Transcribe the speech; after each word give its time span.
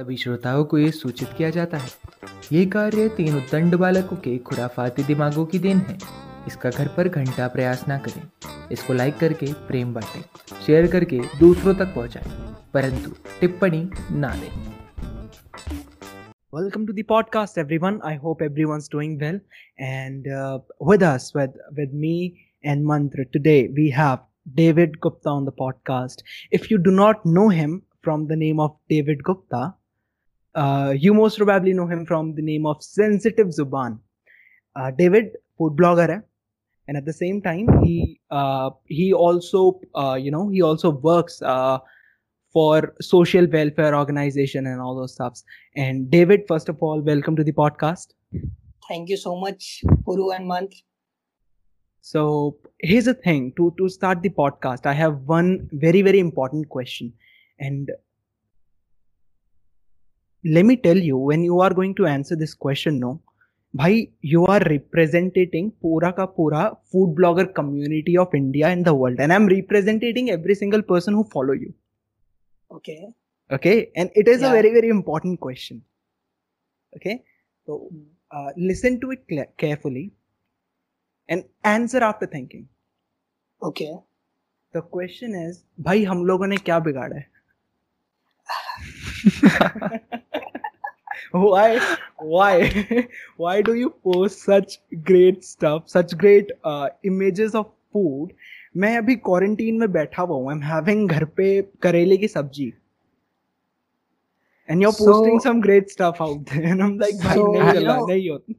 सभी 0.00 0.16
श्रोताओं 0.16 0.64
को 0.64 0.78
यह 0.78 0.90
सूचित 0.90 1.28
किया 1.38 1.50
जाता 1.50 1.78
है। 1.78 1.88
ये 2.52 2.66
कार्य 2.66 3.08
तीन 3.08 3.36
उद्दंड 3.36 3.74
बालकों 3.74 4.16
के 4.16 4.38
खुराफाती 4.38 5.02
दिमागों 5.02 5.46
की 5.46 5.58
देन 5.58 5.78
है। 5.78 5.96
इसका 6.46 6.70
घर 6.70 6.88
पर 6.88 7.08
घंटा 7.08 7.48
प्रयास 7.48 7.84
ना 7.88 7.98
करें। 7.98 8.22
इसको 8.72 8.92
लाइक 8.92 9.16
करके 9.16 9.52
प्रेम 9.52 9.92
बांटें, 9.94 10.22
शेयर 10.66 10.86
करके 10.86 11.20
दूसरों 11.40 11.74
तक 11.74 11.94
पहुंचाएँ, 11.94 12.54
परंतु 12.74 13.10
टिप्पणी 13.40 13.90
ना 14.10 14.28
दें। 14.28 14.48
Welcome 16.54 16.86
to 16.86 16.92
podcast 17.08 17.58
every 17.58 17.78
one 17.78 18.00
I 18.04 18.16
hope 18.16 18.42
every 18.42 18.64
one 18.64 18.78
doing 18.78 19.20
well 19.20 19.40
and 19.80 20.28
with 20.82 21.52
with 21.74 21.92
me 21.94 22.32
and 22.66 22.84
Mantra 22.84 23.24
today 23.24 23.68
we 23.72 23.88
have 23.88 24.18
David 24.48 24.96
Gupta 25.02 25.30
on 25.30 25.44
the 25.44 25.52
podcast 25.58 26.24
if 26.52 26.66
you 26.72 26.78
do 26.78 26.90
not 26.90 27.16
know 27.26 27.48
him 27.48 27.78
from 28.04 28.26
the 28.26 28.32
name 28.32 28.60
of 28.60 28.72
David 28.72 29.22
Gupta 29.22 29.76
uh, 30.54 30.94
you 30.96 31.14
most 31.14 31.38
probably 31.38 31.72
know 31.72 31.86
him 31.86 32.04
from 32.06 32.34
the 32.34 32.42
name 32.42 32.66
of 32.66 32.82
Sensitive 32.82 33.48
Zuban. 33.48 33.98
Uh, 34.76 34.90
David, 34.90 35.36
food 35.58 35.76
blogger, 35.76 36.08
hai, 36.08 36.20
and 36.88 36.96
at 36.96 37.04
the 37.04 37.12
same 37.12 37.40
time, 37.40 37.68
he 37.82 38.20
uh, 38.30 38.70
he 38.86 39.12
also 39.12 39.80
you 40.18 40.30
know 40.30 40.48
he 40.48 40.62
also 40.62 40.90
works 40.90 41.40
uh, 41.42 41.78
for 42.52 42.94
social 43.00 43.46
welfare 43.46 43.94
organization 43.94 44.66
and 44.66 44.80
all 44.80 44.96
those 44.96 45.14
stuffs. 45.14 45.44
And 45.76 46.10
David, 46.10 46.42
first 46.48 46.68
of 46.68 46.82
all, 46.82 47.00
welcome 47.00 47.36
to 47.36 47.44
the 47.44 47.52
podcast. 47.52 48.08
Thank 48.88 49.08
you 49.08 49.16
so 49.16 49.36
much, 49.36 49.82
Puru 50.04 50.34
and 50.34 50.48
Manth. 50.48 50.74
So 52.00 52.56
here's 52.80 53.04
the 53.04 53.14
thing: 53.14 53.52
to 53.56 53.74
to 53.78 53.88
start 53.88 54.22
the 54.22 54.30
podcast, 54.30 54.86
I 54.86 54.94
have 54.94 55.18
one 55.26 55.68
very 55.72 56.02
very 56.02 56.18
important 56.18 56.68
question, 56.68 57.12
and 57.58 57.90
let 60.44 60.64
me 60.64 60.76
tell 60.76 60.96
you 60.96 61.16
when 61.16 61.42
you 61.42 61.60
are 61.60 61.74
going 61.74 61.94
to 61.94 62.06
answer 62.06 62.36
this 62.36 62.54
question 62.54 62.98
no 62.98 63.20
bhai 63.78 64.10
you 64.20 64.46
are 64.46 64.60
representing 64.60 65.70
pura 65.80 66.12
ka 66.12 66.26
pura 66.26 66.76
food 66.90 67.14
blogger 67.14 67.54
community 67.54 68.16
of 68.16 68.34
india 68.34 68.68
and 68.68 68.84
the 68.84 68.94
world. 68.94 69.20
And 69.20 69.32
i'm 69.32 69.46
representing 69.46 70.30
every 70.30 70.54
single 70.54 70.82
person 70.82 71.14
who 71.14 71.24
follow 71.24 71.52
you. 71.52 71.74
Okay. 72.72 73.12
Okay? 73.50 73.90
And 73.94 74.10
it 74.14 74.28
is 74.28 74.40
yeah. 74.40 74.48
a 74.48 74.52
very 74.52 74.72
very 74.72 74.88
important 74.88 75.40
question. 75.40 75.82
Okay? 76.96 77.22
So 77.66 77.88
hmm. 77.92 78.02
uh, 78.32 78.50
listen 78.56 79.00
to 79.00 79.10
it 79.12 79.24
cl- 79.28 79.52
carefully 79.56 80.12
and 81.28 81.44
answer 81.62 82.02
after 82.02 82.26
thinking. 82.26 82.68
Okay. 83.62 83.94
The 84.72 84.82
question 84.82 85.34
is 85.34 85.62
bhai 85.78 86.04
hum 86.04 86.24
logon 86.24 86.50
ne 86.50 86.56
kya 86.56 86.82
bigada 86.82 87.22
hai. 87.22 87.28
why? 91.32 91.80
Why? 92.16 92.54
Why 93.36 93.62
do 93.62 93.74
you 93.74 93.90
post 93.90 94.42
such 94.42 94.78
great 95.04 95.44
stuff 95.44 95.88
such 95.88 96.16
great 96.16 96.50
uh, 96.64 96.88
images 97.04 97.54
of 97.54 97.66
food? 97.92 98.32
मैं 98.76 98.96
अभी 98.98 99.14
quarantine 99.16 99.78
में 99.78 99.92
बैठा 99.92 100.22
हुआ 100.22 100.36
हूँ। 100.36 100.48
I 100.50 100.56
am 100.56 100.62
having 100.62 101.08
घर 101.10 101.24
पे 101.24 101.46
करेले 101.82 102.16
की 102.16 102.28
सब्ज़ी। 102.28 102.66
And 104.68 104.82
you 104.82 104.88
are 104.88 104.94
posting 104.94 105.40
some 105.40 105.60
great 105.60 105.90
stuff 105.90 106.22
out 106.22 106.38
there 106.50 106.64
and 106.64 106.82
I 106.82 106.88
am 106.88 106.98
like 107.00 107.16
भाई 107.16 107.36
नहीं 107.36 107.72
चल 107.72 107.86
रहा 107.86 108.06
नहीं 108.08 108.30
होता। 108.30 108.54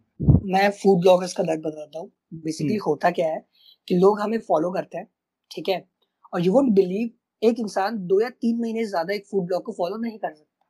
मैं 0.54 0.70
फ़ूड 0.72 1.02
ब्लॉगर्स 1.02 1.34
का 1.34 1.44
दर्द 1.44 1.60
बताता 1.60 2.00
हूँ। 2.00 2.12
Basically 2.34 2.74
hmm. 2.74 2.84
होता 2.86 3.12
क्या 3.12 3.28
है 3.28 3.46
कि 3.88 3.96
लोग 3.96 4.20
हमें 4.20 4.40
फॉलो 4.40 4.72
करते 4.72 4.98
हैं 4.98 5.08
ठीक 5.52 5.70
है? 5.70 5.86
और 6.34 6.42
यू 6.42 6.54
वोंट 6.54 6.72
बिलीव 6.72 7.48
एक 7.48 7.60
इंसान 7.60 7.98
दो 8.08 8.22
या 8.22 8.30
तीन 8.30 8.62
महीने 8.62 8.84
से 8.84 8.90
ज़्यादा 8.90 9.14
एक 9.14 9.26
फ़ूड 9.32 9.46
ब्लॉग 9.46 9.64
को 9.64 9.72
फॉलो 9.72 9.98
नहीं 9.98 10.18
कर 10.18 10.34
सकता। 10.34 10.66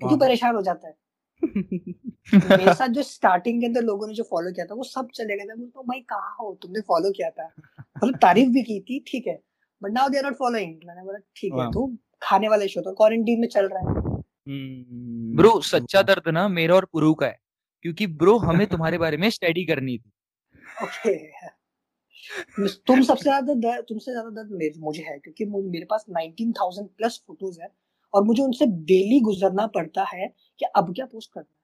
क्योंकि 0.00 0.16
परेशान 0.16 0.54
हो 0.54 0.62
जाता 0.62 0.88
है। 0.88 0.94
मेरे 2.34 2.74
साथ 2.74 2.88
जो 2.88 3.02
स्टार्टिंग 3.02 3.60
के 3.60 3.66
अंदर 3.66 3.82
लोगों 3.82 4.06
ने 4.06 4.14
जो 4.14 4.22
फॉलो 4.22 4.52
किया 4.52 4.66
था 4.66 4.74
वो 4.74 4.84
सब 4.84 5.08
चले 5.14 5.36
गए। 5.36 5.44
थे 5.44 5.54
बोलता 5.54 5.78
हूँ 5.78 5.86
भाई 5.86 6.00
कहाँ 6.00 6.36
हो? 6.40 6.58
तुमने 6.62 6.80
फॉलो 6.80 7.10
किया 7.10 7.30
था। 7.30 7.46
मतलब 8.02 8.16
तारीफ़ 8.16 8.48
भी 8.48 8.62
की 8.62 8.80
थी 8.80 9.04
ठीक 9.06 9.26
है 9.26 9.42
but 9.82 9.92
now 9.92 10.08
they 10.08 10.18
are 10.18 10.24
not 10.24 10.34
following 10.34 10.80
मैंने 10.86 11.02
बोला 11.02 11.18
ठीक 11.36 11.52
है। 11.52 11.70
तू 11.70 11.98
खाने 12.22 12.48
वाला 12.48 12.66
शो 12.66 12.82
था 12.82 12.92
क्वारंटीन 12.92 13.40
में 13.40 13.48
चल 13.48 13.68
रहा 13.68 13.78
है। 13.78 13.94
हम्म, 14.48 15.36
ब्रो 15.36 15.60
सच्चा 15.60 16.02
दर्द 16.02 16.28
ना 16.28 16.48
मेरा 16.48 16.74
और 16.74 16.84
पुरु 16.84 17.14
का 17.14 17.26
है 17.26 17.38
क्योंकि 17.82 18.06
ब्रो 18.06 18.36
हमें 18.38 18.66
तुम्हारे 18.66 18.98
बारे 18.98 19.16
में 19.16 19.30
स्टडी 19.30 19.64
करनी 19.64 19.98
थी। 19.98 20.12
ओके 20.84 21.52
तुम 22.86 23.02
सबसे 23.02 23.22
ज़्यादा 23.22 23.54
दर्द 23.54 23.84
तुमसे 23.88 24.10
ज़्यादा 24.10 24.30
दर्द 24.30 24.72
मुझे 24.78 25.02
है 25.02 25.18
क्योंकि 25.18 25.44
मेरे 25.44 25.84
पास 25.84 26.04
19000 26.10 26.86
प्लस 26.98 27.22
फ़ोटोज़ 27.26 27.60
है 27.60 27.68
और 28.14 28.24
मुझे 28.24 28.42
उनसे 28.42 28.66
डेली 28.66 29.20
गुजरना 29.20 29.66
पड़ता 29.66 30.04
है 30.04 30.26
कि 30.62 30.70
अब 30.76 30.94
क्या 30.94 31.06
पोस्ट 31.06 31.30
करना 31.32 31.52
है? 31.52 31.58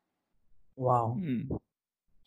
वाओ 0.78 1.12
हम्म, 1.12 1.58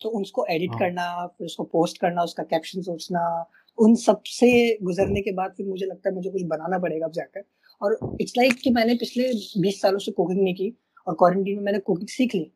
तो 0.00 0.08
उसको 0.08 0.46
एडिट। 0.46 0.70
करना 0.70 1.26
फिर 1.26 1.44
उसको 1.46 1.64
पोस्ट 1.64 1.98
करना 1.98 2.22
उसका 2.22 2.42
कैप्शन 2.42 2.82
सोचना 2.82 3.50
उन 3.78 3.94
सबसे 3.94 4.78
गुजरने 4.82 5.20
के 5.20 5.32
बाद 5.32 5.54
फिर 5.56 5.66
मुझे 5.66 5.86
लगता 5.86 6.08
है 6.08 6.14
मुझे 6.14 6.30
कुछ 6.30 6.42
बनाना 6.42 6.78
पड़ेगा 6.78 7.06
अब 7.06 7.12
जाकर। 7.12 7.44
और 7.82 8.16
इट्स 8.20 8.32
लाइक 8.36 8.54
कि 8.54 8.70
मैंने 8.70 8.94
पिछले 8.94 9.32
20 9.60 9.80
सालों 9.82 9.98
से 9.98 10.12
कुकिंग 10.12 10.42
नहीं 10.42 10.54
की 10.54 10.78
और 11.06 11.14
क्वारंटीन 11.14 11.56
में 11.56 11.64
मैंने 11.64 11.78
कुकिंग 11.78 12.08
सीख 12.08 12.34
ली। 12.34 12.52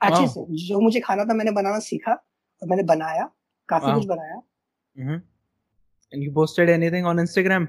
अच्छे 0.00 0.20
वाह। 0.20 0.26
से 0.26 0.66
जो 0.66 0.80
मुझे 0.80 1.00
खाना 1.00 1.24
था 1.24 1.34
मैंने 1.34 1.50
बनाना 1.50 1.78
सीखा 1.78 2.12
और 2.62 2.68
मैंने 2.68 2.82
बनाया 2.82 3.30
काफ़ी 3.68 3.86
वाह। 3.86 3.96
कुछ 3.96 4.06
बनाया। 4.06 4.42
And 6.14 6.28
you 6.28 6.36
posted 6.38 6.68
anything 6.76 7.04
on 7.12 7.18
Instagram? 7.26 7.66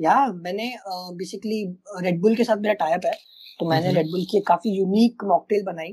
या 0.00 0.32
मैंने 0.32 0.76
बेसिकली 0.88 1.76
रेडबुल 2.02 2.36
के 2.36 2.44
साथ 2.44 2.56
मेरा 2.56 2.74
टाइप 2.74 3.00
है। 3.06 3.12
तो 3.60 3.68
मैंने 3.68 3.86
हम्म। 3.86 3.96
रेडबुल 3.96 4.24
की 4.30 4.40
काफ़ी 4.40 4.70
यूनिक 4.70 5.24
मॉकटेल 5.24 5.62
बनाई। 5.64 5.92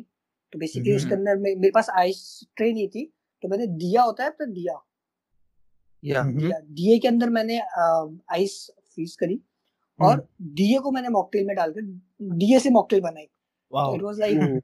तो 0.53 0.59
बेसिकली 0.59 0.89
हम्म। 0.89 0.97
उसके 0.97 1.15
अंदर 1.15 1.37
मेरे 1.37 1.69
पास 1.71 1.89
आइस 1.89 2.19
ट्रे 2.55 2.71
नहीं 2.73 2.87
थी 2.87 3.03
तो 3.43 3.47
मैंने 3.47 3.65
दिया 3.67 4.03
होता 4.03 4.23
है 4.23 4.29
तो 4.29 4.45
दिया। 4.45 4.79
या। 6.03 6.21
हम्म। 6.21 6.51
दिए 6.51 6.97
के 6.99 7.07
अंदर 7.07 7.29
मैंने 7.29 7.59
आइस 7.59 8.55
फ्रीज 8.93 9.15
करी 9.15 9.39
और 9.99 10.27
दिए 10.41 10.79
को 10.79 10.91
मैंने 10.91 11.09
मॉकटेल 11.09 11.45
में 11.45 11.55
डालकर 11.55 11.81
दिए 12.35 12.59
से 12.59 12.69
मॉकटेल 12.69 13.01
बनाई। 13.01 13.23
इट 13.23 14.01
वाज 14.01 14.19
लाइक 14.19 14.61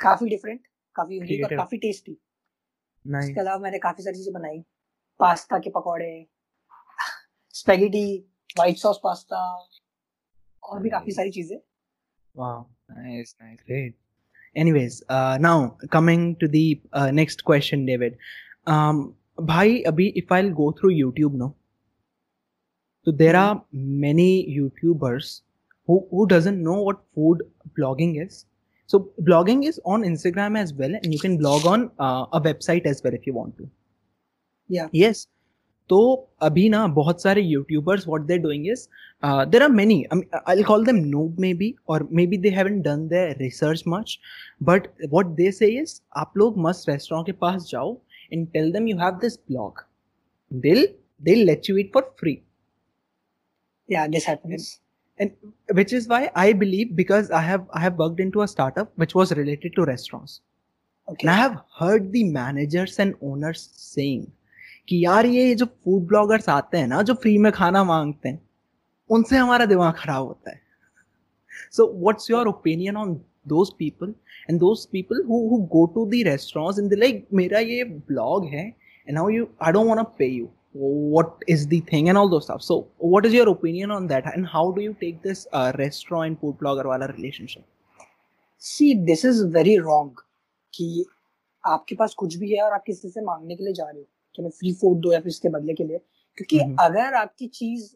काफ़ी 0.00 0.28
डिफरेंट 0.28 0.60
काफ़ी 0.96 1.16
यूनिक 1.16 1.44
और 1.44 1.56
काफ़ी 1.56 1.78
टेस्टी 1.78 2.12
इसके 2.12 3.40
अलावा 3.40 3.58
मैंने 3.58 3.78
काफ़ी 3.78 4.04
सारी 4.04 4.16
चीज़ें 4.16 4.32
बनाई। 4.34 4.58
पास्ता 5.20 5.58
के 5.58 5.70
पकौड़े 5.70 6.26
स्पेगेटी 7.54 8.06
व्हाइट 8.56 8.78
सॉस 8.78 9.00
पास्ता 9.04 9.38
और 10.62 10.82
भी 10.82 10.90
काफ़ी 10.90 11.12
सारी 11.12 11.30
चीज़ें। 11.30 11.58
Wow, 12.34 12.66
nice, 12.88 13.34
nice, 13.40 13.58
great. 13.66 13.94
Anyways, 14.56 15.02
uh, 15.08 15.38
now 15.40 15.76
coming 15.90 16.36
to 16.36 16.48
the 16.48 16.80
uh, 16.92 17.10
next 17.10 17.44
question, 17.44 17.86
David. 17.86 18.16
Um, 18.66 19.14
bhai, 19.38 19.82
abhi 19.84 20.12
if 20.14 20.30
I'll 20.30 20.50
go 20.50 20.72
through 20.72 20.94
YouTube, 20.94 21.34
no. 21.34 21.54
So 23.04 23.10
there 23.10 23.34
mm-hmm. 23.34 23.58
are 23.58 23.64
many 23.72 24.46
YouTubers 24.58 25.42
who 25.86 26.06
who 26.10 26.26
doesn't 26.26 26.62
know 26.62 26.80
what 26.80 27.00
food 27.14 27.42
blogging 27.78 28.24
is. 28.24 28.46
So 28.86 29.10
blogging 29.22 29.64
is 29.66 29.80
on 29.84 30.02
Instagram 30.02 30.58
as 30.58 30.72
well, 30.74 30.94
and 30.94 31.12
you 31.12 31.18
can 31.18 31.38
blog 31.38 31.66
on 31.66 31.90
uh, 31.98 32.26
a 32.32 32.40
website 32.40 32.86
as 32.86 33.02
well 33.02 33.14
if 33.14 33.26
you 33.26 33.34
want 33.34 33.56
to. 33.58 33.68
Yeah. 34.68 34.88
Yes, 34.92 35.26
तो 35.88 36.00
अभी 36.42 36.68
ना 36.68 36.86
बहुत 36.98 37.22
सारे 37.22 37.42
YouTubers 37.42 38.06
what 38.08 38.22
they 38.26 38.38
doing 38.38 38.66
is 38.72 38.86
there 39.24 39.62
are 39.62 39.68
many 39.80 40.02
I 40.48 40.62
call 40.68 40.84
them 40.86 41.02
noob 41.10 41.40
maybe 41.44 41.70
or 41.94 41.98
maybe 42.20 42.40
they 42.44 42.54
haven't 42.58 42.86
done 42.88 43.04
their 43.12 43.34
research 43.42 43.84
much 43.94 44.14
but 44.70 44.88
what 45.16 45.34
they 45.40 45.50
say 45.60 45.70
is 45.82 46.00
आप 46.22 46.32
लोग 46.36 46.58
मस्त 46.66 46.88
restaurant 46.88 47.26
के 47.26 47.32
पास 47.44 47.68
जाओ 47.70 47.96
and 48.32 48.52
tell 48.56 48.72
them 48.76 48.86
you 48.92 48.96
have 48.98 49.20
this 49.24 49.36
blog 49.50 49.84
they'll 50.50 50.86
they'll 51.26 51.46
let 51.46 51.68
you 51.68 51.76
eat 51.82 51.92
for 51.92 52.04
free 52.22 52.36
या 53.88 54.06
this 54.06 54.28
happens 54.28 54.72
and 55.20 55.76
which 55.78 55.92
is 55.96 56.06
why 56.10 56.20
i 56.42 56.52
believe 56.60 56.94
because 57.00 57.28
i 57.40 57.40
have 57.48 57.66
i 57.78 57.80
have 57.82 58.00
worked 58.02 58.20
into 58.24 58.40
a 58.44 58.46
startup 58.52 58.88
which 59.02 59.12
was 59.18 59.32
related 59.38 59.74
to 59.76 59.84
restaurants 59.90 60.40
okay 61.08 61.26
and 61.26 61.30
i 61.34 61.36
have 61.40 61.54
heard 61.80 62.08
the 62.16 62.22
managers 62.38 62.96
and 63.04 63.14
owners 63.28 63.62
saying 63.82 64.24
कि 64.88 65.04
यार 65.04 65.26
ये 65.26 65.54
जो 65.54 65.66
food 65.66 66.06
bloggers 66.06 66.48
आते 66.48 66.78
हैं 66.78 66.86
ना 66.86 67.02
जो 67.02 67.14
free 67.22 67.36
में 67.38 67.50
खाना 67.52 67.84
मांगते 67.84 68.28
हैं 68.28 68.40
उनसे 69.10 69.36
हमारा 69.36 69.66
दिमाग 69.66 69.94
खराब 69.98 70.26
होता 70.26 70.50
है। 70.50 70.60
So 71.72 71.86
what's 72.00 72.30
your 72.30 72.48
opinion 72.48 72.96
on 72.96 73.14
those 73.48 73.72
people 73.78 74.14
and 74.50 74.58
those 74.60 74.84
people 74.92 75.22
who 75.28 75.58
go 75.72 75.86
to 75.94 76.06
the 76.06 76.22
restaurants 76.26 76.78
and 76.78 76.94
like 77.00 77.26
मेरा 77.34 77.58
ये 77.58 77.84
ब्लॉग 77.84 78.44
है 78.46 78.66
and 78.66 79.14
now 79.14 79.28
you 79.28 79.46
I 79.62 79.72
don't 79.72 79.86
want 79.86 80.00
to 80.00 80.12
pay 80.18 80.26
you 80.26 80.48
the 81.70 81.78
thing 81.88 82.08
and 82.10 82.18
all 82.18 82.28
those 82.30 82.44
stuff. 82.44 82.62
So 82.68 82.76
what 83.10 83.26
is 83.26 83.34
your 83.34 83.48
opinion 83.50 83.92
on 83.96 84.06
that 84.12 84.24
and 84.30 84.46
how 84.54 84.62
do 84.76 84.82
you 84.84 84.94
take 85.02 85.18
this 85.26 85.42
uh, 85.52 85.70
restaurant 85.78 86.26
and 86.28 86.38
food 86.40 86.56
blogger 86.62 86.86
wala 86.88 87.08
relationship? 87.10 87.62
See 88.62 88.94
this 88.94 89.24
is 89.24 89.44
very 89.56 89.76
wrong 89.76 90.22
कि 90.74 91.04
आपके 91.64 91.94
पास 91.94 92.14
कुछ 92.14 92.36
भी 92.36 92.50
है 92.54 92.62
और 92.62 92.72
आप 92.72 92.82
किसी 92.86 93.08
से 93.08 93.20
मांगने 93.20 93.56
के 93.56 93.64
लिए 93.64 93.72
जा 93.72 93.84
रहे 93.84 94.00
हो। 94.00 94.06
कि 94.36 94.42
मैं 94.42 94.50
फ्री 94.50 94.72
फ़ूड 94.72 94.98
दो 94.98 95.12
या 95.12 95.18
फिर 95.18 95.28
इसके 95.28 95.48
बदले 95.48 95.74
के 95.74 95.84
लिए। 95.84 95.98
क्योंकि 96.36 96.58
हम्म। 96.58 96.76
अगर 96.80 97.14
आपकी 97.14 97.46
चीज़ 97.46 97.94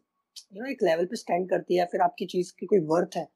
यू 0.52 0.62
नो 0.62 0.70
एक 0.70 0.78
लेवल 0.82 1.04
पे 1.04 1.16
स्टैंड 1.16 1.50
करती 1.50 1.74
है 1.74 1.78
या 1.78 1.84
फिर 1.84 2.00
आपकी 2.00 2.26
चीज़ 2.26 2.52
की 2.60 2.66
कोई 2.66 2.78
वर्थ 2.78 3.16
है 3.16 3.28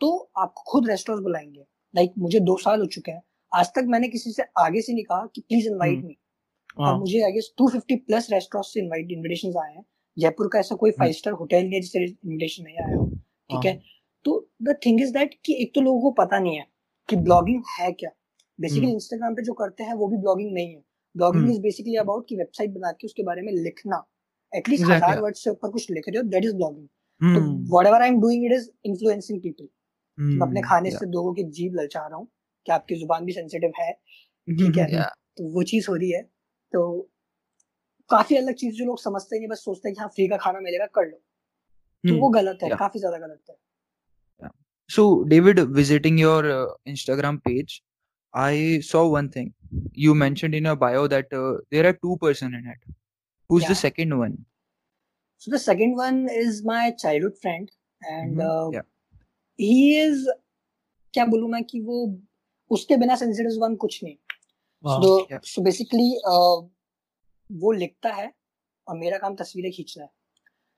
तो 0.00 0.30
आपको 0.38 0.62
खुद 0.62 0.88
रेस्टोरेंट 0.88 1.22
बुलाएँगे। 1.22 1.60
लाइक 1.96 2.12
मुझे 2.18 2.40
दो 2.40 2.56
साल 2.56 2.80
हो 2.80 2.86
चुके 2.86 3.10
हैं। 3.10 3.22
आज 3.54 3.68
तक 3.68 3.84
मैंने 3.86 4.08
किसी 4.08 4.32
से 4.32 4.42
आगे 4.58 4.80
से 4.80 4.92
नहीं 4.92 5.04
कहा 5.04 5.26
कि 5.34 5.40
प्लीज़ 5.40 5.68
इनवाइट 5.68 5.98
हम्म, 5.98 6.06
मी 6.06 6.16
और 6.78 6.98
मुझे 6.98 7.22
आई 7.22 7.32
गेस 7.32 7.54
250 7.58 7.96
प्लस 7.96 8.28
रेस्टोरेंट 8.32 8.64
से 8.64 8.80
इनवाइट 8.80 9.08
इनविटेशंस 9.10 9.54
आए 9.56 9.74
हैं। 9.74 9.84
जयपुर 10.18 10.50
का 10.52 10.58
ऐसा 10.58 10.74
कोई 10.74 10.90
हम्म। 10.90 10.98
फाइव 10.98 11.12
स्टार 11.12 11.34
होटल 11.34 11.56
नहीं 11.56 11.74
है 11.74 11.80
जिससे 11.80 11.98
इनविटेशन 11.98 12.64
नहीं 12.64 12.76
आया 12.76 12.96
हो। 12.96 13.06
ठीक 13.50 13.64
है? 13.64 13.72
हाँ। 13.72 13.80
तो 14.24 14.50
द 14.62 14.78
थिंग 14.86 15.00
इज़ 15.00 15.12
दैट 15.12 15.34
कि 15.44 15.62
एक 15.62 15.74
तो 15.74 15.80
लोगों 15.80 16.00
को 16.00 16.10
पता 16.10 16.38
नहीं 16.38 16.56
है 16.56 16.66
कि 17.08 17.16
ब्लॉगिंग 17.16 17.62
है 17.80 17.92
क्या। 17.92 18.10
बेसिकली 18.60 18.84
हम्म। 18.84 18.94
इंस्टाग्राम 18.94 19.34
पे 19.34 19.42
जो 19.42 19.52
करते 19.52 19.84
हैं 19.84 19.94
वो 19.94 20.08
भी 20.08 20.16
ब्लॉगिंग 20.16 20.54
नहीं 20.54 20.74
है। 20.74 20.82
Blogging 21.14 21.42
hmm. 21.42 21.52
Is 21.52 21.60
basically 21.60 21.96
about 21.96 22.28
कि 22.28 22.36
वेबसाइट 22.36 22.70
बना 22.70 22.92
के 22.92 23.06
उसके 23.06 23.22
बारे 23.22 23.42
में 23.42 23.52
लिखना। 23.52 24.02
एटलीस्ट 24.52 24.82
एग्जैक्टली 24.82 25.06
हज़ार 25.06 25.20
वर्ड 25.22 25.36
से 25.36 25.50
ऊपर 25.50 25.70
कुछ 25.70 25.90
लिख 25.90 26.08
रहे 26.08 26.16
हो 26.18 26.22
दैट 26.30 26.44
इज़ 26.44 26.54
ब्लॉगिंग 26.56 26.86
तो 26.86 27.40
हम्म। 27.40 27.76
Whatever 27.86 28.02
I 28.02 28.08
am 28.08 28.20
doing 28.20 28.44
it 28.46 28.52
is 28.52 28.68
influencing 28.84 29.40
people 29.42 29.68
मैं 30.18 30.46
अपने 30.46 30.60
हम्म 30.60 30.68
खाने 30.68 30.90
या 30.90 30.98
से 30.98 31.06
लोगों 31.10 31.34
की 31.34 31.44
जीभ 31.58 31.74
ललचा 31.74 32.06
रहा 32.06 32.16
हूँ 32.16 32.26
कि 32.66 32.72
आपकी 32.72 32.94
ज़ुबान 32.94 33.24
भी 33.24 33.32
सेंसिटिव 33.32 33.72
है 33.80 33.92
ठीक 33.92 34.76
है? 34.76 34.92
या 34.94 35.04
तो 35.36 35.48
वो 35.48 35.62
चीज़ 35.62 35.86
हो 35.90 35.94
रही 35.96 36.10
है। 36.10 36.22
तो 36.72 37.10
काफ़ी 38.10 38.36
अलग 38.36 38.54
चीज़ 38.54 38.74
जो 38.76 38.84
लोग 38.84 39.00
समझते 39.00 39.38
नहीं 39.38 39.48
बस 39.48 39.64
सोचते 39.64 39.88
हैं 39.88 39.94
कि 39.94 40.00
हाँ 40.00 40.08
फ्री 40.08 40.28
का 40.28 40.36
खाना 40.36 40.60
मिलेगा 40.60 40.86
कर 40.94 41.06
लो। 41.06 41.16
तो 41.16 42.20
वो 42.20 42.26
हम्म 42.26 42.34
गलत 42.34 42.58
है 42.62 42.76
काफ़ी 42.76 43.00
ज़्यादा 43.00 43.18
गलत 43.18 43.42
है। 43.50 43.56
So, 44.90 45.24
David, 45.24 45.58
visiting 45.70 46.18
your 46.18 46.40
uh, 46.44 46.66
Instagram 46.86 47.36
page, 47.42 47.82
I 48.34 48.80
saw 48.80 49.08
one 49.08 49.28
thing. 49.30 49.54
You 49.93 50.13
mentioned 50.15 50.55
in 50.59 50.65
your 50.69 50.75
bio 50.75 51.07
that 51.07 51.33
uh, 51.33 51.57
there 51.71 51.85
are 51.89 51.93
two 51.93 52.17
person 52.17 52.53
in 52.59 52.67
it. 52.75 52.93
Who's 53.49 53.63
the 53.63 53.75
Yeah. 53.75 53.81
second 53.81 54.17
one? 54.19 54.37
So 55.41 55.51
the 55.51 55.59
second 55.59 55.95
one 55.95 56.19
is 56.29 56.63
my 56.63 56.83
childhood 57.03 57.37
friend, 57.41 57.71
and 58.11 58.39
hmm 58.39 58.47
uh, 58.49 58.71
Yeah. 58.77 58.85
he 59.59 59.97
is 59.99 60.27
क्या 61.13 61.25
बोलूँ 61.25 61.49
मैं 61.49 61.63
कि 61.63 61.79
वो 61.81 61.99
उसके 62.71 62.97
बिना 63.03 63.15
sensitive 63.15 63.59
one 63.63 63.75
कुछ 63.83 64.03
नहीं 64.03 64.15
वाह 64.83 65.01
so 65.01 65.11
Yeah. 65.31 65.39
so 65.53 65.63
basically 65.69 66.09
uh, 66.33 66.57
वो 67.63 67.71
लिखता 67.71 68.09
है 68.13 68.31
और 68.87 68.97
मेरा 68.97 69.17
काम 69.17 69.35
तस्वीरें 69.35 69.71
खींचना 69.71 70.03
है 70.03 70.09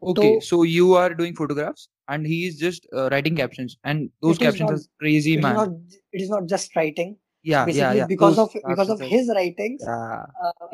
Okay, 0.10 0.28
तो 0.40 0.44
so 0.48 0.57
you 0.63 0.94
are 0.98 1.13
doing 1.13 1.34
photographs 1.38 1.90
and 2.07 2.25
he 2.25 2.36
is 2.50 2.60
just 2.60 2.86
uh, 2.94 3.10
writing 3.13 3.36
captions, 3.40 3.74
and 3.84 4.10
those 4.25 4.38
it 4.38 4.42
is 4.42 4.46
captions 4.46 4.69
not 4.69 4.78
are 4.80 4.84
crazy, 5.04 5.34
it 5.34 5.40
is 5.40 5.44
man. 5.46 5.56
not 5.56 5.74
it 6.18 6.22
is 6.25 6.30
not 6.34 6.46
just 6.51 6.75
writing 6.78 7.10
Yeah, 7.44 7.52
yeah, 7.52 7.67
basically 7.67 7.99
yeah. 7.99 8.06
because 8.06 8.37
Those 8.37 8.55
of 8.56 8.69
because 8.69 8.91
of 8.93 9.00
his 9.06 9.26
writings 9.37 9.82
yeah, 9.82 10.20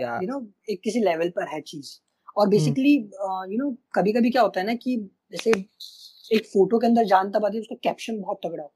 yeah. 0.01 0.19
You 0.23 0.29
know 0.29 0.37
एक 0.71 0.81
किसी 0.85 1.01
level 1.01 1.31
पर 1.37 1.49
है 1.49 1.61
चीज़। 1.71 1.89
और 2.37 2.49
basically 2.49 2.93
you 2.95 3.59
know 3.59 3.71
कभी 3.95 4.13
कभी 4.13 4.31
क्या 4.31 4.43
होता 4.43 4.61
है 4.61 4.67
ना 4.67 4.75
कि 4.85 4.97
जैसे 5.33 5.51
एक 6.31 6.47
फ़ोटो 6.47 6.79
के 6.79 6.87
अंदर 6.87 7.05
जान 7.13 7.31
तब 7.31 7.45
आती 7.45 7.57
है 7.57 7.61
उसका 7.61 7.77
कैप्शन 7.85 8.21
बहुत 8.21 8.41
तगड़ा 8.45 8.63
हो 8.63 8.73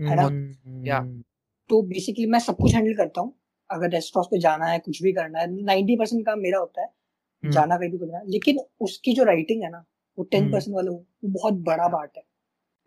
है 0.00 0.16
ना? 0.16 0.22
हम्म 0.22 1.22
तो 1.70 1.80
बेसिकली 1.88 2.26
मैं 2.26 2.38
सब 2.40 2.56
कुछ 2.56 2.74
हैंडल 2.74 2.94
करता 2.96 3.20
हूँ। 3.20 3.32
अगर 3.70 3.90
रेस्टोरेंट 3.90 4.30
पे 4.30 4.38
जाना 4.40 4.66
है 4.66 4.78
कुछ 4.78 5.02
भी 5.02 5.12
करना 5.12 5.38
है 5.38 5.46
नाइन्टी 5.64 5.96
परसेंट 5.96 6.24
काम 6.26 6.38
मेरा 6.40 6.58
होता 6.58 6.80
है 6.80 6.86
हम्म 6.86 7.52
जाना 7.52 7.76
कहीं 7.76 7.90
भी 7.90 7.98
करना 7.98 8.22
लेकिन 8.28 8.58
उसकी 8.80 9.12
जो 9.14 9.24
राइटिंग 9.24 9.62
है 9.62 9.70
ना 9.70 9.84
वो 10.18 10.24
टेन 10.24 10.42
हम्म 10.42 10.52
परसेंट 10.52 10.74
वाला 10.76 10.90
वो 10.90 11.30
बहुत 11.38 11.62
बड़ा 11.68 11.88
पार्ट 11.88 12.16
है। 12.16 12.22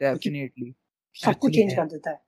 क्योंकि 0.01 0.73
सब 1.15 1.39
कुछ 1.39 1.55
चेंज 1.55 1.73
कर 1.73 1.85
देता 1.87 2.11
है। 2.11 2.21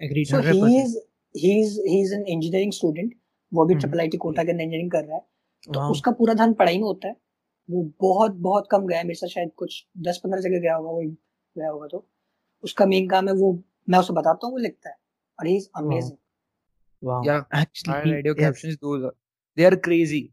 agreed 0.00 0.26
so 0.26 0.36
hundred 0.36 0.54
he 0.54 0.60
percent 0.62 1.04
is 1.34 1.46
he 1.46 1.60
is 1.60 1.80
he 1.80 2.00
is 2.00 2.14
engineering 2.14 2.72
student 2.72 3.14
वो 3.54 3.64
भी 3.64 3.74
ट्रिपल 3.74 4.00
आई 4.00 4.08
टी 4.08 4.16
कोटा 4.16 4.44
के 4.44 4.50
इंजीनियरिंग 4.50 4.90
कर 4.90 5.04
रहा 5.04 5.16
है 5.16 5.22
तो 5.74 5.90
उसका 5.90 6.10
पूरा 6.10 6.34
ध्यान 6.34 6.52
पढ़ाई 6.52 6.76
में 6.76 6.84
होता 6.84 7.08
है। 7.08 7.16
वो 7.70 7.92
बहुत 8.00 8.32
बहुत 8.32 8.68
कम 8.70 8.86
गया 8.86 9.02
मेरे 9.02 9.14
साथ 9.14 9.28
शायद 9.28 9.50
कुछ 9.56 9.86
दस 9.98 10.20
पंद्रह 10.24 10.40
जगह 10.40 10.58
गया 10.58 10.74
होगा 10.74 10.90
वो 10.90 11.02
गया 11.56 11.70
होगा 11.70 11.86
तो। 11.86 12.08
उसका 12.62 12.86
मेन 12.86 13.08
काम 13.08 13.28
है 13.28 13.34
वो 13.34 13.64
मैं 13.88 13.98
उसे 13.98 14.12
बताता 14.12 14.46
हूँ 14.46 14.52
वो 14.52 14.58
लिखता 14.58 14.90
है 14.90 14.96
और 15.40 15.46
ही 15.46 15.56
इज़ 15.56 15.68
अमेजिंग 15.76 16.16
वाह। 17.04 17.22
Yeah, 17.22 17.60
actually 17.62 18.10
he. 20.12 20.30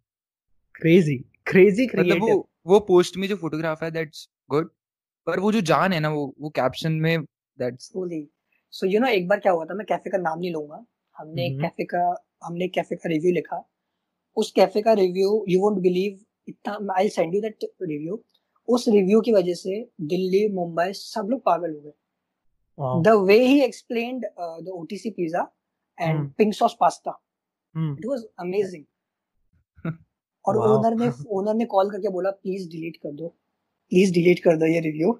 क्रेजी 1.45 1.85
मतलब 1.85 2.21
वो 2.21 2.49
वो 2.67 2.79
पोस्ट 2.79 3.17
में 3.17 3.27
जो 3.27 3.35
फोटोग्राफ 3.35 3.83
है 3.83 3.91
दैट्स 3.91 4.29
गुड 4.49 4.69
पर 5.25 5.39
वो 5.39 5.51
जो 5.51 5.61
जान 5.61 5.93
है 5.93 5.99
ना 5.99 6.09
वो 6.09 6.35
वो 6.39 6.49
कैप्शन 6.49 6.91
में 6.91 7.21
दैट्स 7.59 7.91
सो 8.75 8.87
यू 8.87 8.99
नो 8.99 9.07
एक 9.07 9.27
बार 9.27 9.39
क्या 9.39 9.51
हुआ 9.51 9.65
था 9.65 9.73
मैं 9.73 9.85
कैफ़े 9.85 10.11
का 10.11 10.17
नाम 10.17 10.39
नहीं 10.39 10.51
लूँगा। 10.51 10.85
हमने 11.17 11.45
एक 11.45 11.51
हम्म। 11.51 11.61
कैफ़े 11.61 11.85
का 11.85 12.29
हमने 12.43 12.67
कैफ़े 12.67 12.95
का 12.95 13.09
रिव्यू 13.09 13.31
लिखा। 13.31 13.69
उस 14.37 14.51
कैफ़े 14.51 14.81
का 14.81 14.93
रिव्यू 14.93 15.45
यू 15.49 15.59
वोंट 15.61 15.77
बिलीव 15.77 16.19
इतना 16.47 16.93
I 16.97 17.09
send 17.09 17.35
you 17.35 17.41
that 17.41 17.65
review 17.81 18.23
उस 18.67 18.87
रिव्यू 18.87 19.21
की 19.21 19.33
वजह 19.33 19.53
से 19.53 19.91
दिल्ली 20.01 20.47
मुंबई 20.53 20.93
सब 20.93 21.27
लोग 21.29 21.41
पागल 21.43 21.73
हो 21.73 21.81
गए। 21.81 21.91
वाह 22.79 23.01
the 23.03 23.13
way 23.27 23.39
he 23.47 23.63
explained 23.65 24.25
uh, 24.43 24.57
the 24.61 24.71
OTC 24.71 25.11
pizza 25.19 25.43
and 25.97 26.19
hmm. 26.19 26.33
pink 26.41 26.55
sauce 26.55 26.75
pasta, 26.83 27.13
hmm. 27.75 27.95
it 27.95 28.07
was 28.11 28.25
amazing. 28.45 28.85
और 30.45 30.57
ओनर 30.57 30.95
ने 30.95 31.09
ओनर 31.29 31.53
ने 31.53 31.65
कॉल 31.65 31.91
करके 31.91 32.09
बोला 32.09 32.31
प्लीज़ 32.31 32.69
डिलीट 32.69 32.97
कर 32.97 33.11
दो। 33.11 33.35
प्लीज़ 33.91 34.13
डिलीट 34.13 34.39
कर 34.43 34.57
दो 34.57 34.65
ये 34.65 34.79
review 34.89 35.13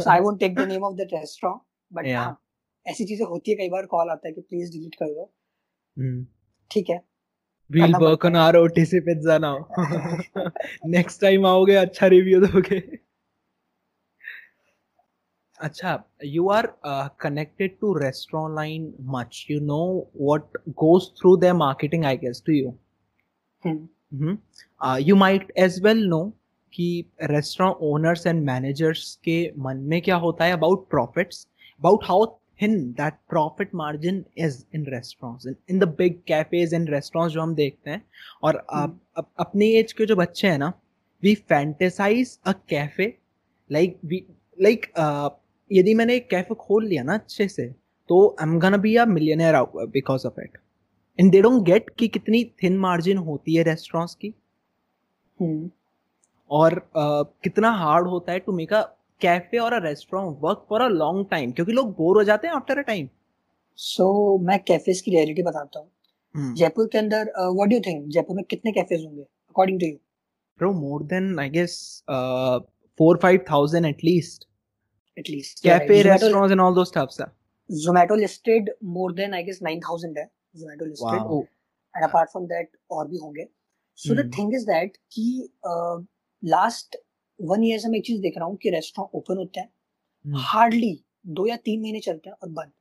so 0.00 0.10
I 0.10 0.20
won't 0.20 0.38
take 0.40 0.56
the 0.56 0.68
name 0.68 0.84
of 0.84 0.96
that 0.96 1.14
restaurant 1.14 1.60
but 1.92 2.06
yeah 2.06 2.20
हाँ 2.22 2.38
ऐसी 2.86 3.04
चीज़ें 3.04 3.26
होती 3.26 3.50
है 3.50 3.56
कई 3.56 3.68
बार 3.70 3.86
कॉल 3.86 4.10
आता 4.10 4.28
है 4.28 4.34
कि 4.34 4.40
प्लीज़ 4.40 4.72
डिलीट 4.72 4.94
कर 5.02 5.14
दो 5.14 5.32
हम्म 5.96 6.26
ठीक 6.70 6.90
है 6.90 7.02
we'll 7.70 7.98
work 8.00 8.24
on 8.24 8.36
our 8.36 8.54
OTC 8.60 8.98
pizza 9.04 9.38
now 9.44 9.56
next 10.96 11.22
time 11.24 11.46
आओगे 11.46 11.74
अच्छा 11.76 12.06
रिव्यू 12.14 12.40
दोगे 12.46 12.80
अच्छा 15.60 15.92
you 16.34 16.50
are 16.56 16.64
uh, 16.90 17.08
connected 17.24 17.78
to 17.80 17.94
restaurant 18.02 18.54
line 18.60 18.86
much 19.16 19.40
you 19.48 19.60
know 19.70 19.86
what 20.28 20.60
goes 20.84 21.10
through 21.20 21.36
their 21.44 21.54
marketing 21.62 22.06
I 22.12 22.14
guess 22.24 22.40
to 22.48 22.56
you 22.58 22.74
है 23.62 23.74
hmm 24.22 24.34
uh, 24.80 24.98
you 25.08 25.16
might 25.24 25.52
as 25.66 25.80
well 25.88 26.02
know 26.14 26.24
कि 26.74 27.04
restaurant 27.22 27.76
owners 27.80 28.26
and 28.26 28.44
managers 28.44 29.14
के 29.24 29.52
मन 29.58 29.76
में 29.76 30.00
क्या 30.02 30.16
होता 30.16 30.44
है 30.44 30.52
about 30.52 30.88
profits 30.90 31.46
about 31.80 32.04
how 32.04 32.24
thin 32.62 32.74
that 32.98 33.14
profit 33.32 33.70
margin 33.78 34.18
is 34.46 34.56
in 34.74 34.84
in, 34.84 35.54
in 35.70 35.78
the 35.80 35.86
big 36.00 36.18
cafes 36.30 36.72
and 36.72 36.90
restaurants 36.90 37.32
जो 37.32 37.40
हम 37.40 37.54
देखते 37.54 37.90
हैं। 37.90 38.02
और 38.42 38.66
आप, 38.70 39.00
अप, 39.16 39.30
अपनी 39.38 39.70
एज 39.72 39.92
के 39.92 40.06
जो 40.06 40.16
बच्चे 40.16 40.48
हैं 40.48 40.58
ना 40.58 40.72
we 41.22 41.34
fantasize 41.34 42.38
a 42.46 42.52
café 42.68 43.06
like 43.70 43.98
we 44.04 44.24
like 44.58 44.86
यदि 45.70 45.94
मैंने 45.94 46.16
एक 46.16 46.30
कैफ़े 46.30 46.54
खोल 46.54 46.86
लिया 46.86 47.02
ना 47.02 47.14
अच्छे 47.14 47.48
से 47.48 47.66
तो 48.08 48.36
I 48.40 48.48
am 48.48 48.58
gonna 48.60 48.76
be 48.76 48.96
a 48.96 49.04
millionaire 49.06 49.62
because 49.88 50.26
of 50.26 50.40
it 50.40 50.58
and 51.18 51.32
they 51.32 51.42
don't 51.42 51.62
get 51.62 51.90
कि 51.98 52.08
कितनी 52.08 52.44
थिन 52.62 52.78
मार्जिन 52.78 53.18
होती 53.18 53.54
है 53.54 53.62
रेस्टोरेंट्स 53.62 54.14
की। 54.14 54.34
हम्म। 55.40 55.70
और 56.58 56.74
uh, 56.74 57.24
कितना 57.44 57.70
हार्ड 57.76 58.08
होता 58.08 58.32
है 58.32 58.38
टू 58.38 58.52
मेक 58.52 58.72
अ 58.72 58.82
कैफ़े 59.20 59.58
और 59.58 59.72
a 59.72 59.78
restaurant 59.84 60.36
work 60.42 60.64
for 60.68 60.82
a 60.82 60.88
long 60.88 61.26
time 61.30 61.52
क्योंकि 61.52 61.72
लोग 61.72 61.96
बोर 61.96 62.16
हो 62.16 62.24
जाते 62.24 62.48
हैं 62.48 62.54
आफ्टर 62.54 62.78
अ 62.78 62.82
टाइम 62.86 63.08
सो 63.78 64.06
मैं 64.48 64.58
कैफेज 64.64 65.00
की 65.00 65.10
रियलिटी 65.10 65.42
बताता 65.42 65.80
हूँ 65.80 66.54
जयपुर 66.54 66.88
के 66.92 66.98
अंदर 66.98 67.32
what 67.38 67.68
do 67.68 67.76
you 67.76 67.80
think 67.86 68.06
Jaipur 68.14 68.36
में 68.36 68.44
कितने 68.50 68.72
कैफेज 68.72 69.04
होंगे 69.04 69.22
according 69.22 69.80
to 69.80 69.86
you 69.86 69.98
more 70.60 70.98
than 71.10 71.24
I 71.38 71.44
guess 71.48 71.72
uh, 72.08 72.60
four 73.00 73.12
five 73.22 73.38
thousand 73.46 73.86
at 73.86 74.02
least. 74.08 74.44
At least 75.16 75.62
Cafe, 75.64 75.96
restaurants, 76.02 76.52
and 76.52 76.62
all 76.64 76.76
those 76.76 76.90
stuff, 76.90 77.14
sir. 77.14 77.26
Zomato 77.70 78.14
listed 78.16 78.70
more 78.94 79.12
than 79.14 79.34
I 79.34 79.42
guess 79.42 79.58
9000 79.62 80.18
है 80.18 80.24
Zomato 80.56 80.84
listed 80.84 81.20
Wow. 81.22 81.40
And 81.94 82.04
apart 82.04 82.30
from 82.30 82.46
that 82.46 82.70
और 82.90 83.08
भी 83.08 83.18
होंगे 83.18 83.46
so 83.98 84.14
the 84.14 84.24
Hmm. 84.24 84.38
Thing 84.38 84.54
is 84.54 84.66
that 84.66 84.96
कि 85.12 85.26
last 86.42 86.96
one 87.40 87.64
year 87.64 87.78
से 87.78 87.88
मैं 87.88 87.98
एक 87.98 88.04
चीज़ 88.06 88.20
देख 88.22 88.36
रहा 88.36 88.46
हूँ 88.46 88.56
कि 88.56 88.70
रेस्टोरेंट 88.70 89.14
ओपन 89.16 89.36
होते 89.36 89.60
हैं 89.60 89.68
Hmm. 90.24 90.34
हार्डली 90.40 90.92
दो 91.28 91.46
या 91.46 91.56
तीन 91.58 91.80
महीने 91.82 92.00
चलते 92.00 92.30
हैं 92.30 92.36
और 92.42 92.48
बंद. 92.50 92.72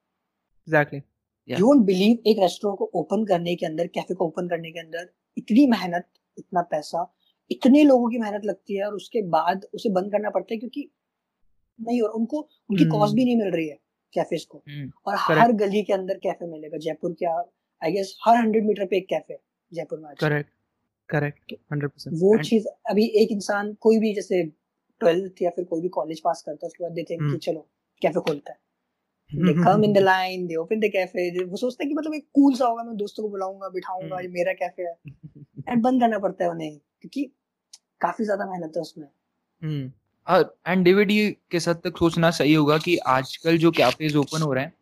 Yeah. 0.68 1.60
यू 1.60 1.66
वोंट 1.66 1.86
बिलीव 1.86 2.30
एक 2.30 2.40
रेस्टोरेंट 2.40 2.78
को 2.80 2.90
ओपन 2.96 3.24
करने 3.26 3.56
के 3.56 3.66
अंदर 3.66 3.88
कैफ़े 3.96 4.16
को 4.16 4.26
ओपन 4.28 4.48
करने 4.50 4.72
के 4.72 4.80
अंदर 4.80 5.10
इतनी 5.38 5.66
मेहनत 5.68 6.08
इतना 6.38 6.62
पैसा 6.72 7.06
इतने 7.52 7.84
लोगों 7.84 8.10
की 8.10 8.18
मेहनत 8.20 8.46
लगती 8.46 8.78
है 8.78 8.86
और 8.86 8.96
उसके 8.96 9.22
बाद 9.30 9.66
उसे 9.74 9.90
बंद 9.92 10.12
करना 10.12 10.30
पड़ता 10.30 10.54
है 10.54 10.58
क्योंकि 10.60 10.88
नहीं 11.80 12.02
और 12.02 12.10
उनको 12.12 12.40
उनकी 12.42 12.84
Hmm. 12.84 12.92
कॉस्ट 12.92 13.16
भी 13.16 13.26
नहीं 13.26 13.36
मिल 13.38 13.52
रही 13.52 13.68
है 13.68 13.78
कैफेज 14.14 14.46
को 14.46 14.58
और 14.58 15.18
Correct. 15.18 15.40
हर 15.40 15.52
गली 15.64 15.84
के 15.84 15.94
अंदर 15.94 16.18
कैफ़े 16.24 16.48
मिलेगा 16.48 16.78
जयपुर 16.80 17.14
के 17.20 17.26
आई 17.26 17.92
गेस 17.92 18.16
हर 18.26 18.38
हंड्रेड 18.38 18.66
मीटर 18.66 18.86
पे 18.86 18.98
एक 18.98 19.08
कैफ़े 19.10 19.38
जयपुर 19.72 20.00
में 20.00 20.10
आज 20.10 20.18
Correct. 21.12 21.40
Correct. 21.44 21.62
Hundred 21.70 22.08
वो 22.22 22.38
चीज़ 22.44 22.68
अभी 22.90 23.06
एक 23.22 23.32
इंसान 23.32 23.74
कोई 23.82 24.00
भी 24.00 24.14
जैसे 24.16 24.44
ट्वेल्थ 25.02 25.42
या 25.42 25.50
फिर 25.50 25.66
कोई 25.66 25.82
भी 25.82 25.90
कॉलेज 25.92 26.20
पास 26.22 26.44
करता 26.46 26.66
है 26.66 26.68
उसके 26.68 26.84
बाद 26.84 26.92
देते 26.92 27.14
हैं 27.14 27.20
कि 27.20 27.26
हम्म। 27.26 27.38
चलो 27.40 27.68
कैफ़े 28.02 28.22
खोलता 28.22 28.52
है 28.52 28.60
they 29.32 29.54
come 29.58 29.84
in 29.84 29.94
the 29.94 30.02
line 30.02 30.42
they 30.48 30.58
open 30.58 30.80
the 30.80 30.92
cafe 30.92 31.26
वो 31.42 31.58
सोचते 31.58 31.84
हैं 31.84 31.90
कि 31.90 31.96
मतलब 31.96 32.14
एक 32.14 32.26
कूल 32.34 32.56
सा 32.56 32.66
होगा 32.66 32.84
मैं 32.84 32.96
दोस्तों 32.98 33.24
को 33.24 33.30
बुलाऊँगा 33.30 33.70
बिठाऊँगा 33.70 34.16
हम्म। 34.16 34.22
ये 34.22 34.28
मेरा 34.30 34.54
कैफ़े 34.56 34.84
है 34.84 34.96
एंड 35.70 35.84
बंद 35.84 36.02
करना 36.02 36.20
पड़ता 36.20 36.44
है 36.44 36.50
उन्हें 36.50 36.78
क्योंकि 36.78 37.32
काफ़ी 38.02 38.26
ज़्यादा 38.26 38.46
मेहनत 38.46 38.78
है 38.78 38.82
उसमें 38.82 39.08
Hmm. 39.62 39.90
एंड 40.68 40.84
डेविड 40.84 41.12
ये 41.12 41.30
किस 41.52 41.68
हद 41.68 41.82
तक 41.84 41.98
सोचना 41.98 42.30
सही 42.32 42.54
होगा 42.54 42.78
कि 42.78 42.96
आजकल 43.10 43.58
जो 43.58 43.72
कैफेज 43.72 44.16
ओपन 44.16 44.42
हो 44.42 44.54
रहे 44.54 44.64
हैं 44.64 44.74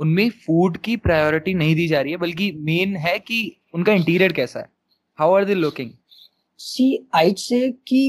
उनमें 0.00 0.28
फ़ूड 0.46 0.76
की 0.78 0.96
प्रायोरिटी 0.96 1.54
नहीं 1.54 1.74
दी 1.74 1.86
जा 1.88 2.00
रही 2.00 2.12
है 2.12 2.18
बल्कि 2.18 2.50
मेन 2.60 2.96
है 2.96 3.18
कि 3.18 3.40
उनका 3.74 3.92
इंटीरियर 3.92 4.32
कैसा 4.32 4.60
है 4.60 4.70
how 5.18 5.32
are 5.34 5.44
they 5.44 5.54
looking 5.54 5.90
see 6.60 6.86
आइट 7.14 7.38
से 7.38 7.70
कि 7.88 8.00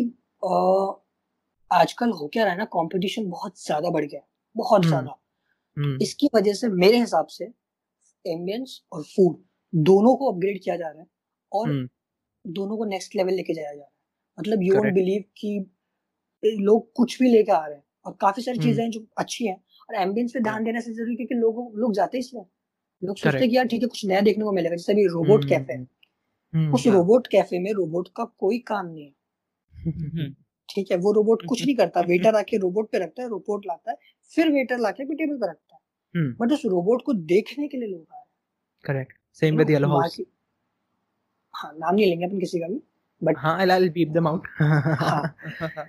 आजकल 1.72 2.10
हो 2.12 2.28
क्या 2.28 2.44
रहा 2.44 2.52
है 2.54 2.58
ना 2.58 2.66
कंपटीशन 2.66 3.30
बहुत 3.30 3.66
ज़्यादा 3.66 3.90
बढ़ 3.90 4.06
गया 4.06 4.22
बहुत 4.56 4.82
हम्म, 4.82 4.90
ज़्यादा। 4.90 5.16
हम्म, 5.78 5.98
इसकी 6.02 6.30
वजह 6.36 6.54
से 6.54 6.68
मेरे 6.68 6.98
हिसाब 7.00 7.28
से 7.28 7.46
एम्बियंस 8.26 8.82
और 8.92 9.04
फ़ूड 9.06 9.38
दोनों 9.74 10.16
को 10.16 10.32
अपग्रेड 10.32 10.62
किया 10.64 10.76
जा 10.76 10.88
रहा 10.90 11.00
है 11.02 11.08
और 11.52 11.70
हम्म, 11.70 11.88
दोनों 12.46 12.78
को 12.78 12.86
नेक्स्ट 12.86 13.16
लेवल 13.16 13.34
लेके 13.34 13.54
जाया 13.54 13.68
जा 13.68 13.74
रहा 13.74 13.84
है। 13.84 13.92
मतलब 14.38 14.64
यू 14.64 14.76
वोंट. 14.76 14.94
बिलीव 14.94 15.24
कि 15.38 15.66
लोग 16.44 16.92
कुछ 16.94 17.20
भी 17.20 17.32
लेके 17.32 17.52
आ 17.52 17.66
रहे 17.66 17.76
हैं 17.76 17.84
और 18.06 18.18
काफ़ी 18.22 18.44
सारी। 18.44 18.60
चीज़ें 18.60 18.84
हैं 18.84 18.90
जो 18.92 19.06
अच्छी 19.18 19.48
हैं 19.48 19.56
और 19.90 19.96
एम्बियंस 19.96 20.32
पे 20.34 20.40
ध्यान 20.40 20.64
देना 20.64 20.80
से 20.80 20.94
ज़रूरी 20.94 21.16
क्योंकि 21.16 21.36
लोग 21.36 21.78
लोग 21.80 21.94
जाते 21.94 22.18
हैं। 22.18 22.24
इसलिए 22.24 22.44
लोग 23.02 23.18
सोचते 23.18 23.38
हैं 23.38 23.50
कि 23.50 23.58
यार 23.58 23.68
ठीक 23.68 23.82
है 23.82 23.88
कुछ 23.88 24.06
नया 24.06 24.22
देखने 24.22 24.44
को 24.44 24.52
मिलेगा 24.52 24.76
जैसे 24.76 24.94
अभी 24.94 25.06
रोबोट 25.08 25.46
कैफ़े 25.50 25.74
है। 25.74 25.86
उस 26.74 26.88
रोबोट 26.88 27.28
कैफ़े 27.28 27.60
में 27.60 27.74
रोबोट 27.74 28.08
का 28.16 28.24
कोई 28.24 28.60
काम 28.60 28.86
नहीं 28.86 29.06
है 29.06 30.30
ठीक 30.70 30.92
है 30.92 30.98
वो 30.98 31.12
रोबोट 31.12 31.46
कुछ 31.50 31.62
नहीं 31.66 31.76
करता 31.76 32.02
वेटर 32.02 32.36
आके 32.36 32.58
रोबोट 32.58 32.92
पे 32.92 32.98
रखता 32.98 33.24
है 33.24 33.30
रोबोट 33.30 33.66
लाता 33.66 33.92
है 33.92 33.98
फिर 34.36 34.52
वेटर 34.52 34.80
लाके 34.80 35.06
भी 35.06 35.16
टेबल 35.16 35.38
पे 35.38 35.50
रखता 35.50 35.76
है 35.76 35.82
हम्म, 36.16 36.36
बट 36.40 36.52
उस 36.52 36.66
रोबोट 36.66 37.02
को 37.06 37.14
देखने 37.14 37.68
के 37.68 37.78
लिए 37.78 37.88
लोग 37.88 38.08
आ 38.12 38.26
रहे 38.90 39.00
हैं. 39.00 39.08
Same 39.42 39.52
You 39.52 39.60
with 39.60 39.70
know, 39.70 39.90
Yellow 39.90 40.26
हाँ 41.54 41.74
नाम 41.74 41.96
नहीं 41.96 42.06
लेंगे 42.06 42.26
अपन 42.26 42.40
किसी 42.40 42.60
का 42.60 42.68
भी 42.68 42.84
बट 43.24 43.36
हाँ, 43.38 43.66
I'll 43.66 43.90
beep 43.90 44.14
them 44.14 44.28
out. 44.28 44.42
हाँ 45.00 45.36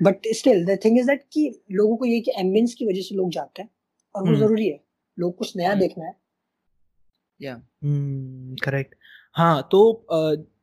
but 0.02 0.16
still 0.26 0.64
the 0.64 0.78
thing 0.85 0.99
is 0.99 1.06
that 1.06 1.25
कि 1.33 1.62
लोगों 1.73 1.97
को 1.97 2.04
ये 2.04 2.21
कि 2.21 2.33
एम्बियंस 2.37 2.75
की 2.75 2.87
वजह 2.87 3.00
से 3.00 3.14
लोग 3.14 3.30
जाते 3.30 3.62
हैं 3.62 3.71
और 4.14 4.23
वो 4.23 4.28
हम्म। 4.28 4.40
ज़रूरी 4.40 4.68
है 4.68 4.85
लोग 5.18 5.37
कुछ 5.37 5.56
नया 5.56 5.71
हम्म। 5.71 5.80
देखना 5.80 6.04
है 6.04 6.25
Hmm, 7.85 8.64
correct. 8.64 8.94
हाँ 9.35 9.68
तो 9.71 10.06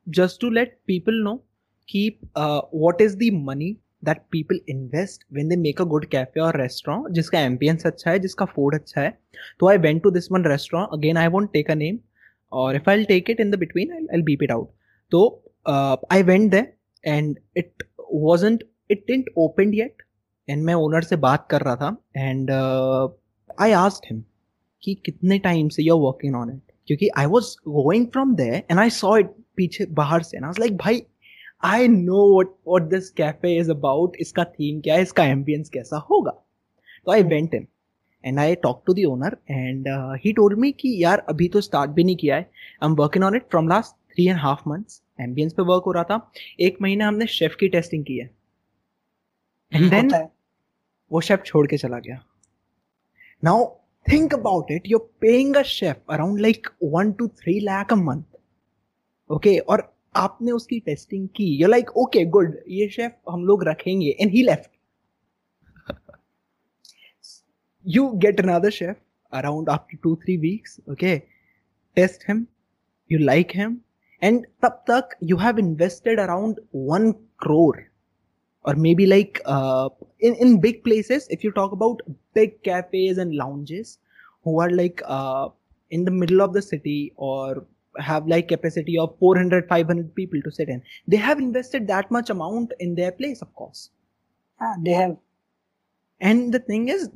just 0.09 0.39
to 0.41 0.49
let 0.49 0.85
people 0.85 1.13
know 1.23 1.41
keep 1.87 2.19
uh, 2.35 2.61
what 2.71 3.01
is 3.01 3.15
the 3.17 3.31
money 3.31 3.77
that 4.03 4.29
people 4.31 4.57
invest 4.67 5.25
when 5.29 5.47
they 5.47 5.55
make 5.55 5.79
a 5.79 5.85
good 5.85 6.09
cafe 6.09 6.41
or 6.41 6.51
restaurant 6.51 7.11
जिसका 7.17 7.39
ambience 7.49 7.85
अच्छा 7.85 8.11
है 8.11 8.19
जिसका 8.19 8.47
food 8.53 8.75
अच्छा 8.75 9.01
है 9.01 9.11
तो 9.59 9.69
I 9.71 9.77
went 9.77 10.03
to 10.03 10.11
this 10.11 10.29
one 10.35 10.47
restaurant 10.53 10.95
again 10.97 11.17
I 11.17 11.27
won't 11.27 11.53
take 11.53 11.69
a 11.69 11.75
name 11.75 11.99
or 12.51 12.73
if 12.75 12.87
I'll 12.87 13.05
take 13.05 13.29
it 13.29 13.39
in 13.39 13.51
the 13.51 13.57
between 13.57 13.91
I'll, 13.91 14.07
I'll 14.13 14.25
beep 14.29 14.41
it 14.41 14.51
out 14.51 14.69
तो 15.11 15.21
uh, 15.65 15.97
I 16.09 16.21
went 16.21 16.51
there 16.51 16.73
and 17.05 17.39
it 17.55 17.83
wasn't 18.09 18.63
it 18.89 19.05
didn't 19.07 19.27
opened 19.37 19.75
yet 19.75 20.05
and 20.47 20.65
मैं 20.65 20.73
owner 20.73 21.01
से 21.01 21.15
बात 21.27 21.47
कर 21.51 21.61
रहा 21.61 21.75
था 21.75 21.97
and 22.17 22.49
uh, 22.49 23.07
I 23.59 23.71
asked 23.85 24.11
him 24.11 24.23
कि 24.83 24.95
कितने 25.05 25.39
time 25.39 25.69
से 25.69 25.83
you're 25.83 26.01
working 26.07 26.35
on 26.41 26.49
it 26.55 26.61
क्योंकि 26.87 27.09
I 27.17 27.27
was 27.27 27.55
going 27.65 28.09
from 28.15 28.35
there 28.35 28.63
and 28.69 28.79
I 28.79 28.89
saw 28.89 29.13
it 29.23 29.29
पीछे 29.57 29.85
बाहर 29.91 30.21
से 30.23 30.39
ना 30.39 30.51
लाइक 30.59 30.77
भाई 30.77 31.01
I 31.65 31.87
know 31.87 32.21
what 32.37 32.55
what 32.67 32.89
this 32.89 33.09
café 33.09 33.55
is 33.57 33.69
about 33.71 34.15
इसका 34.19 34.43
थीम 34.43 34.79
क्या 34.81 34.95
है? 34.95 35.01
इसका 35.01 35.23
एम्बियंस 35.25 35.69
कैसा 35.69 35.97
होगा? 36.09 36.31
तो 37.05 37.11
I 37.11 37.23
went 37.23 37.53
in 37.53 37.67
and 38.23 38.39
I 38.39 38.55
talk 38.63 38.83
to 38.87 38.93
the 38.93 39.05
owner 39.05 39.37
and 39.51 39.87
he 40.25 40.33
told 40.33 40.59
me 40.59 40.71
कि 40.71 40.95
यार 41.03 41.25
अभी 41.29 41.47
तो 41.49 41.61
स्टार्ट 41.61 41.91
भी 41.91 42.03
नहीं 42.03 42.15
किया 42.15 42.35
है. 42.35 42.49
I 42.83 42.89
am 42.89 42.95
working 42.95 43.23
on 43.23 43.35
it 43.35 43.49
from 43.51 43.69
last 43.69 43.95
three 44.13 44.27
and 44.27 44.39
half 44.39 44.69
months 44.69 45.01
ambience 45.21 45.53
पे 45.53 45.63
वर्क 45.63 45.83
हो 45.85 45.91
रहा 45.91 46.03
था. 46.03 46.31
एक 46.59 46.77
महीना 46.81 47.07
हमने 47.07 47.27
शेफ 47.27 47.55
की 47.59 47.67
टेस्टिंग 47.69 48.05
की 48.05 48.17
है. 48.17 48.29
Hmm, 49.71 49.81
एंड 49.81 49.91
देन 49.91 50.27
वो 51.11 51.21
शेफ 51.21 51.43
छोड़ 51.45 51.67
के 51.67 51.77
चला 51.77 51.99
गया. 51.99 52.23
Now 53.43 53.65
think 54.05 54.33
about 54.33 54.71
it 54.71 54.87
you're 54.87 54.99
paying 55.21 55.55
a 55.55 55.61
chef 55.63 55.95
around 56.09 56.39
like 56.39 56.67
one 56.83 57.11
two 57.11 57.27
three 57.27 57.59
lakh 57.59 57.93
a 57.93 57.95
month 57.95 58.23
okay 59.31 59.49
okay, 59.49 59.67
और 59.67 59.91
आपने 60.15 60.51
उसकी 60.51 60.79
टेस्टिंग 60.79 61.27
की। 61.35 61.45
यू 61.61 61.67
लाइक 61.67 61.89
ओके 61.97 62.23
गुड 62.35 62.55
ये 62.69 62.87
शेफ 62.89 63.11
हम 63.29 63.45
लोग 63.45 63.63
रखेंगे। 63.67 64.15
And 64.21 64.31
he 64.31 64.43
left 64.43 64.69
you 67.85 68.07
get 68.23 68.39
another 68.41 68.69
chef 68.71 68.95
around 69.33 69.69
after 69.69 69.97
two 70.03 70.15
three 70.23 70.37
weeks 70.37 70.79
okay 70.91 71.17
test 71.97 72.29
him 72.29 72.45
you 73.09 73.19
like 73.19 73.51
him 73.55 73.77
and 74.21 74.45
तब 74.63 74.83
तक 74.89 75.15
you 75.23 75.37
have 75.37 75.59
invested 75.59 76.19
around 76.19 76.59
one 76.75 77.11
crore 77.43 77.83
और 78.65 78.75
maybe 78.95 79.05
like 79.05 79.37
in 80.23 80.33
in 80.33 80.57
big 80.61 80.83
places 80.83 81.27
if 81.31 81.45
you 81.45 81.51
talk 81.51 81.73
about 81.73 82.01
big 82.35 82.51
cafés 82.65 83.19
and 83.19 83.33
lounges 83.33 83.97
who 84.47 84.59
are 84.61 84.71
like 84.71 85.01
in 85.91 86.03
the 86.05 86.09
middle 86.09 86.41
of 86.41 86.51
the 86.51 86.59
city 86.61 87.11
और 87.19 87.67
have 87.97 88.27
like 88.27 88.47
capacity 88.47 88.97
of 88.97 89.17
400 89.19 89.67
500 89.67 90.15
people 90.15 90.41
to 90.43 90.51
sit 90.51 90.69
in. 90.69 90.81
They 91.07 91.17
have 91.17 91.39
invested 91.39 91.87
that 91.87 92.11
much 92.11 92.29
amount 92.29 92.73
in 92.79 92.95
their 92.95 93.11
place 93.11 93.41
of 93.41 93.53
course. 93.55 93.89
Ah, 94.59 94.75
they 94.83 94.91
have. 94.91 95.17
And 96.19 96.53
the 96.53 96.59
thing 96.59 96.89
is 96.89 97.09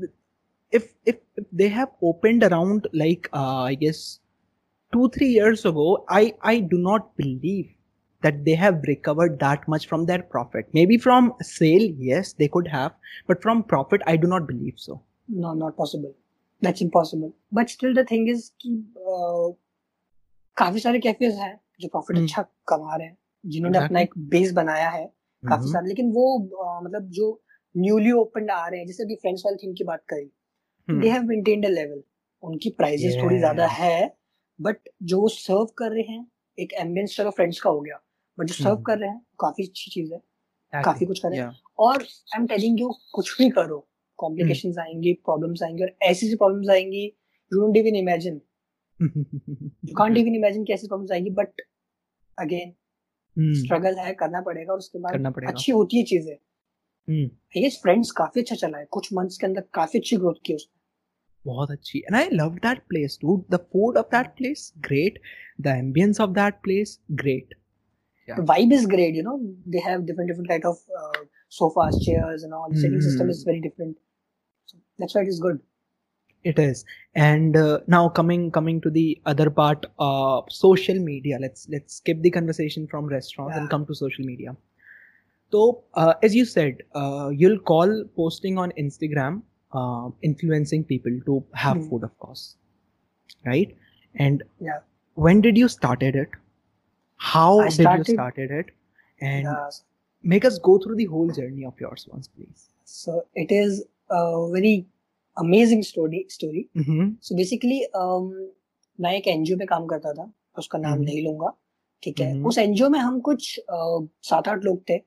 if 0.72 0.94
if, 1.06 1.18
if 1.36 1.46
they 1.52 1.70
have 1.70 1.90
opened 2.02 2.44
around 2.44 2.88
like 2.94 3.30
uh, 3.34 3.62
i 3.72 3.76
guess 3.76 4.20
2 4.94 5.10
3 5.10 5.28
years 5.28 5.66
ago 5.72 5.88
i 6.10 6.34
i 6.42 6.60
do 6.60 6.78
not 6.78 7.16
believe 7.22 7.72
that 8.26 8.44
they 8.46 8.56
have 8.56 8.88
recovered 8.88 9.40
that 9.40 9.68
much 9.68 9.88
from 9.88 10.06
their 10.06 10.24
profit. 10.24 10.68
Maybe 10.74 10.98
from 10.98 11.34
sale 11.42 11.84
yes 12.06 12.34
they 12.34 12.48
could 12.48 12.68
have 12.68 12.94
but 13.28 13.42
from 13.42 13.64
profit 13.74 14.02
i 14.14 14.16
do 14.16 14.28
not 14.28 14.48
believe 14.48 14.80
so. 14.86 15.02
No 15.28 15.54
not 15.54 15.78
possible. 15.78 16.14
That's 16.62 16.82
impossible. 16.82 17.36
But 17.52 17.70
still 17.70 17.94
the 17.94 18.06
thing 18.06 18.28
is 18.28 18.52
keep 18.60 18.98
uh 19.16 19.50
काफ़ी 20.58 20.80
सारे 20.80 21.00
cafes 21.00 21.36
हैं 21.36 21.60
जो 21.80 21.88
profit 21.88 22.16
हम्म। 22.18 22.26
अच्छा 22.28 22.42
कमा 22.68 22.96
रहे 22.96 23.08
हैं 23.08 23.18
जिन्होंने 23.44 23.78
अपना 23.78 24.00
एक 24.00 24.14
बेस 24.30 24.52
बनाया 24.54 24.90
है 24.90 25.06
काफ़ी 25.44 25.64
Mhm. 25.64 25.74
सारे। 25.74 25.88
लेकिन 25.88 26.12
वो 26.12 26.26
uh, 26.40 26.86
मतलब 26.86 27.10
जो 27.12 27.42
न्यूली 27.76 28.12
ओपन 28.12 28.50
आ 28.50 28.68
रहे 28.68 28.80
हैं 28.80 28.88
जैसे 28.88 29.04
अभी 29.04 29.16
फ्रेंड्स 29.16 29.42
वाले 29.46 29.58
थीम 29.58 29.74
की 29.74 29.84
बात 29.84 30.04
करी. 30.10 30.30
They 30.88 31.10
have 31.10 31.24
maintained 31.24 31.66
a 31.66 31.70
level 31.70 32.02
उनकी 32.44 32.70
प्राइसेस 32.70 33.16
थोड़ी 33.24 33.38
ज़्यादा 33.38 33.68
है 33.70 34.16
बट 34.60 34.90
जो 35.04 35.20
वो 35.22 35.28
सर्व 35.30 35.66
कर 35.78 35.92
रहे 35.92 36.04
हैं 36.04 36.26
एक 36.58 36.74
एम्बियंस 36.80 37.16
चलो 37.18 37.30
फ्रेंड्स 37.32 37.60
का 37.62 37.70
हो 37.70 37.80
गया 37.82 38.00
बट 38.38 38.48
जो 38.48 38.54
सर्व 38.54 38.70
हम्म। 38.70 38.84
कर 38.84 38.98
रहे 38.98 39.10
हैं 39.10 39.22
काफ़ी 39.40 39.68
अच्छी 39.68 39.92
चीज़ 39.92 40.14
है 40.14 40.82
काफ़ी 40.84 41.06
कुछ 41.06 41.20
कर 41.20 41.30
रहे 41.30 41.40
हैं। 41.40 41.52
और 41.80 42.02
आई 42.02 42.40
एम 42.40 42.46
टेलिंग 42.48 42.80
यू 42.80 42.90
कुछ 43.14 43.38
भी 43.38 43.50
करो 43.50 43.80
कॉम्प्लिकेशंस 44.20 44.78
आएँगी 44.78 45.14
प्रॉब्लम्स 45.26 45.64
आएँगी 45.64 45.84
और 45.84 45.96
ऐसी 46.04 46.30
सी 46.30 46.36
प्रॉब्लम्स 46.36 46.70
आएँगी 46.70 47.04
you 47.06 47.62
don't 47.62 47.78
even 47.78 47.96
imagine 47.96 48.42
you 49.02 49.94
can't 49.98 50.18
even 50.18 50.36
imagine 50.36 50.64
कि 50.66 50.74
ऐसी 50.74 50.88
प्रॉब्लम्स 50.88 51.12
आएँगी 51.12 51.30
बट 51.42 51.62
अगेन 52.38 52.74
Hmm. 53.38 53.54
स्ट्रगल 53.60 53.98
है 54.00 54.14
करना 54.20 54.40
पड़ेगा 54.42 54.72
और 54.74 54.80
उसके 54.80 55.00
बाद। 55.00 55.26
अच्छी 55.48 55.72
होती 55.72 55.98
है 55.98 56.04
चीज़ें 56.12 56.34
Hmm. 56.34 57.30
आई 57.58 57.62
गेस 57.62 57.80
फ्रेंड्स 57.82 58.12
काफ़ी 58.18 58.42
अच्छा 58.42 58.56
चला 58.56 58.78
है 58.78 58.86
कुछ 58.92 59.10
मंथ्स 59.14 59.38
के 59.38 59.46
अंदर 59.48 59.64
काफ़ी 59.74 60.00
अच्छी 60.00 60.18
ग्रोथ 60.18 60.36
की 60.46 60.54
उसने 60.54 61.52
बहुत 61.52 61.72
अच्छी 61.72 62.02
and 62.10 62.18
I 62.20 62.24
loved 62.38 62.62
that 62.68 62.80
place 62.92 63.18
dude 63.24 63.44
the 63.56 63.60
food 63.74 64.00
of 64.02 64.08
that 64.16 64.32
place 64.40 64.64
great 64.88 65.20
the 65.68 65.74
ambience 65.82 66.22
of 66.28 66.34
that 66.40 66.62
place 66.68 66.94
great 67.24 67.54
Yeah. 68.28 68.38
the 68.40 68.46
vibe 68.54 68.72
is 68.76 68.86
great 68.96 69.18
you 69.20 69.24
know 69.26 69.36
they 69.76 69.82
have 69.88 70.06
different 70.06 70.32
different 70.34 70.50
kind 70.54 70.64
of 70.70 70.78
uh, 71.02 71.20
sofas 71.58 72.00
chairs 72.06 72.46
and 72.48 72.56
all 72.60 72.72
the 72.72 72.80
sitting 72.84 73.04
system 73.08 73.34
is 73.34 73.42
Mhm. 73.44 73.50
very 73.52 73.62
different 73.66 74.00
so 74.72 74.80
that's 75.00 75.18
why 75.20 75.24
it 75.28 75.34
is 75.34 75.42
good 75.48 75.60
it 76.52 76.60
is. 76.60 76.86
And 77.16 77.58
uh, 77.58 77.80
now 77.88 78.08
coming 78.10 78.52
coming 78.52 78.80
to 78.82 78.90
the 78.90 79.22
other 79.26 79.50
part 79.50 79.86
uh 80.00 80.42
social 80.50 81.00
media 81.08 81.38
let's 81.46 81.68
let's 81.76 81.96
skip 82.02 82.22
the 82.22 82.32
conversation 82.38 82.88
from 82.88 83.08
restaurants 83.08 83.58
and 83.58 83.70
come 83.70 83.86
to 83.88 83.96
social 83.96 84.26
media. 84.26 84.56
So 85.52 85.84
uh, 85.96 86.14
as 86.24 86.36
you 86.36 86.46
said 86.46 86.84
uh, 86.94 87.30
you'll 87.44 87.60
call 87.60 88.04
posting 88.16 88.58
on 88.58 88.72
instagram 88.84 89.42
uh, 89.74 90.10
influencing 90.22 90.84
people 90.94 91.20
to 91.32 91.44
have 91.66 91.78
Hmm. 91.78 91.90
food 91.90 92.04
of 92.04 92.18
course. 92.20 92.56
Right? 93.46 93.76
And 94.16 94.44
Yeah. 94.60 94.80
when 95.16 95.42
did 95.42 95.58
you 95.58 95.68
started 95.68 96.16
it? 96.16 96.30
How 97.18 97.60
I 97.60 97.70
did 97.70 97.80
you 97.80 97.84
started- 97.84 98.14
started 98.14 98.52
it? 98.62 98.72
And 99.22 99.44
Yeah. 99.46 99.70
make 100.36 100.46
us 100.46 100.60
go 100.60 100.78
through 100.80 100.96
the 101.02 101.06
whole 101.06 101.30
journey 101.40 101.66
of 101.66 101.80
yours 101.86 102.08
once 102.12 102.28
please. 102.28 102.70
So 102.86 103.26
it 103.36 103.52
is 103.52 103.86
a 104.10 104.50
very 104.52 104.76
amazing 105.38 105.84
story 105.84 106.26
story 106.30 106.70
mm-hmm. 106.76 107.10
so 107.22 107.36
basically 107.36 107.80
um, 107.96 108.32
मैं 109.00 109.12
एक 109.14 109.28
NGO 109.28 109.58
पे 109.58 109.66
काम 109.66 109.86
करता 109.86 110.12
था 110.14 110.32
उसका 110.58 110.80
नाम 110.80 110.92
हम्म। 110.94 111.04
नहीं 111.04 111.24
लूँगा 111.24 111.52
ठीक 112.04 112.20
है 112.20 112.32
हम्म। 112.32 112.48
उस 112.48 112.58
एनजीओ 112.58 112.90
में 112.90 113.00
हम 113.00 113.20
कुछ 113.20 113.60
सात 114.24 114.48
आठ 114.48 114.64
लोग 114.64 114.82
थे 114.90 114.98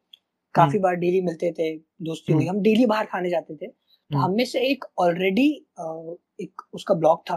काफ़ी 0.55 0.71
हम्म। 0.71 0.83
बार 0.83 0.95
डेली 0.95 1.21
मिलते 1.21 1.53
थे 1.59 1.69
दोस्ती 2.03 2.33
हुई 2.33 2.47
हम्म। 2.47 2.57
हम 2.57 2.63
डेली 2.63 2.87
बाहर 2.87 3.07
खाने 3.07 3.31
जाते 3.31 3.55
थे 3.55 3.67
तो 3.67 4.17
हम्म। 4.17 4.25
हम 4.25 4.35
में 4.37 4.45
से 4.45 4.61
एक 4.61 4.85
ऑलरेडी 4.99 5.49
एक 6.41 6.63
उसका 6.73 6.95
ब्लॉग 6.95 7.23
था 7.31 7.37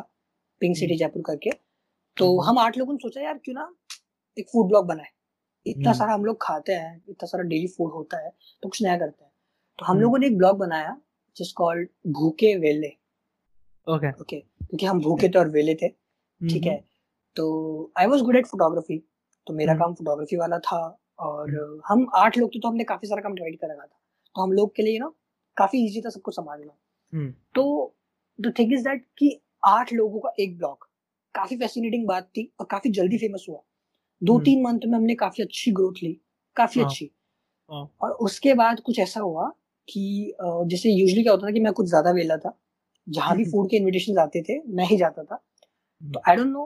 पिंक 0.61 0.75
सिटी 0.77 0.95
जयपुर 0.95 1.23
करके 1.25 1.51
तो। 2.17 2.39
हम 2.41 2.57
आठ 2.59 2.77
लोगों 2.77 2.93
ने 2.93 2.99
सोचा 3.01 3.21
यार 3.21 3.37
क्यों 3.37 3.55
ना 3.55 3.71
एक 4.37 4.49
फ़ूड 4.53 4.67
ब्लॉग 4.67 4.85
बनाए 4.87 5.07
इतना। 5.65 5.93
सारा 5.93 6.13
हम 6.13 6.25
लोग 6.25 6.37
खाते 6.41 6.73
हैं 6.73 6.95
इतना 7.09 7.27
सारा 7.27 7.43
डेली 7.43 7.67
फ़ूड 7.67 7.91
होता 7.91 8.23
है 8.25 8.29
तो 8.63 8.69
कुछ 8.69 8.81
नया 8.83 8.97
करते 8.97 9.23
हैं 9.23 9.31
तो 9.79 9.85
हम। 9.85 9.99
लोगों 9.99 10.19
ने 10.19 10.27
एक 10.27 10.37
ब्लॉग 10.37 10.57
बनाया 10.57 10.97
जिस 11.37 11.51
कॉल्ड 11.53 11.89
भूखे 12.07 12.55
वेले 12.55 12.87
ओके 13.87 14.09
ओके 14.11 14.39
क्योंकि 14.39 14.85
हम 14.85 15.01
भूखे 15.01 15.29
थे 15.29 15.39
और 15.39 15.49
वेले 15.49 15.75
थे 15.75 15.89
ठीक 16.41 16.63
है? 16.63 16.75
तो 17.35 17.91
I 17.97 18.05
was 18.05 18.23
good 18.23 18.35
at 18.35 18.45
photography 18.47 18.97
तो 19.47 19.53
मेरा 19.53 19.73
हम्म। 19.73 19.83
काम 19.83 19.93
फोटोग्राफी 19.93 20.37
वाला 20.37 20.59
था 20.59 20.79
और 21.19 21.81
हम 21.87 22.07
आठ 22.15 22.37
लोग 22.37 22.55
थे 22.55 22.59
तो 22.59 22.67
हमने 22.67 22.83
काफ़ी 22.83 23.07
सारा 23.07 23.21
काम 23.21 23.33
डिवाइड 23.35 23.59
कर 23.59 23.71
रखा 23.71 23.85
था। 23.85 23.99
तो 24.35 24.41
हम 24.41 24.51
लोग 24.51 24.75
के 24.75 24.83
लिए 24.83 24.99
ना 24.99 25.11
काफ़ी 25.57 25.85
इजी 25.85 26.01
था 26.01 26.09
सबको 26.09 26.31
संभालना। 26.31 26.77
हम्म। 27.13 27.33
तो 27.55 27.95
द 28.39 28.53
थिंग 28.59 28.73
इज़ 28.73 28.83
दैट 28.83 29.05
कि 29.17 29.39
आठ 29.65 29.93
लोगों 29.93 30.19
का 30.19 30.33
एक 30.39 30.57
ब्लॉग 30.57 30.87
काफ़ी 31.35 31.57
फैसिनेटिंग 31.57 32.07
बात 32.07 32.27
थी 32.27 32.51
और 32.59 32.65
काफ़ी 32.71 32.89
जल्दी 32.89 33.17
फ़ेमस 33.17 33.45
हुआ। 33.49 33.61
दो 34.21 34.33
हम्म। 34.33 34.43
तीन 34.45 34.63
मंथ 34.63 34.79
में 34.85 34.97
हमने 34.97 35.15
काफ़ी 35.15 35.43
अच्छी 35.43 35.71
ग्रोथ 35.71 36.03
ली 36.03 36.13
काफ़ी 36.57 36.81
हाँ। 36.81 36.89
अच्छी। 36.89 37.11
हाँ। 37.71 37.89
और 38.01 38.11
उसके 38.21 38.53
बाद 38.53 38.79
कुछ 38.79 38.99
ऐसा 38.99 39.19
हुआ 39.19 39.51
कि 39.91 40.33
जैसे 40.41 40.89
यूजली 40.91 41.23
क्या 41.23 41.33
होता 41.33 41.47
था 41.47 41.51
कि 41.51 41.59
मैं 41.59 41.73
कुछ 41.73 41.87
ज़्यादा 41.87 42.11
वेला 42.11 42.37
था 42.37 42.57
जहाँ 43.07 43.35
भी 43.37 43.43
हम्म। 43.43 43.51
फ़ूड 43.51 43.69
के 43.69 43.77
इनविटेशन 43.77 44.17
आते 44.17 44.41
थे 44.41 44.59
मैं 44.75 44.85
ही 44.85 44.97
जाता 44.97 45.23
था। 45.23 45.35
हम्म। 46.01 46.11
तो 46.11 46.21
आई 46.29 46.35
डोंट 46.35 46.47
नो 46.47 46.65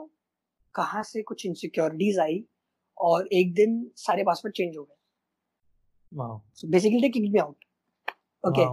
कहाँ 0.74 1.02
से 1.02 1.22
कुछ 1.22 1.46
इनसिक्योरिटीज 1.46 2.18
आई 2.18 2.44
और 2.98 3.28
एक 3.32 3.54
दिन 3.54 3.90
सारे 3.96 4.22
पासवर्ड 4.24 4.54
चेंज 4.54 4.76
हो 4.76 4.82
गए। 4.82 4.94
So 6.54 6.68
basically 6.68 7.00
they 7.00 7.08
kicked 7.08 7.32
me 7.32 7.38
out 7.38 7.64
okay 8.44 8.66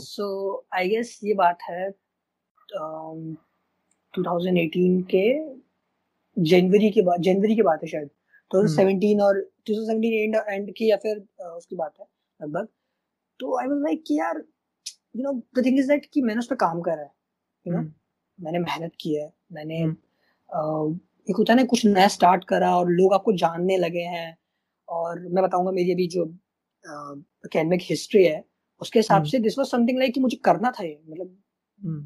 so 0.00 0.26
I 0.74 0.88
guess 0.88 1.18
ये 1.24 1.34
बात 1.34 1.58
है 1.62 1.88
um, 1.88 3.36
2018 4.14 5.02
के 5.10 5.24
जनवरी 6.36 6.90
के 6.90 7.02
बाद 7.02 7.22
जनवरी 7.22 7.54
की 7.54 7.62
बात 7.62 7.80
है 7.82 7.88
शायद। 7.88 8.10
2017 8.50 9.20
और 9.20 9.38
2017 9.70 10.22
एंड 10.22 10.36
एंड 10.48 10.72
की 10.76 10.90
या 10.90 10.96
फिर 10.96 11.18
अ, 11.40 11.44
उसकी 11.46 11.76
बात 11.76 11.94
है 12.00 12.06
लगभग। 12.40 12.68
तो 13.42 13.58
आई 13.58 13.66
वाज 13.66 13.78
लाइक 13.82 14.04
कि 14.06 14.18
यार 14.18 14.42
you 15.16 15.22
know 15.22 15.32
the 15.56 15.64
thing 15.66 15.78
is 15.78 15.88
that 15.88 16.06
कि 16.12 16.22
मैंने 16.22 16.38
उस 16.38 16.46
पर 16.46 16.56
काम 16.56 16.80
करा 16.80 17.02
है 17.02 17.10
यू 17.66 17.72
नो 17.72 17.78
हम्म। 17.78 18.44
मैंने 18.44 18.58
मेहनत 18.58 18.92
की 19.00 19.14
है 19.14 19.32
मैंने 19.52 19.80
हम्म। 19.82 21.00
एक 21.28 21.36
होता 21.36 21.52
है 21.52 21.56
ना 21.56 21.64
कुछ 21.64 21.84
नया 21.86 22.08
स्टार्ट 22.08 22.44
करा 22.44 22.76
और 22.76 22.90
लोग 22.90 23.14
आपको 23.14 23.32
जानने 23.36 23.76
लगे 23.76 24.04
हैं 24.08 24.36
और 24.88 25.20
मैं 25.28 25.44
बताऊँगा 25.44 25.70
मेरी 25.70 25.92
अभी 25.92 26.06
जो 26.08 26.24
अकेडमिक 26.84 27.80
हिस्ट्री 27.82 28.24
है 28.24 28.44
उसके 28.80 28.98
हिसाब 28.98 29.18
हम्म। 29.18 29.30
से 29.30 29.38
दिस 29.38 29.58
वाज 29.58 29.66
समथिंग 29.66 29.98
लाइक 29.98 30.14
कि 30.14 30.20
मुझे 30.20 30.36
करना 30.44 30.70
था 30.70 30.84
ये 30.84 31.00
मतलब। 31.08 31.38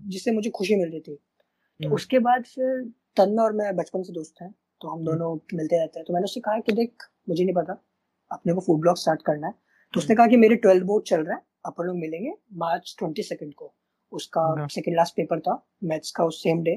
जिससे 0.08 0.32
मुझे 0.32 0.50
खुशी 0.50 0.76
मिल 0.76 0.90
रही 0.90 1.00
थी 1.00 1.14
तो। 1.80 1.94
उसके 1.94 2.18
बाद 2.18 2.44
फिर 2.44 2.82
तन्मय 3.16 3.42
और 3.42 3.52
मैं 3.52 3.74
बचपन 3.76 4.02
से 4.02 4.12
दोस्त 4.12 4.42
हैं 4.42 4.54
तो 4.80 4.88
हम। 4.88 5.04
दोनों 5.04 5.34
मिलते 5.54 5.78
रहते 5.78 5.98
हैं 5.98 6.06
तो 6.06 6.14
मैंने 6.14 6.24
उससे 6.24 6.40
कहा 6.40 6.58
कि 6.58 6.72
देख 6.72 7.08
मुझे 7.28 7.44
नहीं 7.44 7.54
पता 7.54 7.82
अपने 8.30 8.52
को 8.52 8.60
फ़ूड 8.60 8.80
ब्लॉग 8.80 8.96
स्टार्ट 8.96 9.22
करना 9.22 9.46
है 9.46 9.54
तो 9.94 10.00
उसने 10.00 10.16
कहा 10.16 10.26
कि 10.26 10.36
मेरे 10.36 10.56
ट्वेल्थ 10.56 10.84
बोर्ड 10.84 11.04
चल 11.04 11.20
रहा 11.20 11.36
है 11.36 11.42
अपन 11.66 11.84
लोग 11.84 11.96
मिलेंगे 11.96 12.32
मार्च 12.54 12.94
ट्वेंटी 12.98 13.22
सेकेंड 13.22 13.54
को 13.54 13.74
उसका 14.12 14.66
सेकेंड 14.68 14.96
लास्ट 14.96 15.16
पेपर 15.16 15.40
था 15.40 15.62
मैथ्स 15.84 16.10
का 16.10 16.24
उस 16.24 16.42
सेम 16.42 16.62
डे 16.62 16.72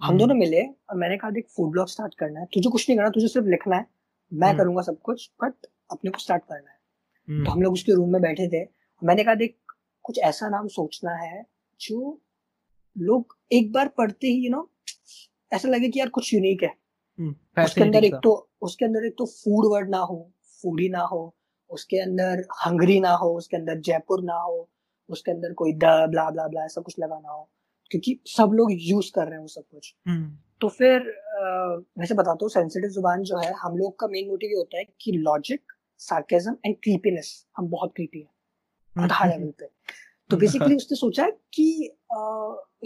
हम 0.00 0.08
हम्म। 0.08 0.18
दोनों 0.18 0.34
मिले 0.34 0.62
और 0.62 0.96
मैंने 0.96 1.16
कहा 1.16 1.30
देख 1.30 1.48
फ़ूड 1.56 1.70
ब्लॉग 1.70 1.88
स्टार्ट 1.88 2.14
करना 2.14 2.40
है 2.40 2.46
तुझे 2.46 2.70
कुछ 2.70 2.88
नहीं 2.88 2.98
करना 2.98 3.10
तुझे 3.10 3.28
सिर्फ़ 3.28 3.48
लिखना 3.48 3.76
है 3.76 3.86
मैं 4.32 4.48
हम्म। 4.48 4.58
करूँगा 4.58 4.82
सब 4.82 5.00
कुछ 5.00 5.30
बट 5.42 5.66
अपने 5.90 6.10
को 6.10 6.18
स्टार्ट 6.18 6.42
करना 6.44 6.70
है 6.70 6.78
हम्म। 7.28 7.44
तो 7.44 7.50
हम 7.50 7.62
लोग 7.62 7.72
उसके 7.72 7.92
रूम 7.92 8.12
में 8.12 8.20
बैठे 8.22 8.48
थे 8.48 8.64
मैंने 9.02 9.24
कहा 9.24 9.34
देख 9.34 9.56
कुछ 10.04 10.18
ऐसा 10.24 10.48
नाम 10.48 10.68
सोचना 10.68 11.14
है 11.14 11.44
जो 11.80 12.20
लोग 12.96 13.36
एक 13.52 13.72
बार 13.72 13.88
पढ़ते 13.88 14.26
ही 14.26 14.44
यू 14.44 14.50
नो 14.50 14.68
ऐसा 15.52 15.68
लगे 15.68 15.88
कि 15.88 16.00
यार 16.00 16.08
कुछ 16.08 16.32
यूनिक 16.34 16.62
है। 16.62 16.74
उसके 17.64 17.82
अंदर 17.82 18.04
एक 18.04 18.14
तो 18.14 18.32
उसके 18.62 18.84
अंदर 18.84 19.04
एक 19.06 19.14
तो 19.18 19.26
फ़ूड 19.26 19.66
वर्ड 19.72 19.90
ना 19.90 19.98
हो 19.98 20.18
फूडी 20.64 20.88
ना 20.88 21.00
हो 21.02 21.22
उसके 21.70 21.98
अंदर 21.98 22.44
हंगरी 22.66 22.98
ना 23.00 23.12
हो 23.14 23.32
उसके 23.36 23.56
अंदर 23.56 23.78
जयपुर 23.80 24.22
ना 24.22 24.34
हो 24.34 24.68
उसके 25.08 25.30
अंदर 25.30 25.52
कोई 25.52 25.72
द 25.74 25.94
ब्ला 26.10 26.28
ब्ला 26.30 26.46
ब्ला 26.48 26.64
ऐसा 26.64 26.80
कुछ 26.80 26.98
लगा 26.98 27.18
ना 27.18 27.30
हो 27.30 27.48
क्योंकि 27.90 28.18
सब 28.26 28.50
लोग 28.54 28.72
यूज़ 28.72 29.10
कर 29.14 29.24
रहे 29.24 29.34
हैं 29.34 29.40
वो 29.40 29.48
सब 29.48 29.62
कुछ। 29.62 29.94
हम्म। 30.06 30.36
तो 30.60 30.68
फिर 30.68 31.02
वैसे 31.98 32.14
बताता 32.14 32.38
हूँ 32.42 32.50
सेंसिटिव 32.50 32.90
ज़ुबान 32.90 33.22
जो 33.22 33.38
है 33.38 33.52
हम 33.52 33.76
लोग 33.78 33.98
का 33.98 34.06
मेन 34.06 34.28
मोटिव 34.28 34.50
ये 34.50 34.56
होता 34.56 34.78
है 34.78 34.84
कि 35.00 35.12
लॉजिक 35.12 35.72
सार्केज्म 36.00 36.56
एंड 36.66 36.76
क्रीपीनेस 36.76 37.32
हम 37.56 37.68
बहुत 37.68 37.92
क्रीपी 37.96 38.20
है 38.20 39.04
आधा 39.04 39.24
लेवल 39.24 39.50
पे 39.60 39.68
तो 40.30 40.36
बेसिकली 40.36 40.76
उसने 40.76 40.96
सोचा 40.96 41.28
कि 41.54 41.66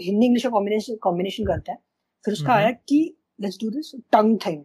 हिंदी 0.01 0.25
इंग्लिश 0.25 0.43
का 0.43 0.49
कॉम्बिनेशन 0.49 0.95
कॉम्बिनेशन 1.01 1.45
करता 1.45 1.71
है 1.71 1.77
फिर 2.25 2.33
उसका 2.33 2.53
हम्म। 2.53 2.63
आया 2.63 2.71
कि 2.89 2.99
let's 3.39 3.57
do 3.61 3.69
this 3.69 3.91
tongue 4.11 4.37
thing 4.45 4.63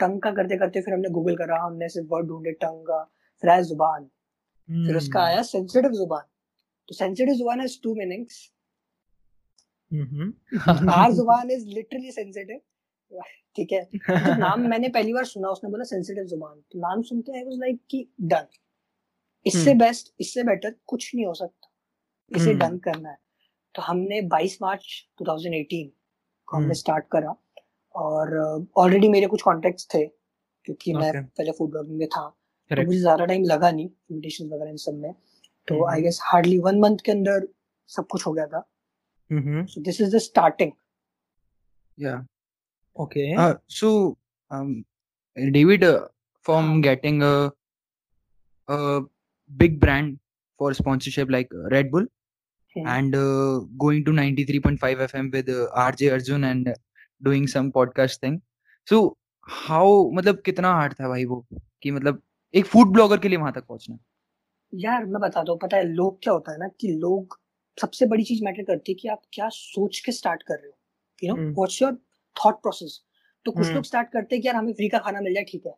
tongue 0.00 0.20
का 0.20 0.30
करते 0.30 0.56
करते 0.56 0.80
फिर 0.80 0.94
हमने 0.94 1.08
गूगल 1.08 1.36
करा 1.36 1.62
हमने 1.62 1.88
सिर्फ़ 1.88 2.08
वर्ड 2.08 2.26
ढूंढे 2.26 2.52
टंग 2.52 2.82
का 2.82 3.02
फिर 3.42 3.62
ज़ुबान। 3.62 4.04
फिर 4.68 4.96
उसका 4.96 5.20
हम्म। 5.20 5.28
आया 5.28 5.42
सेंसिटिव 5.42 5.92
ज़ुबान। 5.92 6.22
तो 6.88 6.94
सेंसिटिव 6.94 7.34
ज़ुबान 7.34 7.60
has 7.60 7.78
two 7.82 7.94
meanings 7.94 8.52
hmm. 9.92 10.90
Or 10.90 11.12
ज़ुबान 11.12 11.50
इज़ 11.50 11.66
लिटरली 11.66 12.12
सेंसिटिव 12.12 12.60
ठीक 13.56 13.72
है। 13.72 13.84
जब 13.84 14.38
नाम 14.38 14.60
मैंने 14.60 14.88
पहली 14.88 15.12
बार 15.12 15.24
सुना 15.24 15.48
उसने 15.48 15.70
बोला 15.70 15.84
सेंसिटिव 15.84 16.24
ज़ुबान। 16.24 16.60
तो 16.72 16.78
नाम 16.78 17.02
सुनते 17.02 17.38
आई 17.38 17.44
वाज 17.44 17.58
लाइक 17.58 17.80
कि 17.90 18.08
डन 18.20 18.46
इससे 19.46 19.70
हम्म। 19.70 19.78
बेस्ट 19.78 20.14
इससे 20.20 20.42
बेटर 20.42 20.74
कुछ 20.86 21.14
नहीं 21.14 21.26
हो 21.26 21.34
सकता। 21.34 21.72
इसे 22.36 22.50
हम्म। 22.50 22.58
डन 22.58 22.78
करना 22.78 23.10
है। 23.10 23.18
तो 23.74 23.82
हमने 23.82 24.22
22 24.22 24.58
मार्च 24.62 25.08
2018 25.22 25.92
को 26.46 26.56
हमने 26.56 26.64
हम्म। 26.64 26.74
स्टार्ट 26.74 27.04
करा। 27.12 27.36
और 27.94 28.38
ऑलरेडी 28.76 29.08
मेरे 29.08 29.26
कुछ 29.26 29.42
कॉन्टेक्ट्स 29.42 29.88
थे 29.94 30.06
क्योंकि 30.64 30.92
मैं 30.94 31.24
पहले 31.24 31.52
फ़ूड 31.52 31.70
ब्लॉगिंग 31.70 31.98
में 31.98 32.08
था। 32.08 32.36
तो. 32.70 32.84
मुझे 32.84 32.98
ज़्यादा 32.98 33.24
टाइम 33.26 33.44
लगा 33.44 33.70
नहीं 33.70 33.86
इनविटेशन 33.86 34.48
वगैरह 34.52 34.70
इन 34.70 34.76
सब 34.76 34.94
में 35.02 35.12
तो 35.68 35.74
हम्म। 35.74 35.90
I 35.92 36.02
guess 36.02 36.20
hardly 36.24 36.58
one 36.66 36.80
month 36.80 36.98
के 37.04 37.12
अंदर 37.12 37.46
सब 37.90 38.06
कुछ 38.10 38.26
हो 38.26 38.32
गया 38.32 38.46
था 38.46 38.64
हम्म। 39.30 39.64
So 39.66 39.80
this 39.80 40.00
is 40.00 40.16
the 40.16 40.18
starting 40.30 40.72
Yeah. 41.98 42.16
Okay. 42.96 43.34
Uh, 43.34 43.54
so, 43.66 43.90
um, 44.50 44.84
David, 45.36 45.84
uh, 45.84 46.08
from 46.46 46.80
getting 46.80 47.22
a, 47.22 47.50
a 48.68 49.00
big 49.50 49.78
brand 49.80 50.18
for 50.60 50.74
sponsorship 50.74 51.30
like 51.30 51.48
uh, 51.54 51.68
Red 51.70 51.90
Bull 51.90 52.06
Hmm. 52.76 52.86
and 52.86 53.14
uh, 53.14 53.60
going 53.78 54.04
to 54.04 54.12
93.5 54.12 54.78
FM 54.78 55.32
with 55.32 55.48
uh, 55.48 55.68
RJ 55.74 56.12
Arjun 56.12 56.44
and 56.44 56.74
doing 57.22 57.46
some 57.46 57.72
podcast 57.72 58.18
thing. 58.18 58.42
So, 58.88 59.16
how 59.46 60.10
मतलब 60.12 60.42
कितना 60.44 60.72
hard 60.72 60.94
था 60.94 61.08
भाई 61.08 61.24
वो 61.24 61.44
कि 61.82 61.90
मतलब 61.90 62.20
एक 62.56 62.66
food 62.66 62.92
blogger 62.92 63.18
के 63.18 63.28
लिए 63.28 63.38
वहाँ 63.38 63.52
तक 63.52 63.64
पहुँचना 63.66 63.98
यार 64.72 65.04
मैं 65.04 65.20
बताता 65.20 65.52
हूँ 65.52 65.58
पता 65.58 65.76
है 65.76 65.84
लोग 65.84 66.22
क्या 66.22 66.32
होता 66.32 66.52
है 66.52 66.58
ना 66.58 66.68
कि 66.80 66.88
लोग 66.88 67.38
सबसे 67.78 68.06
बड़ी 68.06 68.24
चीज़ 68.24 68.44
मैटर 68.44 68.62
करती 68.62 68.92
है 68.92 68.96
कि 68.96 69.08
आप 69.08 69.22
क्या 69.32 69.48
सोच 69.48 69.98
के 70.00 70.12
स्टार्ट 70.12 70.42
कर 70.42 70.54
रहे 70.54 70.68
हो 70.68 70.76
you 71.22 71.34
know. 71.34 71.52
What's 71.52 71.82
your 71.82 71.94
thought 72.36 72.62
process 72.62 73.00
तो 73.46 73.52
कुछ 73.52 73.64
हम्म। 73.64 73.74
लोग 73.74 73.84
स्टार्ट 73.84 74.08
करते 74.08 74.36
हैं 74.36 74.42
कि 74.42 74.48
यार 74.48 74.56
हमें 74.56 74.72
फ्री 74.72 74.88
का 74.88 74.98
खाना 74.98 75.20
मिल 75.20 75.34
जाए 75.34 75.44
ठीक 75.44 75.66
है 75.66 75.74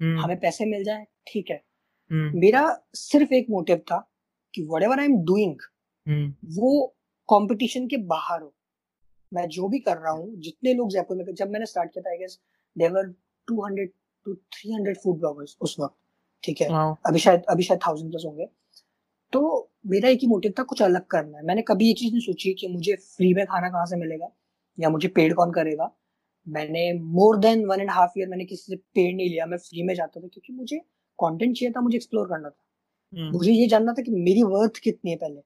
हम्म। 0.00 0.20
हमें 0.20 0.38
पैसे 0.40 0.64
मिल 0.64 0.84
जाए 0.84 1.06
ठीक 1.26 1.50
है 1.50 1.62
हम्म। 2.10 2.40
मेरा 2.40 2.62
सिर्फ़ 2.94 3.34
एक 3.34 3.46
मोटिव 3.50 3.76
था 3.76 3.98
कि 4.54 4.66
what 4.70 4.82
ever 4.82 5.00
I 5.00 5.04
am 5.04 5.16
doing. 5.24 5.56
वो 6.58 6.86
कंपटीशन 7.28 7.86
के 7.86 7.96
बाहर 8.12 8.42
हो 8.42 8.54
मैं 9.32 9.48
जो 9.48 9.68
भी 9.68 9.78
कर 9.78 9.96
रहा 9.96 10.12
हूँ 10.12 10.34
जितने 10.40 10.74
लोग 10.74 10.90
जयपुर 10.90 11.16
में 11.16 11.34
जब 11.34 11.50
मैंने 11.50 11.66
स्टार्ट 11.66 11.92
किया 11.92 12.02
था 12.02 12.10
I 12.10 12.18
guess 12.18 12.38
there were 12.76 13.08
200 13.48 13.86
to 14.26 14.34
300 14.56 14.94
food 14.94 15.18
bloggers 15.18 15.56
उस 15.60 15.76
वक्त 15.80 15.96
ठीक 16.44 16.60
है। 16.60 16.68
अभी 17.06 17.18
शायद 17.18 17.42
अभी 17.50 17.62
शायद 17.62 17.80
थाउज़ेंड 17.86 18.10
प्लस 18.10 18.22
होंगे। 18.26 18.48
तो 19.32 19.70
मेरा 19.86 20.08
एक 20.08 20.18
ही 20.22 20.26
मोटिव 20.28 20.52
था 20.58 20.62
कुछ 20.62 20.82
अलग 20.82 21.06
करना 21.06 21.38
है। 21.38 21.44
मैंने 21.44 21.62
कभी 21.62 21.86
ये 21.86 21.92
चीज़ 21.94 22.12
नहीं 22.12 22.20
सोची 22.22 22.52
कि 22.54 22.68
मुझे 22.68 22.94
फ्री 22.96 23.32
में 23.34 23.44
खाना 23.46 23.68
कहाँ 23.68 23.86
से 23.86 23.96
मिलेगा 23.96 24.28
या 24.78 24.90
मुझे 24.90 25.08
पेड 25.08 25.34
कौन 25.34 25.52
करेगा। 25.52 25.90
मैंने 26.46 26.92
more 27.16 27.38
than 27.38 27.64
one 27.66 27.80
and 27.80 27.90
half 27.90 28.18
year 28.18 28.28
मैंने 28.28 28.44
किसी 28.44 28.72
से 28.72 28.76
पेड 28.76 29.16
नहीं 29.16 29.28
लिया 29.30 29.46
मैं 29.46 29.58
फ्री 29.58 29.82
में 29.82 29.94
जाता 29.94 30.20
था 30.20 30.26
क्योंकि 30.26 30.52
मुझे 30.52 30.78
कंटेंट 31.18 31.56
चाहिए 31.56 31.72
था 31.72 31.80
मुझे 31.80 31.96
एक्सप्लोर 31.96 32.28
करना 32.28 32.48
था। 32.50 32.62
हम्म। 33.12 33.30
मुझे 33.32 33.52
ये 33.52 33.66
जानना 33.66 33.92
था 33.92 34.02
कि 34.02 34.10
मेरी 34.12 34.42
वर्थ 34.42 34.78
कितनी 34.82 35.10
है 35.10 35.16
पहले। 35.16 35.40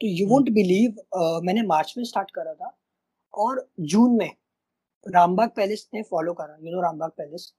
तो 0.00 0.06
यू 0.08 0.26
वोंट 0.28 0.50
बिलीव 0.50 0.96
मैंने 1.44 1.62
मार्च 1.62 1.94
में 1.98 2.04
स्टार्ट 2.04 2.30
करा 2.30 2.54
था 2.54 2.76
और 3.34 3.68
जून 3.80 4.16
में 4.16 4.30
रामबाग 5.06 5.50
पैलेस 5.56 5.88
ने 5.94 6.02
फॉलो 6.02 6.32
करा 6.32 6.56
यू 6.62 6.72
नो 6.72 6.80
रामबाग 6.82 7.10
पैलेस 7.10 7.52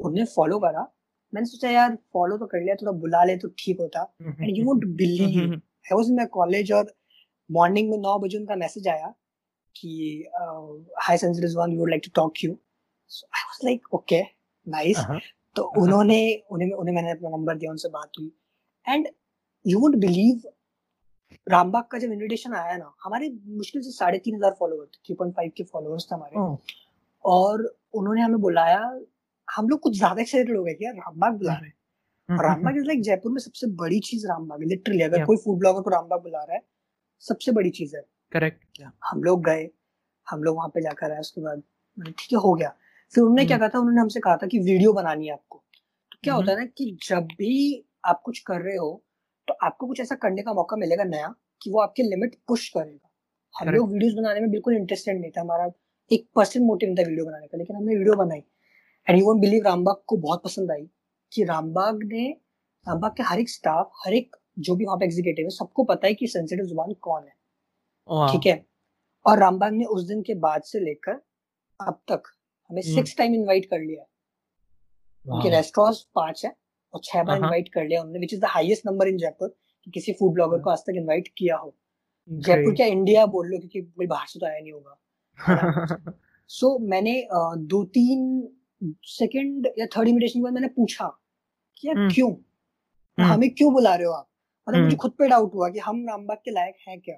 उन्हें 0.00 0.24
फॉलो 0.26 0.58
करा 0.58 0.86
मैंने 1.32 1.46
सोचा 1.46 1.70
यार 1.70 1.96
फॉलो 2.12 2.36
तो 2.38 2.46
कर 2.46 2.60
लिया 2.60 2.74
थोड़ा 2.74 2.92
बुला 3.00 3.24
ले 3.24 3.36
तो 3.36 3.48
ठीक 3.58 3.80
होता। 3.80 4.02
And 4.22 4.56
you 4.58 4.64
won't 4.66 4.84
believe 4.96 5.52
I 5.52 5.94
was 5.94 6.08
in 6.10 6.16
my 6.16 6.26
college 6.32 6.72
और 6.72 6.94
मॉर्निंग 7.50 7.90
में 7.90 7.98
नौ 7.98 8.18
बजे 8.18 8.38
उनका 8.38 8.56
मैसेज 8.56 8.88
आया 8.88 9.14
कि 9.76 10.24
hi 11.02 11.16
sensitive 11.16 11.60
one 11.60 11.70
we 11.70 11.78
would 11.78 11.90
like 11.90 12.02
to 12.04 12.10
talk 12.14 12.44
you 12.44 12.56
so 13.10 13.26
I 13.26 13.42
was 13.42 13.64
like 13.64 13.94
okay 13.94 14.22
nice 14.66 14.98
Uh-huh. 14.98 15.20
तो 15.56 15.62
उन्होंने 15.80 16.16
उन्हें 16.50 16.72
उन्हें 16.72 16.94
मैंने 16.94 17.10
अपना 17.10 17.28
नंबर 17.28 17.56
दिया 17.56 17.70
उनसे 17.70 17.88
बात 17.88 18.18
हुई। 18.18 18.30
And 18.86 19.06
you 19.64 19.78
would 19.80 19.96
believe 20.00 20.42
Rambagh 21.46 21.84
का 21.92 21.98
जब 21.98 22.12
इनविटेशन 22.12 22.52
आया 22.54 22.76
ना 22.76 22.92
हमारे 23.04 23.28
मुश्किल 23.46 23.82
से 23.82 23.90
साढ़े 23.90 24.18
तीन 24.18 24.36
हज़ार 24.36 24.54
फॉलोअर 24.58 24.86
थे 24.86 24.98
थ्री 25.06 25.14
पॉइंट 25.14 25.34
फाइव 25.36 25.52
के 25.56 25.64
फॉलोअर्स 25.64 26.06
थे 26.10 26.14
हमारे. 26.14 26.56
और 27.24 27.64
उन्होंने 27.94 28.22
हमें 28.22 28.40
बुलाया 28.40 28.80
हम 29.56 29.68
लोग 29.68 29.80
कुछ 29.80 29.96
ज़्यादा 29.96 30.20
एक्साइटेड 30.22 30.56
हो 30.56 30.62
गए 30.64 30.74
कि 30.74 30.84
यार 30.84 30.94
रामबाग 30.94 31.36
बुला 31.38 31.52
रहे 31.52 31.68
हैं। 31.68 32.38
रामबाग 32.42 32.76
इज़ 32.78 32.84
लाइक 32.86 33.02
जयपुर 33.02 33.32
में 33.32 33.40
सबसे 33.40 33.66
बड़ी 33.76 33.98
चीज़ 34.00 34.26
रामबाग 34.26 34.62
लिटरली 34.64 35.02
अगर 35.02 35.24
कोई 35.24 35.36
फ़ूड 35.36 35.58
ब्लॉगर 35.58 35.82
को 35.82 35.90
रामबाग 35.90 36.22
बुला 36.22 36.42
रहा 36.42 36.56
है 36.56 36.62
सबसे 37.24 37.52
बड़ी 37.52 37.70
चीज़ 37.70 37.96
है। 37.96 38.02
करेक्ट 38.32 38.82
हम 39.04 39.22
लोग 39.22 39.44
गए 39.44 39.68
हम 40.26 40.42
लोग 40.42 40.56
वहाँ 40.56 40.68
पे 40.74 40.80
जाकर 40.80 41.12
आए 41.12 41.20
उसके 41.20 41.40
बाद 41.40 41.62
ठीक 41.98 42.32
है 42.32 42.38
हो 42.38 42.52
गया। 42.54 42.68
फिर 43.12 43.22
उन्होंने 43.24 43.44
क्या 43.44 43.56
हम्म। 43.56 43.66
कहा 43.66 43.74
था? 43.74 43.80
उन्होंने 43.80 44.00
हमसे 44.00 44.20
कहा 44.20 44.36
था 44.36 44.46
कि 44.46 44.58
वीडियो 44.60 44.92
बनानी 44.92 45.26
है 45.26 45.32
आपको। 45.32 45.62
तो 46.12 46.18
क्या 46.22 46.34
हम्म। 46.34 46.42
होता 46.42 46.52
है 46.52 46.58
ना 46.58 46.64
कि 46.76 46.98
जब 47.02 47.26
भी 47.38 47.84
आप 48.04 48.20
कुछ 48.24 48.38
कर 48.46 48.60
रहे 48.60 48.76
हो 48.76 48.90
तो 49.48 49.54
आपको 49.66 49.86
कुछ 49.86 50.00
ऐसा 50.00 50.14
करने 50.16 50.42
का 50.42 50.52
मौका 50.54 50.76
मिलेगा 50.76 51.04
नया 51.04 51.34
कि 51.62 51.70
वो 51.70 51.80
आपके 51.80 52.02
लिमिट 52.02 52.36
पुश 52.48 52.68
करेगा। 52.68 53.08
हम 53.54 53.68
लोग 53.68 53.92
वीडियोस 53.92 54.14
बनाने 54.14 54.40
में 54.40 54.50
बिल्कुल 54.50 54.76
इंटरेस्टेड 54.76 55.20
नहीं 55.20 55.30
था। 55.30 55.40
हमारा 55.40 55.70
एक 56.10 56.26
परसेंट 56.36 56.64
मोटिव 56.66 56.88
नहीं 56.88 56.98
था 56.98 57.08
वीडियो 57.08 57.24
बनाने 57.26 57.46
का 57.46 57.58
लेकिन 57.58 57.76
हमने 57.76 57.96
वीडियो 57.96 58.14
बनाई। 58.16 58.42
And 59.08 59.18
you 59.18 59.26
won't 59.26 59.40
believe 59.40 59.62
Rambagh 59.64 60.02
को 60.06 60.16
बहुत 60.16 60.42
पसंद 60.44 60.70
आई 60.70 60.90
कि 61.32 61.44
रामबाग 61.44 62.02
ने 62.02 62.36
रामबाग 62.88 63.16
के 63.16 63.22
हर 63.22 63.40
एक 63.40 63.50
स्टाफ 63.50 63.90
हर 64.06 64.14
एक 64.14 64.36
जो 64.58 64.76
भी 64.76 64.84
वहाँ 64.84 64.98
पे 64.98 65.04
एग्जीक्यूटिव 65.04 65.44
है 65.44 65.50
सबको 65.50 65.84
पता 65.84 66.06
है 66.06 66.14
कि 66.14 66.26
सेंसिटिव 66.26 66.66
ज़ुबान 66.66 66.92
कौन 66.92 67.22
है। 67.22 67.34
ठीक 68.32 68.46
है? 68.46 68.66
और 69.26 69.38
रामबाग 69.38 69.72
ने 69.72 69.84
उस 69.84 70.04
दिन 70.04 70.22
के 70.22 70.34
बाद 70.34 70.62
से 70.62 70.80
लेकर 70.80 71.20
अब 71.80 72.00
तक 72.12 72.22
हमें। 72.70 72.82
सिक्स 72.82 73.16
टाइम 73.16 73.34
इनवाइट 73.34 73.64
कर 73.64 73.78
लिया। 73.78 74.04
उनके 75.34 75.50
रेस्टोरेंट्स 75.50 76.08
पाँच 76.14 76.44
है 76.44 76.56
और 76.94 77.00
छह 77.04 77.22
बार। 77.22 77.36
इनवाइट 77.36 77.68
कर 77.68 77.84
लिया 77.84 78.00
उन्होंने 78.00 78.18
which 78.18 78.34
is 78.34 78.40
the 78.40 78.44
highest 78.44 78.86
number 78.86 79.08
in 79.08 79.16
Jaipur 79.16 79.56
कि 79.84 79.90
किसी 79.90 80.12
फ़ूड 80.12 80.32
ब्लॉगर 80.34 80.56
हाँ। 80.56 80.62
को 80.62 80.70
आज 80.70 80.78
तक 80.78 80.92
इनवाइट 80.96 81.28
किया 81.38 81.56
हो। 81.56 81.76
जयपुर 82.28 82.74
क्या 82.74 82.86
इंडिया 82.86 83.26
बोल 83.26 83.46
लो 83.46 83.58
क्योंकि 83.58 84.06
बाहर 84.06 84.26
से 84.26 84.38
तो 84.38 84.46
आया 84.46 84.60
नहीं 84.60 84.72
होगा। 84.72 84.98
सो 86.48 86.76
so, 86.78 86.90
मैंने 86.90 87.28
दो 87.56 87.84
तीन 87.84 88.48
सेकंड 89.04 89.68
या 89.78 89.86
थर्ड 89.86 90.08
इमिटेशन 90.08 90.40
के 90.40 90.44
बाद 90.44 90.52
मैंने 90.52 90.68
पूछा 90.68 91.06
कि 91.76 91.88
यार 91.88 91.96
हम्म। 91.98 92.14
क्यों? 92.14 92.30
हम्म। 92.32 93.24
हमें 93.24 93.50
क्यों 93.50 93.72
बुला 93.72 93.94
रहे 93.94 94.06
हो 94.06 94.12
आप? 94.12 94.28
मतलब 94.68 94.80
मुझे 94.80 94.88
हम्म। 94.88 94.96
खुद 94.96 95.10
पे 95.10 95.28
डाउट 95.28 95.54
हुआ 95.54 95.68
कि 95.68 95.78
हम 95.78 96.06
रामबाग 96.08 96.36
के 96.36 96.50
लायक 96.50 96.76
हैं 96.88 97.00
क्या? 97.00 97.16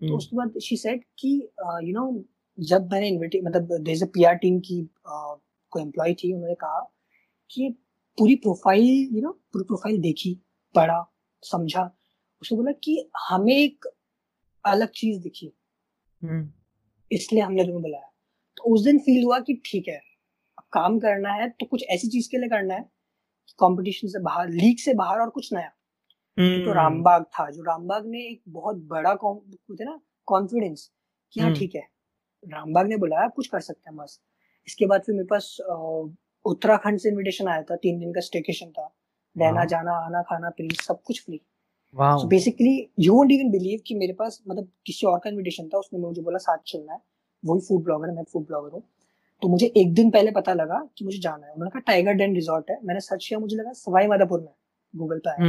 तो 0.00 0.16
उसके 0.16 0.36
बाद 0.36 0.58
शी 0.58 0.76
सेड 0.76 1.04
कि 1.18 1.48
यू 1.60 1.92
नो 1.92 2.24
जब 2.60 2.92
मैंने 2.92 3.08
इनविटे 3.08 3.40
मतलब 3.40 3.62
there 3.62 3.96
is 3.96 4.04
a 4.04 4.06
PR 4.06 4.34
team 4.34 4.60
की 4.60 4.82
uh, 4.82 5.40
कोई 5.70 5.82
एम्प्लॉय 5.82 6.14
थी 6.14 6.32
उन्होंने 6.32 6.54
कहा 6.54 6.80
कि 7.50 7.68
पूरी 8.18 8.34
प्रोफ़ाइल 8.36 9.08
यू 9.12 9.22
नो 9.22 9.32
पूरी 9.52 9.64
प्रोफ़ाइल 9.64 10.00
देखी 10.00 10.34
पढ़ा 10.74 11.14
समझा। 11.42 11.90
उसने 12.42 12.56
बोला 12.56 12.72
कि 12.72 13.10
हमें 13.28 13.56
एक 13.56 13.84
अलग 14.64 14.88
चीज़ 14.88 15.20
दिखी। 15.22 15.52
इसलिए 17.12 17.42
हमने 17.42 17.62
तुम्हें 17.62 17.82
बुलाया। 17.82 18.12
तो 18.56 18.74
उस 18.74 18.84
दिन 18.84 18.98
फील 18.98 19.24
हुआ 19.24 19.40
कि 19.40 19.62
ठीक 19.66 19.88
है 19.88 20.00
काम 20.72 20.98
करना 20.98 21.32
है 21.32 21.48
तो 21.50 21.66
कुछ 21.66 21.84
ऐसी 21.84 22.08
चीज़ 22.08 22.28
के 22.30 22.38
लिए 22.38 22.48
करना 22.48 22.74
है 22.74 22.82
कंपटीशन 23.58 24.08
से 24.08 24.18
बाहर 24.18 24.48
लीग 24.48 24.78
से 24.78 24.94
बाहर 24.94 25.20
और 25.20 25.30
कुछ 25.30 25.52
नया। 25.52 25.68
तो 25.68 26.42
हम्म, 26.42 26.72
रामबाग 26.72 27.24
था 27.24 27.50
जो 27.50 27.62
रामबाग 27.62 28.06
ने 28.06 28.18
एक 28.18 28.42
बहुत 28.48 28.76
बड़ा 28.76 29.14
कॉम- 29.14 29.40
ना 29.80 30.00
कॉन्फिडेंस 30.26 30.90
कि 31.32 31.40
हाँ 31.40 31.48
हम्म। 31.48 31.58
ठीक 31.58 31.74
है 31.74 31.88
रामबाग 32.48 32.86
ने 32.86 32.96
बुलाया 32.96 33.28
कुछ 33.28 33.46
कर 33.46 33.60
सकते 33.60 33.90
हैं 33.90 33.96
बस। 33.96 34.20
इसके 34.66 34.86
बाद 34.86 35.02
फिर 35.02 35.14
मेरे 35.14 35.26
पास 35.26 35.56
उत्तराखंड 36.44 36.98
से 36.98 37.08
इनविटेशन 37.08 37.48
आया 37.48 37.62
था 37.62 37.76
तीन 37.76 37.98
दिन 37.98 38.12
का 38.12 38.20
स्टेकेशन 38.20 38.70
था। 38.70 38.94
रहना। 39.38 39.64
जाना 39.64 39.92
आना 39.92 40.22
खाना 40.22 40.50
फ्री 40.50 40.68
सब 40.82 41.02
कुछ 41.02 41.24
free 41.24 41.40
wow. 41.94 42.26
Basically 42.26 42.90
you 43.00 43.14
won't 43.14 43.32
even 43.32 43.50
believe 43.50 43.80
कि 43.86 43.94
मेरे 43.94 44.12
पास 44.12 44.42
मतलब 44.48 44.72
किसी 44.86 45.06
और 45.06 45.18
का 45.18 45.30
इनविटेशन 45.30 45.68
था 45.68 45.78
उसने 45.78 45.98
मुझे 45.98 46.22
बोला 46.22 46.38
साथ 46.38 46.58
चलना 46.66 46.92
है। 46.92 47.00
वही 47.44 47.60
फ़ूड 47.60 47.84
ब्लॉगर 47.84 48.08
है 48.08 48.14
मैं 48.14 48.22
फ़ूड 48.22 48.46
ब्लॉगर 48.46 48.70
हूँ। 48.72 48.82
तो 49.42 49.48
मुझे 49.48 49.66
एक 49.66 49.94
दिन 49.94 50.10
पहले 50.10 50.30
पता 50.30 50.52
लगा 50.52 50.88
कि 50.98 51.04
मुझे 51.04 51.18
जाना 51.18 51.46
है। 51.46 51.52
उन्होंने 51.52 51.70
कहा 51.70 51.80
टाइगर 51.80 52.12
डेन 52.12 52.34
रिजॉर्ट 52.34 52.70
है। 52.70 52.78
मैंने 52.84 53.00
सर्च 53.00 53.26
किया 53.28 53.38
मुझे 53.40 53.56
लगा 53.56 53.72
सवाई 53.72 54.06
माधोपुर 54.06 54.40
में 54.40 54.48
गूगल 54.96 55.18
पे 55.18 55.30
आया। 55.30 55.44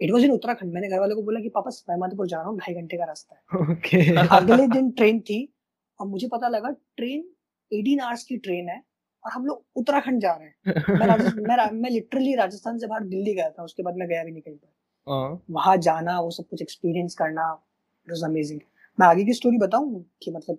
इट 0.00 0.10
वॉज़ 0.10 0.24
इन 0.24 0.30
उत्तराखंड। 0.30 0.72
मैंने 0.72 0.88
घर 0.88 1.00
वालों 1.00 1.16
को 1.16 1.22
बोला 1.22 1.40
कि 1.40 1.48
पापा 1.48 1.70
सवाई 1.70 1.98
माधोपुर 1.98 2.26
जा 2.26 2.36
रहा 2.36 2.48
हूँ 2.48 2.58
ढाई 2.58 2.74
घंटे 2.74 2.96
का 2.96 3.04
रास्ता 3.04 3.34
है। 3.34 3.58
ओके। 3.72 4.16
अगले 4.36 4.66
दिन 4.66 4.90
ट्रेन 4.90 5.20
थी 5.20 5.54
और 6.00 6.06
मुझे 6.06 6.28
पता 6.28 6.48
लगा 6.48 6.70
ट्रेन 6.70 7.28
18 7.72 8.00
आवर्स 8.00 8.24
की 8.24 8.36
ट्रेन 8.36 8.68
है 8.68 8.82
और 9.24 9.32
हम 9.32 9.46
लोग 9.46 9.64
उत्तराखंड 9.76 10.20
जा 10.20 10.32
रहे 10.32 10.48
हैं। 10.48 10.98
मैं 10.98 11.06
राजस्थान 11.06 11.44
मैं, 11.48 11.56
रा- 11.56 11.72
मैं 11.72 11.90
लिटरली 11.90 12.34
राजस्थान 12.34 12.78
से 12.78 12.86
बाहर 12.86 13.04
दिल्ली 13.04 13.34
गया 13.34 13.50
था 13.50 13.62
उसके 13.64 13.82
बाद 13.82 13.96
मैं 13.96 14.08
गया 14.08 14.24
भी 14.24 14.30
नहीं 14.32 14.42
कहीं 14.42 14.54
पर। 14.54 14.74
हाँ, 15.12 15.42
वहाँ 15.50 15.76
जाना 15.76 16.20
वो 16.20 16.30
सब 16.30 16.44
कुछ 16.44 16.62
एक्सपीरियंस 16.62 17.14
करना 17.14 17.62
इट 18.06 18.12
वाज 18.12 18.30
अमेजिंग 18.30 18.60
मैं 19.00 19.06
आगे 19.06 19.24
की 19.24 19.32
स्टोरी 19.32 19.58
बताऊँ 19.58 20.10
कि 20.22 20.30
मतलब 20.30 20.58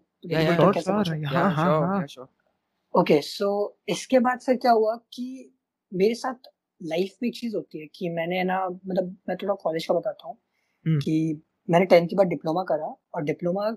ओके 2.97 3.21
सो 3.21 3.77
इसके 3.89 4.19
बाद 4.19 4.39
फिर 4.39 4.55
क्या 4.55 4.71
हुआ 4.71 4.95
कि 5.13 5.55
मेरे 5.93 6.13
साथ 6.13 6.49
लाइफ 6.83 7.15
में 7.23 7.29
एक 7.29 7.35
चीज़ 7.35 7.55
होती 7.55 7.79
है 7.79 7.87
कि 7.95 8.09
मैंने 8.09 8.43
ना 8.43 8.69
मतलब 8.69 9.17
मैं 9.29 9.37
थोड़ा 9.37 9.53
कॉलेज 9.53 9.85
का 9.85 9.93
बताता 9.93 10.27
हूँ 10.27 10.37
हम्म। 10.85 10.99
कि 10.99 11.41
मैंने 11.69 11.85
टेंथ 11.85 12.07
के 12.07 12.15
बाद 12.15 12.27
डिप्लोमा 12.27 12.63
करा 12.63 12.95
और 13.15 13.23
डिप्लोमा 13.23 13.69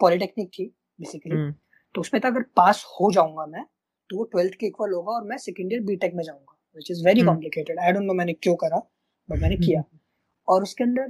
पॉलिटेक्निक 0.00 0.48
थी 0.48 0.64
बेसिकली 1.00 1.34
हम्म, 1.36 1.54
तो 1.94 2.00
उसमें 2.00 2.20
तो 2.22 2.28
अगर 2.28 2.42
पास 2.56 2.84
हो 3.00 3.12
जाऊँगा 3.12 3.46
मैं 3.46 3.64
तो 4.10 4.16
वो 4.16 4.24
ट्वेल्थ 4.24 4.54
के 4.54 4.66
इक्वल 4.66 4.92
होगा 4.92 5.12
और 5.12 5.24
मैं 5.24 5.38
सेकेंड 5.38 5.72
ईयर 5.72 5.82
बीटेक 5.82 6.14
में 6.14 6.24
जाऊँगा 6.24 6.56
which 6.76 6.90
is 6.90 7.04
very 7.06 7.20
hmm. 7.20 7.30
Complicated 7.30 7.78
I 7.78 7.92
don't 7.92 8.04
know 8.04 8.14
मैंने 8.14 8.32
क्यों 8.32 8.54
करा 8.56 8.78
बट 9.28 9.38
मैंने 9.38 9.56
किया। 9.56 9.84
और 10.48 10.62
उसके 10.62 10.84
अंदर 10.84 11.08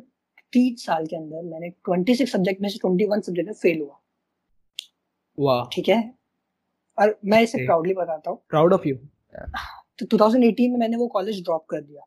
तीन 0.53 0.75
साल 0.75 1.07
के 1.07 1.17
अंदर 1.17 1.43
मैंने 1.43 1.71
26 1.91 2.33
सब्जेक्ट 2.33 2.63
में 2.63 2.69
से 2.69 2.79
21 2.79 3.23
सब्जेक्ट 3.23 3.47
में 3.47 3.55
फेल 3.55 3.81
हुआ। 3.81 4.01
वाह। 5.39 5.69
ठीक 5.73 5.89
है? 5.89 6.15
और 6.99 7.19
मैं 7.25 7.41
इसे 7.43 7.65
प्राउडली 7.67 7.95
बताता 7.95 8.31
हूँ। 8.31 8.43
प्राउड 8.51 8.73
ऑफ़ 8.73 8.89
यू 8.89 8.97
तो 9.99 10.07
2018 10.09 10.71
में 10.71 10.79
मैंने 10.79 10.97
वो 10.97 11.07
कॉलेज 11.09 11.43
ड्रॉप 11.45 11.67
कर 11.71 11.81
दिया। 11.81 12.03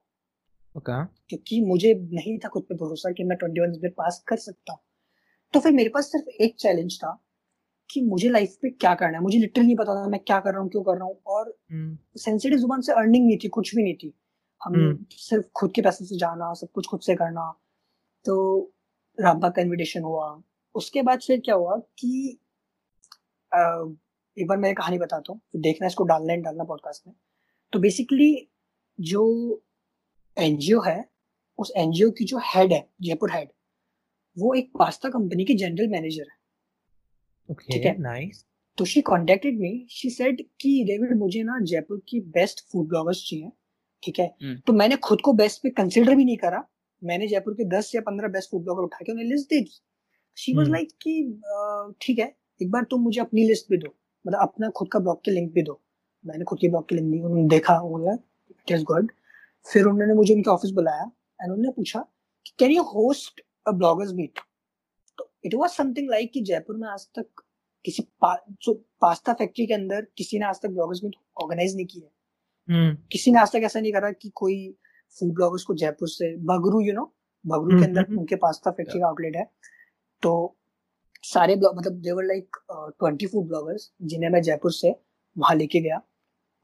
ओके 0.76 1.04
क्योंकि 1.30 1.62
मुझे 1.66 1.94
नहीं 2.14 2.38
था 2.40 2.50
खुद 2.50 2.64
पे 2.64 2.76
भरोसा 2.76 3.12
कि 3.12 3.24
मैं 3.24 3.36
21 3.38 3.74
सब्जेक्ट 3.74 3.96
पास 3.98 4.24
कर 4.28 4.38
सकता। 4.38 4.74
हूँ 4.74 4.82
तो 5.54 5.60
फिर 5.60 5.72
मेरे 5.72 5.90
पास 5.90 6.12
सिर्फ़ 6.12 6.30
एक 6.44 6.56
चैलेंज 6.60 6.98
था 6.98 7.18
कि 7.90 8.02
मुझे 8.02 8.30
लाइफ 8.30 8.58
पे 8.62 8.70
क्या 8.70 8.94
करना 8.96 9.18
है। 9.18 9.24
मुझे 9.24 9.38
लिटरली 9.40 9.66
नहीं 9.66 9.76
पता 9.76 9.96
था 9.96 10.08
मैं 10.10 10.20
क्या 10.20 10.40
कर 10.40 10.52
रहा 10.52 10.62
हूँ 10.62 10.70
क्यों 10.70 10.84
कर 10.84 10.98
रहा 10.98 11.06
हूँ। 11.06 11.16
और 11.28 11.54
सेंसिटिव 12.18 12.58
ज़ुबान 12.58 12.82
से 12.82 12.94
अर्निंग 12.94 13.26
नहीं 13.26 13.38
थी 13.44 13.48
कुछ 13.48 13.76
भी 13.76 13.84
नहीं 13.84 13.96
थी। 13.96 14.14
हम 14.62 14.76
हम्म। 14.76 15.06
सिर्फ़ 15.12 15.46
खुद 15.56 15.72
के 15.72 15.82
पैसे 15.82 16.06
से 16.06 16.18
जाना 16.18 16.54
सब 16.54 16.72
कुछ 16.74 16.88
खुद 16.88 17.00
से 17.00 17.16
करना। 17.16 17.52
तो 18.26 18.36
रामबाग 19.18 19.52
का 19.52 19.62
इनविटेशन 19.62 20.02
हुआ। 20.02 20.42
उसके 20.76 21.02
बाद 21.02 21.22
फिर 21.22 21.40
क्या 21.40 21.56
हुआ 21.56 21.78
कि 22.00 22.40
एक 24.38 24.48
बार 24.48 24.58
मैं 24.58 24.74
कहानी 24.76 24.98
बताता 24.98 25.32
हूँ 25.34 25.40
फिर 25.52 25.62
देखना 25.62 25.88
इसको 25.88 26.04
डालना 26.04 26.34
है 26.34 26.42
डालना 26.42 26.64
पॉडकास्ट 26.64 27.08
में। 27.08 27.16
तो 27.74 27.80
बेसिकली 27.80 28.50
जो 29.00 29.24
एनजीओ 30.38 30.82
है 30.82 31.04
उस 31.60 31.72
एनजीओ 31.78 32.12
की 32.12 32.26
जो 32.26 32.38
हेड 32.46 32.74
है 32.74 32.88
जयपुर 33.02 33.32
हेड 33.32 33.50
वो 34.38 34.54
एक 34.54 34.72
पास्ता 34.80 35.10
कंपनी 35.10 35.46
की 35.46 35.54
जनरल 35.54 35.88
मैनेजर 35.88 36.28
है। 36.32 37.56
ठीक 37.56 37.86
है। 37.86 37.98
नाइस 38.00 38.46
तो 38.78 38.86
she 38.86 39.02
contacted 39.02 39.60
me 39.60 39.88
she 39.92 40.10
said 40.10 40.42
कि 40.62 40.84
डेविड 40.84 41.18
मुझे 41.18 41.44
ना 41.44 41.60
जयपुर 41.64 42.02
की 42.10 42.20
बेस्ट 42.30 42.66
फ़ूड 42.72 42.88
ब्लॉगर्स 42.88 43.26
चाहिए 43.30 43.52
ठीक 44.04 44.20
है? 44.20 44.26
हम्म। 44.44 44.58
तो 44.58 44.74
मैंने 44.74 44.96
खुद 44.98 45.22
को 45.22 45.34
बेस्ट 45.34 45.62
पे 45.64 45.70
कंसिडर 45.70 46.16
भी 46.16 46.26
नहीं 46.26 46.38
करा। 46.38 46.64
मैंने 47.02 47.28
जयपुर 47.28 47.54
के 47.54 47.66
दस 47.70 47.92
या 47.96 48.02
पंद्रह 48.02 48.28
बेस्ट 48.28 48.52
फ़ूड 48.52 48.64
ब्लॉगर 48.64 48.84
उठा 48.84 49.04
के 49.06 49.12
उन्हें 49.12 49.26
लिस्ट 49.26 49.50
दे 49.50 49.60
दी। 49.62 49.80
She 50.38 50.54
was. 50.54 50.70
लाइक 50.70 50.92
कि 51.02 51.14
ठीक 52.02 52.20
है 52.20 52.36
एक 52.62 52.72
बार 52.72 52.84
तुम 52.84 53.02
मुझे 53.02 53.22
अपनी 53.22 53.48
लिस्ट 53.48 53.70
भी 53.72 53.78
दो। 53.78 53.96
मतलब 54.26 54.40
अपना 54.42 54.70
खुद 54.78 54.88
का 54.92 55.00
ब्लॉग 55.00 55.24
के 55.26 55.32
लिंक 55.32 55.52
भी 55.54 55.62
दो। 55.64 55.80
मैंने 56.26 56.44
खुद 56.46 56.60
की 56.60 56.70
ब्लॉग 56.70 56.88
की 56.90 56.96
लिंक 56.96 57.12
दी 57.12 57.20
उन्होंने 57.22 57.48
देखा 57.50 57.80
बोला 57.82 58.14
इट 58.14 58.72
इज़ 58.72 58.84
गुड 58.84 59.12
फिर 59.66 59.86
उन्होंने 59.86 60.14
मुझे 60.14 60.34
उनके 60.34 60.50
ऑफ़िस 60.52 60.72
बुलाया 60.72 61.04
एंड 61.04 61.52
उन्होंने 61.52 61.72
पूछा 61.72 62.00
कि 62.46 62.52
can 62.60 62.72
you 62.72 62.84
host 62.86 63.42
a 63.68 63.72
bloggers 63.72 64.12
meet 64.14 64.40
तो 65.18 65.30
इट 65.46 65.56
वाज 65.56 65.70
समथिंग 65.72 66.10
लाइक 66.10 66.32
कि 66.34 66.42
जयपुर 66.42 66.78
में 66.78 66.88
आज 66.90 67.08
तक 67.16 67.44
किसी 67.86 68.04
पा, 68.22 68.36
जो 68.62 68.74
पास्ता 69.02 69.34
फैक्ट्री 69.34 69.66
के 69.66 69.74
अंदर 69.74 70.08
किसी 70.18 70.40
ने 70.40 70.46
आज 70.46 70.60
तक 70.62 70.70
ब्लॉगर्स 70.70 71.04
मीट 71.04 71.16
ऑर्गेनाइज 71.44 71.76
नहीं 71.76 71.86
किया 71.86 72.10
हम्म। 72.68 72.96
किसी 73.12 73.32
ने 73.32 73.40
आज 73.40 73.52
तक 73.52 73.62
ऐसा 73.66 73.80
नहीं 73.80 73.94
करा 73.94 74.12
कि 74.12 74.30
कोई 74.36 74.58
फ़ूड 75.16 75.34
ब्लॉगर्स 75.36 75.64
को 75.64 75.76
जयपुर 75.76 76.10
से 76.10 76.36
बगरू 76.46 76.82
यू 76.82 76.94
नो 76.94 77.12
बगरू 77.46 77.80
के 77.80 77.86
अंदर 77.86 78.06
हम्म, 78.06 78.20
उनके 78.20 78.36
पास्ता 78.36 78.72
फैक्ट्री 78.72 79.00
का 79.00 79.08
आउटलेट 79.08 79.36
है। 79.36 79.50
तो 80.24 80.56
सारे 81.24 81.56
ब्लॉग 81.56 81.78
मतलब 81.78 81.94
there were 82.02 82.24
like 82.24 82.58
twenty 82.72 83.26
food 83.28 83.48
bloggers 83.48 83.92
जिन्हें 84.02 84.30
मैं 84.30 84.42
जयपुर 84.42 84.72
से 84.72 84.96
वहाँ 85.36 85.56
लेके 85.56 85.80
गया। 85.80 86.02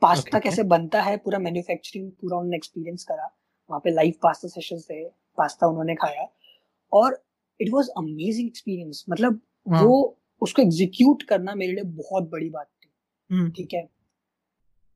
Pasta 0.02 0.30
Okay. 0.30 0.44
कैसे 0.44 0.63
बनता 0.63 1.02
है 1.02 1.15
पूरा 1.18 1.39
मैन्युफैक्चरिंग 1.39 2.12
पूरा 2.12 2.38
उन्होंने 2.38 2.58
एक्सपीरियंस 2.58 3.04
करा। 3.04 3.26
वहाँ 3.70 3.80
पे 3.84 3.91
लाइव 3.91 4.13
पास्ता 4.24 4.48
सेशन 4.48 4.80
थे 4.80 5.04
पास्ता 5.38 5.68
उन्होंने 5.68 5.96
खाया। 5.96 6.28
और 6.91 7.24
इट 7.60 7.70
वाज 7.74 7.89
अमेजिंग 7.98 8.48
एक्सपीरियंस 8.48 9.06
मतलब 9.10 9.39
हाँ। 9.68 9.84
वो 9.84 10.18
उसको 10.41 10.62
एग्जीक्यूट 10.62 11.24
करना 11.24 11.56
मेरे 11.56 11.74
लिए 11.74 11.84
बहुत 11.84 12.30
बड़ी 12.30 12.50
बात 12.50 12.68
थी। 12.68 12.89
हम्म, 13.30 13.52
ठीक 13.52 13.74
है? 13.74 13.88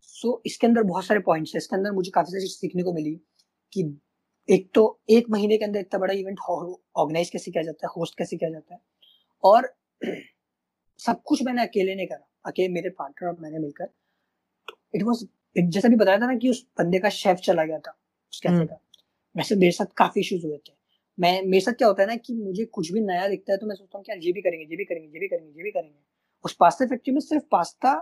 सो 0.01 0.41
इसके 0.45 0.67
अंदर 0.67 0.83
बहुत 0.83 1.05
सारे 1.05 1.19
पॉइंट्स 1.19 1.55
है। 1.55 1.57
इसके 1.57 1.75
अंदर 1.75 1.91
मुझे 1.91 2.11
काफ़ी 2.11 2.31
सारी 2.31 2.41
चीज़ 2.41 2.57
सीखने 2.57 2.83
को 2.83 2.93
मिली 2.93 3.15
कि 3.73 3.83
एक 4.49 4.69
तो 4.75 4.99
एक 5.09 5.29
महीने 5.29 5.57
के 5.57 5.65
अंदर 5.65 5.79
इतना 5.79 5.99
बड़ा 5.99 6.13
इवेंट 6.13 6.39
ऑर्गेनाइज 6.49 7.29
कैसे 7.29 7.51
किया 7.51 7.63
जाता 7.63 7.87
है 7.87 7.91
होस्ट 7.97 8.17
कैसे 8.17 8.37
किया 8.37 8.49
जाता 8.49 8.73
है। 8.73 8.81
और 9.43 9.73
सब 10.99 11.21
कुछ 11.21 11.43
मैंने 11.43 11.61
अकेले 11.61 11.95
ने 11.95 12.05
करा। 12.05 12.27
अकेले 12.45 12.67
मेरे 12.67 12.89
पार्टनर 12.89 13.29
और 13.29 13.37
मैंने 13.39 13.59
मिलकर। 13.59 13.89
इट 14.95 15.03
वाज 15.03 15.27
जैसा 15.57 15.87
भी 15.87 15.95
बताया 15.95 16.17
था 16.17 16.25
ना 16.25 16.35
कि 16.35 16.49
उस 16.49 16.65
बंदे 16.79 16.99
का 16.99 17.09
शेफ 17.09 17.37
चला 17.37 17.63
गया 17.65 17.79
था 17.79 17.97
उस 18.33 18.39
कैफ़े 18.39 18.55
हम्म। 18.55 18.65
का। 18.65 18.79
वैसे 19.35 19.55
मेरे 19.55 19.71
साथ 19.71 19.85
काफ़ी 19.97 20.21
इश्यूज़ 20.21 20.45
हुए 20.45 20.57
थे। 20.57 20.73
मैं 21.19 21.41
मेरे 21.41 21.61
साथ 21.61 21.73
क्या 21.73 21.87
होता 21.87 22.01
है 22.03 22.07
ना 22.07 22.15
कि 22.15 22.33
मुझे 22.33 22.65
कुछ 22.65 22.91
भी 22.91 23.01
नया 23.01 23.27
दिखता 23.27 23.51
है 23.53 23.57
तो 23.57 23.67
मैं 23.67 23.75
सोचता 23.75 23.97
हूँ 23.97 24.05
कि 24.05 24.11
यार 24.11 24.19
ये 24.19 24.31
भी 24.31 24.41
करेंगे 24.41 24.65
ये 24.65 24.75
भी 24.75 24.85
करेंगे 24.85 25.07
ये 25.07 25.19
भी 25.19 25.27
करेंगे 25.27 25.57
ये 25.57 25.63
भी 25.63 25.71
करेंगे। 25.71 25.99
उस 26.45 26.55
पास्ता 26.59 26.85
फैक्ट्री 26.85 27.13
में 27.13 27.19
सिर्फ़ 27.19 27.43
पास्ता 27.51 27.93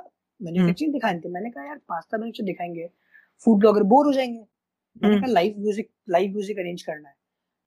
मैन्युफैक्चरिंग 0.42 0.94
दिखाए 0.94 1.20
थे। 1.20 1.30
मैंने 1.30 1.50
कहा 1.50 1.66
यार 1.66 1.78
पास्ता 1.78 2.18
मैन्युफैक्चर 2.18 2.44
दिखाएँगे। 2.44 2.90
फ़ूड 3.46 3.60
ब्लॉगर 3.60 3.84
बोर 3.84 4.06
हो 4.06 4.14
जाएँगे। 4.14 4.40
मैंने 4.40 5.16
हम्म। 5.16 5.26
कहा 5.26 5.34
live 5.34 5.56
music 5.58 5.90
live 6.10 6.32
music 6.32 6.60
arrange 6.60 6.82
करना 6.82 7.10
है। 7.10 7.16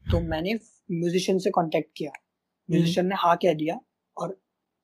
तो 0.04 0.20
मैंने 0.20 0.54
म्यूजिशियन 0.90 1.38
से 1.38 1.50
कॉन्टेक्ट 1.50 1.90
किया। 1.96 2.10
म्यूजिशियन 2.70 3.06
ने 3.06 3.14
हाँ 3.18 3.36
कह 3.36 3.54
दिया 3.54 3.78
और 4.16 4.36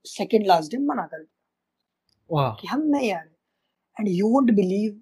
सेकंड 0.06 0.46
लास्ट 0.46 0.70
डे 0.70 0.78
मना 0.78 1.06
कर 1.06 1.22
दिया 1.22 2.48
कि 2.60 2.68
हम 2.68 2.82
नहीं 2.86 3.12
आ 3.12 3.18
रहे 3.18 4.00
एंड 4.00 4.08
यू 4.08 4.28
वोंट 4.28 4.50
बिलीव 4.54 5.00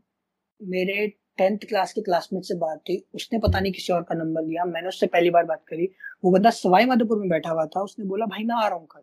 मेरे 0.60 1.06
टेंथ 1.38 1.58
क्लास 1.68 1.92
के 1.92 2.00
क्लासमेट 2.00 2.44
से 2.44 2.54
बात 2.54 2.80
हुई। 2.88 2.96
उसने 3.14 3.38
पता 3.38 3.60
नहीं 3.60 3.72
किसी 3.72 3.92
और 3.92 4.02
का 4.02 4.14
नंबर 4.14 4.42
लिया। 4.42 4.64
मैंने 4.64 4.88
उससे 4.88 5.06
पहली 5.06 5.30
बार 5.30 5.44
बात 5.44 5.64
करी। 5.68 5.88
वो 6.24 6.30
बंदा 6.32 6.50
सवाई 6.50 6.84
माधोपुर 6.86 7.18
में 7.18 7.28
बैठा 7.28 7.50
हुआ 7.50 7.64
था। 7.66 7.80
उसने 7.82 8.04
बोला 8.04 8.26
भाई 8.26 8.44
मैं 8.44 8.54
आ 8.54 8.66
रहा 8.66 8.78
हूँ 8.78 8.86
कल। 8.86 9.02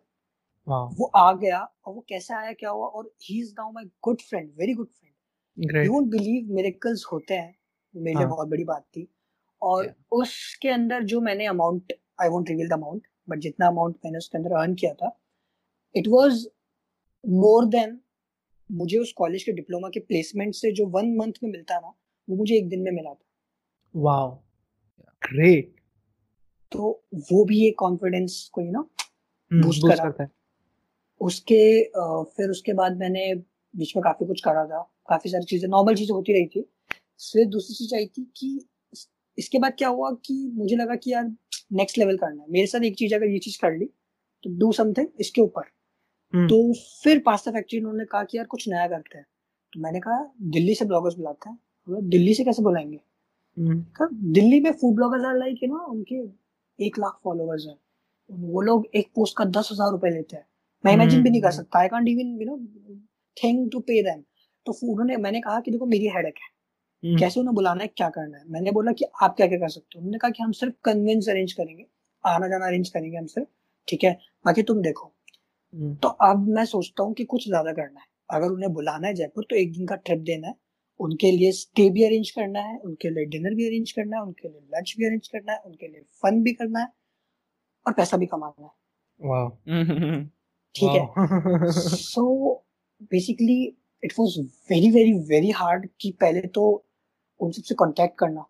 वो 0.67 1.05
आ 1.15 1.31
गया 1.33 1.59
और 1.59 1.93
वो 1.93 2.05
कैसे 2.09 2.33
आया 2.33 2.51
क्या 2.53 2.69
हुआ? 2.69 2.87
और 2.87 3.11
he 3.23 3.39
is 3.41 3.51
now 3.59 3.71
my 3.71 3.85
good 4.03 4.21
friend 4.21 4.49
very 4.59 4.73
good 4.73 4.87
friend 4.89 5.85
you 5.85 5.91
won't 5.93 6.07
believe 6.11 6.53
miracles 6.55 7.05
होते 7.11 7.33
हैं। 7.33 7.55
मेरे 7.95 8.15
लिए 8.15 8.23
हाँ। 8.23 8.29
बहुत 8.29 8.47
बड़ी 8.47 8.63
बात 8.63 8.83
थी। 8.87 9.07
और 9.61 9.93
उसके 10.11 10.69
अंदर 10.69 11.03
जो 11.03 11.21
मैंने 11.21 11.45
amount 11.45 11.93
I 12.21 12.29
won't 12.29 12.49
reveal 12.49 12.69
the 12.69 12.73
amount 12.73 13.07
but 13.31 13.39
जितना 13.39 13.67
अमाउंट 13.67 13.95
मैंने 14.05 14.17
उसके 14.17 14.37
अंदर 14.37 14.55
अर्न 14.57 14.73
किया 14.75 14.93
था 14.93 15.17
इट 15.95 16.07
वाज 16.07 16.45
मोर 17.23 17.65
देन 17.67 17.99
मुझे 18.69 18.97
उस 18.97 19.11
कॉलेज 19.13 19.43
के 19.43 19.51
डिप्लोमा 19.51 19.89
के 19.89 19.99
प्लेसमेंट 20.01 20.53
से 20.55 20.71
जो 20.71 20.85
वन 20.89 21.15
मंथ 21.17 21.33
में 21.43 21.51
मिलता 21.51 21.79
ना 21.79 21.93
वो 22.27 22.35
मुझे 22.37 22.55
एक 22.55 22.69
दिन 22.69 22.81
में 22.81 22.91
मिला 22.91 23.13
था। 23.13 23.25
वाओ 23.95 24.29
ग्रेट 25.21 25.75
तो 26.71 26.89
वो 27.31 27.43
भी 27.45 27.65
एक 27.67 27.77
कॉन्फिडेंस 27.79 28.49
को 28.53 28.61
यू 28.61 28.71
नो 28.71 28.81
बूस्ट 29.51 29.87
करा। 29.87 30.03
करता 30.03 30.23
है। 30.23 30.29
उसके 31.21 31.83
फिर 32.35 32.49
उसके 32.49 32.73
बाद 32.73 32.97
मैंने 32.97 33.33
बीच 33.73 33.95
में 33.95 34.03
काफ़ी 34.03 34.25
कुछ 34.27 34.41
करा 34.41 34.65
था। 34.65 34.81
काफ़ी 35.09 35.29
सारी 35.29 35.45
चीज़ें 35.45 35.67
नॉर्मल 35.69 35.95
चीज़ें 35.95 36.13
होती 36.15 36.33
रही 36.33 36.45
थी। 36.45 36.61
फिर 37.21 37.45
दूसरी 37.47 37.75
चीज़ 37.75 37.95
आई 37.95 38.05
थी 38.07 38.23
कि 38.37 38.59
इसके 39.37 39.59
बाद 39.59 39.75
क्या 39.77 39.89
हुआ 39.89 40.11
कि 40.25 40.33
मुझे 40.53 40.75
लगा 40.75 40.95
कि 40.95 41.11
यार 41.13 41.31
नेक्स्ट 41.71 41.97
लेवल 41.97 42.17
करना 42.17 42.41
है। 42.41 42.51
मेरे 42.51 42.67
साथ 42.67 42.83
एक 42.83 42.95
चीज़ 42.97 43.15
अगर 43.15 43.27
ये 43.27 43.39
चीज़ 43.39 43.57
कर 43.61 43.77
ली 43.77 43.85
तो 44.43 44.49
डू 44.59 44.71
समथिंग 44.71 45.07
इसके 45.19 45.41
ऊपर। 45.41 45.63
हम्म। 46.33 46.47
तो 46.47 46.73
फिर 47.03 47.19
पास्ता 47.19 47.51
फैक्ट्री 47.51 47.79
उन्होंने 47.79 48.05
कहा 48.05 48.23
कि 48.23 48.37
यार 48.37 48.45
कुछ 48.45 48.67
नया 48.69 48.87
करते 48.87 49.17
हैं। 49.17 49.25
तो 49.73 49.79
मैंने 49.79 49.99
कहा 49.99 50.23
दिल्ली 50.51 50.75
से 50.75 50.85
ब्लॉगर्स 50.85 51.15
बुलाते 51.15 51.49
हैं। 51.49 51.57
बोला, 51.87 51.99
दिल्ली 52.09 52.33
से 52.33 52.43
कैसे 52.43 52.63
बुलाएँगे? 52.63 52.99
हम्म, 53.57 54.07
दिल्ली 54.33 54.59
में 54.59 54.71
food 54.71 54.95
bloggers 54.95 55.25
are 55.25 55.37
like 55.37 55.63
you 55.63 55.69
know 55.69 55.83
उनके 55.91 56.15
एक 56.79 56.99
लाख 56.99 57.19
फॉलोअर्स 57.23 57.65
हैं। 57.67 57.75
वो 58.29 58.61
लोग 58.61 58.85
एक 58.95 59.09
पोस्ट 59.15 59.37
का 59.37 59.45
दस 59.45 59.69
हज़ार 59.71 59.91
रुपए 59.91 60.09
लेते 60.09 60.35
हैं। 60.35 60.45
मैं 60.83 60.93
इमेजिन 60.93 61.23
भी 61.23 61.29
नहीं 61.29 61.41
कर 61.41 61.47
हम्म। 61.47 61.57
सकता। 61.57 61.79
I 61.79 61.87
can't 61.87 62.07
even 62.07 62.37
you 62.41 62.47
know 62.47 62.57
think 63.37 63.69
to 63.71 63.79
pay 63.79 64.01
them 64.03 64.23
तो 64.65 64.71
उन्होंने 64.83 65.17
मैंने 65.17 65.41
कहा 65.41 65.59
कि 65.59 65.71
देखो 65.71 65.85
मेरी 65.85 66.07
हेडेक 66.07 66.37
है। 66.37 66.47
हम्म, 66.47 66.50
कैसे 67.03 67.39
उन्हें 67.39 67.55
बुलाना 67.55 67.83
है 67.83 67.87
क्या 67.87 68.09
करना 68.09 68.37
है? 68.37 68.43
मैंने 68.47 68.71
बोला 68.71 68.91
कि 68.91 69.05
आप 69.23 69.35
क्या 69.37 69.47
क्या 69.47 69.57
कर 69.59 69.69
सकते 69.69 69.97
हो? 69.97 69.99
उन्होंने 69.99 70.17
कहा 70.17 70.31
कि 70.31 70.43
हम 70.43 70.51
सिर्फ़ 70.51 70.75
कन्विंस 70.83 71.29
अरेंज 71.29 71.53
करेंगे। 71.53 71.85
आना 72.23 72.47
जाना 72.47 72.67
अरेंज 72.67 72.89
करेंगे 72.89 73.17
हम 73.17 73.25
सिर्फ़ 73.25 73.47
ठीक 73.87 74.03
है? 74.03 74.17
बाकी 74.45 74.63
तुम 74.63 74.81
देखो। 74.81 75.13
हम्म, 75.73 75.95
तो 75.95 76.07
अब 76.07 76.47
मैं 76.47 76.65
सोचता 76.65 77.03
हूँ 77.03 77.13
कि 77.13 77.23
कुछ 77.23 77.47
ज़्यादा 77.47 77.71
करना 77.71 77.99
है। 77.99 78.05
अगर 78.29 78.47
उन्हें 78.47 78.73
बुलाना 78.73 79.07
है 79.07 79.13
जयपुर 79.13 79.47
तो 79.49 79.55
एक 79.55 79.71
दिन 79.73 79.87
का 79.87 79.95
ट्रिप 79.95 80.19
देना 80.19 80.47
है। 80.47 80.55
उनके 80.99 81.31
लिए 81.31 81.51
स्टे 81.51 81.89
भी 81.89 82.03
अरेंज 82.03 82.29
करना 82.31 82.59
है 82.59 82.77
उनके 82.77 83.09
लिए 83.09 83.25
डिनर 83.25 83.53
भी 83.55 83.67
अरेंज 83.67 83.91
करना 83.91 84.17
है 84.17 84.23
उनके 84.23 84.47
लिए 84.47 84.59
लंच 84.59 84.93
भी 84.97 85.05
अरेंज 85.05 85.27
करना 85.27 85.53
है 85.53 85.59
उनके 85.65 85.87
लिए 85.87 86.01
फन 86.23 86.43
भी 86.43 86.53
करना 86.53 86.79
है 86.79 86.87
और 87.85 87.93
पैसा 87.93 88.17
भी 88.17 88.25
कमाना 88.25 88.63
है। 88.63 88.69
ठीक 90.75 90.89
है। 90.89 91.71
So 91.71 92.53
basically 93.01 93.63
it 94.03 94.13
was 94.19 94.39
very 94.41 94.91
very 94.91 95.13
very 95.13 95.49
hard 95.49 95.87
कि 96.01 96.11
पहले 96.11 96.41
तो 96.41 96.85
उन 97.41 97.51
सबसे 97.51 97.75
कांटेक्ट 97.75 98.17
करना 98.17 98.45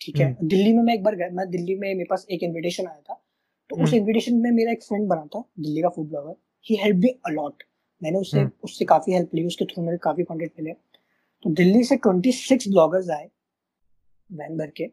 ठीक 0.00 0.16
है? 0.16 0.36
दिल्ली 0.44 0.72
में 0.72 0.82
मैं 0.82 0.94
एक 0.94 1.02
बार 1.02 1.14
गया 1.14 1.28
मैं 1.30 1.50
दिल्ली 1.50 1.74
में 1.74 1.88
मेरे 1.88 2.04
पास 2.04 2.26
एक 2.30 2.42
इनविटेशन 2.42 2.86
आया 2.86 3.00
था। 3.00 3.22
तो 3.70 3.76
उस 3.76 3.88
हम्म। 3.88 3.96
इनविटेशन 3.96 4.34
में 4.34 4.50
मेरा 4.50 4.72
एक 4.72 4.82
फ्रेंड 4.82 5.08
बना 5.08 5.26
था 5.26 5.44
दिल्ली 5.60 5.82
का 5.82 5.88
फ़ूड 5.88 6.08
ब्लॉगर 6.08 6.34
ही 6.66 6.76
हेल्प 6.76 6.96
मी 6.96 7.08
अलॉट 7.08 7.62
मैंने 8.02 8.18
उससे 8.18 8.38
हम्म। 8.38 8.50
उससे 8.64 8.84
काफ़ी 8.84 9.12
हेल्प 9.12 9.30
ली 9.34 9.46
उसके 9.46 9.64
थ्रू 9.64 9.84
मेरे 9.84 9.98
काफ़ी 9.98 10.24
कॉन्टेक्ट 10.24 10.60
मिले। 10.60 10.72
तो 11.42 11.50
दिल्ली 11.50 11.84
से 11.84 11.96
26 11.96 12.68
ब्लॉगर्स 12.68 13.10
आए 13.10 13.30
वैन 14.32 14.56
भर 14.56 14.70
के। 14.70 14.84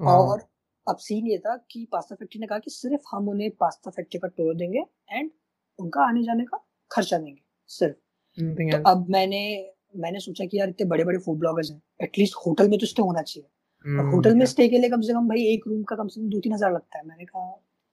और 0.00 0.48
अब 0.88 0.96
सीन 0.96 1.26
ये 1.26 1.38
था 1.38 1.66
कि 1.70 1.88
पास्ता 1.92 2.14
फैक्ट्री 2.14 2.40
ने 2.40 2.46
कहा 2.46 2.58
कि 2.58 2.70
सिर्फ़ 2.70 3.02
हम 3.10 3.28
उन्हें 3.28 3.50
पास्ता 3.50 3.90
फैक्ट्री 3.90 4.20
का 4.20 4.28
टूर 4.28 4.54
देंगे 4.54 4.84
एंड 5.10 5.30
उनका 5.78 6.02
आने 6.02 6.22
जाने 6.22 6.44
का 6.44 6.66
खर्चा 6.92 7.18
देंगे 7.18 7.42
सिर्फ़। 7.66 7.96
तो 8.40 8.82
अब 8.90 9.08
मैंने 9.10 9.72
मैंने 9.94 10.20
सोचा 10.20 10.44
कि 10.44 10.58
यार 10.58 10.68
इतने 10.68 10.86
बड़े 10.86 11.04
बड़े 11.04 11.18
फ़ूड 11.18 11.38
ब्लॉगर्स 11.38 11.70
हैं 11.70 11.80
एटलीस्ट 12.02 12.34
होटल 12.46 12.68
में 12.68 12.78
तो 12.78 12.86
स्टे 12.86 13.02
होना 13.02 13.22
चाहिए। 13.22 13.48
और 13.86 14.00
हम्म, 14.00 14.10
होटल 14.10 14.34
में 14.34 14.44
स्टे 14.46 14.68
के 14.68 14.78
लिए 14.78 14.90
कम 14.90 15.00
से 15.00 15.12
कम 15.12 15.28
भाई 15.28 15.46
एक 15.46 15.64
रूम 15.68 15.82
का 15.82 15.96
कम 15.96 16.08
से 16.08 16.20
कम 16.20 16.28
दो 16.28 16.40
तीन 16.40 16.52
हज़ार 16.52 16.72
लगता 16.72 16.98
है। 16.98 17.06
मैंने 17.06 17.24
कहा 17.24 17.50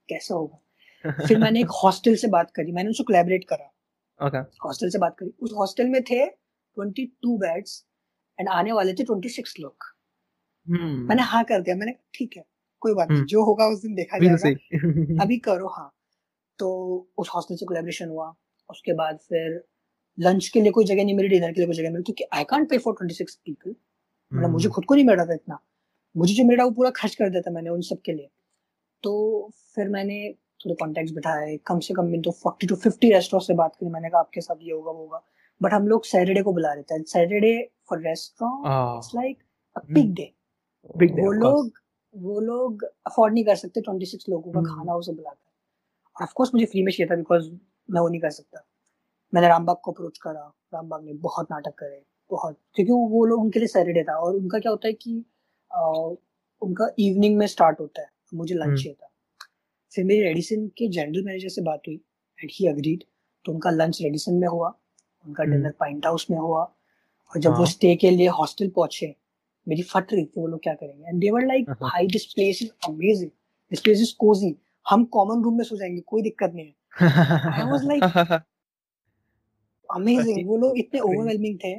कैसे 0.08 0.34
होगा? 0.34 0.60
फिर 1.26 1.38
मैंने 1.50 1.60
एक 1.60 1.70
हॉस्टल 1.84 2.14
से 2.14 2.28
बात 2.28 2.50
करी। 2.50 2.72
मैंने 2.72 2.90
उसको 2.90 3.04
कोलैबोरेट 3.04 3.44
करा। 3.44 4.26
ओके 4.26 4.38
हॉस्टल 4.64 4.88
से 4.90 4.98
बात 4.98 5.16
करी। 5.18 5.32
उस 5.42 5.52
हॉस्टल 5.56 5.88
में 5.88 6.02
थे 6.02 6.26
ट्वेंटी 6.26 7.06
टू 7.22 7.36
बेड्स 7.38 7.84
एंड 8.38 8.48
आने 8.48 8.72
वाले 8.72 8.92
थे 8.92 9.04
ट्वेंटी 9.04 9.28
सिक्स 9.28 9.54
लोग। 9.60 9.84
हम्म, 10.66 11.08
मैंने 11.08 11.22
हाँ 11.22 11.44
कर 11.44 11.60
दिया। 11.60 11.76
मैंने 11.76 11.92
ठीक 12.14 12.36
है 12.36 12.44
कोई 12.82 12.94
बात 12.94 13.08
नहीं। 13.08 13.18
हम्म। 13.18 13.26
जो 13.26 13.44
होगा 13.44 13.66
उस 13.66 13.82
दिन 13.82 13.94
देखा 13.94 14.18
जाएगा। 14.18 15.22
अभी 15.22 15.38
करो 15.38 15.68
हाँ। 15.68 15.90
तो 16.58 16.68
उस 17.18 17.30
हॉस्टल 17.34 17.56
से 17.56 17.66
कोलेब्रेशन 17.66 18.08
हुआ। 18.08 18.34
उसके 18.70 18.92
बाद 18.92 19.18
फिर 19.18 19.64
लंच 20.20 20.48
के 20.48 20.60
लिए 20.60 20.72
कोई 20.72 20.84
जगह 20.84 21.04
नहीं 21.04 21.14
मिली 21.14 21.28
डिनर 21.28 21.52
के 21.52 21.60
लिए 21.60 21.66
कोई 21.66 21.74
जगह 21.74 21.82
नहीं 21.82 21.92
मिली 21.92 22.02
क्योंकि 22.02 22.24
I 22.32 22.44
can't 22.44 22.70
pay 22.70 22.78
for 22.78 22.94
twenty 22.94 23.14
six 23.14 23.34
people 23.34 23.74
मतलब 24.34 24.50
मुझे 24.50 24.64
हम्म, 24.64 24.74
खुद 24.74 24.84
को 24.84 24.94
नहीं 24.94 25.04
मिल 25.04 25.16
रहा 25.16 25.26
था 25.26 25.34
इतना। 25.34 25.58
मुझे 26.16 26.34
जो 26.34 26.44
मिल 26.44 26.56
रहा 26.56 26.66
वो 26.66 26.72
पूरा 26.72 26.90
खर्च 26.90 27.14
कर 27.14 27.30
दिया 27.30 27.42
था 27.42 27.50
मैंने 27.50 27.70
उन 27.70 27.80
सब 27.80 28.00
के 28.04 28.12
लिए। 28.12 28.30
तो 29.02 29.50
फिर 29.74 29.88
मैंने 29.88 30.32
थोड़े 30.32 30.74
कॉन्टेक्ट 30.74 31.14
बिठाए 31.14 31.56
कम 31.56 31.78
से 31.78 31.94
कम 31.94 32.04
में 32.04 32.22
तो 32.22 32.30
फोर्टी 32.30 32.66
टू 32.66 32.76
फिफ्टी 32.76 33.12
रेस्टोरेंट 33.12 33.46
से 33.46 33.54
बात 33.54 33.76
करी। 33.76 33.88
मैंने 33.88 34.08
कहा 34.08 34.20
आपके 34.20 34.40
साथ 34.40 34.56
ये 34.62 34.72
होगा 34.72 34.90
वो 34.90 34.98
होगा। 34.98 35.22
बट 35.62 35.72
हम 35.72 35.88
लोग 35.88 36.04
सैटरडे 36.04 36.42
को 36.42 36.52
बुला 36.52 36.72
रहे 36.72 36.82
थे। 36.82 37.02
Saturday 37.02 37.70
for 37.88 37.98
restaurant 37.98 38.98
it's 38.98 39.14
like 39.14 39.38
a 39.76 39.80
big 39.90 40.14
day 40.14 40.34
big 40.96 41.10
day, 41.10 41.20
वो 41.20 41.32
लोग 41.32 41.72
वो 42.16 42.40
लोग 42.40 42.82
अफोर्ड 42.82 43.34
नहीं 43.34 43.44
कर 43.44 43.54
सकते। 43.54 43.80
ट्वेंटी 43.80 44.06
सिक्स 44.06 44.28
लोगों 44.28 44.52
का 44.52 44.58
हम्म। 44.58 44.68
खाना 44.68 44.92
बुलाता 44.94 45.30
है। 45.30 45.52
और 46.16 46.22
ऑफकोर्स 46.22 46.50
मुझे 46.54 46.66
फ्री 46.66 46.82
में 46.82 46.92
चाहिए 46.92 47.10
था 47.10 47.16
बिकॉज़ 47.16 47.50
मैं 47.90 48.00
वो 48.00 48.08
नहीं 48.08 48.20
कर 48.20 48.30
सकता। 48.30 48.66
मैंने 49.34 49.48
रामबाग 49.48 49.76
को 49.82 49.92
अप्रोच 49.92 50.18
करा। 50.18 50.54
रामबाग 50.74 51.04
ने 51.04 51.12
बहुत 51.12 51.46
नाटक 51.50 51.74
करे 51.74 52.02
बहुत। 52.30 52.58
क्योंकि 52.74 52.92
वो- 52.92 53.28
लोग 53.28 53.40
उनके 53.40 53.58
लिए 53.58 53.68
सैटरडे 53.68 54.02
था 54.02 54.14
और 54.14 54.34
उनका 54.34 54.58
क्या 54.58 54.70
होता 54.70 54.86
है 54.86 54.92
कि 54.92 55.24
आ, 55.72 55.86
उनका 56.62 56.88
इवनिंग 56.98 57.36
में 57.36 57.46
स्टार्ट 57.46 57.80
होता 57.80 58.00
है। 58.00 58.08
मुझे 58.34 58.54
लंच 58.54 58.64
हम्म। 58.64 58.76
चाहिए 58.76 58.92
था। 58.92 59.10
फिर 59.94 60.04
मेरी 60.04 60.22
रेडिसन 60.22 60.66
के 60.68 60.88
जनरल 60.88 61.24
मैनेजर 61.24 61.48
से 61.48 61.62
बात 61.62 61.80
हुई 61.86 61.94
एंड 62.40 62.50
ही 62.54 62.68
अग्रीड 62.68 63.04
तो 63.44 63.52
उनका 63.52 63.70
लंच 63.70 64.02
रेडिसन 64.02 64.34
में 64.34 64.48
हुआ 64.48 64.74
उनका। 65.26 65.44
डिनर 65.44 65.70
पाइंट 65.70 66.06
हाउस 66.06 66.26
में 66.30 66.38
हुआ 66.38 66.62
और 67.30 67.38
जब 67.38 67.50
वो 67.50 67.56
हाँ। 67.56 67.66
स्टे 67.66 67.96
के 67.96 68.10
लिए 68.10 68.28
हॉस्टल 68.28 68.68
पहुँचे 68.68 69.16
मेरी 69.68 69.82
फट 69.82 70.12
रही 70.12 70.24
थी 70.24 70.40
वो 70.40 70.46
लोग 70.46 70.62
क्या 70.62 70.74
करेंगे? 70.74 71.04
एंड 71.08 71.20
दे 71.20 71.30
वर 71.30 71.46
लाइक 71.46 71.70
भाई 71.70 72.06
this 72.06 72.24
place 72.24 72.62
is 72.62 72.70
amazing 72.88 73.30
this 73.70 73.80
place 73.80 74.00
is 74.00 74.14
cozy 74.18 74.56
हम 74.90 75.04
कॉमन 75.04 75.44
रूम 75.44 75.56
में 75.56 75.64
सो 75.64 75.76
जाएँगे 75.76 76.00
कोई 76.00 76.22
दिक्कत 76.22 76.52
नहीं 76.54 76.66
है. 76.66 76.74
आई 77.52 77.70
वाज 77.70 77.84
लाइक 77.84 78.42
अमेजिंग 79.94 80.48
वो 80.48 80.56
लोग 80.56 80.78
इतने 80.78 81.00
ओवरवेलमिंग 81.00 81.58
थे। 81.64 81.78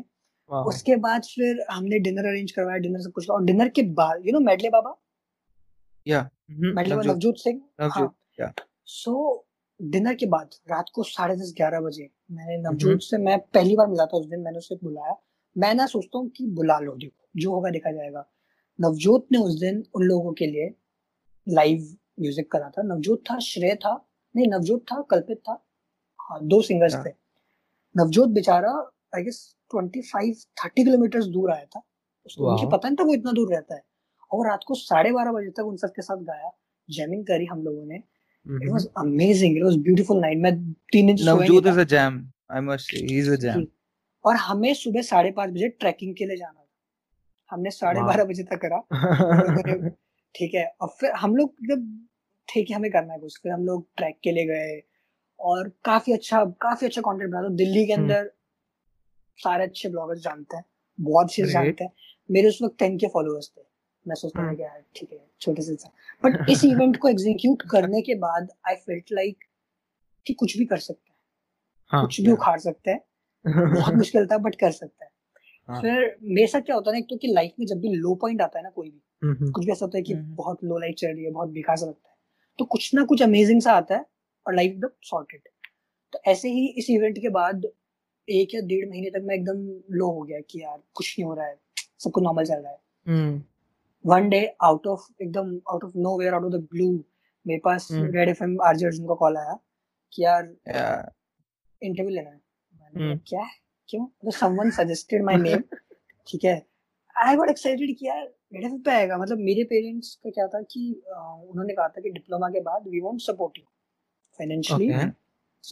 उसके 0.51 0.95
बाद 0.95 1.23
फिर 1.23 1.65
हमने 1.71 1.99
डिनर 1.99 2.25
अरेंज 2.25 2.51
करवाया 2.51 2.77
डिनर 2.77 2.99
सब 2.99 3.11
कुछ 3.11 3.29
और 3.29 3.43
डिनर 3.45 3.69
के 3.69 3.81
बाद 3.81 4.25
यू 4.25 4.33
नो 4.33 4.39
मेडले 4.39 4.69
बाबा 4.69 4.97
Mhm, 6.07 6.75
मेडले 6.75 6.95
बाबा 6.95 7.11
नवजोत। 7.11 7.37
सिंह? 7.37 7.61
नवजोत, 7.81 8.13
हाँ। 8.41 8.53
सो 8.85 9.45
डिनर 9.81 10.15
के 10.15 10.25
बाद 10.25 10.49
रात 10.71 10.85
को 10.93 11.03
साढ़े 11.03 11.35
दस 11.35 11.53
ग्यारह 11.57 11.79
बजे 11.79 12.09
मैंने 12.31 12.55
हम्म। 12.55 12.67
नवजोत 12.67 13.01
से 13.01 13.17
मैं 13.17 13.37
पहली 13.53 13.75
बार 13.75 13.87
मिला 13.87 14.05
था 14.05 14.17
उस 14.17 14.25
दिन 14.25 14.39
मैंने 14.39 14.57
उसे 14.57 14.75
बुलाया। 14.83 15.15
मैं 15.57 15.73
ना 15.75 15.85
सोचता 15.85 16.17
हूँ 16.17 16.29
कि 16.29 16.45
बुला 16.47 16.79
लो 16.79 16.95
देखो 16.95 17.27
जो 17.37 17.51
होगा 17.51 17.69
देखा 17.69 17.91
जाएगा। 17.91 18.25
नवजोत 18.79 19.27
ने 19.31 19.37
उस 19.37 19.59
दिन 19.59 19.83
उन 19.95 20.03
लोगों 20.03 20.33
के 20.33 20.45
लिए 20.45 20.69
लाइव 21.47 21.97
म्यूज़िक 22.19 22.51
करा 22.51 22.69
था। 22.69 22.81
नवजोत 22.81 23.23
था 23.31 23.39
श्रेय 23.39 23.75
था। 23.75 23.93
नहीं 24.35 24.47
नवजोत 24.47 24.85
था 24.91 25.01
कल्पित 25.01 25.37
था। 25.37 25.63
हाँ 26.21 26.39
दो 26.47 26.61
सिंगर्स 26.61 26.95
हाँ। 26.95 27.03
थे। 27.05 27.09
नवजोत 27.97 28.29
बेचारा 28.29 28.91
I 29.15 29.23
guess 29.23 29.55
twenty 29.71 30.01
five 30.01 30.33
thirty 30.33 30.83
kilometer 30.83 31.23
दूर 31.23 31.51
आया 31.51 31.65
था। 31.65 31.81
उसको 32.25 32.51
मुझे 32.51 32.67
पता 32.67 32.89
नहीं 32.89 32.95
था 32.95 33.03
वो 33.03 33.13
इतना 33.13 33.31
दूर 33.31 33.53
रहता 33.53 33.75
है। 33.75 33.83
और 34.31 34.47
रात 34.47 34.59
को 34.67 34.73
साढ़े 34.73 35.11
बारह 35.11 35.31
बजे 35.31 35.49
तक 35.49 35.59
उन 35.59 35.77
सबके 35.77 36.01
साथ 36.01 36.17
गाया 36.17 36.51
जैमिंग 36.89 37.25
करी 37.25 37.45
हम 37.45 37.63
लोगों 37.63 37.85
ने। 37.85 37.95
It. 37.95 38.71
Was 38.71 38.87
amazing 38.97 39.57
it 39.57 39.63
was 39.63 39.77
beautiful 39.77 40.19
night 40.19 40.37
मैं 40.37 40.71
तीन 40.71 41.17
Navjot 41.17 41.65
था। 41.65 41.71
is 41.71 41.77
a 41.77 41.85
jam. 41.93 42.13
I 42.53 42.61
must 42.69 42.85
say, 42.91 43.07
he's 43.11 43.37
a 43.37 43.41
jam. 43.45 43.65
और 44.25 44.35
हमें 44.35 44.73
सुबह 44.73 45.01
साढ़े 45.01 45.31
पाँच 45.31 45.49
बजे 45.49 45.69
ट्रैकिंग 45.69 46.15
के 46.15 46.25
लिए 46.25 46.37
जाना 46.37 46.59
था। 46.59 46.67
हमने 47.51 47.69
साढ़े 47.69 48.01
बारह 48.01 48.23
बजे 48.23 48.43
तक 48.43 48.59
करा। 48.65 48.81
ठीक 50.35 50.53
है। 50.53 50.75
और 50.81 50.87
फिर 50.87 51.11
हम 51.11 51.35
लोग 51.35 51.55
एकदम 51.63 52.05
ठीक 52.47 52.69
है 52.69 52.75
हमें 52.75 52.91
करना 52.91 53.13
है 53.13 53.19
कुछ। 53.19 53.39
फिर 53.43 53.51
हम 53.51 53.65
लोग 53.65 53.87
ट्रैक 53.97 54.19
के 54.23 54.31
लिए 54.31 54.45
गए। 54.45 54.83
और 55.41 55.69
काफ़ी 55.85 56.13
अच्छा 56.13 56.43
काफ़ी 56.61 56.87
अच्छा 56.87 57.01
कंटेंट 57.01 57.31
बना 57.31 57.41
था 57.43 57.49
दिल्ली 57.55 57.85
के 57.85 57.93
हम्म। 57.93 58.03
अंदर 58.03 58.31
सारे 59.39 59.63
अच्छे 59.63 59.89
ब्लॉगर्स 59.89 60.19
जानते 60.19 60.57
हैं 60.57 60.63
बहुत 60.99 61.25
अच्छे 61.25 61.45
जानते 61.45 61.83
हैं। 61.83 61.91
मेरे 62.29 62.47
उस 62.47 62.59
वक्त 62.61 62.77
टेन 62.79 62.97
के 62.97 63.07
फॉलोअर्स 63.07 63.51
थे। 63.57 63.61
मैं 64.05 64.15
सोचता 64.15 64.39
था 64.39 64.43
हम्म। 64.43 64.55
कि 64.55 64.63
यार 64.63 64.83
ठीक 64.95 65.11
है 65.13 65.19
छोटे 65.41 65.61
से 65.61 65.73
बट 66.23 66.49
इस 66.49 66.63
इवेंट 66.65 66.97
को 66.97 67.09
एग्जीक्यूट 67.09 67.61
करने 67.71 68.01
के 68.01 68.15
बाद 68.15 68.47
आई 68.69 68.75
फेल्ट 68.75 69.11
लाइक 69.11 69.37
कि 70.25 70.33
कुछ 70.33 70.57
भी 70.57 70.65
कर 70.65 70.77
सकते 70.77 71.09
हैं। 71.09 71.17
हाँ 71.91 72.01
कुछ 72.01 72.21
भी 72.21 72.31
उखाड़ 72.31 72.59
सकते 72.59 72.91
हैं। 72.91 73.01
बहुत 73.45 73.93
मुश्किल 73.93 74.25
था 74.27 74.37
बट 74.37 74.55
कर 74.55 74.71
सकते 74.71 75.05
हैं। 75.05 75.11
हाँ। 75.69 75.81
फिर 75.81 76.15
मेरे 76.23 76.47
साथ 76.47 76.61
क्या 76.61 76.75
होता 76.75 76.91
है 76.91 76.93
ना 76.93 76.99
एक 76.99 77.05
तो 77.09 77.33
लाइफ 77.33 77.53
में 77.59 77.65
जब 77.65 77.79
भी 77.79 77.93
लो 77.95 78.15
पॉइंट 78.15 78.41
आता 78.41 78.59
है 78.59 78.63
ना 78.63 78.69
कोई 78.69 78.89
भी 78.89 79.01
हम्म, 79.23 79.51
कुछ 79.51 79.65
भी 79.65 79.71
ऐसा 79.71 79.85
होता 79.85 79.97
है 79.97 80.01
कि। 80.03 80.13
बहुत 80.13 80.63
लो 80.63 80.77
लाइफ 80.77 80.95
चल 80.97 81.07
रही 81.07 81.25
है 81.25 81.31
बहुत 81.31 81.49
बेकार 81.49 81.77
सा 81.77 81.85
लगता 81.85 82.09
है 82.09 82.15
तो 82.59 82.65
कुछ 82.65 82.93
ना 82.95 83.03
कुछ 83.05 83.21
अमेजिंग 83.21 83.61
सा 83.61 83.73
आता 83.73 83.95
है। 83.95 84.05
और 84.47 84.55
लाइफ 84.55 84.71
एकदम 84.71 84.89
सॉर्टेड 85.03 85.41
तो 86.13 86.19
ऐसे 86.27 86.49
ही 86.49 86.67
इस 86.77 86.89
इवेंट 86.89 87.17
के 87.17 87.29
बाद 87.29 87.65
एक 88.27 88.53
या 88.55 88.61
डेढ़ 88.61 88.89
महीने 88.89 89.09
तक 89.09 89.23
मैं 89.25 89.35
एकदम 89.35 89.59
लो 89.95 90.09
हो 90.11 90.21
गया 90.21 90.39
कि 90.49 90.61
यार 90.61 90.77
कुछ 90.95 91.15
नहीं 91.19 91.25
हो 91.25 91.33
रहा 91.33 91.45
है 91.45 91.55
सब 91.99 92.11
कुछ 92.11 92.23
नॉर्मल 92.23 92.45
चल 92.45 92.61
रहा 92.61 92.71
है. 92.71 92.79
वन 94.05 94.29
डे 94.29 94.45
आउट 94.63 94.87
ऑफ़ 94.87 95.07
एकदम 95.21 95.55
out 95.71 95.83
of 95.83 95.91
nowhere 96.19 96.33
out 96.33 96.43
of 96.43 96.51
the 96.53 96.67
blue 96.71 96.91
मेरे 97.45 97.59
पास। 97.65 97.87
Red 97.91 98.29
F 98.29 98.43
M 98.43 98.57
RJ 98.65 98.85
Arjun 98.85 99.07
का 99.07 99.15
कॉल 99.15 99.37
आया 99.37 99.57
कि 100.13 100.23
यार 100.23 100.43
इंटरव्यू 101.81 102.15
लेना 102.15 102.29
है. 102.29 102.39
मैंने 102.73 103.03
हम्म। 103.03 103.19
क्या? 103.27 103.47
क्यों? 103.89 104.05
तो 104.05 104.31
समवन 104.31 104.69
सजेस्टेड 104.71 105.23
माय 105.25 105.37
नेम 105.37 105.61
ठीक 106.27 106.43
है. 106.45 106.55
आई 107.15 107.35
गॉट 107.35 107.49
एक्साइटेड 107.49 107.97
कि 107.99 108.07
यार 108.07 108.23
रेड 108.53 108.65
एफ़ 108.65 108.81
पे 108.85 108.91
आएगा. 108.91 109.17
मतलब 109.17 109.37
मेरे 109.39 109.63
पेरेंट्स 109.63 110.15
का 110.23 110.29
क्या 110.29 110.47
था 110.47 110.61
कि 110.71 110.89
उन्होंने 111.07 111.73
कहा 111.73 111.87
था 111.87 112.01
कि 112.01 112.09
डिप्लोमा 112.09 112.49
के 112.49 112.61
बाद 112.61 112.87
we 112.87 112.99
want 113.01 113.19
support 113.21 113.57
you 113.57 113.63
financially 114.41 114.89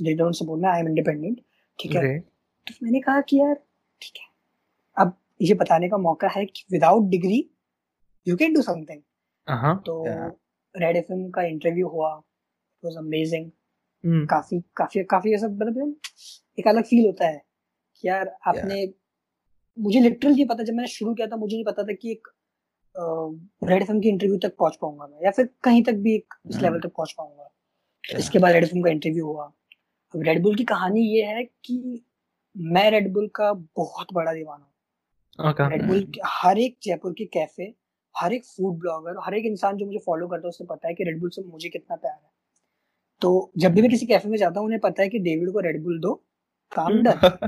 they 0.03 0.13
don't 0.13 0.33
support 0.33 0.61
me 0.61 0.67
I 0.67 0.79
am 0.79 0.87
independent 0.87 1.41
ठीक 1.79 1.95
है 1.95 2.19
तो 2.19 2.73
मैंने 2.83 2.99
कहा 2.99 3.21
कि 3.21 3.39
यार 3.39 3.55
ठीक 4.01 4.17
है 4.17 4.27
अब 4.97 5.17
ये 5.41 5.53
बताने 5.53 5.89
का 5.89 5.97
मौका 5.97 6.27
है 6.27 6.45
कि 6.45 6.65
without 6.71 7.09
degree 7.09 7.49
you 8.27 8.37
can 8.37 8.53
do 8.53 8.61
something. 8.61 9.01
तो. 9.77 10.03
रेड 10.77 10.97
एफएम 10.97 11.29
का 11.29 11.41
इंटरव्यू 11.41 11.87
हुआ 11.87 12.17
इट 12.17 12.85
वाज 12.85 12.97
अमेजिंग 12.97 13.51
काफ़ी 14.27 14.61
काफ़ी 14.75 15.03
काफ़ी 15.03 15.33
ऐसा 15.33 15.47
मतलब 15.47 15.95
एक 16.59 16.67
अलग 16.67 16.83
फील 16.83 17.05
होता 17.05 17.27
है 17.27 17.41
कि 17.95 18.07
यार 18.07 18.35
आपने 18.47 18.93
मुझे 19.79 19.99
लिटरल 19.99 20.39
ये 20.39 20.45
पता 20.45 20.63
जब 20.63 20.73
मैंने 20.73 20.87
शुरू 20.87 21.13
किया 21.13 21.27
था 21.27 21.35
मुझे 21.35 21.55
नहीं 21.55 21.65
पता 21.65 21.83
था 21.83 21.93
कि 21.93 22.11
एक 22.11 22.27
रेड 23.63 23.81
एफएम 23.81 23.99
की 24.01 24.09
इंटरव्यू 24.09 24.37
तक 24.37 24.55
पहुँच 24.57 24.77
पाऊँगा 24.81 25.07
मैं 25.07 25.19
या 25.25 25.31
फिर 25.31 25.49
कहीं 25.63 25.83
तक 25.83 25.93
भी 25.93 26.15
एक 26.15 26.33
इस। 26.49 26.61
लेवल 26.61 26.79
तक 26.79 26.89
पहुँच 26.89 27.15
पाऊँगा. 27.17 27.49
इसके 28.03 28.39
बाद 28.39 28.53
रेड 28.53 28.63
एफएम 28.63 28.81
का 28.83 28.89
इंटरव्यू 28.89 29.25
हुआ। 29.25 29.51
अब 30.13 30.21
रेड 30.23 30.41
बुल 30.43 30.55
की 30.55 30.63
कहानी 30.63 31.01
ये 31.07 31.23
है 31.25 31.43
कि 31.43 32.03
मैं 32.55 32.89
रेड 32.91 33.11
बुल 33.13 33.27
का 33.35 33.51
बहुत 33.53 34.13
बड़ा 34.13 34.33
दीवाना 34.33 34.63
हूँ। 34.63 35.51
okay. 35.51 35.69
रेड 35.71 36.17
हर 36.27 36.59
एक 36.59 36.77
जयपुर 36.83 37.13
के 37.13 37.25
कैफ़े 37.33 37.73
हर 38.15 38.33
एक 38.33 38.45
फ़ूड 38.45 38.79
ब्लॉगर 38.79 39.19
हर 39.25 39.33
एक 39.33 39.45
इंसान 39.45 39.77
जो 39.77 39.85
मुझे 39.85 39.99
फॉलो 40.05 40.27
करता 40.27 40.47
है 40.47 40.49
उसे 40.49 40.65
पता 40.65 40.87
है 40.87 40.93
कि 40.93 41.03
रेड 41.03 41.19
बुल 41.19 41.29
से 41.29 41.43
मुझे 41.43 41.69
कितना 41.69 41.95
प्यार 41.95 42.13
है। 42.13 42.29
तो 43.21 43.51
जब 43.57 43.73
भी 43.73 43.81
मैं 43.81 43.89
किसी 43.91 44.05
कैफ़े 44.05 44.29
में 44.29 44.37
जाता 44.37 44.59
हूँ 44.59 44.67
उन्हें 44.67 44.79
पता 44.81 45.01
है 45.01 45.09
कि 45.09 45.19
डेविड 45.19 45.51
को 45.53 45.59
रेड 45.59 45.83
बुल 45.83 45.99
दो 45.99 46.13
काम 46.71 47.01
डन। 47.03 47.47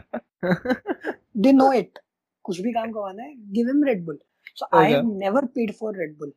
दे 1.37 1.51
नो 1.51 1.71
इट 1.73 1.99
कुछ 2.45 2.59
भी 2.61 2.71
काम 2.73 2.91
करवाना 2.91 3.23
है 3.23 3.33
give 3.53 3.67
him 3.67 3.83
Red 3.83 4.05
Bull 4.05 4.19
so 4.57 4.67
I 4.77 4.91
have 4.91 5.11
never 5.17 5.45
paid 5.55 5.73
for 5.73 5.97
Red 5.99 6.17
Bull 6.19 6.33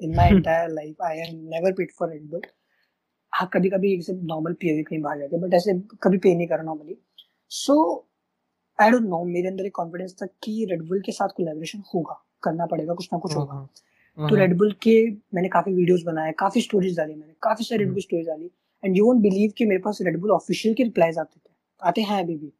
in 0.00 0.16
my 0.16 0.28
entire 0.28 0.68
life 0.70 1.02
I 1.02 1.18
have 1.18 1.34
never 1.50 1.72
paid 1.72 1.92
for 1.98 2.10
Red 2.12 2.28
Bull 2.30 2.42
हाँ 3.32 3.48
कभी 3.52 3.70
कभी 3.70 3.96
जैसे 3.96 4.12
नॉर्मल 4.24 4.52
पिए 4.60 4.82
कहीं 4.82 5.00
बाहर 5.02 5.18
जाके 5.18 5.38
बट 5.40 5.54
ऐसे 5.54 5.74
कभी 6.02 6.18
पे 6.18 6.34
नहीं 6.34 6.46
करा 6.48 6.62
normally 6.62 6.96
so 7.50 7.76
I 8.78 8.90
don't 8.90 9.04
know 9.04 9.22
मेरे 9.26 9.48
अंदर 9.48 9.66
एक 9.66 9.74
कॉन्फिडेंस 9.74 10.14
था 10.22 10.26
कि 10.42 10.64
रेड 10.70 10.82
बुल 10.88 11.00
के 11.06 11.12
साथ 11.12 11.28
कोलैबोरेशन 11.36 11.82
होगा 11.94 12.20
करना 12.42 12.66
पड़ेगा 12.66 12.94
कुछ 12.94 13.08
ना 13.12 13.18
कुछ 13.18 13.36
होगा 13.36 13.66
Uh-huh. 14.18 14.28
तो 14.28 14.34
Uh-huh. 14.34 14.38
रेड 14.38 14.56
बुल 14.58 14.72
के 14.82 14.94
मैंने 15.34 15.48
काफ़ी 15.48 15.72
वीडियोस 15.74 16.02
बनाए 16.02 16.32
काफ़ी 16.38 16.60
स्टोरीज 16.60 16.96
डाली 16.96 17.14
मैंने 17.14 17.34
काफ़ी 17.42 17.64
सारी 17.64 17.78
रेड 17.78 17.88
हम्म। 17.88 18.00
स्टोरीज 18.00 18.26
डाली 18.26 18.50
एंड 18.82 18.96
यू 18.96 19.04
वोंट 19.04 19.20
बिलीव 19.22 19.52
कि 19.58 19.64
मेरे 19.64 19.80
पास 19.82 19.98
रेडबुल 20.02 20.30
ऑफिशियल 20.30 20.74
के 20.74 20.84
रिप्लाईज 20.84 21.18
आते 21.18 21.38
थे 21.38 21.52
आते 21.82 22.02
हैं 22.02 22.22
अभी 22.22 22.36
भी 22.36 22.52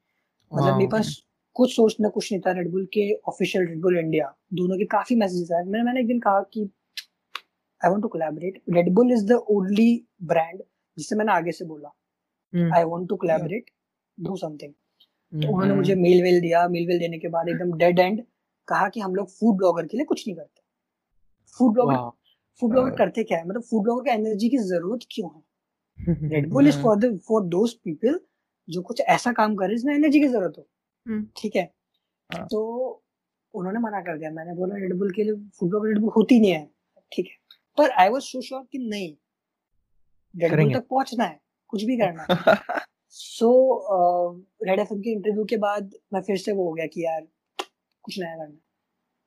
मतलब 0.53 0.77
मेरे 0.77 0.89
पास 0.91 1.11
कुछ 1.57 1.75
सोचना 1.77 2.09
कुछ 2.09 2.31
नहीं 2.33 2.41
था 2.43 2.53
रेडबुल 2.53 2.85
के 2.93 3.11
ऑफिशियल 3.29 3.67
रेडबुल 3.67 3.99
इंडिया 3.99 4.33
दोनों 4.55 4.77
के 4.79 4.85
काफ़ी 4.93 5.17
मैसेजेस 5.17 5.51
आए 5.53 5.65
मैंने 5.65 5.85
मैंने 5.85 6.01
एक 6.01 6.07
दिन 6.07 6.21
कहा 6.21 6.41
कि 6.55 6.69
I 7.83 7.91
want 7.91 8.03
to 8.03 8.09
collaborate 8.09 8.61
Red 8.75 8.93
Bull 8.95 9.13
is 9.13 9.27
the 9.27 9.33
only 9.51 9.91
brand 10.23 10.63
जिससे 10.99 11.17
मैंने 11.17 11.33
आगे 11.33 11.53
से 11.53 11.65
बोला। 11.65 11.89
हम्म, 12.53 12.73
I 12.75 12.85
want 12.85 13.09
to 13.09 13.17
collaborate 13.17 13.71
do 14.19 14.37
something 14.37 14.73
तो 14.73 15.37
हम्म, 15.37 15.49
उन्होंने 15.49 15.75
मुझे 15.75 15.95
मेल 15.95 16.23
वेल 16.23 16.41
दिया। 16.41 16.67
मेल 16.69 16.87
वेल 16.87 16.99
देने 16.99 17.19
के 17.19 17.29
बाद 17.29 17.49
एकदम 17.49 17.77
डेड 17.79 17.99
एंड 17.99 18.23
कहा 18.69 18.89
कि 18.89 19.01
हम 19.01 19.15
लोग 19.15 19.29
फ़ूड 19.31 19.57
ब्लॉगर 19.57 19.87
के 19.87 19.97
लिए 19.97 20.07
कुछ 20.07 20.27
नहीं 20.29 20.37
करते। 20.37 20.63
फ़ूड 21.57 21.73
ब्लॉगर 21.73 21.97
फ़ूड 22.63 22.71
ब्लॉगर 22.71 22.97
करते 22.97 23.25
क्या 23.25 23.39
है? 23.39 23.47
मतलब 23.49 23.63
फ़ूड 23.63 23.83
ब्लॉगर 23.83 24.05
का 24.05 24.13
एनर्जी 24.13 24.49
की 24.49 24.59
ज़रूरत 24.59 25.07
क्यों 25.11 25.31
है? 25.35 25.43
Red 26.29 26.49
Bull 26.51 26.69
is 26.69 26.75
hmm, 26.75 26.85
for 26.85 26.97
the 26.99 27.19
for 27.29 27.45
those 27.47 27.75
people 27.85 28.21
जो 28.69 28.83
कुछ 28.83 29.01
ऐसा 29.01 29.33
काम 29.33 29.55
करे 29.57 29.75
जिसमें 29.75 29.95
एनर्जी 29.95 30.21
की 30.21 30.29
ज़रूरत 30.29 30.55
हो। 30.59 30.67
हम्म। 31.07 31.27
ठीक 31.37 31.57
है? 31.57 31.63
हाँ। 32.31 32.47
तो 32.47 33.03
उन्होंने 33.55 33.79
मना 33.81 34.01
कर 34.01 34.19
दिया। 34.19 34.31
मैंने 34.31 34.55
बोला 34.55 34.75
रेडबुल 34.75 35.11
के 35.11 35.25
लिए 35.25 35.35
फ़ूड 35.35 35.71
ब्लॉगर 35.71 35.89
रेडबुल 35.89 36.11
होती 36.17 36.41
नहीं 36.41 36.51
है। 36.51 36.71
ठीक 37.13 37.27
है? 37.27 37.40
पर 37.79 37.91
आई 37.93 38.09
वाज 38.09 38.23
सो 38.23 38.41
श्योर 38.43 38.63
कि 38.73 38.79
नहीं 38.81 39.15
रेड 40.35 40.75
तक 40.75 40.87
पहुँचना 40.91 41.25
है 41.25 41.39
कुछ 41.73 41.83
भी 41.85 41.97
करना 41.99 42.27
है। 42.31 42.81
सो 43.15 43.49
रेड 44.63 44.81
एफएम 44.81 45.01
के 45.01 45.13
इंटरव्यू 45.13 45.45
के 45.45 45.57
बाद 45.59 45.91
मैं 46.13 46.21
फिर 46.23 46.37
से 46.39 46.53
वो 46.53 46.65
हो 46.65 46.73
गया 46.73 46.87
कि 46.87 47.05
यार 47.05 47.21
कुछ 48.05 48.19
नया 48.19 48.37
करना 48.37 48.45
है। 48.45 48.61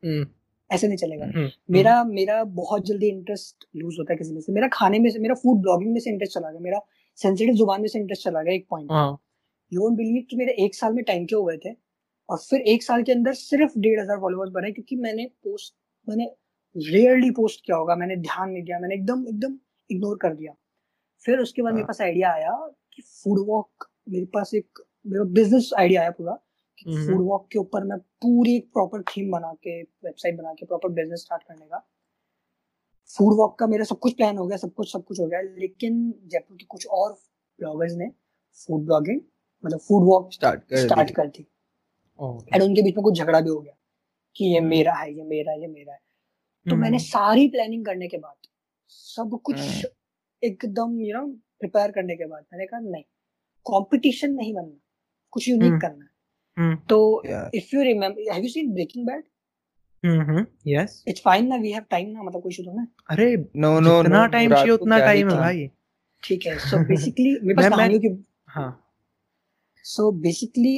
हम्म, 0.03 0.25
ऐसे 0.69 0.88
नहीं 0.88 0.97
चलेगा। 0.97 1.25
हम्म, 1.25 1.49
मेरा 1.71 2.03
मेरा 2.03 2.43
बहुत 2.43 2.86
जल्दी 2.86 3.10
इंटरेस्ट 3.10 3.65
लूज 3.75 3.95
होता 3.99 4.13
है 4.13 4.17
किसी 4.17 4.34
में 4.34 4.41
से। 4.41 4.53
मेरा 4.53 4.67
खाने 4.73 4.99
में 4.99 5.10
से 5.10 5.19
मेरा 5.19 5.36
फ़ूड 5.36 5.62
ब्लॉगिंग 5.62 5.93
में 5.93 5.99
से 5.99 6.10
इंटरेस्ट 6.10 6.34
चला 6.34 6.51
गया। 6.51 6.60
मेरा 6.62 6.79
सेंसिटिव 7.17 7.56
ज़ुबान 7.56 7.82
में 7.82 7.88
से 7.88 7.99
इंटरेस्ट 7.99 8.23
चला 8.23 8.41
गया 8.41 8.53
एक 8.53 8.67
पॉइंट 8.69 8.91
यू 9.71 9.82
वोंट 9.82 9.97
बिलीव 9.97 10.25
कि 10.29 10.36
मेरे 10.36 10.56
एक 10.65 10.75
साल 10.75 10.93
में 10.93 11.03
टाइम 11.03 11.25
के 11.25 11.36
हुए 11.36 11.58
थे। 11.65 11.73
और 12.29 12.38
फिर 12.39 12.62
एक 12.73 12.84
साल 12.84 13.03
के 13.03 13.12
अंदर 13.12 13.34
सिर्फ़ 13.34 13.77
डेढ़ 13.79 13.99
हज़ार 13.99 14.17
फॉलोअर्स 14.19 14.51
बने 14.51 14.71
क्योंकि 14.71 14.95
मैंने 14.97 15.25
पोस्ट 15.43 15.73
मैंने 16.08 16.25
रेयरली 16.75 17.29
पोस्ट 17.31 17.65
किया 17.65 17.77
होगा 17.77 17.95
मैंने 17.95 18.15
ध्यान 18.17 18.49
नहीं 18.49 18.63
दिया 18.63 18.79
मैंने 18.79 18.95
एकदम 18.95 19.27
एकदम 19.27 19.57
इग्नोर 19.89 20.17
कर 20.17 20.33
दिया 20.36 20.53
फिर 21.25 21.39
उसके 21.39 21.62
बाद 21.62 21.73
मेरे 21.73 21.81
हाँ। 21.81 21.88
पास 21.88 22.01
आइडिया 22.01 22.31
आया 22.31 22.55
कि 22.93 23.01
फ़ूड 23.01 23.45
वॉक 23.47 23.89
मेरे 24.09 24.25
पास 24.25 24.53
एक 24.53 24.83
मेरा 25.05 25.23
बिज़नेस 25.33 25.69
आइडिया 25.79 26.01
आया 26.01 26.12
पूरा 26.12 26.38
हम्म। 26.88 27.05
फ़ूड 27.07 27.25
वॉक 27.25 27.47
के 27.51 27.59
ऊपर 27.59 27.83
मैं 27.83 27.97
पूरी 28.21 28.55
एक 28.55 28.69
प्रॉपर 28.73 29.01
थीम 29.01 29.31
बना 29.31 29.53
के 29.53 29.81
वेबसाइट 29.81 30.38
बना 30.38 30.53
के 30.53 30.65
प्रॉपर 30.65 30.89
बिज़नेस 30.91 31.21
स्टार्ट 31.21 31.43
करने 31.43 31.65
का 31.65 31.83
फ़ूड 33.09 33.36
वॉक 33.38 33.57
का 33.59 33.67
मेरा 33.67 33.83
सब 33.83 33.99
कुछ 33.99 34.13
प्लान 34.13 34.38
हो 34.38 34.47
गया 34.47 34.57
सब 34.57 34.73
कुछ 34.73 34.91
सब 34.93 35.03
कुछ 35.03 35.19
हो 35.19 35.27
गया 35.27 35.41
लेकिन 35.41 35.99
जयपुर 36.25 36.57
के 36.57 36.65
कुछ 36.65 36.88
और 36.88 37.12
ब्लॉगर्स 37.59 37.93
ने 37.93 38.09
फ़ूड 38.59 38.86
ब्लॉगिंग 38.86 39.21
मतलब 39.63 39.79
फ़ूड 39.79 40.03
वॉक 40.03 40.31
स्टार्ट 40.33 40.63
कर 40.63 40.77
स्टार्ट। 40.77 41.12
कर 41.12 41.27
दी 41.27 41.45
एंड 42.53 42.63
उनके 42.63 42.81
बीच 42.81 42.95
में 42.95 43.03
कुछ 43.03 43.19
झगड़ा 43.19 43.39
भी 43.41 43.49
हो 43.49 43.59
गया 43.59 43.75
कि 44.36 44.45
ये 44.45 44.59
मेरा 44.62 44.93
है 44.93 45.13
ये 45.13 45.23
मेरा 45.23 45.51
है 45.51 45.62
ये 45.62 45.67
मेरा 45.67 45.93
है 45.93 45.99
तो 46.65 46.76
मैंने 46.76 46.97
हम्म, 46.97 47.06
सारी 47.06 47.47
प्लानिंग 47.49 47.86
करने 47.86 48.08
के 48.08 48.17
बाद 48.17 48.47
सब 48.89 49.39
कुछ 49.43 49.60
हम्म। 49.60 50.47
एकदम 50.47 50.99
यू 51.02 51.17
नो 51.17 51.26
प्रिपेयर 51.60 51.91
करने 51.91 52.15
के 52.15 52.26
बाद 52.26 52.45
मैंने 52.54 52.65
कहा 52.65 52.80
नहीं 52.80 53.04
कंपटीशन 53.65 54.32
नहीं 54.32 54.54
बनना 54.54 54.80
कुछ 55.34 55.47
यूनिक 55.49 55.69
हम्म। 55.69 55.80
करना 55.80 56.06
है। 56.06 56.76
तो 56.89 56.97
if 57.56 57.76
you 57.76 57.84
remember 57.84 58.34
have 58.34 58.43
you 58.43 58.49
seen 58.49 58.73
Breaking 58.73 59.06
Bad 59.08 59.23
हम्म, 60.04 60.21
हम्म, 60.21 60.45
इट्स 61.08 61.21
फाइन 61.21 61.47
ना 61.47 61.56
वी 61.56 61.71
हैव 61.71 61.84
टाइम 61.89 62.10
ना 62.10 62.23
मतलब 62.23 62.41
कोई 62.41 62.52
इशू 62.52 62.63
तो 62.63 62.73
ना 62.73 62.88
अरे 63.10 63.36
No, 63.36 63.70
no, 63.80 63.93
जितना 63.97 64.26
टाइम 64.28 64.53
चाहिए 64.53 64.72
उतना 64.72 64.99
टाइम 64.99 65.30
है 65.30 65.38
भाई। 65.38 65.70
ठीक 66.24 66.45
है 66.45 66.57
सो 66.59 66.78
बेसिकली 66.88 67.32
मेरे 67.43 67.53
पास 67.53 67.70
कहानियों 67.70 67.99
की 67.99 68.09
हाँ। 68.47 68.70
So 69.86 70.11
basically 70.22 70.76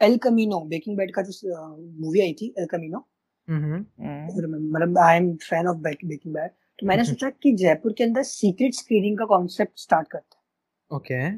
El 0.00 0.16
Camino 0.18 0.60
Breaking 0.64 0.96
Bad 0.96 1.14
का 1.14 1.22
जो 1.22 1.66
मूवी 2.00 2.20
आई 2.20 2.32
थी 2.32 2.54
एल 2.58 2.66
कमीनो 2.66 3.06
मतलब 3.50 4.98
I 4.98 5.16
am 5.16 5.34
fan 5.48 5.66
of 5.66 5.76
Breaking 5.78 6.34
Bad 6.34 6.50
तो 6.78 6.86
मैंने 6.86 7.02
हम्म। 7.02 7.12
सोचा 7.12 7.30
कि 7.30 7.52
जयपुर 7.52 7.92
के 7.92 8.04
अंदर 8.04 8.22
सीक्रेट 8.22 8.74
स्क्रीनिंग 8.74 9.18
का 9.18 9.24
कॉन्सेप्ट 9.26 9.78
स्टार्ट 9.78 10.08
करते 10.08 10.36
हैं 10.36 10.96
ओके 10.96 11.30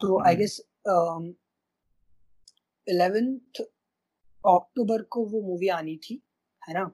तो 0.00 0.20
आई। 0.26 0.36
गेस 0.36 0.60
इलेवेंथ 2.86 3.60
अक्टूबर 4.44 5.02
को 5.10 5.24
वो 5.26 5.40
मूवी 5.42 5.68
आनी 5.68 5.96
थी 5.96 6.22
है 6.62 6.74
ना 6.74 6.90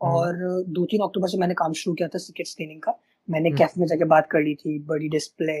और 0.00 0.36
दो 0.68 0.84
तीन 0.84 1.00
अक्टूबर 1.00 1.28
से 1.28 1.38
मैंने 1.38 1.54
काम 1.54 1.72
शुरू 1.72 1.94
किया 1.94 2.08
था 2.08 2.18
सीक्रेट 2.18 2.46
स्क्रीनिंग 2.46 2.80
का 2.82 2.98
मैंने। 3.28 3.50
कैफ़े 3.50 3.80
में 3.80 3.86
जाके 3.86 4.04
बात 4.04 4.28
कर 4.30 4.40
ली 4.40 4.54
थी 4.54 4.78
बड़ी 4.86 5.08
डिस्प्ले 5.08 5.58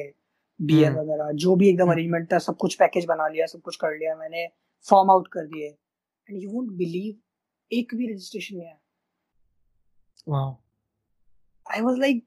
बियर। 0.60 0.92
वगैरह 0.92 1.30
जो 1.32 1.54
भी 1.56 1.68
एकदम। 1.68 1.90
अरेंजमेंट 1.92 2.32
था 2.32 2.38
सब 2.38 2.56
कुछ 2.56 2.74
पैकेज 2.74 3.04
बना 3.04 3.28
लिया 3.28 3.46
सब 3.46 3.60
कुछ 3.60 3.76
कर 3.76 3.96
लिया 3.98 4.14
मैंने 4.16 4.46
फॉर्म 4.86 5.10
आउट 5.10 5.28
कर 5.28 5.46
दिए 5.46 5.66
एंड 5.66 6.42
यू 6.42 6.50
वोंट 6.50 6.70
बिलीव 6.72 7.14
एक 7.72 7.94
भी 7.94 8.12
रजिस्ट्रेशन 8.12 8.56
नहीं 8.56 8.66
आया। 8.66 8.78
Wow. 10.28 10.54
I 11.74 11.80
was 11.80 11.98
like 11.98 12.24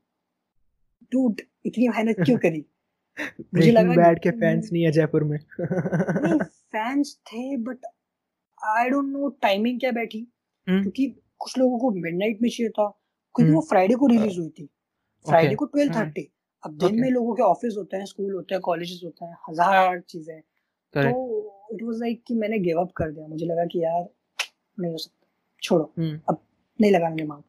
dude 1.12 1.42
इतनी 1.66 1.88
मेहनत 1.88 2.16
क्यों 2.26 2.38
करी? 2.38 2.66
मुझे 3.42 3.72
लगा 3.72 3.96
बैड 3.96 4.20
के 4.20 4.32
फैंस 4.32 4.70
नहीं 4.74 4.84
है 4.84 4.92
जयपुर 4.92 5.24
में। 5.24 5.40
नहीं 5.60 6.40
फैंस 6.72 7.20
थे 7.28 7.58
but 7.58 7.86
I 8.68 8.90
don't 8.90 9.06
know 9.06 9.30
timing 9.30 9.80
क्या 9.80 9.92
बैठी। 9.92 10.28
हम्म। 10.68 10.82
क्योंकि 10.82 11.08
कुछ 11.40 11.58
लोगों 11.58 11.80
को 11.80 11.92
मिडनाइट 11.92 12.42
में 12.42 12.50
चाहिए 12.50 12.70
था। 12.70 12.88
क्योंकि 13.36 13.52
वो 13.52 13.60
हम्म। 13.60 13.70
फ्राइडे 13.70 13.96
को 13.96 14.08
रिलीज़ 14.08 14.40
हुई 14.40 14.50
थी। 14.50 14.70
फ्राइडे 15.26 15.56
को 15.56 15.66
ट्वेल्व। 15.66 15.94
थर्टी 15.96 16.32
अब 16.66 16.78
दिन 16.78 17.00
में 17.00 17.10
लोगों 17.10 17.36
के 17.36 17.44
ऑफ़िस 17.44 17.76
होते 17.78 17.98
हैं 17.98 18.06
स्कूल 18.06 18.34
होते 18.34 18.56
हैं 18.56 18.62
कॉलेजेस 18.62 19.02
होते 19.04 19.26
हैं 19.26 19.38
हज़ार 19.50 20.00
चीज़ें। 20.00 20.42
तो 20.94 21.10
इट 21.74 21.84
वाज 21.84 22.00
लाइक 22.00 22.24
कि 22.28 22.36
मैंने 22.36 22.60
गिव 22.60 22.80
अप 22.80 22.92
कर 22.92 23.12
दिया। 23.12 23.28
मुझे 23.28 23.46
लगा 23.46 23.66
कि 23.66 23.84
यार 23.84 24.10
नहीं 24.80 24.92
हो 24.92 24.98
सकता। 24.98 25.17
छोड़ो 25.64 25.94
हम्म। 25.98 26.20
अब 26.30 26.42
नहीं 26.80 26.92
लगाने 26.92 27.24
मांग। 27.24 27.44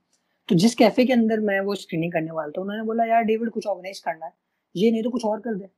तो 0.48 0.54
जिस 0.54 0.74
कैफ़े 0.74 1.04
के 1.04 1.12
अंदर 1.12 1.40
मैं 1.40 1.60
वो 1.60 1.74
स्क्रीनिंग 1.74 2.12
करने 2.12 2.30
वाला 2.30 2.50
था 2.50 2.60
उन्होंने 2.60 2.82
बोला 2.82 3.04
यार 3.04 3.22
डेविड 3.22 3.50
कुछ 3.50 3.66
ऑर्गेनाइज 3.66 3.98
करना 3.98 4.26
है। 4.26 4.32
ये 4.76 4.90
नहीं 4.90 5.02
तो 5.02 5.10
कुछ 5.10 5.24
और 5.24 5.40
कर 5.40 5.54
दे। 5.54 5.68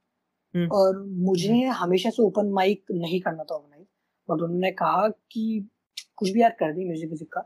हम्म। 0.55 0.69
और 0.69 1.03
मुझे 1.03 1.63
हमेशा 1.65 2.11
से 2.11 2.23
ओपन 2.23 2.47
माइक 2.47 2.85
नहीं 2.91 3.21
करना 3.21 3.45
था 3.45 3.55
ऑर्गेनाइज 3.55 3.87
बट 4.29 4.43
उन्होंने 4.43 4.71
कहा 4.71 5.09
कि 5.09 5.69
कुछ 6.17 6.31
भी 6.31 6.43
यार 6.43 6.51
कर 6.51 6.73
दी 6.73 6.85
म्यूज़िक 6.85 7.09
म्यूज़िक 7.09 7.29
का। 7.33 7.41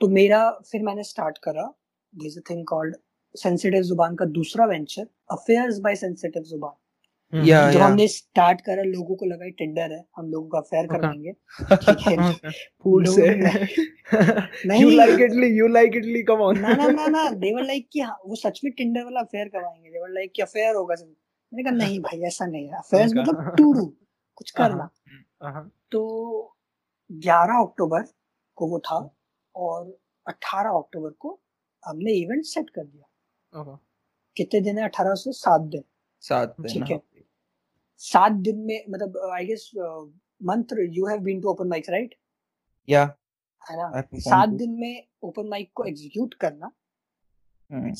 तो 0.00 0.08
मेरा 0.08 0.50
फिर 0.50 0.82
मैंने 0.82 1.02
स्टार्ट 1.02 1.38
करा। 1.38 1.72
This 2.14 2.38
thing 2.50 2.66
called 2.66 2.96
sensitive 3.34 3.82
Zubaan 3.82 4.14
का 4.16 4.24
दूसरा 4.24 4.66
वेंचर 4.66 5.06
अफेयर्स 5.30 5.78
बाय 5.78 5.96
सेंसिटिव 5.96 6.42
ज़ुबान 6.42 6.70
हम्म। 6.70 6.87
या 7.32 7.70
जब 7.70 7.78
या। 7.78 7.84
हमने 7.86 8.06
स्टार्ट 8.08 8.60
करा 8.60 8.82
लोगों 8.82 9.16
को 9.16 9.26
लगा 9.26 9.48
टेंडर 9.48 9.92
है 9.92 10.04
हम 10.16 10.30
लोगों 10.30 10.48
का 10.48 10.58
अफेयर 10.58 10.86
कर 10.86 11.00
देंगे 11.06 11.32
ठीक 11.76 12.06
है। 12.08 12.50
फ़ूड 12.82 13.06
से। 13.08 13.28
नहीं। 14.66 14.80
You 14.82 14.90
like 14.90 15.20
idli 15.20 15.46
you 15.58 15.66
like 15.68 15.96
idli 15.96 16.22
come 16.22 16.40
on 16.40 16.58
ना 16.58 16.74
ना 16.74 16.86
ना 16.88 17.06
ना 17.06 17.28
दे 17.30 17.54
वर 17.54 17.62
लाइक 17.62 17.88
कि 17.92 18.00
हाँ, 18.00 18.18
वो 18.26 18.34
सच 18.36 18.60
में 18.64 18.72
टिंडर 18.72 19.04
वाला 19.04 19.20
अफेयर 19.20 19.48
करवाएँगे। 19.48 19.90
दे 19.90 20.00
वर 20.00 20.08
लाइक 20.08 20.32
कि 20.36 20.42
अफेयर 20.42 20.74
होगा 20.74 20.94
सिर्फ़ 20.94 21.12
मैंने 21.52 21.62
कहा 21.62 21.86
नहीं 21.86 22.00
भाई 22.00 22.20
ऐसा 22.22 22.46
नहीं 22.46 22.66
है। 22.68 22.78
अफेयर्स 22.78 23.12
मतलब 23.16 23.54
टू 23.58 23.72
डू 23.72 23.84
कुछ 24.36 24.50
करना। 24.50 24.88
हाँ। 25.42 25.70
तो 25.90 26.02
11 27.10 27.60
अक्टूबर 27.62 28.02
को 28.56 28.66
वो 28.66 28.78
था 28.78 28.98
और 29.54 29.98
18 30.26 30.78
अक्टूबर 30.78 31.10
को 31.10 31.40
हमने 31.84 32.12
इवेंट 32.12 32.44
सेट 32.44 32.70
कर 32.70 32.84
दिया। 32.84 33.78
कितने 34.36 34.60
दिन 34.60 34.78
है? 34.78 34.84
18 34.84 35.14
से 35.14 35.32
सात 35.32 35.60
दिन। 35.60 35.84
साथ 36.20 36.46
में 36.60 36.72
ठीक 36.72 36.90
है। 36.90 37.00
सात 38.02 38.32
दिन 38.42 38.58
में 38.58 38.84
मतलब 38.90 39.16
आई 39.32 39.46
गेस 39.46 39.70
मंत्र 40.40 40.88
you 40.92 41.06
have 41.06 41.20
been 41.20 41.40
to 41.40 41.48
open 41.48 41.68
mics 41.68 41.90
right 41.90 42.14
या 42.88 43.02
है 43.66 43.76
ना 43.76 44.02
सात 44.20 44.48
दिन 44.58 44.78
में 44.80 45.02
ओपन 45.22 45.48
माइक 45.48 45.70
को 45.74 45.84
एग्जीक्यूट 45.84 46.34
करना 46.36 46.70
हम्म, 47.70 47.92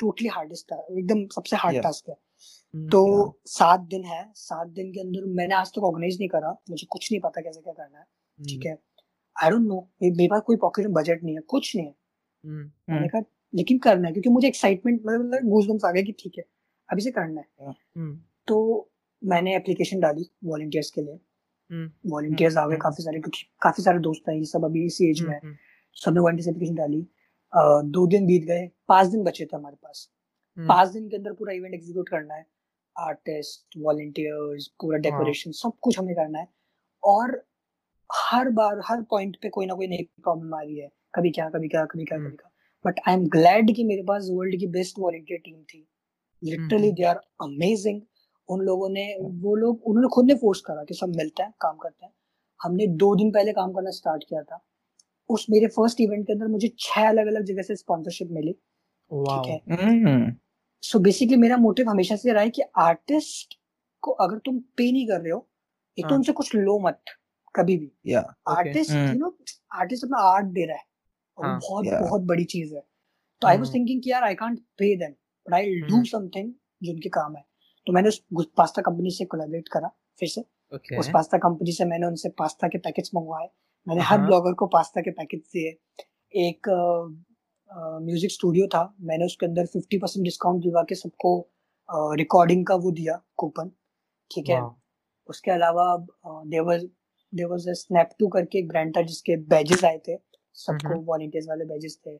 टोटली 0.00 0.28
हार्डेस्ट 0.28 0.72
एकदम 0.72 1.26
सबसे 1.34 1.56
हार्ड 1.56 1.74
Yeah. 1.74 1.82
टास्क 1.82 2.08
है 2.08 2.16
हम्म। 2.74 2.88
तो 2.88 3.02
सात 3.48 3.80
दिन 3.90 4.04
है 4.04 4.22
सात 4.36 4.68
दिन 4.70 4.92
के 4.92 5.00
अंदर 5.00 5.24
मैंने 5.34 5.54
आज 5.54 5.70
तक 5.70 5.84
ऑर्गेनाइज 5.84 6.18
नहीं 6.18 6.28
करा 6.28 6.50
मुझे 6.70 6.86
कुछ 6.90 7.10
नहीं 7.12 7.20
पता 7.20 7.40
कैसे 7.40 7.60
क्या 7.60 7.72
करना 7.72 7.98
है 7.98 8.04
हम्म। 8.04 8.48
ठीक 8.48 8.66
है 8.66 8.76
आई 9.36 9.50
डोंट 9.50 9.66
नो 9.66 9.80
मेरे 10.02 10.26
पास 10.28 10.42
कोई 10.46 10.56
पॉकेट 10.56 10.86
में 10.86 10.94
बजट 10.94 11.24
नहीं 11.24 11.34
है 11.34 11.40
कुछ 11.48 11.74
नहीं 11.76 11.86
है 11.86 11.94
हम्म। 12.44 12.92
मैंने 12.92 13.08
कहा 13.08 13.22
लेकिन 13.52 13.78
करना 13.78 14.08
है 14.08 14.12
क्योंकि 14.12 14.30
मुझे 14.30 14.48
एक्साइटमेंट 14.48 15.00
मतलब 15.06 15.48
गूजबम्स 15.48 15.84
आ 15.84 15.90
गया 15.90 16.02
कि 16.02 16.12
ठीक 16.18 16.38
है 16.38 16.44
अभी 16.88 17.02
से 17.02 17.10
करना 17.10 17.40
है 17.40 17.68
हम्म। 17.68 18.18
तो 18.48 18.58
मैंने 19.22 19.54
एप्लीकेशन 19.56 20.00
डाली 20.00 20.28
वॉलंटियर्स 20.44 20.90
के 20.90 21.00
लिए 21.00 21.18
हम्म। 21.70 22.10
वॉलंटियर्स 22.10 22.56
आ 22.56 22.66
गए 22.66 22.74
हम्म। 22.74 22.82
काफ़ी 22.82 23.04
सारे 23.04 23.20
क्योंकि 23.20 23.46
काफ़ी 23.62 23.82
सारे 23.82 23.98
दोस्त 23.98 24.28
हैं 24.28 24.36
ये 24.36 24.44
सब 24.46 24.64
अभी 24.64 24.84
इसी 24.86 25.10
एज 25.10 25.22
में 25.22 25.32
है 25.32 25.38
हम्म। 25.38 25.54
सबने 25.96 26.20
वॉलंटियर्स 26.20 26.48
एप्लीकेशन 26.48 26.74
डाली 26.74 27.06
दो 27.90 28.06
दिन 28.06 28.26
बीत 28.26 28.44
गए 28.44 28.68
पाँच 28.88 29.08
दिन 29.08 29.22
बचे 29.24 29.44
थे 29.44 29.56
हमारे 29.56 29.76
पास 29.76 30.08
हम्म। 30.56 30.68
पाँच 30.68 30.88
दिन 30.88 31.08
के 31.08 31.16
अंदर 31.16 31.32
पूरा 31.32 31.52
इवेंट 31.52 31.74
एग्जीक्यूट 31.74 32.08
करना 32.08 32.34
है 32.34 32.46
आर्टिस्ट 32.96 33.78
वॉलंटियर्स 33.78 34.66
पूरा 34.80 34.98
डेकोरेशन 34.98 35.52
सब 35.54 35.72
कुछ 35.80 35.98
हमें 35.98 36.14
करना 36.14 36.38
है 36.38 36.48
और 37.02 37.42
हर 38.10 38.48
बार 38.50 38.80
हर 38.84 39.02
पॉइंट 39.10 39.36
पे 39.42 39.48
कोई 39.48 39.66
ना 39.66 39.74
कोई 39.74 39.86
नई 39.86 40.08
प्रॉब्लम 40.22 40.54
आ 40.54 40.60
रही 40.60 40.78
है 40.78 40.90
कभी 41.14 41.30
क्या 41.30 41.48
कभी 41.48 41.68
क्या 41.68 41.84
कभी 41.84 42.04
क्या 42.04 42.18
हम्म। 42.18 42.28
कभी 42.28 42.36
क्या 42.36 42.50
बट 42.84 43.00
आई 43.08 43.14
एम 43.14 43.26
ग्लैड 43.28 43.74
कि 43.76 43.84
मेरे 43.84 44.02
पास 44.02 44.28
वर्ल्ड 44.30 44.58
की 44.60 44.66
बेस्ट 44.70 44.98
वॉलंटियर 44.98 45.40
टीम 45.44 45.62
थी 45.64 45.86
लिटरली 46.42 46.86
हम्म। 46.86 46.96
दे 46.96 47.04
आर 47.04 47.20
अमेजिंग 47.42 48.00
उन 48.48 48.60
लोगों 48.60 48.88
ने 48.88 49.16
वो 49.20 49.54
लोग 49.54 49.82
उन्होंने 49.86 50.08
खुद 50.08 50.26
ने 50.26 50.34
फोर्स 50.34 50.60
करा 50.60 50.84
कि 50.84 50.94
सब 50.94 51.16
मिलते 51.16 51.42
हैं 51.42 51.52
काम 51.60 51.76
करते 51.76 52.06
हैं। 52.06 52.12
हमने 52.62 52.86
दो 52.86 53.14
दिन 53.16 53.30
पहले 53.30 53.52
काम 53.52 53.72
करना 53.72 53.90
स्टार्ट 53.90 54.24
किया 54.28 54.42
था। 54.42 54.64
उस 55.28 55.46
मेरे 55.50 55.66
फ़र्स्ट 55.66 56.00
इवेंट 56.00 56.26
के 56.26 56.32
अंदर 56.32 56.46
मुझे 56.46 56.72
छह 56.78 57.08
अलग 57.08 57.26
अलग 57.26 57.44
जगह 57.44 57.62
से 57.62 57.76
स्पॉन्सरशिप 57.76 58.28
मिली। 58.30 58.52
ठीक 58.52 59.46
है? 59.46 59.60
हम्म, 59.70 60.34
सो 60.82 60.98
बेसिकली 60.98 61.36
मेरा 61.36 61.56
मोटिव 61.56 61.88
हमेशा 61.90 62.16
से 62.16 62.32
रहा 62.32 62.42
है 62.42 62.50
कि 62.50 62.62
आर्टिस्ट 62.76 63.58
को 64.00 64.10
अगर 64.10 64.38
तुम 64.38 64.58
पे 64.58 64.90
नहीं 64.92 65.06
कर 65.06 65.20
रहे 65.20 65.32
हो 65.32 65.48
एक 65.98 66.04
तो 66.04 66.08
हाँ। 66.08 66.16
उनसे 66.16 66.32
कुछ 66.32 66.54
लो 66.54 66.78
मत 66.78 67.00
कभी 67.54 67.76
भी। 67.76 68.12
आर्टिस्ट 68.48 68.90
हम्म। 68.90 69.12
यू 69.12 69.18
नो 69.18 69.36
आर्टिस्ट 69.72 70.04
अपना 70.04 70.18
आर्ट 70.18 70.46
दे 70.46 70.64
रहा 70.66 70.76
है 70.76 70.84
और 71.38 71.46
हाँ। 71.46 71.58
बहुत 71.60 71.86
बहुत 72.00 72.22
बड़ी 72.22 72.44
चीज़ 72.44 72.74
है। 72.74 72.82
तो 73.42 73.48
आई 73.48 73.56
वाज 73.56 73.66
हम्म। 73.66 73.78
थिंकिंग 73.78 74.02
कि 74.02 74.10
यार 74.10 74.24
I 74.24 74.34
can't 74.34 74.58
pay 74.78 74.94
them 74.96 75.12
but 75.46 75.54
I 75.54 75.74
do 75.80 75.94
hmm. 75.94 76.04
Something 76.04 76.52
जो 76.82 76.92
उनके 76.92 77.08
काम 77.08 77.36
है 77.36 77.44
तो 77.86 77.92
मैंने 77.92 78.08
उस 78.08 78.48
पास्ता 78.56 78.82
कंपनी 78.82 79.10
से 79.10 79.24
कोलैबोरेट 79.24 79.68
करा 79.72 79.90
फिर 80.20 80.28
से। 80.28 80.40
ओके। 80.72 80.98
उस 80.98 81.08
पास्ता 81.14 81.38
कंपनी 81.38 81.72
से 81.72 81.84
मैंने 81.84 82.06
उनसे 82.06 82.28
पास्ता 82.38 82.68
के 82.68 82.78
पैकेट्स 82.78 83.10
मंगवाए। 83.14 83.48
मैंने 83.86 84.02
हर 84.02 84.18
हाँ। 84.18 84.26
ब्लॉगर 84.26 84.52
को 84.54 84.66
पास्ता 84.68 85.00
के 85.00 85.10
पैकेट्स 85.10 85.50
दिए। 85.52 85.76
एक 86.32 86.68
म्यूज़िक 88.02 88.30
स्टूडियो 88.32 88.66
था। 88.66 88.82
मैंने 89.00 89.24
उसके 89.26 89.46
अंदर 89.46 89.66
फिफ्टी 89.66 89.98
परसेंट 89.98 90.24
डिस्काउंट 90.24 90.62
दिलवा 90.62 90.82
के 90.88 90.94
सबको 90.94 91.38
रिकॉर्डिंग 92.16 92.66
का 92.66 92.74
वो 92.76 92.90
दिया 92.92 93.20
कूपन 93.36 93.70
ठीक 94.30 94.48
है? 94.48 94.60
उसके 95.28 95.50
अलावा 95.50 95.96
देवर 96.26 97.54
अ 97.60 97.72
स्नैप 97.74 98.10
टू 98.18 98.28
करके 98.28 98.58
एक 98.58 98.68
ब्रांड 98.68 98.96
था 98.96 99.02
जिसके 99.02 99.36
बैजेस 99.48 99.84
आए 99.84 99.98
थे। 100.08 100.16
सबको। 100.56 101.00
वॉलंटियर्स 101.02 101.48
वाले 101.48 101.64
बैजेस 101.64 101.98
थे। 102.06 102.18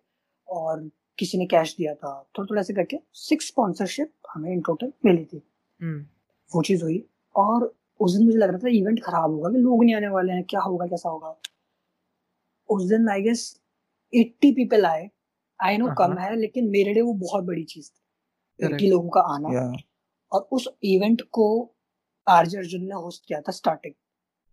और 0.48 0.88
किसी 1.18 1.38
ने 1.38 1.46
कैश 1.46 1.74
दिया 1.76 1.94
था। 1.94 2.12
थोड़ा 2.38 2.46
थोड़ा 2.50 2.60
ऐसे 2.60 2.74
करके 2.74 2.96
सिक्स 3.18 3.46
स्पॉन्सरशिप 3.46 4.12
हमें 4.34 4.50
इन 4.52 4.60
टोटल 4.60 4.92
मिली 5.04 5.24
थी। 5.24 5.42
वो 5.82 6.62
चीज़ 6.62 6.82
हुई 6.82 7.08
और 7.36 7.76
उस 8.00 8.12
दिन 8.12 8.26
मुझे 8.26 8.38
लग 8.38 8.48
रहा 8.48 8.58
था 8.58 8.68
इवेंट 8.68 9.02
खराब 9.02 9.30
होगा 9.30 9.50
कि 9.50 9.58
लोग 9.58 9.84
नहीं 9.84 9.94
आने 9.94 10.08
वाले 10.08 10.32
हैं 10.32 10.44
क्या 10.44 10.60
होगा 10.60 10.86
कैसा 10.86 11.08
होगा। 11.08 11.36
उस 12.68 12.84
दिन 12.84 13.08
आई 13.08 13.22
गेस 13.22 13.60
80 14.14 14.52
पीपल 14.52 14.86
आए। 14.86 15.10
आई 15.62 15.76
नो 15.76 15.86
कम 15.98 16.12
हाँ। 16.12 16.24
है 16.24 16.36
लेकिन 16.36 16.70
मेरे 16.70 16.94
लिए 16.94 17.02
वो 17.02 17.12
बहुत 17.12 17.44
बड़ी 17.44 17.64
चीज़ 17.64 17.90
थी. 17.90 18.66
80 18.66 18.90
लोगों 18.90 19.08
का 19.08 19.20
आना। 19.20 19.72
और 20.32 20.48
उस 20.52 20.68
इवेंट 20.82 21.22
को 21.22 21.74
आरजे 22.28 22.58
अर्जुन 22.58 22.82
ने 22.82 22.94
होस्ट 22.94 23.24
किया 23.28 23.40
था 23.40 23.52
starting 23.52 23.94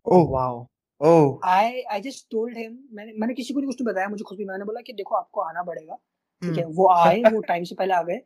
oh 0.06 0.30
wow 0.30 0.68
oh 1.02 1.50
I 1.50 1.82
I 1.82 2.02
just 2.02 2.28
told 2.32 2.58
him 2.58 2.80
मैंने 2.92 3.14
मैंने 3.14 3.34
किसी 3.34 3.54
को 3.54 3.60
नहीं 3.60 3.68
कुछ 3.68 3.82
नहीं 3.82 3.94
बताया 3.94 4.08
मुझे 4.08 4.24
खुद 4.24 4.38
भी 4.38 4.46
मैंने 4.46 4.66
बोला 4.66 4.82
कि 4.82 4.94
देखो 4.94 5.16
आपको 5.16 5.42
आना 5.42 5.64
पड़ेगा। 5.64 5.96
ठीक 6.42 6.58
है 6.58 6.64
हम्म। 6.64 6.76
वो 6.76 6.90
आए 6.90 7.22
वो 7.36 7.42
टाइम 7.42 7.64
से 7.64 7.76
पहले 7.76 7.94
आ 7.94 8.02
गए 8.04 8.22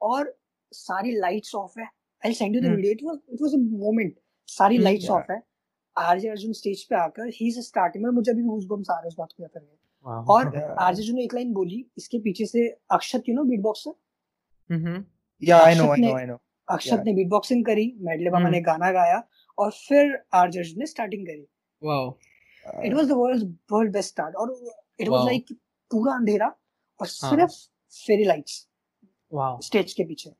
और 0.00 0.38
सारी 0.72 1.12
लाइट्स 1.12 1.54
ऑफ़ 1.54 1.80
है। 1.80 1.88
I 2.26 2.32
send 2.34 2.56
you 2.56 2.60
the. 2.62 2.74
Video 2.74 2.92
it 2.92 3.02
was 3.04 3.18
it 3.32 3.42
was 3.42 3.54
a 3.54 3.62
moment 3.80 4.14
सारी 4.48 4.78
लाइट्स 4.78 5.04
yeah. 5.04 5.16
ऑफ़ 5.16 5.32
है 5.32 5.42
आरजे 5.96 6.28
अर्जुन 6.28 6.52
स्टेज 6.52 6.84
पे 6.90 6.96
आकर 6.96 7.28
ही 7.34 7.48
इज़ 7.48 7.60
स्टार्टिंग 7.62 8.04
में 8.04 8.10
मुझे 8.12 8.30
अभी 8.30 8.42
भी 8.42 8.48
गूज़बम्स 8.48 8.90
आ 8.90 8.94
रहे 8.94 9.02
हैं 9.02 9.08
उस 9.08 9.16
बात 9.18 9.32
को 9.32 9.42
याद 9.42 9.50
करके 9.50 9.76
और 10.32 10.46
आरजे 10.86 11.00
अर्जुन 11.00 11.16
ने 11.16 11.24
एक 11.24 11.34
लाइन 11.34 11.52
बोली 11.52 11.84
इसके 11.98 12.18
पीछे 12.24 12.46
से 12.46 12.66
Akshat 12.92 13.28
you 13.28 13.34
know 13.34 13.44
beat 13.44 13.60
boxer 13.62 13.94
hmm. 14.70 15.04
या 15.42 15.58
I 15.62 15.74
know 15.74 15.90
I 15.92 16.00
know 16.00 16.14
I 16.16 16.26
know 16.26 16.38
Akshat 16.68 16.92
Yeah. 16.92 17.04
ने 17.04 17.12
बीट 17.14 17.28
बॉक्सिंग 17.28 17.64
करी 17.64 17.86
मेडले 18.00 18.30
मामा 18.30 18.44
हम्म। 18.44 18.54
ने 18.54 18.60
गाना 18.62 18.90
गाया 18.92 19.22
और 19.58 19.70
फिर 19.72 20.16
आरजे 20.34 20.58
अर्जुन 20.60 20.78
ने 20.78 20.86
स्टार्टिंग 20.86 21.26
करी। 21.26 21.46
Wow 21.82 22.08
it 22.84 22.94
was 22.94 23.08
the 23.08 23.12
world 23.16 23.54
world 23.72 23.92
best 23.92 24.10
start 24.10 24.36
और 24.36 24.54
इट 25.00 25.08
वाज 25.08 25.26
लाइक 25.26 25.52
पूरा 25.90 26.14
अंधेरा 26.14 26.46
और 26.46 27.06
हाँ। 27.22 27.30
सिर्फ़ 27.30 27.52
फेरी 27.94 28.24
लाइट्स 28.24 28.66
वाओ 29.32 29.60
स्टेज 29.62 29.92
के 29.92 30.04
पीछे। 30.04 30.30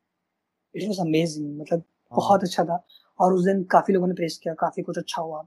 इट 0.76 0.86
वाज 0.88 1.00
अमेजिंग 1.00 1.58
मतलब 1.60 1.84
बहुत 2.12 2.42
अच्छा 2.44 2.64
था। 2.64 2.84
और 3.20 3.32
उस 3.34 3.44
दिन 3.44 3.62
काफ़ी 3.72 3.94
लोगों 3.94 4.06
ने 4.08 4.14
प्रेस 4.14 4.38
किया। 4.42 4.54
काफ़ी 4.54 4.82
कुछ 4.82 4.98
अच्छा 4.98 5.22
हुआ। 5.22 5.42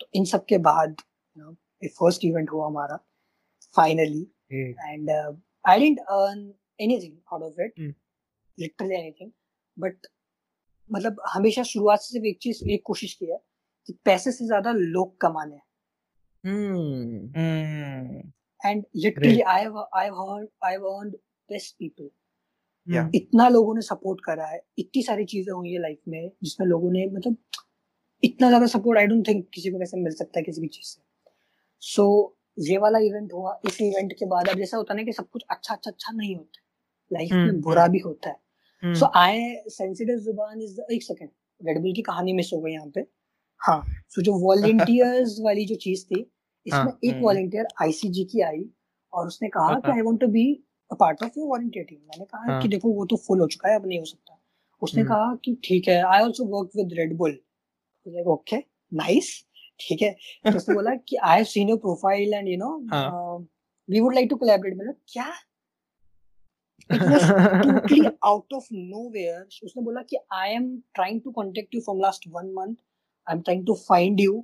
तो 0.00 0.06
इन 0.14 0.24
सब 0.24 0.44
के 0.44 0.58
बाद 0.58 0.96
यू 1.36 1.88
फ़र्स्ट 1.98 2.24
इवेंट 2.24 2.50
हुआ 2.50 2.66
हमारा 2.66 2.98
finally 3.76 4.22
and 4.52 5.10
I 5.10 5.78
didn't 5.78 5.98
earn 6.00 6.52
anything 6.80 7.16
out 7.32 7.42
of 7.42 7.60
it 7.60 7.74
Hmm. 7.80 7.92
Literally 8.58 8.94
anything 8.94 9.30
but 9.76 10.06
मतलब 10.90 11.20
हमेशा 11.28 11.62
शुरुआत 11.62 12.00
से 12.00 12.12
सिर्फ़ 12.12 12.26
एक 12.26 12.38
चीज़ 12.42 12.68
एक 12.70 12.82
कोशिश 12.86 13.14
की 13.14 13.26
है 13.26 13.38
कि 13.88 13.92
पैसे 14.04 14.32
से 14.32 14.46
ज़्यादा 14.46 14.72
लोग 14.72 15.16
कमाने 15.20 15.56
हम्म। 16.44 17.32
हम्म। 17.36 18.32
And 18.60 18.84
literally 18.96 19.40
I 19.40 19.60
I 19.60 20.04
have 20.04 20.20
earn 20.20 20.46
I 20.64 20.72
have 20.72 20.84
earned 20.88 21.14
best 21.50 21.74
people 21.78 22.10
Yeah. 22.88 23.08
इतना 23.14 23.48
लोगों 23.48 23.74
ने 23.74 23.80
सपोर्ट 23.82 24.20
करा 24.20 24.46
है 24.46 24.60
इतनी 24.78 25.02
सारी 25.02 25.24
चीज़ें 25.24 25.52
हुई 25.52 25.72
है 25.72 25.80
लाइफ 25.80 25.98
में 26.08 26.30
जिसमें 26.44 26.66
लोगों 26.66 26.90
ने 26.92 27.06
मतलब 27.06 27.36
इतना 28.22 28.48
ज़्यादा 28.48 28.66
सपोर्ट 28.66 28.98
आई 28.98 29.06
डोंट 29.06 29.26
थिंक 29.28 29.46
किसी 29.54 29.70
को 29.70 29.78
वैसे 29.78 30.00
मिल 30.00 30.12
सकता 30.14 30.38
है 30.38 30.42
किसी 30.44 30.60
भी 30.60 30.68
चीज़ 30.68 30.86
से 30.86 31.00
सो 31.82 32.02
so, 32.02 32.66
ये 32.66 32.76
वाला 32.78 32.98
इवेंट 33.00 33.32
हुआ 33.32 33.58
इस 33.68 33.80
इवेंट 33.80 34.12
के 34.12 34.26
बाद 34.26 34.48
अब 34.48 34.58
जैसा 34.58 34.76
होता 34.76 34.94
है 34.94 34.96
ना 34.96 35.04
कि 35.04 35.12
सब 35.12 35.28
कुछ 35.30 35.44
अच्छा 35.50 35.74
अच्छा 35.74 35.90
अच्छा 35.90 36.12
नहीं 36.12 36.36
होता 36.36 36.62
लाइफ 37.10 37.32
में 37.32 37.38
हम्म, 37.38 37.60
बुरा 37.60 37.86
भी 37.86 37.98
होता 37.98 38.28
है 38.30 38.36
हम्म, 38.82 38.94
so 38.94 39.10
I 39.16 39.54
Sensitive 39.70 40.18
Zubaan 40.18 40.60
is 40.62 40.80
एक 40.92 41.02
सेकंड 41.02 41.30
रेडबुल 41.60 41.92
की 41.92 42.02
कहानी 42.02 42.32
मिस 42.32 42.50
हो 42.52 42.60
गई 42.60 42.72
यहाँ 42.72 42.90
पे 42.94 43.06
हाँ 43.60 43.80
सो 43.82 44.20
so, 44.20 44.24
जो 44.24 44.38
वॉलेंटियर्स 44.40 45.36
वाली 45.44 45.64
जो 45.66 45.74
चीज़ 45.78 46.04
थी 46.04 46.20
इसमें 46.66 46.80
हाँ, 46.80 46.98
एक 47.04 47.10
हम्म। 47.10 47.24
वॉलेंटियर 47.24 47.66
आईसीजी 47.82 48.24
की 48.24 48.40
आई 48.42 48.64
और 49.12 49.26
उसने 49.26 49.48
कहा 49.48 49.74
कि 49.74 49.88
हाँ। 49.88 49.96
I 49.96 50.02
want 50.02 50.20
to 50.20 50.26
be 50.28 50.46
part 51.00 51.22
of 51.24 51.38
your 51.38 51.48
volunteer 51.48 51.84
team 51.84 51.98
मैंने 51.98 52.24
कहा 52.24 52.52
हाँ। 52.52 52.60
कि 52.62 52.68
देखो 52.68 52.92
वो 52.94 53.06
तो 53.10 53.16
फुल 53.26 53.40
हो 53.40 53.46
चुका 53.54 53.68
है 53.68 53.76
अब 53.78 53.86
नहीं 53.86 53.98
हो 53.98 54.04
सकता। 54.04 54.40
उसने 54.82 55.02
हम्म। 55.02 55.12
कहा 55.12 55.34
कि 55.44 55.56
ठीक 55.64 55.88
है 55.88 56.02
I 56.02 56.22
also 56.22 56.44
work 56.58 56.70
with 56.76 56.92
Red Bull 56.98 57.38
okay 58.32 58.56
nice 58.92 59.32
ठीक 59.80 60.02
है। 60.02 60.12
तो 60.44 60.56
उसने 60.56 60.74
बोला 60.74 60.94
कि 61.08 61.16
I 61.16 61.36
have 61.36 61.44
seen 61.54 61.68
your 61.68 61.78
profile 61.78 62.34
and 62.34 62.48
you 62.48 62.56
know. 62.58 62.76
We 63.88 64.00
would 64.00 64.14
like 64.14 64.28
to 64.30 64.36
collaborate 64.36 64.76
मतलब 64.76 64.96
क्या? 65.12 65.32
It 66.90 67.02
was 67.10 67.22
totally 67.26 68.08
out 68.30 68.54
of 68.56 68.64
nowhere. 68.70 69.44
उसने 69.64 69.82
बोला 69.82 70.00
कि 70.08 70.16
I 70.38 70.48
am 70.56 70.64
trying 70.98 71.20
to 71.26 71.30
contact 71.36 71.76
you 71.76 71.80
from 71.84 72.00
last 72.04 72.26
one 72.32 72.50
month. 72.56 72.74
I'm 73.26 73.40
trying 73.42 73.62
to 73.70 73.76
find 73.82 74.20
you 74.24 74.34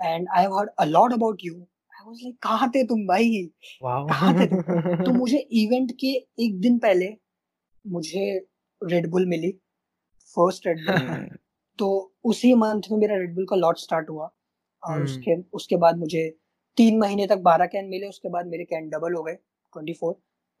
and 0.00 0.30
I 0.36 0.44
have 0.44 0.54
heard 0.58 0.70
a 0.84 0.86
lot 0.86 1.16
about 1.16 1.44
you. 1.48 1.56
I 1.56 1.73
was 2.06 2.22
like 2.22 2.36
कहाँ 2.42 2.70
थे 2.70 2.84
तुम 2.84 3.06
भाई? 3.06 3.50
Wow. 3.82 4.06
कहाँ 4.08 4.32
थे 4.34 4.46
तो 5.04 5.12
मुझे 5.18 5.38
इवेंट 5.38 5.92
के 6.00 6.12
एक 6.44 6.60
दिन 6.60 6.78
पहले 6.78 7.14
मुझे 7.84 8.24
रेड 8.82 9.10
बुल 9.10 9.26
मिली 9.26 9.50
फ़र्स्ट 10.36 10.66
रेड 10.66 10.86
बुल 10.86 11.28
तो 11.78 11.88
उसी 12.24 12.54
मंथ 12.54 12.82
में 12.92 12.98
मेरा 12.98 13.16
रेड 13.16 13.34
बुल 13.34 13.46
का 13.46 13.56
लॉट 13.56 13.78
स्टार्ट 13.78 14.10
हुआ 14.10 14.30
और 14.82 14.92
हम्म। 14.92 15.04
उसके 15.04 15.36
उसके 15.52 15.76
बाद 15.76 15.98
मुझे 15.98 16.28
तीन 16.76 16.98
महीने 16.98 17.26
तक 17.26 17.38
बारह 17.38 17.66
कैन 17.66 17.84
मिले 17.84 18.06
उसके 18.06 18.28
बाद 18.28 18.46
मेरे 18.46 18.64
कैन 18.64 18.88
डबल 18.88 19.14
हो 19.14 19.22
गए 19.22 19.34
twenty 19.34 19.92
four 19.92 20.12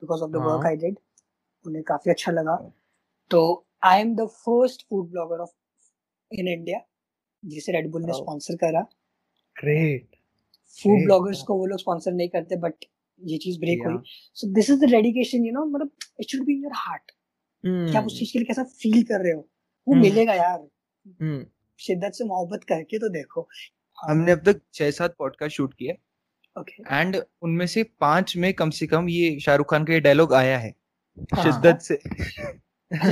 because 0.02 0.22
of 0.22 0.30
the 0.30 0.36
work. 0.36 0.66
I 0.66 0.76
did 0.76 0.98
उन्हें 1.66 1.84
काफ़ी 1.84 2.10
अच्छा 2.10 2.32
लगा। 2.32 2.56
तो 3.30 3.66
I 3.82 4.00
am 4.00 4.14
the 4.16 4.26
first 4.26 4.86
food 4.90 5.10
blogger 5.10 5.38
of 5.38 5.50
in 6.30 6.48
India 6.48 6.80
जिसे 7.44 7.72
रेडबुल 7.72 8.02
ने 8.02 8.12
स्पॉन्सर 8.12 8.56
करा। 8.56 8.80
ग्रेट 9.56 10.13
फ़ूड 10.78 11.04
ब्लॉगर्स 11.04 11.42
को 11.42 11.54
वो 11.54 11.66
लोग 11.66 11.78
स्पॉन्सर 11.80 12.12
नहीं 12.12 12.28
करते 12.28 12.56
बट 12.58 12.84
ये 13.20 13.38
चीज़ 13.38 13.58
ब्रेक 13.60 13.82
हुई। 13.86 13.96
So 14.34 14.52
this 14.54 14.70
is 14.70 14.80
the 14.80 14.90
dedication 14.90 15.44
you 15.44 15.52
know 15.52 15.64
मतलब 15.66 15.90
it 16.20 16.30
should 16.30 16.44
be 16.46 16.52
in 16.52 16.62
your 16.64 16.72
heart 16.76 17.10
कि 17.64 17.96
आप 17.96 18.06
उस 18.06 18.18
चीज़ 18.18 18.32
के 18.32 18.38
लिए 18.38 18.46
कैसा 18.46 18.62
फील 18.80 19.02
कर 19.02 19.22
रहे 19.24 19.32
हो? 19.32 19.48
वो 19.86 19.92
हम्म। 19.94 20.02
मिलेगा 20.02 20.34
यार। 20.34 20.58
हम्म 21.20 21.44
शिद्दत 21.80 22.12
से 22.14 22.24
मोहब्बत 22.24 22.64
करके 22.64 22.98
तो 22.98 23.08
देखो। 23.08 23.48
हमने 23.98 24.32
अब 24.32 24.42
तक 24.46 24.60
छह 24.74 24.90
सात 24.90 25.14
पॉडकास्ट 25.18 25.56
शूट 25.56 25.74
किए। 25.74 25.96
ओके 26.56 26.82
एंड 26.96 27.16
उनमें 27.42 27.66
से 27.66 27.82
पाँच 28.00 28.36
में 28.36 28.52
कम 28.54 28.70
से 28.70 28.86
कम 28.86 29.08
ये 29.08 29.38
शाहरुख 29.40 29.70
खान 29.70 29.84
का 29.84 29.92
ये 29.92 30.00
डायलॉग 30.00 30.34
आया 30.34 30.58
है। 30.58 30.74
हाँ। 31.34 31.44
शिद्दत 31.44 31.80
से। 31.80 31.96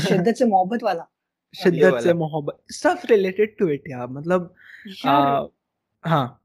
शिद्दत 0.01 0.35
से 0.35 0.45
मोहब्बत 0.45 0.83
वाला? 0.83 1.07
शिद्दत 1.55 2.01
से 2.03 2.13
मोहब्बत। 2.15 2.73
स्टफ़ 2.73 3.07
रिलेटेड 3.07 3.57
टू 3.59 3.69
इट 3.69 3.89
यार 3.91 4.07
मतलब 4.09 4.55
आ, 5.07 5.45
हाँ। 6.05 6.42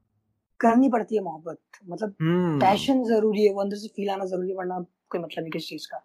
करनी 0.60 0.88
पड़ती 0.90 1.16
है 1.16 1.22
मोहब्बत। 1.22 1.58
मतलब 1.88 2.14
हम्म। 2.20 2.58
पैशन 2.60 3.02
ज़रूरी 3.04 3.44
है 3.44 3.52
वो 3.54 3.60
अंदर 3.60 3.76
से 3.76 3.88
फील 3.96 4.10
आना 4.10 4.24
ज़रूरी 4.26 4.48
है 4.50 4.56
वरना 4.56 4.78
कोई 5.10 5.20
मतलब 5.20 5.42
नहीं 5.42 5.50
किसी 5.52 5.66
चीज़ 5.66 5.86
का। 5.86 5.98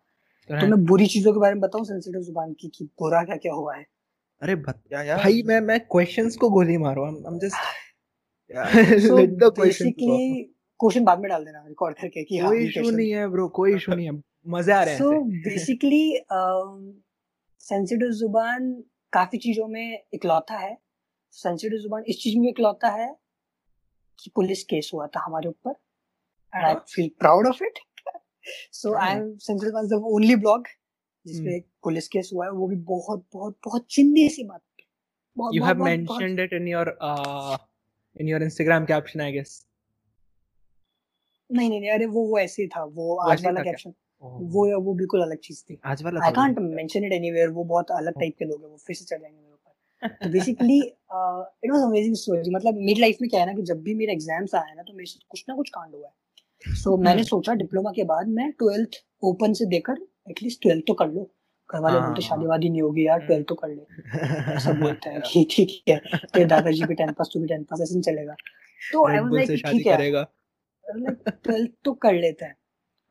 तो 0.49 0.67
मैं 0.67 0.83
बुरी 0.85 1.07
चीज़ों 1.07 1.33
के 1.33 1.39
बारे 1.39 1.53
में 1.53 1.61
बताऊँ 1.61 1.85
सेंसिटिव 1.85 2.21
ज़ुबान 2.21 2.53
की 2.59 2.67
कि 2.75 2.85
बुरा 2.99 3.23
क्या 3.23 3.35
क्या 3.37 3.53
हुआ 3.53 3.75
है। 3.75 3.85
अरे 4.41 4.53
यार 4.93 5.17
भाई 5.17 5.41
मैं 5.47 5.59
मैं 5.61 5.79
क्वेश्चंस 5.91 6.35
को 6.35 6.49
गोली 6.49 6.77
मारो 6.77 7.05
I'm 7.29 7.39
just 7.39 7.55
so 9.03 9.17
let 9.19 9.37
the 9.41 9.49
questions 9.51 9.61
basically 9.61 10.43
question 10.79 11.03
बाद 11.03 11.19
में 11.19 11.29
डाल 11.29 11.45
देना 11.45 11.63
रिकॉर्ड 11.67 11.97
करके 11.97 12.23
कि 12.23 12.37
हाँ 12.37 12.49
कोई 12.49 12.65
इशू 12.67 12.89
नहीं 12.89 13.11
है 13.11 13.27
ब्रो 13.27 13.47
कोई 13.57 13.75
इशू 13.75 13.93
नहीं 13.93 14.05
है। 14.05 14.21
मज़े 14.47 14.73
आ 14.73 14.81
रहे 14.83 14.93
हैं 14.93 14.99
सो 14.99 15.21
बेसिकली 15.49 16.03
सेंसिटिव 17.63 18.09
ज़ुबान 18.11 18.71
काफ़ी 19.13 19.37
चीज़ों 19.39 19.67
में 19.67 19.99
इकलौता 20.13 20.57
है। 20.57 20.77
सेंसिटिव 21.33 21.79
ज़ुबान 21.79 22.03
इस 22.07 22.19
चीज़ 22.21 22.37
में 22.39 22.49
इकलौता 22.49 22.89
है 22.91 23.07
कि 24.23 24.31
पुलिस 24.35 24.63
केस 24.63 24.91
हुआ 24.93 25.07
था 25.07 25.23
हमारे 25.25 25.49
ऊपर। 25.49 25.71
And 26.53 26.65
I. 26.65 26.73
Feel 26.73 27.09
proud 27.19 27.47
of 27.47 27.63
it 27.63 27.79
so 28.73 28.93
I. 28.93 29.11
Am 29.11 29.35
Sensitive 29.37 29.69
Zubaan 29.69 29.87
the 29.87 30.01
only 30.05 30.35
blog 30.35 30.67
हम्म। 31.25 31.49
एक 31.49 31.67
पुलिस 31.83 32.07
केस 32.07 32.29
हुआ 32.33 32.45
है। 32.45 32.51
वो 32.51 32.67
भी 32.67 32.75
बहुत 32.75 33.25
बहुत 33.33 33.57
बहुत 33.65 33.85
चिंदी 33.89 34.27
सी 34.29 34.43
बात 34.43 34.61
पे। 34.61 34.83
बहुत 35.37 35.77
mentioned 35.77 36.41
it 36.45 36.55
in 36.59 36.67
your 36.71 36.87
uh 37.07 37.57
in 38.15 38.31
your 38.31 38.41
instagram 38.47 38.87
caption 38.89 39.23
i 39.27 39.29
guess. 39.35 39.53
बहुत 41.49 41.59
नहीं 41.59 41.69
नहीं 41.69 41.91
अरे 41.91 42.05
वो 42.05 42.25
वो 42.27 42.39
ऐसे 42.39 42.61
ही 42.61 42.67
था। 42.67 42.83
वो 42.83 43.15
आज 43.29 43.45
वाला 43.45 43.61
कैप्शन 43.63 43.93
वो 44.23 44.81
वो 44.81 44.93
बिल्कुल 44.93 45.21
अलग 45.21 45.37
चीज़ 45.37 45.63
थी। 45.63 45.79
आज 45.85 46.03
वाला 46.03 46.25
I 46.25 46.31
can't 46.31 46.59
mention 46.59 47.05
it 47.05 47.13
anywhere 47.13 47.49
वो 47.49 47.63
बहुत 47.63 47.91
अलग 47.91 48.13
टाइप 48.13 48.35
के 48.39 48.45
लोग 48.45 48.61
हैं। 48.63 48.69
वो 48.69 48.77
फिर 48.77 48.95
से 48.95 49.05
चढ़ 49.05 49.21
जाएँगे 49.21 49.52
तो 50.03 50.29
basically 50.29 50.79
it 50.79 51.71
was 51.71 51.81
amazing 51.83 52.15
story 52.15 52.55
मतलब 52.55 52.77
मेरी 52.81 53.01
लाइफ 53.01 53.17
में 53.21 53.29
क्या 53.29 53.39
है 53.39 53.45
ना 53.45 53.53
कि 53.53 53.61
जब 53.63 53.81
भी 53.83 53.93
मेरे 53.95 54.13
एग्ज़ाम्स 54.13 54.55
आए 54.55 54.73
ना 54.75 54.83
तो 54.83 54.93
मेरे 54.93 55.05
साथ 55.05 55.27
कुछ 55.31 55.43
ना 55.49 55.55
कुछ 55.55 55.69
कांड 55.69 55.95
हुआ 55.95 56.07
है। 56.07 56.75
सो 56.75 56.97
मैंने 56.99 57.23
सोचा 57.23 57.53
डिप्लोमा 57.55 57.91
के 57.91 58.03
बाद 58.05 58.27
मैं 58.31 58.51
ट्वेल्थ 58.53 59.03
ओपन 59.23 59.53
से 59.53 59.65
देकर 59.67 60.05
एटलीस्ट 60.29 60.61
ट्वेल्थ 60.61 60.83
तो 60.87 60.93
कर 60.93 61.07
लो। 61.07 61.29
घर 61.69 61.79
वाले 61.79 61.99
बोलते 61.99 62.21
हाँ। 62.21 62.29
शादी 62.29 62.45
वादी 62.47 62.69
नहीं 62.69 62.81
होगी 62.81 63.05
यार 63.05 63.17
हम्म। 63.17 63.27
ट्वेल्थ 63.27 63.47
तो 63.47 63.55
कर 63.55 63.69
ले। 63.69 64.59
सब 64.59 64.79
बोलते 64.79 65.09
हैं 65.09 65.21
कि 65.23 65.45
ठीक 65.51 65.81
है। 65.89 65.97
तेरे 65.97 66.45
दादाजी 66.45 66.85
भी 66.85 66.95
टेंथ 66.95 67.13
पास 67.13 67.29
तू 67.33 67.39
भी 67.39 67.47
टेंथ 67.47 67.63
पास 67.65 67.81
ऐसे 67.81 67.93
नहीं 67.93 68.03
चलेगा। 68.03 68.35
तो 68.81 69.07
आई 69.07 69.19
वाज 69.19 69.33
लाइक 69.33 69.65
ठीक 69.67 69.87
है। 69.87 70.23
ट्वेल्थ 71.31 71.71
तो 71.85 71.93
कर 71.95 72.13
लेते 72.15 72.45
हैं। 72.45 72.55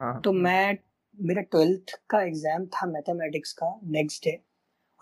हाँ। 0.01 0.20
तो 0.20 0.32
मैं 0.32 0.78
मेरा 1.18 1.43
ट्वेल्थ 1.45 1.95
का 2.11 2.22
एग्ज़ाम 2.22 2.66
था 2.66 2.86
मैथमेटिक्स 2.86 3.53
का 3.53 3.78
नेक्स्ट 3.93 4.24
डे 4.24 4.38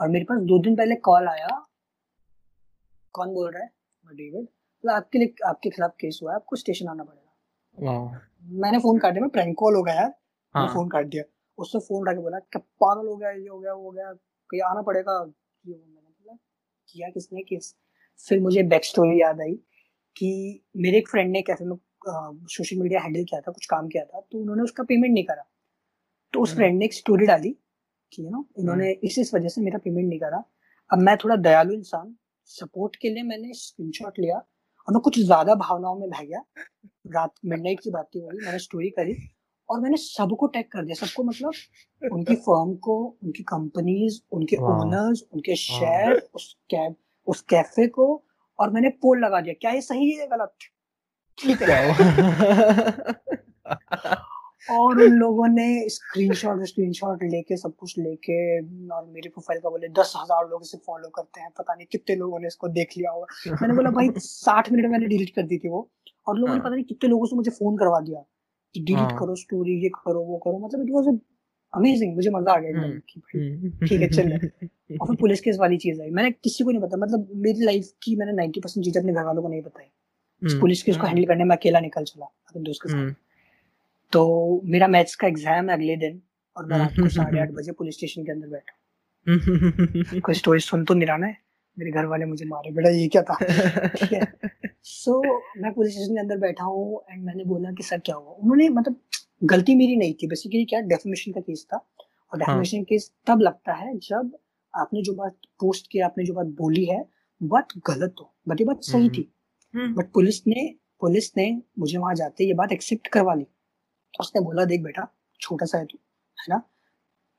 और 0.01 0.09
मेरे 0.09 0.25
पास 0.25 0.41
दो 0.45 0.59
दिन 0.63 0.77
पहले 0.77 0.95
कॉल 1.05 1.29
आया 1.29 1.49
कौन 3.15 3.33
बोल 3.35 3.51
रहा 3.53 3.63
है? 3.63 3.71
डेविड। 4.07 4.45
बोला 4.45 4.97
आपके 4.97 5.19
लिए 5.19 5.35
आपके 5.47 5.71
खिलाफ 5.71 5.95
केस 6.01 6.19
हुआ 6.23 6.31
है 6.33 6.37
आपको 6.37 6.57
स्टेशन 6.57 6.89
आना 6.89 7.05
पड़ेगा। 7.05 8.21
मैंने 8.63 8.79
फ़ोन 8.79 8.99
काट 8.99 9.13
दिया 9.13 9.23
मैं 9.23 9.31
प्रैंक 9.31 9.57
कॉल 9.59 9.75
हो 9.77 9.83
गया 9.83 9.95
यार 9.95 10.13
हाँ। 10.55 10.67
फ़ोन 10.75 10.89
काट 10.89 11.07
दिया। 11.07 11.25
उससे 11.59 11.79
फ़ोन 11.79 12.01
उठा 12.03 12.13
के 12.13 12.21
बोला 12.21 12.39
क्या 12.39 12.61
पागल 12.81 13.07
हो 13.09 13.17
गया 13.17 13.31
ये 13.31 13.49
हो 13.49 13.59
गया 13.59 13.73
वो 13.75 13.83
हो 13.85 13.91
गया 13.91 14.13
कहीं 14.51 14.61
आना 14.71 14.83
पड़ेगा? 14.83 15.15
ये 15.65 15.75
मैंने 15.75 16.01
बोला 16.01 16.37
किया 16.89 17.09
किसने 17.11 17.43
केस? 17.43 17.75
फिर 18.21 18.41
मुझे 18.41 18.63
बैक 18.65 18.85
स्टोरी 18.85 19.21
याद 19.21 19.41
आई 19.41 19.55
कि 20.17 20.31
मेरे 20.77 20.99
एक 20.99 21.09
फ्रेंड 21.09 21.31
ने 21.33 21.43
कैफ़े 21.43 21.67
में 21.67 21.77
सोशल 22.51 22.77
मीडिया 22.77 23.01
हैंडल 23.01 23.25
किया 23.25 23.41
था 23.41 23.53
कुछ 23.53 23.67
काम 23.67 23.89
किया 23.89 24.05
था 24.05 24.21
तो 24.23 24.39
उन्होंने 24.39 24.63
उसका 24.63 24.83
पेमेंट 24.85 25.13
नहीं 25.13 25.25
करा। 25.25 25.45
तो 26.33 26.41
उस 26.41 26.51
हम्म। 26.51 26.59
फ्रेंड 26.59 26.79
ने 26.79 26.85
एक 26.85 26.95
स्टोरी 26.95 27.27
डाली 27.27 27.51
कि 28.13 28.25
यू 28.25 28.31
नो 28.31 28.45
इन्होंने 28.59 28.91
इस 29.05 29.19
इस 29.19 29.35
वजह 29.35 29.49
से 29.49 29.61
मेरा 29.61 29.79
पेमेंट 29.79 30.09
नहीं 30.09 30.19
करा। 30.21 30.43
अब 30.91 30.99
मैं 30.99 31.17
थोड़ा 31.17 31.37
दयालु 31.39 31.73
इंसान 31.75 32.15
सपोर्ट 32.47 32.97
के 32.97 33.11
लिए 33.11 33.23
मैंने 33.23 33.53
स्क्रीनशॉट 33.53 34.19
लिया 34.19 34.37
और 34.37 34.95
मैं 34.95 35.01
कुछ 35.01 35.21
ज़्यादा 35.21 35.55
भावनाओं 35.55 36.01
में 36.01 36.11
बह 36.11 36.25
गया। 36.25 36.45
रात 37.07 37.35
मिडनाइट 37.45 37.81
की 37.81 37.91
बात 37.91 38.11
वही 38.17 38.47
मैंने 38.47 38.59
स्टोरी 38.59 38.91
करी 38.91 39.29
और 39.71 39.81
मैंने 39.81 39.97
सबको 39.97 40.47
टैग 40.47 40.65
कर 40.65 40.85
दिया। 40.85 41.07
सबको 41.07 41.23
मतलब 41.23 41.53
उनकी 42.13 42.35
फर्म 42.35 42.75
को 42.75 43.19
उनकी 43.25 43.43
कंपनीज़ 43.43 44.21
उनके. 44.33 44.57
ओनर्स 44.57 45.25
उनके 45.33 45.57
शेयर 45.57 46.29
उस 46.35 46.57
कैब 46.71 46.97
उस 47.27 47.41
कैफ़े 47.41 47.87
को 47.87 48.25
और 48.59 48.71
मैंने 48.71 48.89
पोल 48.89 49.25
लगा 49.25 49.41
दिया। 49.41 49.55
क्या 49.55 49.71
ये 49.71 49.81
सही 49.81 50.11
है 50.11 50.27
गलत? 50.27 50.55
ठीक 51.39 51.63
है 51.63 51.93
और 54.69 55.01
उन 55.03 55.13
लोगों 55.13 55.47
ने 55.49 55.69
स्क्रीनशॉट 55.89 56.65
स्क्रीनशॉट 56.67 57.23
लेके 57.23 57.57
सब 57.57 57.75
कुछ 57.77 57.99
लेके 57.99 58.59
और 58.89 59.07
मेरी 59.07 59.29
प्रोफ़ाइल 59.29 59.61
का 59.61 59.71
बोले 59.71 59.89
दस 59.99 60.13
हज़ार 60.17 60.49
लोग 60.49 60.63
इसे 60.63 60.79
फॉलो 60.87 61.09
करते 61.09 61.41
हैं। 61.41 61.51
पता 61.59 61.75
नहीं 61.75 61.87
कितने 61.93 62.17
लोगों 62.17 62.41
ने 62.41 62.47
इसको 62.47 62.69
देख 62.69 62.97
लिया 62.99 63.11
होगा। 63.11 63.57
मैंने 63.63 63.75
बोला 63.75 63.91
भाई 63.91 64.11
साठ 64.19 64.71
मिनट 64.73 64.91
मैंने 64.91 65.07
डिलीट 65.07 65.35
कर 65.35 65.43
दी 65.43 65.59
थी 65.59 65.69
वो। 65.69 65.89
और 66.27 66.39
लोगों 66.39 66.55
ने 66.55 66.59
हाँ। 66.59 66.65
पता 66.65 66.75
नहीं 66.75 66.85
कितने 66.85 67.11
लोगों 67.11 67.27
से 67.27 67.37
मुझे 67.37 67.51
फ़ोन 67.51 67.77
करवा 67.77 68.01
दिया 68.01 68.25
कि 68.75 68.81
डिलीट 68.81 69.01
हाँ। 69.01 69.19
करो 69.19 69.35
स्टोरी 69.35 69.83
ये 69.83 69.89
करो 69.95 70.21
वो 70.25 70.39
करो। 70.39 70.59
मतलब 70.59 70.87
इट 70.87 70.93
वाज 70.95 71.19
अमेजिंग 71.73 72.15
मुझे 72.15 72.31
मज़ा 72.31 72.53
आ 72.53 72.59
गया 72.59 72.81
हम्म। 72.81 73.87
ठीक 73.87 74.01
है, 74.01 74.09
चल। 74.09 74.33
और 74.97 75.07
फिर 75.07 75.17
पुलिस 75.17 75.41
केस 75.41 75.57
वाली 75.61 75.77
चीज़ 75.79 76.01
आई। 76.03 76.11
मैंने 76.11 76.31
किसी 76.31 76.65
को 76.65 76.71
नहीं 76.71 76.81
बताया 76.81 77.01
मतलब 77.03 77.29
मेरी 77.45 77.65
लाइफ 77.65 77.91
की 78.03 78.17
मैंने 78.17 78.33
90% 78.33 78.63
परसेंट 78.63 78.85
चीज़ें 78.85 79.01
अपने 79.03 79.13
घर 79.13 79.25
वालों 79.25 79.43
को 79.43 79.49
नहीं 79.49 79.63
बताई। 79.63 79.85
हम्म, 79.85 80.61
पुलिस 80.61 80.83
केस 80.83 80.97
को 80.97 81.01
हम्म। 81.01 81.09
हैंडल 81.09 81.29
करने 81.29 81.45
में 81.45 81.57
अकेला 81.57 81.81
निकल 81.81 82.05
चला 82.05 82.25
अपने 82.25 82.63
दोस्त 82.63 82.83
के 82.83 82.89
साथ। 82.89 82.97
हम्म, 82.97 83.15
तो 84.13 84.23
मेरा 84.65 84.89
मैथ्स 84.89 85.15
का 85.15 85.27
एग्ज़ाम 85.27 85.69
है 85.71 85.77
अगले 85.77 85.97
दिन 85.97 86.21
और 86.57 86.67
मैं 86.67 86.79
रात 86.79 86.91
को 86.91 86.97
हम्म। 86.97 87.09
साढ़े 87.11 87.41
आठ 87.41 87.51
बजे 87.53 87.73
पुलिस 87.73 87.95
स्टेशन 87.95 88.25
के 88.25 88.33
अंदर 88.33 88.49
बैठा 88.49 90.21
कोई 90.21 90.35
स्टोरी 90.35 90.61
सुन 90.61 90.85
तो 90.85 90.95
नहीं 90.95 91.07
रहा 91.07 91.17
ना 91.17 91.27
है? 91.27 91.37
मेरे 91.77 91.91
घर 91.91 92.07
वाले 92.07 92.25
मुझे 92.25 92.45
मारे 92.45 92.71
बेटा 92.73 92.91
ये 92.91 93.07
क्या 93.09 93.23
था 93.23 93.35
ठीक 93.35 94.13
है 94.13 94.21
सो 94.85 95.21
मैं 95.63 95.73
पुलिस 95.75 95.93
स्टेशन 95.93 96.15
के 96.15 96.21
अंदर 96.21 96.39
बैठा 96.39 96.65
हूँ 96.65 97.01
एंड 97.11 97.25
मैंने 97.25 97.45
बोला 97.45 97.73
कि 97.73 97.83
सर 97.83 97.99
क्या 97.99 98.17
हुआ 98.17 98.33
उन्होंने 98.33 98.69
मतलब 98.71 99.01
गलती 99.45 99.75
मेरी 99.75 99.97
नहीं 99.97 100.15
थी 100.15 100.27
बेसिकली 100.27 100.65
क्या 100.65 100.81
डेफिनेशन 100.89 101.33
का 101.33 101.41
केस 101.41 101.67
था 101.73 101.77
और 101.77 102.39
डेफिनेशन 102.39 102.77
हाँ. 102.77 102.85
केस 102.85 103.11
तब 103.27 103.41
लगता 103.41 103.75
है 103.75 103.97
जब 104.01 104.37
आपने 104.75 105.03
जो 105.03 105.15
बात 105.15 105.37
पोस्ट 105.61 105.91
किया 105.91 106.07
आपने 106.07 106.25
जो 106.25 106.35
बात 106.35 106.47
बोली 106.59 106.85
है 106.85 107.05
बात 107.41 107.69
गलत 107.87 108.15
हो 108.21 108.33
बट 108.49 108.61
ये 108.61 108.67
बात 108.67 108.83
सही 108.83 109.01
हम्म। 109.01 109.15
थी 109.15 109.29
हम्म, 109.75 109.95
बट 109.95 110.11
पुलिस 110.13 110.43
ने 110.47 110.75
पुलिस 111.01 111.31
ने 111.37 111.51
मुझे 111.79 111.99
वहाँ 111.99 112.15
जाते 112.15 112.45
ये 112.45 112.55
बात 112.55 112.73
एक्सेप्ट 112.73 113.09
करवा 113.09 113.35
ली 113.35 113.47
उसने 114.15 114.41
बोला 114.43 114.65
देख 114.65 114.83
बेटा 114.83 115.07
छोटा 115.41 115.67
सा 115.67 115.79
है 115.79 115.85
तू 115.87 115.99
है 116.39 116.47
ना? 116.49 116.63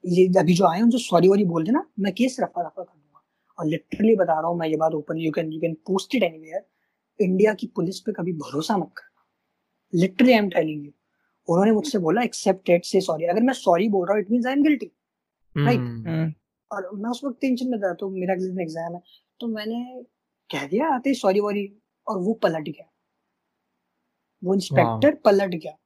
ये 0.04 0.26
अभी 0.40 0.54
जो 0.54 0.66
आए 0.68 0.82
उनसे 0.82 0.98
सॉरी 1.00 1.28
वॉरी 1.28 1.46
बोल 1.46 1.66
देना 1.66 1.84
मैं 2.00 2.14
केस 2.14 2.38
रफा 2.40 2.64
दफ़ा 2.64 2.84
कर 2.84 2.94
दूँगा। 2.94 3.22
और 3.58 3.66
लिटरली 3.68 4.16
बता 4.16 4.34
रहा 4.34 4.48
हूँ 4.48 4.58
मैं 4.60 4.68
ये 4.68 4.78
बात 4.78 4.94
open 4.94 5.18
you 5.18 5.32
can 5.32 5.52
you 5.54 5.60
can 5.62 5.74
post 5.88 6.16
it 6.16 6.24
anywhere 6.24 6.66
India 7.20 7.54
की 7.54 7.68
पुलिस 7.76 8.00
पे 8.00 8.12
कभी 8.12 8.34
भरोसा 8.36 8.78
मत 8.78 8.92
करना। 8.98 9.24
Literally 9.94 10.32
I 10.32 10.38
am 10.38 10.50
telling 10.50 10.86
you 10.86 10.92
उन्होंने 11.48 11.72
मुझसे 11.72 12.00
बोला 12.00 12.22
एक्सेप्ट 12.24 12.70
इट 12.70 12.86
से 12.86 13.02
सॉरी 13.02 13.26
अगर 13.26 13.42
मैं 13.44 13.54
सॉरी 13.54 13.90
बोल 13.90 14.08
रहा 14.08 14.16
हूँ 14.16 14.24
it 14.24 14.32
means 14.32 14.46
I 14.46 14.54
am 14.54 14.64
guilty 14.64 14.92
right 15.56 16.36
और 16.72 16.90
मैं 16.94 17.10
उस 17.10 17.24
वक्त 17.24 17.38
टेंशन 17.42 17.70
में 17.70 17.80
था 17.80 17.94
तो 17.94 18.10
मेरा 18.10 18.34
अगले 18.34 18.48
दिन 18.48 18.60
एग्ज़ाम 18.62 18.94
है। 18.96 19.02
तो 19.40 19.48
मैंने 19.48 20.04
कह 20.50 20.66
दिया 20.68 20.88
आते 20.94 21.14
सॉरी 21.14 21.40
वॉरी 21.40 21.66
और 22.08 22.18
वो 22.20 22.34
पलट 22.44 22.64
गया। 22.64 22.86
वो 24.44 24.54
इंस्पेक्टर 24.54 25.16
पलट 25.26 25.56
गया। 25.56 25.78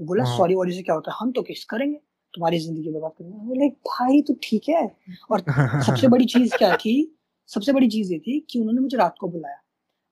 बोला। 0.00 0.24
सॉरी 0.24 0.54
वॉरी 0.54 0.72
से 0.72 0.82
क्या 0.82 0.94
होता 0.94 1.10
है? 1.10 1.16
हम 1.20 1.32
तो 1.32 1.42
किस 1.42 1.64
करेंगे? 1.64 2.00
तुम्हारी 2.34 2.58
ज़िंदगी 2.58 2.90
बर्बाद 2.92 3.12
करेंगे। 3.18 3.38
बोले 3.38 3.68
भाई 3.68 4.22
तो 4.22 4.34
ठीक 4.42 4.68
है? 4.68 4.96
और 5.30 5.40
सबसे 5.82 6.08
बड़ी 6.08 6.24
चीज़ 6.24 6.56
क्या 6.56 6.76
थी? 6.76 7.18
सबसे 7.46 7.72
बड़ी 7.72 7.88
चीज़ 7.88 8.12
ये 8.12 8.18
थी 8.18 8.46
कि 8.50 8.58
उन्होंने 8.58 8.80
मुझे 8.80 8.96
रात 8.96 9.14
को 9.20 9.28
बुलाया। 9.28 9.60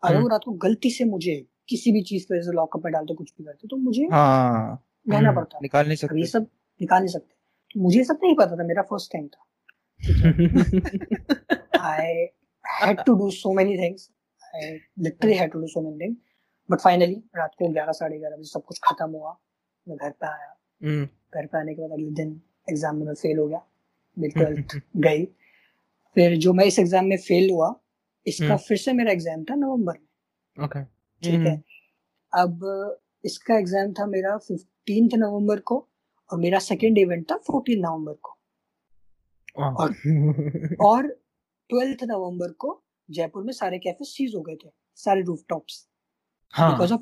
अगर 0.04 0.14
हम्म। 0.14 0.22
वो 0.22 0.28
रात 0.28 0.40
को 0.44 0.52
गलती 0.52 0.90
से 0.90 1.04
मुझे 1.04 1.46
किसी 1.68 1.92
भी 1.92 2.02
चीज़ 2.02 2.26
की 2.26 2.34
वजह 2.34 2.42
से 2.42 2.52
लॉकअप 2.52 2.84
में 2.84 2.92
डालते 2.92 3.14
कुछ 3.14 3.32
भी 3.38 3.44
करते 3.44 3.68
तो 3.68 3.76
मुझे 3.76 4.08
हाँ। 4.12 4.84
रहना 5.08 5.28
हम्म, 5.28 5.40
पड़ता। 5.40 5.58
निकाल 5.62 5.88
नहीं 5.88 6.08
अब 6.08 6.16
ये 6.16 6.26
सब 6.26 6.46
निकाल 6.80 7.02
नहीं 7.02 7.12
सकते। 7.12 7.34
तो 7.74 7.80
मुझे 7.80 7.98
ये 7.98 8.04
सब 8.04 8.18
नहीं 8.22 8.34
पता 8.34 8.56
था 8.56 8.64
मेरा 8.64 8.82
फ़र्स्ट 8.82 9.12
टाइम 9.12 9.26
था। 9.26 9.46
I 11.78 12.26
had 12.80 12.96
to 13.06 13.16
do 13.18 13.30
so 13.30 13.52
many 13.52 13.76
things. 13.76 14.10
I 14.54 14.80
literally 14.98 15.36
had 15.36 15.52
to 15.52 15.60
do 15.60 15.68
so 15.68 15.82
many 15.82 15.98
things. 15.98 16.16
But 16.72 16.80
finally 16.80 17.16
रात 17.36 17.50
को 17.58 17.68
ग्यारह 17.68 17.92
साढ़े 17.92 18.18
ग्यारह 18.18 18.36
बजे 18.36 18.44
सब 18.44 18.64
कुछ 18.64 18.80
खत्म 18.84 19.10
हुआ। 19.10 19.40
मैं 19.88 19.96
घर 19.96 20.10
पे 20.10 20.26
आया। 20.26 20.56
हम्म, 20.82 21.04
घर 21.34 21.46
पे 21.46 21.58
आने 21.58 21.74
के 21.74 21.82
बाद 21.82 21.90
अगले 21.90 22.10
दिन 22.10 22.40
एग्ज़ाम 22.70 22.96
में 22.96 23.06
मैं 23.06 23.14
फेल 23.14 23.38
हो 23.38 23.48
गया। 23.48 23.66
मेरी 24.18 24.32
ट्वेल्थ 24.32 24.82
गई। 24.96 25.24
फिर 26.14 26.36
जो 26.36 26.52
मैं 26.52 26.64
इस 26.64 26.78
एग्ज़ाम 26.78 27.04
में 27.04 27.16
फेल 27.16 27.50
हुआ 27.50 27.80
इसका 28.26 28.46
हम्म। 28.46 28.56
फिर 28.56 28.76
से 28.76 28.92
मेरा 28.92 29.12
एग्ज़ाम 29.12 29.44
था 29.44 29.54
नवंबर 29.54 29.92
में। 29.92 30.66
Okay 30.66 30.84
ठीक 31.22 31.46
है? 31.46 31.62
अब 32.34 32.60
इसका 33.24 33.58
एग्ज़ाम 33.58 33.92
था 33.92 34.06
मेरा 34.06 34.36
फिफ्टींथ 34.36 35.08
नवंबर 35.14 35.60
को 35.60 35.88
और 36.32 36.38
मेरा 36.38 36.58
सेकेंड 36.58 36.98
इवेंट 36.98 37.30
था 37.30 37.36
फोर्टीन 37.36 37.80
नवंबर 37.80 38.12
को। 38.12 38.38
Wow. 39.60 39.76
और 40.80 41.06
ट्वेल्थ 41.70 41.98
नवंबर 42.02 42.52
को 42.52 42.84
जयपुर 43.10 43.44
में 43.44 43.52
सारे 43.52 43.78
कैफ़े 43.78 44.04
सीज 44.04 44.34
हो 44.34 44.42
गए 44.42 44.54
थे 44.54 44.68
सारे 44.94 45.20
रूफ 45.20 45.28
रूफटॉप्स 45.28 45.88
हाँ। 46.52 46.72
बिकॉज़ 46.72 46.92
ऑफ़ 46.92 47.00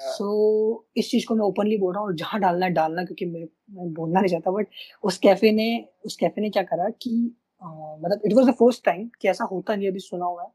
सो 0.00 0.86
इस 0.96 1.10
चीज़ 1.10 1.26
को 1.26 1.34
मैं 1.34 1.44
ओपनली 1.44 1.78
बोल 1.78 1.94
रहा 1.94 2.02
हूँ 2.04 2.14
जहाँ 2.14 2.40
डालना 2.40 2.66
है 2.66 2.72
डालना 2.72 3.04
क्योंकि 3.04 3.26
मैं 3.26 3.40
मैं 3.70 3.92
बोलना 3.94 4.20
नहीं 4.20 4.30
चाहता 4.30 4.50
बट 4.50 4.66
उस 5.02 5.18
कैफ़े 5.18 5.52
ने 5.52 5.88
उस 6.04 6.16
कैफ़े 6.16 6.42
ने 6.42 6.50
क्या 6.50 6.62
करा 6.62 6.88
कि 6.88 7.36
मतलब 7.64 8.20
it 8.26 8.32
was 8.32 8.46
the 8.46 8.50
first 8.50 8.84
time 8.84 9.10
कि 9.20 9.28
ऐसा 9.28 9.44
होता 9.44 9.74
नहीं 9.76 9.88
अभी 9.88 9.98
सुना 9.98 10.24
हुआ 10.24 10.42
है 10.42 10.48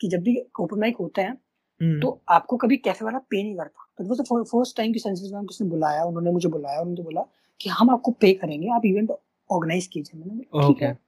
कि 0.00 0.08
जब 0.08 0.22
भी 0.22 0.46
ओपन 0.60 0.80
माइक 0.80 0.96
होते 0.96 1.22
हैं 1.22 1.38
हम्म, 1.80 2.00
तो 2.00 2.22
आपको 2.28 2.56
कभी 2.56 2.76
कैफ़े 2.76 3.04
वाला 3.04 3.18
पे 3.18 3.42
नहीं 3.42 3.56
करता। 3.56 3.86
It 4.00 4.08
was 4.08 4.20
the 4.20 4.24
first 4.24 4.76
time 4.76 4.92
कि 4.92 4.98
सेंसेस 4.98 5.30
मैम 5.32 5.46
किसने 5.46 5.68
बुलाया 5.68 6.04
उन्होंने 6.04 6.30
मुझे 6.30 6.48
बुलाया 6.48 6.80
उन्होंने 6.80 7.02
बोला 7.02 7.22
कि 7.60 7.70
हम 7.70 7.90
आपको 7.90 8.10
पे 8.10 8.32
करेंगे 8.32 8.68
आप 8.68 8.82
इवेंट 8.84 9.10
ऑर्गेनाइज 9.50 9.86
कीजिए। 9.86 10.20
मैंने 10.20 10.86
है। 10.86 10.98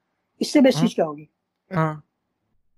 इससे 0.40 0.60
बेस्ट 0.60 0.78
हाँ। 0.78 0.86
चीज़ 0.86 0.94
क्या 0.94 1.04
होगी? 1.04 1.28
हाँ। 1.74 2.02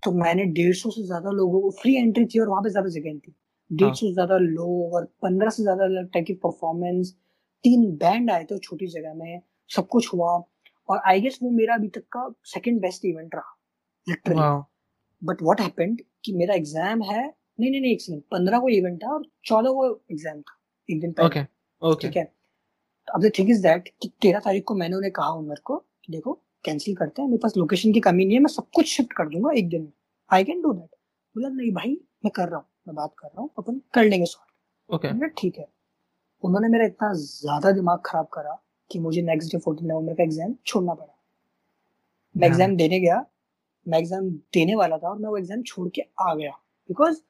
तो 0.03 0.11
मैंने 0.15 0.45
डेढ़ 0.57 0.75
सौ 0.77 0.91
से 0.91 1.03
ज़्यादा 1.07 1.31
लोगों 1.31 1.61
को 1.61 1.71
फ्री 1.81 1.95
एंट्री 1.97 2.25
थी 2.27 2.39
और 2.39 2.49
वहाँ 2.49 2.63
पे 2.63 2.71
ज़्यादा 2.71 2.89
जगह 2.91 3.19
थी। 3.19 3.35
डेढ़ 3.71 3.95
सौ 3.95 4.07
से 4.07 4.13
ज़्यादा 4.13 4.37
लोग 4.39 4.95
और 4.95 5.05
पंद्रह 5.23 5.51
से 5.51 5.63
ज़्यादा 5.63 5.85
अलग 5.85 6.11
टाइप 6.13 6.27
की 6.27 6.35
परफॉर्मेंस 6.45 7.15
तीन 7.65 7.91
बैंड 7.97 8.31
आए 8.31 8.45
थे 8.45 8.59
छोटी 8.59 8.87
जगह 8.89 9.15
में 9.15 9.41
सब 9.71 9.89
कुछ 9.89 10.13
हुआ 10.13 10.31
और 10.89 11.01
आई 11.07 11.21
गेस 11.21 11.39
वो 11.43 11.51
मेरा 11.51 11.75
अभी 11.75 11.89
तक 11.89 12.05
का 12.13 12.29
सेकंड 12.47 12.81
बेस्ट 12.81 13.05
इवेंट 13.05 13.35
रहा 13.35 13.57
लिटरली 14.07 14.41
बट 15.23 15.43
व्हाट 15.43 15.61
हैपेंड 15.61 16.01
कि 16.25 16.33
मेरा 16.33 16.55
एग्ज़ाम 16.55 17.03
है 17.03 17.27
नहीं 17.61 17.71
नहीं 17.71 17.81
नहीं 17.81 17.93
एक 17.93 18.01
सेकंड 18.01 18.23
पंद्रह 18.31 18.59
को 18.59 18.69
इवेंट 18.69 19.03
था 19.05 19.13
और 19.13 19.23
चौदह 19.47 19.71
को 19.71 19.87
एग्ज़ाम 20.13 20.41
था 20.41 20.59
एक 20.89 21.01
दिन 21.01 21.13
पहले। 21.13 21.95
ठीक 22.03 22.17
है? 22.17 22.25
अब 23.09 23.23
द 23.23 23.31
थिंग 23.39 23.51
इज़ 23.51 23.63
दैट 23.63 23.89
कि 24.03 24.09
तेरह 24.23 24.39
तारीख 24.41 24.65
को 24.67 24.75
मैंने 24.75 24.97
उन्हें 24.97 25.13
कहा 25.13 25.29
उमर 25.33 25.61
को 25.65 25.77
कि 25.77 26.13
देखो 26.13 26.41
कैंसिल 26.65 26.95
करते 26.97 27.23
हैं 27.23 27.29
मेरे 27.29 27.39
पास 27.43 27.57
लोकेशन 27.57 27.93
की 27.93 28.01
कमी 28.01 28.25
नहीं 28.25 28.37
है 28.37 28.43
मैं 28.43 28.51
सब 28.51 28.67
कुछ 28.75 28.87
शिफ्ट 28.89 29.13
कर 29.13 29.29
दूँगा 29.29 29.53
एक 29.59 29.69
दिन 29.69 29.83
में। 29.83 29.93
आई 30.31 30.45
कैन 30.45 30.63
डू 30.63 30.73
दैट 30.73 30.91
बोला 31.35 31.49
नहीं 31.51 31.73
भाई 31.73 31.97
मैं 32.25 32.31
कर 32.37 32.49
रहा 32.49 32.59
हूँ 32.59 32.67
मैं 32.87 32.95
बात 32.97 33.15
कर 33.19 33.29
रहा 33.29 33.41
हूँ 33.41 33.51
अपन 33.59 33.81
कर 33.95 34.05
लेंगे 34.05 34.27
सॉल्व 34.27 34.97
okay. 34.97 35.31
ठीक 35.39 35.59
है. 35.59 35.67
उन्होंने 36.43 36.69
मेरा 36.69 36.85
इतना 36.87 37.13
ज़्यादा 37.15 37.71
दिमाग 37.73 38.01
खराब 38.07 38.27
करा 38.33 38.59
कि 38.91 38.99
मुझे 38.99 39.23
नेक्स्ट 39.23 39.53
डे 39.53 39.59
फोर्टीन 39.61 39.89
नवंबर 39.89 40.15
का 40.15 40.23
एग्ज़ाम 40.23 40.55
छोड़ना 40.67 40.95
पड़ा। 40.95 41.15
मैं। 42.35 42.47
एग्ज़ाम 42.49 42.77
देने 42.77 43.01
गया 43.01 43.25
मैं 43.87 43.99
एग्ज़ाम 43.99 44.29
देने 44.55 44.75
वाला 44.75 44.99
था 44.99 45.09
और 45.09 45.19
मैं 45.19 45.29
वो 45.29 45.37
एग्ज़ाम 45.39 45.63
छोड़ 45.63 45.89
के 45.89 46.03
आ 46.21 46.35
गया। 46.35 46.51
बिकॉज़ 46.89 47.21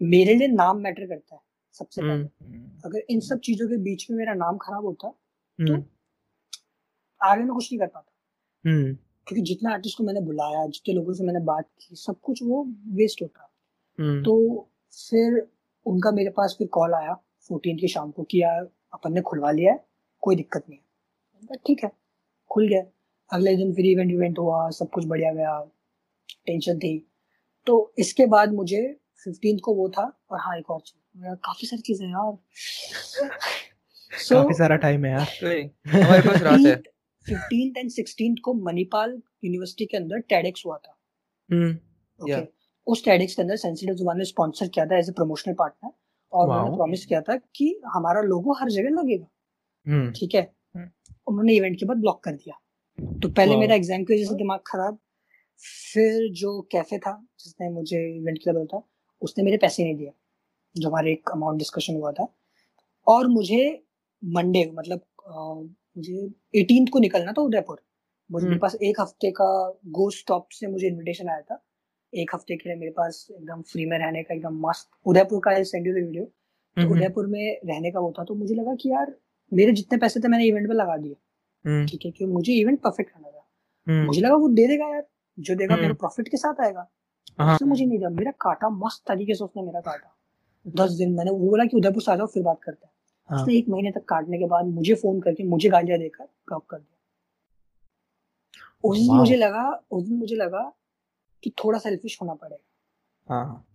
मेरे 0.00 0.34
लिए 0.34 0.48
नाम 0.48 0.80
मैटर 0.80 1.06
करता 1.06 1.34
है 1.34 1.40
सबसे 1.74 2.02
पहले। 2.02 2.12
हम्म, 2.14 2.70
अगर 2.84 3.02
इन 3.10 3.20
सब 3.20 3.40
चीज़ों 3.40 3.68
के 3.68 3.76
बीच 3.82 4.06
में 4.10 4.16
मेरा 4.18 4.34
नाम 4.34 4.56
खराब 4.58 4.84
होता 4.84 5.08
हम्म, 5.58 5.82
आगे 7.20 7.42
मैं 7.42 7.54
कुछ 7.54 7.72
नहीं 7.72 7.78
कर 7.80 7.86
पाता। 7.86 8.12
हम्म, 8.66 8.94
क्योंकि 9.26 9.42
जितने 9.42 9.72
आर्टिस्ट 9.72 9.98
को 9.98 10.04
मैंने 10.04 10.20
बुलाया 10.20 10.66
जितने 10.66 10.94
लोगों 10.94 11.12
से 11.12 11.24
मैंने 11.24 11.40
बात 11.40 11.68
की 11.80 11.96
सब 11.96 12.20
कुछ 12.20 12.42
वो 12.42 12.64
वेस्ट 12.86 13.22
होता। 13.22 13.52
हम्म, 13.98 14.22
तो 14.22 14.68
फिर 15.10 15.48
उनका 15.86 16.10
मेरे 16.10 16.30
पास 16.30 16.54
फिर 16.58 16.66
कॉल 16.66 16.94
आया 16.94 17.14
फोर्टीन 17.48 17.78
की 17.78 17.88
शाम 17.88 18.10
को 18.10 18.22
कि 18.22 18.42
यार 18.42 18.68
अपन 18.92 19.12
ने 19.12 19.20
खुलवा 19.20 19.50
लिया 19.50 19.72
है 19.72 19.84
कोई 20.20 20.36
दिक्कत 20.36 20.64
नहीं 20.68 20.78
है। 20.78 21.56
ठीक 21.66 21.84
है 21.84 21.92
खुल 22.50 22.68
गया। 22.68 22.82
अगले 23.32 23.56
दिन 23.56 23.74
फिर 23.74 23.86
इवेंट 23.86 24.10
इवेंट 24.10 24.38
हुआ 24.38 24.70
सब 24.70 24.90
कुछ 24.90 25.04
बढ़िया 25.04 25.32
गया 25.32 25.60
टेंशन 26.46 26.78
थी। 26.78 27.10
तो 27.66 27.92
इसके 27.98 28.26
बाद 28.26 28.52
मुझे 28.52 29.00
फिफ्टीन 29.24 29.58
को 29.58 29.74
वो 29.74 29.88
था 29.88 30.20
और 30.30 30.38
हाँ 30.40 30.58
एक 30.58 30.70
और 30.70 30.80
चीज़। 30.80 31.34
काफ़ी 31.34 31.66
सारी 31.66 31.82
चीज़ें 31.82 32.06
हैं 32.06 32.14
यार। 32.14 32.36
काफ़ी 34.32 34.54
सारा 34.54 34.76
टाइम 34.76 35.04
है 35.04 35.12
यार। 35.12 35.28
हमारे 35.88 36.28
पास 36.28 36.42
रात 36.42 36.60
है। 36.66 36.95
फिफ्टीन 37.28 37.72
एंड 37.78 37.90
सिक्सटीन 37.90 38.34
को 38.44 38.54
मणिपाल 38.54 39.20
यूनिवर्सिटी 39.44 39.86
के 39.86 39.96
अंदर 39.96 40.18
टेडेक्स 40.28 40.66
हुआ 40.66 40.76
था। 40.76 40.96
हम्म, 41.50 41.72
ओके 42.20 42.32
Yeah. 42.32 42.46
उस 42.86 43.04
टेडेक्स 43.04 43.34
के 43.34 43.42
अंदर 43.42 43.56
सेंसिटिव 43.56 43.94
ज़ुबान 43.94 44.18
ने 44.18 44.24
स्पॉन्सर 44.24 44.68
किया 44.68 44.84
था 44.86 44.98
एज 44.98 45.08
ए 45.08 45.12
प्रमोशनल 45.12 45.54
पार्टनर 45.54 45.90
और 46.32 46.48
उन्होंने 46.48 46.76
प्रॉमिस 46.76 47.04
किया 47.06 47.20
था 47.20 47.36
कि 47.56 47.68
हमारा 47.86 48.20
लोगो 48.22 48.52
हर 48.52 48.70
जगह 48.70 48.90
लगेगा। 48.90 49.26
हम्म, 49.86 50.12
ठीक 50.12 50.34
है? 50.34 50.42
हम्म। 50.76 50.88
उन्होंने 51.26 51.54
इवेंट 51.54 51.78
के 51.80 51.86
बाद 51.86 51.96
ब्लॉक 51.96 52.22
कर 52.24 52.32
दिया। 52.32 52.58
तो 53.22 53.28
पहले 53.28 53.56
मेरा 53.56 53.74
एग्ज़ाम 53.74 54.04
की 54.04 54.14
वजह 54.14 54.24
से 54.24 54.34
दिमाग 54.34 54.60
खराब? 54.66 54.98
फिर 55.92 56.28
जो 56.32 56.60
कैफ़े 56.72 56.98
था 56.98 57.12
जिसने 57.40 57.68
मुझे 57.70 57.98
इवेंट 58.16 58.38
के 58.38 58.52
लिए 58.52 58.66
था 58.66 58.82
उसने 59.22 59.44
मेरे 59.44 59.56
पैसे 59.56 59.84
नहीं 59.84 59.94
दिए 59.96 60.12
जो 60.76 60.88
हमारे 60.88 61.12
एक 61.12 61.30
अमाउंट 61.32 61.58
डिस्कशन 61.58 61.96
हुआ 61.96 62.12
था। 62.12 62.26
और 63.06 63.26
मुझे 63.28 63.60
मंडे 64.22 64.64
मतलब 64.74 65.00
मुझे 65.96 66.30
एटीन 66.54 66.86
को 66.86 66.98
निकलना 66.98 67.32
था 67.32 67.42
उदयपुर। 67.42 67.82
मुझे 68.30 68.44
मेरे 68.44 68.54
हम्म। 68.54 68.60
पास 68.62 68.74
एक 68.82 69.00
हफ़्ते 69.00 69.30
का 69.30 69.48
गो 69.86 70.10
स्टॉप 70.10 70.48
से 70.50 70.66
मुझे 70.66 70.86
इनविटेशन 70.86 71.28
आया 71.28 71.40
था। 71.40 71.62
एक 72.12 72.34
हफ़्ते 72.34 72.56
के 72.56 72.68
लिए 72.68 72.78
मेरे 72.78 72.92
पास 72.92 73.26
एकदम 73.30 73.62
फ्री 73.62 73.86
में 73.86 73.98
रहने 73.98 74.22
का 74.22 74.34
एकदम 74.34 74.58
मस्त 74.68 74.88
उदयपुर 75.06 75.40
का 75.44 75.62
सेंड 75.62 75.86
यू 75.86 75.92
द 75.92 75.96
वीडियो 75.96 76.24
तो 76.24 76.82
हम्म, 76.82 76.92
उदयपुर 76.92 77.26
में 77.26 77.60
रहने 77.64 77.90
का 77.90 78.00
वो 78.00 78.12
था 78.18 78.24
तो 78.24 78.34
मुझे 78.34 78.54
लगा 78.54 78.74
कि 78.74 78.90
यार 78.90 79.14
मेरे 79.52 79.72
जितने 79.72 79.98
पैसे 79.98 80.20
थे 80.20 80.28
मैंने 80.28 80.44
इवेंट 80.44 80.68
पे 80.68 80.74
लगा 80.74 80.96
दिए। 80.96 81.16
हम्म, 81.64 81.86
ठीक 81.86 82.04
है 82.04 82.10
क्योंकि 82.10 82.32
मुझे 82.32 82.52
इवेंट 82.52 82.80
परफेक्ट 82.80 83.10
करना 83.10 83.30
था। 83.30 83.46
हम्म, 83.86 84.06
मुझे 84.06 84.20
लगा 84.20 84.34
वो 84.34 84.48
दे 84.48 84.66
देगा 84.66 84.88
यार 84.88 85.06
जो 85.38 85.54
देगा 85.54 85.74
हम्म। 85.74 85.82
मेरे 85.82 85.94
प्रॉफिट 85.94 86.28
के 86.28 86.36
साथ 86.36 86.60
आएगा। 86.60 86.88
हाँ, 87.38 87.54
उसने 87.54 87.68
मुझे 87.68 87.84
नहीं 87.84 87.98
दिया। 87.98 88.10
मेरा 88.10 88.30
काटा 88.30 88.68
मस्त 88.68 89.04
तरीके 89.08 89.34
से 89.34 89.44
उसने 89.44 89.62
मेरा 89.62 89.80
काटा। 89.80 90.14
दस 90.66 90.90
दिन 90.90 91.12
मैंने 91.12 91.30
वो 91.30 91.38
बोला 91.38 91.64
कि 91.64 91.76
उदयपुर 91.76 92.02
से 92.02 92.12
आ 92.12 92.16
जाओ 92.16 92.26
फिर 92.26 92.42
बात 92.42 92.62
करते 92.62 92.86
हैं। 92.86 92.92
हाँ, 93.28 93.42
उसने 93.42 93.54
एक 93.54 93.68
महीने 93.68 93.92
तक 93.92 94.04
काटने 94.04 94.38
के 94.38 94.46
बाद 94.46 94.64
मुझे 94.64 94.94
फ़ोन 94.94 95.20
करके 95.20 95.44
मुझे 95.44 95.68
गालियाँ 95.68 95.98
देकर 95.98 96.24
ब्लॉक 96.24 96.66
कर 96.70 96.78
दिया। 96.78 96.96
उस 98.84 98.98
दिन 98.98 99.16
मुझे 99.16 99.36
लगा 99.36 99.84
उस 99.90 100.04
दिन 100.04 100.16
मुझे 100.16 100.36
लगा 100.36 100.72
कि 101.42 101.50
थोड़ा 101.50 101.78
सेल्फिश 101.78 102.18
होना 102.22 102.34
पड़ेगा। 102.34 102.66
हाँ, 103.34 103.66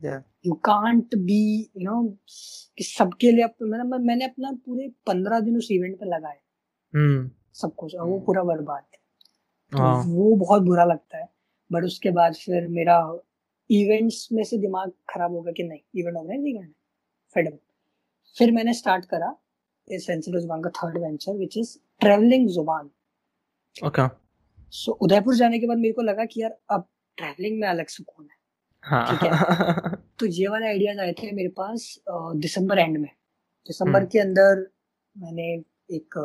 you 0.45 0.53
can't 0.53 1.15
be 1.15 1.71
you 1.77 1.91
know 1.91 2.17
कि 2.77 2.83
सबके 2.83 3.31
लिए 3.31 3.43
अप- 3.43 3.61
मैंने 3.61 3.83
मैं- 3.83 4.01
मैंने 4.01 4.25
अपना 4.25 4.51
पूरे 4.51 4.89
पंद्रह 5.07 5.39
दिन 5.39 5.57
उस 5.57 5.67
इवेंट 5.71 5.99
पे 5.99 6.05
लगाए। 6.05 6.39
हम्म, 6.95 7.31
सब 7.53 7.75
कुछ 7.75 7.95
और 7.95 8.07
वो 8.07 8.19
पूरा 8.19 8.43
बर्बाद 8.43 8.83
तो 9.71 9.77
हाँ, 9.77 10.03
वो 10.07 10.35
बहुत 10.35 10.61
बुरा 10.61 10.85
लगता 10.85 11.17
है। 11.17 11.29
बट 11.71 11.83
उसके 11.83 12.11
बाद 12.11 12.33
फिर 12.33 12.67
मेरा 12.67 13.19
इवेंट्स 13.71 14.29
में 14.31 14.43
से 14.43 14.57
दिमाग 14.57 14.91
खराब 15.09 15.31
हो 15.31 15.41
गया 15.41 15.51
कि 15.51 15.63
नहीं 15.63 15.79
इवेंट 15.95 16.17
ऑर्गेनाइज 16.17 16.43
नहीं 16.43 16.53
करना 16.53 16.73
फेड 17.33 17.57
फिर 18.37 18.51
मैंने 18.51 18.73
स्टार्ट 18.73 19.05
करा 19.05 19.35
इस 19.91 20.05
सेंसिटिव 20.07 20.39
ज़ुबान 20.39 20.61
का 20.61 20.69
third 20.77 20.97
venture 20.97 21.37
which 21.37 21.57
is 21.57 21.77
Travelling 22.01 22.47
Zubaan 22.49 22.89
okay, 23.75 24.09
so 24.73 24.91
Udaipur 25.01 25.35
जाने 25.35 25.59
के 25.59 25.67
बाद 25.67 25.77
मेरे 25.77 25.93
को 25.93 26.01
लगा 26.01 26.25
कि 26.25 26.41
यार 26.41 26.57
अब 26.71 26.87
ट्रैवलिंग 27.17 27.59
में 27.61 27.67
अलग 27.67 27.87
सुकून 27.87 28.25
है। 28.25 28.39
हाँ, 28.83 29.05
ठीक 29.11 29.99
तो 30.19 30.25
ये 30.27 30.47
वाले 30.47 30.67
आइडियाज़ 30.67 30.99
आए 30.99 31.13
थे 31.13 31.31
मेरे 31.31 31.49
पास 31.57 31.95
दिसंबर 32.09 32.79
एंड 32.79 32.97
में। 32.97 33.09
दिसंबर 33.67 33.99
हम्म। 33.99 34.09
के 34.11 34.19
अंदर 34.19 34.65
मैंने 35.15 35.51
एक 35.95 36.17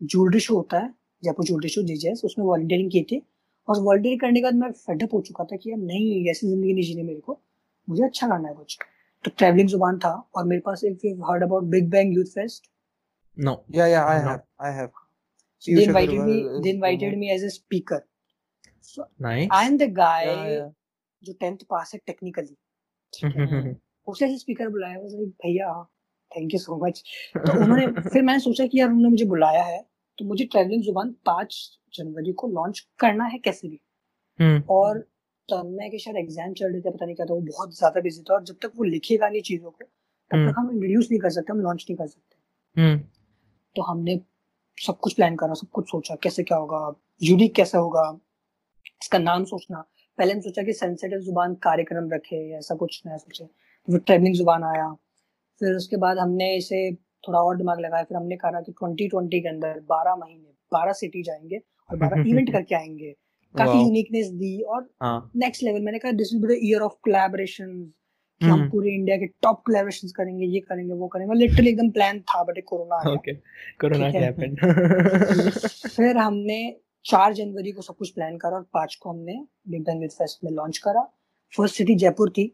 ज्वेलरी 0.00 0.40
शो 0.40 0.56
होता 0.56 0.78
है 0.78 0.92
जयपुर 1.22 1.44
ज्वेलरी 1.46 1.68
शो 1.68 1.82
जीजेस 1.82 2.22
उसमें 2.24 2.44
वॉलंटियरिंग 2.46 2.90
की 2.90 3.02
थी। 3.02 3.22
और 3.68 3.80
वॉलंटियरिंग 3.82 4.20
करने 4.20 4.40
के 4.40 4.44
बाद 4.44 4.54
मैं 4.54 4.70
फेडअप 4.72 5.14
हो 5.14 5.20
चुका 5.20 5.44
था 5.44 5.56
कि 5.56 5.70
यार 5.70 5.78
नहीं 5.80 6.30
ऐसी 6.30 6.46
ज़िंदगी 6.46 6.72
नहीं 6.72 6.84
जीनी 6.84 7.02
मेरे 7.02 7.20
को। 7.20 7.40
मुझे 7.88 8.04
अच्छा 8.04 8.28
करना 8.28 8.48
है 8.48 8.54
कुछ। 8.54 8.78
तो 9.24 9.30
ट्रैवलिंग 9.38 9.68
ज़ुबान 9.68 9.98
था 9.98 10.10
और 10.34 10.44
मेरे 10.44 10.60
पास 10.66 10.84
एक 10.84 11.06
heard 11.30 11.42
about 11.42 11.64
Big 11.70 11.90
Bang 11.90 12.14
Youth 12.14 12.24
Fest 12.34 12.70
No. 13.36 13.64
Yeah, 13.68 13.86
yeah, 13.86 14.04
I 14.06 14.18
No. 14.18 14.28
have, 14.28 14.42
I 14.58 14.70
have. 14.70 14.90
So 15.58 15.72
they 15.72 15.84
invited 15.84 16.20
me. 16.20 16.48
They 16.62 16.70
invited 16.70 17.12
the 17.12 17.16
me 17.16 17.30
as 17.30 17.42
a 17.42 17.50
speaker. 17.50 18.06
So 18.82 19.06
Nice. 19.18 19.48
I 19.50 19.64
am 19.64 19.76
the 19.78 19.88
guy 19.88 20.24
Yeah, 20.24 20.48
yeah. 20.48 20.68
जो 21.22 21.32
tenth 21.40 21.58
pass 21.70 21.90
है 21.94 21.98
technically 22.06 22.56
हम्म, 23.12 23.74
उसने 24.06 24.26
ऐसे 24.28 24.38
speaker 24.38 24.68
बुलाया 24.68 24.98
was 24.98 25.14
like 25.14 25.30
भैया 25.44 25.68
thank 26.30 26.54
you 26.54 26.58
so 26.60 26.76
much 26.84 27.02
तो 27.36 27.52
उन्होंने 27.52 27.86
फिर 28.00 28.22
मैंने 28.22 28.38
सोचा 28.40 28.66
कि 28.66 28.78
यार 28.80 28.88
उन्होंने 28.88 29.08
मुझे 29.10 29.24
बुलाया 29.26 29.62
है 29.64 29.80
तो 30.18 30.24
मुझे 30.24 30.44
ट्रैवलिंग 30.52 30.82
ज़ुबान 30.84 31.10
पाँच 31.26 31.56
जनवरी 31.94 32.32
को 32.42 32.48
लॉन्च 32.48 32.80
करना 33.00 33.24
है 33.24 33.38
कैसे 33.38 33.68
भी 33.68 33.80
हम्म, 34.38 34.62
और 34.74 34.98
तन्मय 35.48 35.88
के 35.90 35.98
शायद 35.98 36.16
एग्ज़ाम 36.16 36.52
चल 36.60 36.72
रहे 36.72 36.80
थे 36.80 36.90
पता 36.90 37.04
नहीं 37.06 37.16
क्या 37.16 37.26
था 37.26 37.34
वो 37.34 37.40
बहुत 37.50 37.76
ज़्यादा 37.78 38.00
बिज़ी 38.00 38.22
था 38.30 38.34
और 38.34 38.44
जब 38.44 38.56
तक 38.62 38.72
वो 38.76 38.84
लिखेगा 38.84 39.28
नहीं 39.28 39.42
चीज़ों 39.50 39.70
को 39.70 39.84
तब 39.84 40.36
हम्म। 40.36 40.50
तक 40.50 40.58
हम 40.58 40.70
इंट्रोड्यूस 40.70 41.08
नहीं 41.10 41.20
कर 41.20 41.30
सकते 41.38 41.52
हम 41.52 41.60
लॉन्च 41.68 41.86
नहीं 41.88 41.96
कर 41.96 42.06
सकते 42.06 42.80
हम्म, 42.80 43.00
तो 43.76 43.82
हमने 43.82 44.20
सब 44.86 44.98
कुछ 44.98 45.12
प्लान 45.12 45.36
करा 45.36 45.54
सब 45.54 45.68
कुछ 45.68 45.90
सोचा 45.90 46.14
कैसे 46.14 46.42
क्या 46.42 46.58
होगा 46.58 46.94
यूनिक 47.22 47.54
कैसा 47.54 47.78
होगा 47.78 48.18
इसका 49.02 49.18
नाम 49.18 49.44
सोचना। 49.44 49.84
पहले 50.18 50.32
हम 50.32 50.40
सोचा 50.40 50.62
कि 50.62 50.72
सेंसिटिव 50.72 51.18
ज़ुबान 51.18 51.54
कार्यक्रम 51.54 52.10
रखे 52.12 52.56
ऐसा 52.58 52.74
कुछ 52.74 53.02
नया 53.06 53.16
सोचे। 53.16 53.44
तो 53.44 53.92
फिर 53.92 54.00
ट्रेवलिंग 54.00 54.34
ज़ुबान 54.34 54.64
आया। 54.64 54.92
फिर 55.60 55.74
उसके 55.74 55.96
बाद 55.96 56.18
हमने 56.18 56.56
इसे 56.56 56.94
थोड़ा 57.28 57.38
और 57.38 57.56
दिमाग 57.56 57.80
लगाया। 57.80 58.04
फिर 58.04 58.16
हमने 58.16 58.36
कहा 58.36 58.60
कि 58.60 58.72
2020 58.72 59.40
के 59.42 59.48
अंदर 59.48 59.80
12 59.80 60.16
महीने 60.16 60.52
12 60.72 60.92
सिटी 60.92 61.22
जाएँगे 61.22 61.60
और 61.90 61.98
12 61.98 62.26
इवेंट 62.26 62.52
करके 62.52 62.74
आएँगे। 62.74 63.14
काफ़ी 63.54 63.78
यूनिकनेस 63.82 64.28
दी 64.28 64.60
और 64.60 64.90
हाँ। 65.02 65.30
नेक्स्ट 65.36 65.62
लेवल 65.62 65.80
मैंने 65.80 65.98
कहा 65.98 66.12
this 66.12 66.32
will 66.32 66.46
be 66.46 66.54
the 66.54 66.58
year 66.62 66.80
of 66.80 66.92
collaboration 66.92 67.92
कि 68.40 68.46
हम 68.46 68.52
हम्म। 68.52 68.70
पूरे 68.70 68.94
इंडिया 68.94 69.16
के 69.16 69.26
टॉप 69.42 69.62
कोलैबोरेशंस 69.66 70.12
करेंगे 70.12 70.46
ये 70.46 70.60
करेंगे 70.60 70.94
वो 70.94 71.06
करेंगे। 71.08 71.34
लिटरली 71.34 71.70
एकदम 71.70 71.90
प्लान 71.90 72.20
था 72.20 72.42
बट 72.44 72.62
कोरोना 72.66 72.96
आ 72.96 73.02
गया 73.02 73.12
ओके 73.12 73.34
कोरोना 73.80 74.10
के। 74.10 74.18
हैपेंड 74.18 74.60
फिर 75.88 76.16
हमने 76.16 76.58
चार 77.04 77.32
जनवरी 77.34 77.72
को 77.72 77.82
सब 77.82 77.96
कुछ 77.96 78.10
प्लान 78.10 78.36
करा 78.38 78.56
और 78.56 78.62
पाँच 78.74 78.94
को 78.94 79.10
हमने 79.10 79.34
बिग 79.68 79.84
बैंग 79.84 80.00
विद 80.00 80.10
फेस्ट 80.10 80.44
में 80.44 80.50
लॉन्च 80.50 80.78
करा। 80.78 81.02
फ़र्स्ट 81.52 81.76
सिटी 81.76 81.94
जयपुर 81.94 82.30
थी। 82.30 82.44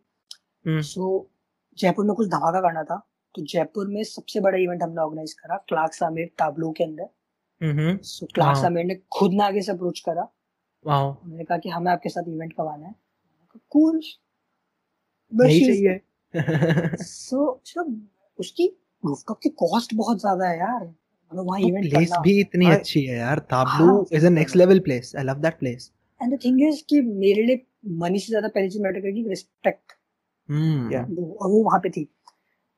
हम्म। 0.67 0.81
सो 0.81 1.31
जयपुर 1.79 2.05
में 2.05 2.15
कुछ 2.15 2.29
धमाका 2.29 2.61
करना 2.61 2.83
था। 2.85 2.97
तो 3.35 3.43
जयपुर 3.43 3.89
में 3.89 4.03
सबसे 4.05 4.41
बड़ा 4.41 4.59
इवेंट 4.59 4.83
हमने 4.83 5.01
ऑर्गेनाइज 5.01 5.33
करा 5.33 5.57
क्लार्क 5.69 5.93
सामिर 5.93 6.27
ताबलो 6.39 6.71
के 6.71 6.85
अंदर। 6.85 7.09
हम्म 7.61 7.97
सो 8.03 8.27
क्लार्क। 8.27 8.59
सामिर 8.59 8.85
ने 8.85 8.95
खुद 9.13 9.33
ना 9.33 9.45
आगे 9.45 9.61
से 9.63 9.73
अप्रोच 9.73 10.01
करा। 10.01 10.29
वाओ 10.85 11.09
उन्होंने 11.15 11.45
कहा 11.45 11.59
कि 11.59 11.69
हमें 11.69 11.91
आपके 11.93 12.09
साथ 12.09 12.29
इवेंट 12.29 12.53
करवाना 12.53 12.87
है। 12.87 12.95
कूल 13.71 14.01
नहीं 15.35 15.67
चाहिए। 15.67 16.01
सो 16.97 17.61
उसकी 18.39 18.67
रूफटॉप 19.05 19.39
की 19.43 19.49
कॉस्ट 19.49 19.95
बहुत 19.95 20.21
ज़्यादा 20.21 20.49
है 20.49 20.59
यार। 20.59 20.85
मतलब 20.85 21.47
वहाँ 21.47 21.61
इवेंट 21.61 21.91
प्लेस 21.91 22.11
भी 22.23 22.41
इतनी 22.41 22.67
अच्छी 22.71 23.05
है 23.05 23.17
यार। 23.19 23.39
ताबलू 23.39 23.93
हाँ। 23.93 24.05
Is 24.13 24.27
a 24.27 24.31
next 24.31 24.57
level 24.57 24.79
place 24.81 25.13
I 25.17 25.25
love 25.25 25.35
that 25.35 25.59
place 25.59 25.91
and 26.21 26.35
the 26.35 26.39
thing 26.45 26.63
is 26.63 26.83
कि 26.89 27.01
मेरे 27.01 27.43
लिए 27.43 27.67
मनी 27.87 28.19
से 28.19 28.27
ज़्यादा 28.27 28.49
पहली 28.49 28.69
चीज़ 28.69 28.83
मैटर 28.83 29.01
करेगी 29.01 29.29
रिस्पेक्ट 29.29 29.93
हम्म 30.49 30.95
और 31.33 31.51
वो 31.51 31.63
वहाँ 31.65 31.81
पे 31.81 31.91
थी। 31.91 32.09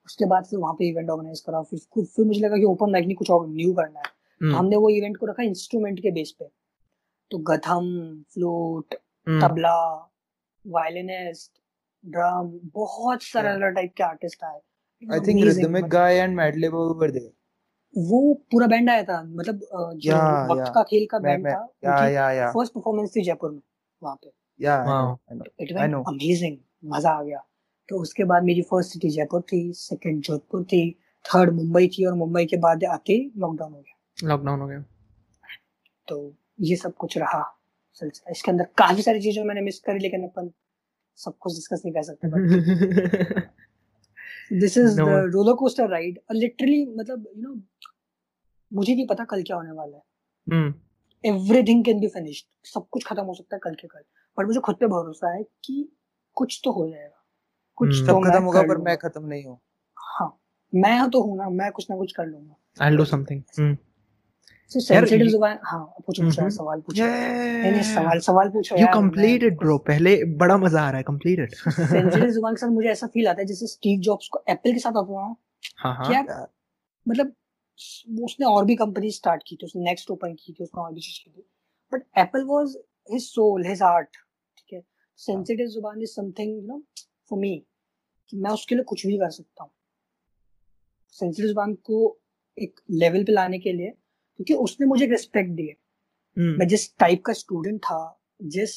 उसके 0.06 0.24
बाद 0.24 0.44
फिर 0.44 0.58
वहाँ 0.58 0.74
पे 0.74 0.88
इवेंट 0.88 1.10
ऑर्गेनाइज 1.10 1.40
करा। 1.40 1.62
फिर 1.62 1.78
फिर- 1.94 2.06
फिर 2.06 2.24
मुझे 2.24 2.40
लगा 2.40 2.56
कि 2.56 2.64
ओपन 2.64 2.90
माइक 2.90 3.06
नहीं 3.06 3.16
कुछ 3.16 3.30
और 3.30 3.48
न्यू 3.48 3.72
करना 3.72 3.98
है। 3.98 4.06
तो 4.40 4.56
हमने 4.56 4.76
वो 4.76 4.90
इवेंट 4.90 5.16
को 5.16 5.26
रखा 5.26 5.42
इंस्ट्रूमेंट 5.42 6.00
के 6.00 6.10
बेस 6.10 6.30
पे। 6.38 6.44
तो 7.30 7.38
गथम 7.38 7.86
flute 8.34 8.94
hmm, 9.28 9.48
tabla 9.48 9.76
violinist 10.66 11.50
drum 12.04 12.50
बहुत 12.74 13.22
सारे 13.22 13.48
Yeah. 13.48 13.56
अलग 13.56 13.74
टाइप 13.74 13.92
के 13.96 14.04
आर्टिस्ट 14.04 14.44
आए 14.44 14.60
amazing, 15.02 15.42
Rhythmic 15.42 15.70
मतलब 15.70 15.90
Guy 15.90 16.12
and 16.18 16.38
Madlib 16.38 16.72
were 16.72 17.10
there. 17.10 17.32
वो 17.94 18.20
पूरा 18.52 18.66
बैंड 18.66 18.90
आया 18.90 19.02
था 19.04 19.22
मतलब 19.24 19.58
जो 19.96 20.12
Yeah, 20.12 20.50
वक्त 20.50 20.60
yeah. 20.60 20.74
का 20.74 20.82
खेल 20.82 21.06
का 21.10 21.18
बैंड 21.18 21.46
था 21.46 21.58
Yeah, 21.84 22.06
yeah, 22.08 22.30
yeah. 22.38 22.52
First 22.54 22.72
performance 22.74 23.12
थी 23.16 23.22
जयपुर 23.24 23.50
में 23.50 23.60
वहाँ 24.02 24.16
पे 24.24 24.30
Yeah, 24.60 24.80
I 24.80 24.86
know, 24.86 25.18
I 25.30 25.36
know. 25.36 25.46
It 25.60 25.72
know. 25.90 26.02
Amazing 26.08 26.56
मज़ा 26.94 27.10
आ 27.10 27.22
गया 27.22 27.44
तो 27.88 27.98
उसके 28.00 28.24
बाद 28.24 28.44
मेरी 28.44 28.62
फ़र्स्ट 28.70 28.92
सिटी 28.92 29.08
जयपुर 29.10 29.40
थी 29.52 29.60
सेकंड 29.76 30.22
जोधपुर 30.24 30.64
थी 30.72 30.80
थर्ड 31.24 31.52
मुंबई 31.54 31.88
थी 31.88 32.04
और 32.06 32.14
मुंबई 32.14 32.44
के 32.46 32.56
बाद 32.66 32.84
आते 32.92 33.18
लॉकडाउन 33.36 33.72
हो 33.72 33.80
गया 33.80 34.28
लॉकडाउन 34.28 34.60
हो 34.60 34.66
गया 34.66 34.84
तो 36.08 36.16
ये 36.60 36.76
सब 36.76 36.94
कुछ 36.96 37.16
रहा 37.18 37.42
सिलसिला 38.02 38.30
इसके 38.30 38.50
अंदर 38.50 38.64
काफ़ी 38.78 39.02
सारी 39.02 39.20
चीज़ें 39.20 39.42
मैंने 39.44 39.60
मिस 39.60 39.78
करी 39.80 39.98
लेकिन 39.98 40.24
अपन 40.24 40.50
सब 41.16 41.36
कुछ 41.38 41.52
डिस्कस 41.52 41.82
नहीं 41.84 41.94
कर 41.94 42.02
सकते 42.02 42.28
this 44.60 44.78
is 44.78 45.00
the 45.00 45.04
roller 45.34 45.54
coaster 45.54 45.88
ride 45.88 46.18
और 46.30 46.36
लिटरली 46.36 46.84
मतलब 46.96 47.26
यू 47.36 47.42
नो 47.42 47.60
मुझे 48.72 48.94
नहीं 48.94 49.06
पता 49.06 49.24
कल 49.24 49.42
क्या 49.42 49.56
होने 49.56 49.72
वाला 49.72 49.96
है। 49.96 50.02
एवरीथिंग 51.24 51.84
कैन 51.84 52.00
बी 52.00 52.08
फिनिश्ड 52.08 52.46
सब 52.68 52.86
कुछ 52.90 53.04
खत्म 53.06 53.22
हो 53.22 53.34
सकता 53.34 53.56
है 53.56 53.60
कल 53.64 53.74
के 53.74 53.88
कल। 53.88 54.02
पर 54.36 54.46
मुझे 54.46 54.60
खुद 54.60 54.76
पे 54.76 54.86
भरोसा 54.86 55.34
है 55.34 55.42
कि 55.42 55.88
कुछ 56.34 56.60
तो 56.64 56.72
हो 56.72 56.88
जाएगा। 56.88 57.24
कुछ 57.76 57.88
हम्म। 57.88 58.06
तो 58.06 58.20
खत्म 58.20 58.42
होगा 58.42 58.62
पर 58.62 58.78
मैं 58.78 58.96
खत्म 58.96 59.26
नहीं 59.26 59.44
हूँ। 59.44 59.58
हाँ 59.98 60.40
मैं 60.74 61.10
तो 61.10 61.22
हूँ 61.22 61.36
ना 61.36 61.48
मैं 61.50 61.70
कुछ 61.72 61.90
ना 61.90 61.96
कुछ 61.96 62.12
कर 62.12 62.26
लूँगा। 62.26 62.54
I'll 62.78 62.98
do 62.98 63.06
something. 63.10 63.42
So 64.70 64.80
sensitive 64.80 65.20
ये- 65.20 65.30
ज़ुबान 65.30 65.58
हाँ 65.64 65.80
पूछो 66.06 66.22
पूछो। 66.22 66.48
सवाल 66.50 66.80
पूछो 66.80 67.04
नहीं 67.04 67.70
नहीं 67.72 67.82
सवाल 67.84 68.18
सवाल 68.20 68.48
पूछो 68.50 68.76
You 68.76 68.82
यार 68.82 68.94
completed, 68.94 69.56
bro. 69.62 69.78
पहले 69.86 70.14
बड़ा 70.36 70.56
मज़ा 70.56 70.82
आ 70.82 70.90
रहा 70.90 70.98
है 70.98 71.04
completed. 71.04 71.54
सेंसिटिव 71.70 72.30
ज़ुबान 72.36 72.54
के 72.54 72.60
साथ 72.60 72.68
मुझे 72.68 72.88
ऐसा 72.88 73.06
फील 73.06 73.28
आता 73.28 73.40
है 73.40 73.46
जैसे 73.46 73.66
स्टीव 73.66 74.00
जॉब्स 74.00 74.28
को 74.28 74.42
एप्पल 74.48 74.72
के 74.72 74.78
साथ 74.78 74.92
हाँ 75.76 75.94
हाँ 75.94 76.12
यार। 76.12 76.46
मतलब 77.06 77.34
उसने 78.22 78.46
और 78.46 78.64
भी 78.64 78.74
कंपनी 78.76 79.10
स्टार्ट 79.10 79.42
की 79.46 79.56
थी 79.56 79.66
उसने 79.66 79.82
नेक्स्ट 79.84 80.10
ओपन 80.10 80.34
की 80.34 80.52
थी 80.52 80.64
उसने 80.64 80.82
और 80.82 80.92
भी 80.92 81.00
चीज़ 81.00 81.18
की 81.24 81.30
थी 81.30 81.44
but 81.92 82.02
apple 82.18 82.44
was 82.44 82.76
his 83.08 83.22
soul 83.22 83.66
his 83.66 83.82
art 83.82 84.08
ठीक 84.58 84.72
है 84.72 84.82
sensitive 85.18 85.66
Zubaan 85.66 86.02
is 86.02 86.10
something 86.10 86.54
you 86.54 86.60
know 86.66 86.82
for 87.30 87.38
me 87.38 87.54
कि 88.32 88.36
मैं 88.36 88.50
उसके 88.50 88.74
लिए 88.74 88.84
कुछ 88.84 89.06
भी 89.06 89.18
कर 89.18 89.30
सकता 89.30 89.62
हूँ 89.64 89.70
सेंसिटिव 91.16 91.46
ज़ुबान 91.48 91.74
को 91.90 92.00
एक 92.58 92.80
लेवल 92.90 93.24
पे 93.24 93.32
लाने 93.32 93.58
के 93.58 93.72
लिए 93.72 93.92
क्योंकि 94.36 94.54
उसने 94.54 94.86
मुझे 94.86 95.06
रिस्पेक्ट 95.06 95.50
दी 95.50 95.66
है 95.66 95.76
हम्म, 96.36 96.58
मैं 96.58 96.66
जिस 96.68 96.96
टाइप 96.98 97.22
का 97.24 97.32
स्टूडेंट 97.32 97.80
था 97.80 97.98
जिस 98.42 98.74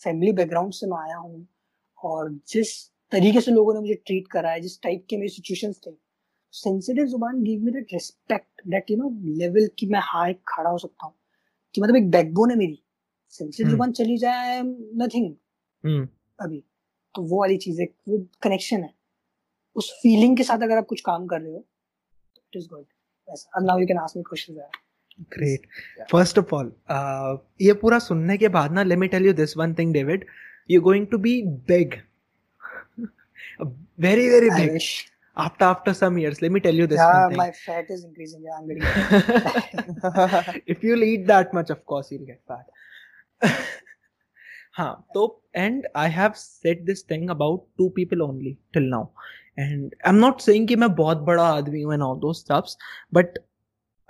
फैमिली 0.00 0.32
बैकग्राउंड 0.32 0.72
से 0.72 0.86
मैं 0.86 0.98
आया 0.98 1.16
हूँ 1.16 1.46
और 1.98 2.32
जिस 2.48 2.72
तरीके 3.12 3.40
से 3.40 3.50
लोगों 3.50 3.74
ने 3.74 3.80
मुझे 3.80 3.94
ट्रीट 4.06 4.28
करा 4.28 4.50
है 4.50 4.60
जिस 4.60 4.80
टाइप 4.82 5.06
के 5.10 5.16
मेरे 5.16 5.28
सिचुएशंस 5.28 5.80
थे 5.86 5.90
sensitive 6.54 7.06
Zubaan 7.06 7.42
give 7.42 7.60
me 7.60 7.72
that 7.72 7.92
respect 7.92 8.62
that 8.68 8.90
you 8.90 8.96
know 8.96 9.10
level 9.38 9.68
कि 9.78 9.86
मैं 9.86 10.00
हाँ 10.02 10.28
एक 10.30 10.40
खड़ा 10.48 10.70
हो 10.70 10.78
सकता 10.78 11.06
हूँ 11.06 11.14
कि 11.74 11.80
मतलब 11.80 11.96
एक 11.96 12.10
बैकबोन 12.10 12.50
है 12.50 12.56
मेरी। 12.56 12.82
Sensitive 13.30 13.66
hmm. 13.66 13.74
ज़ुबान 13.74 13.92
चली 13.92 14.16
जाए 14.18 14.48
आई 14.50 14.58
एम 14.58 14.76
नथिंग 15.02 15.34
अभी। 16.38 16.62
तो 17.14 17.22
वो 17.22 17.40
वाली 17.40 17.56
चीज़ 17.56 17.80
है 17.80 17.86
वो 18.08 18.18
कनेक्शन 18.42 18.82
है। 18.82 18.94
उस 19.76 19.90
फीलिंग 20.02 20.36
के 20.36 20.42
साथ 20.42 20.62
अगर 20.62 20.76
आप 20.76 20.86
कुछ 20.86 21.00
काम 21.00 21.26
कर 21.26 21.40
रहे 21.40 21.52
हो 21.52 21.58
तो 21.58 22.42
it 22.42 22.56
is 22.56 22.68
good 22.68 22.84
अब 23.27 23.65
now 23.65 23.79
you 23.79 23.87
can 23.87 23.97
ask 23.97 24.17
me 24.17 24.23
questions 24.29 24.57
यार 24.57 24.79
Great. 25.35 25.65
First 26.11 26.37
of 26.39 26.51
all, 26.57 26.69
uh, 26.95 27.31
ये 27.61 27.73
पूरा 27.81 27.97
सुनने 28.03 28.37
के 28.43 28.47
बाद 28.53 28.71
ना 28.73 28.83
let 28.83 28.99
me 29.01 29.09
tell 29.15 29.27
you 29.29 29.33
this 29.39 29.55
one 29.61 29.73
thing, 29.79 29.91
David. 29.97 30.23
You're 30.73 30.85
going 30.87 31.05
to 31.11 31.19
be 31.25 31.33
big. 31.71 31.97
very 33.99 34.29
very 34.29 34.49
I 34.51 34.59
big. 34.61 34.71
wish. 34.77 34.87
After 35.37 35.65
after 35.65 35.93
some 35.93 36.17
years, 36.17 36.41
let 36.41 36.51
me 36.51 36.59
tell 36.59 36.81
you 36.83 36.87
this 36.87 37.01
yeah, 37.01 37.11
one 37.17 37.29
thing. 37.29 37.37
my 37.37 37.51
fat 37.51 37.91
is 37.97 38.03
increasing. 38.03 38.41
Yeah, 38.43 38.57
I'm 38.57 38.67
getting 38.67 38.83
fat. 40.15 40.61
if 40.75 40.83
you'll 40.83 41.05
eat 41.09 41.27
that 41.27 41.53
much, 41.53 41.69
of 41.69 41.85
course 41.93 42.11
you'll 42.11 42.25
get 42.25 42.41
fat. 42.47 42.65
हाँ 44.73 44.91
तो 45.13 45.21
and 45.55 45.87
I 45.97 46.09
have 46.11 46.31
set 46.37 46.81
this 46.85 47.03
thing 47.11 47.29
about 47.29 47.65
two 47.77 47.87
people 47.95 48.21
only 48.21 48.57
till 48.73 48.83
now 48.89 49.07
and 49.58 49.94
I 50.06 50.08
am 50.08 50.16
not 50.16 50.40
saying 50.40 50.68
कि 50.68 50.76
मैं 50.76 50.94
बहुत 50.94 51.18
बड़ा 51.18 51.44
आदमी 51.44 51.82
हूँ 51.82 51.94
and 51.94 52.02
all 52.02 52.18
those 52.18 52.32
stuffs 52.32 52.76
but 53.14 53.38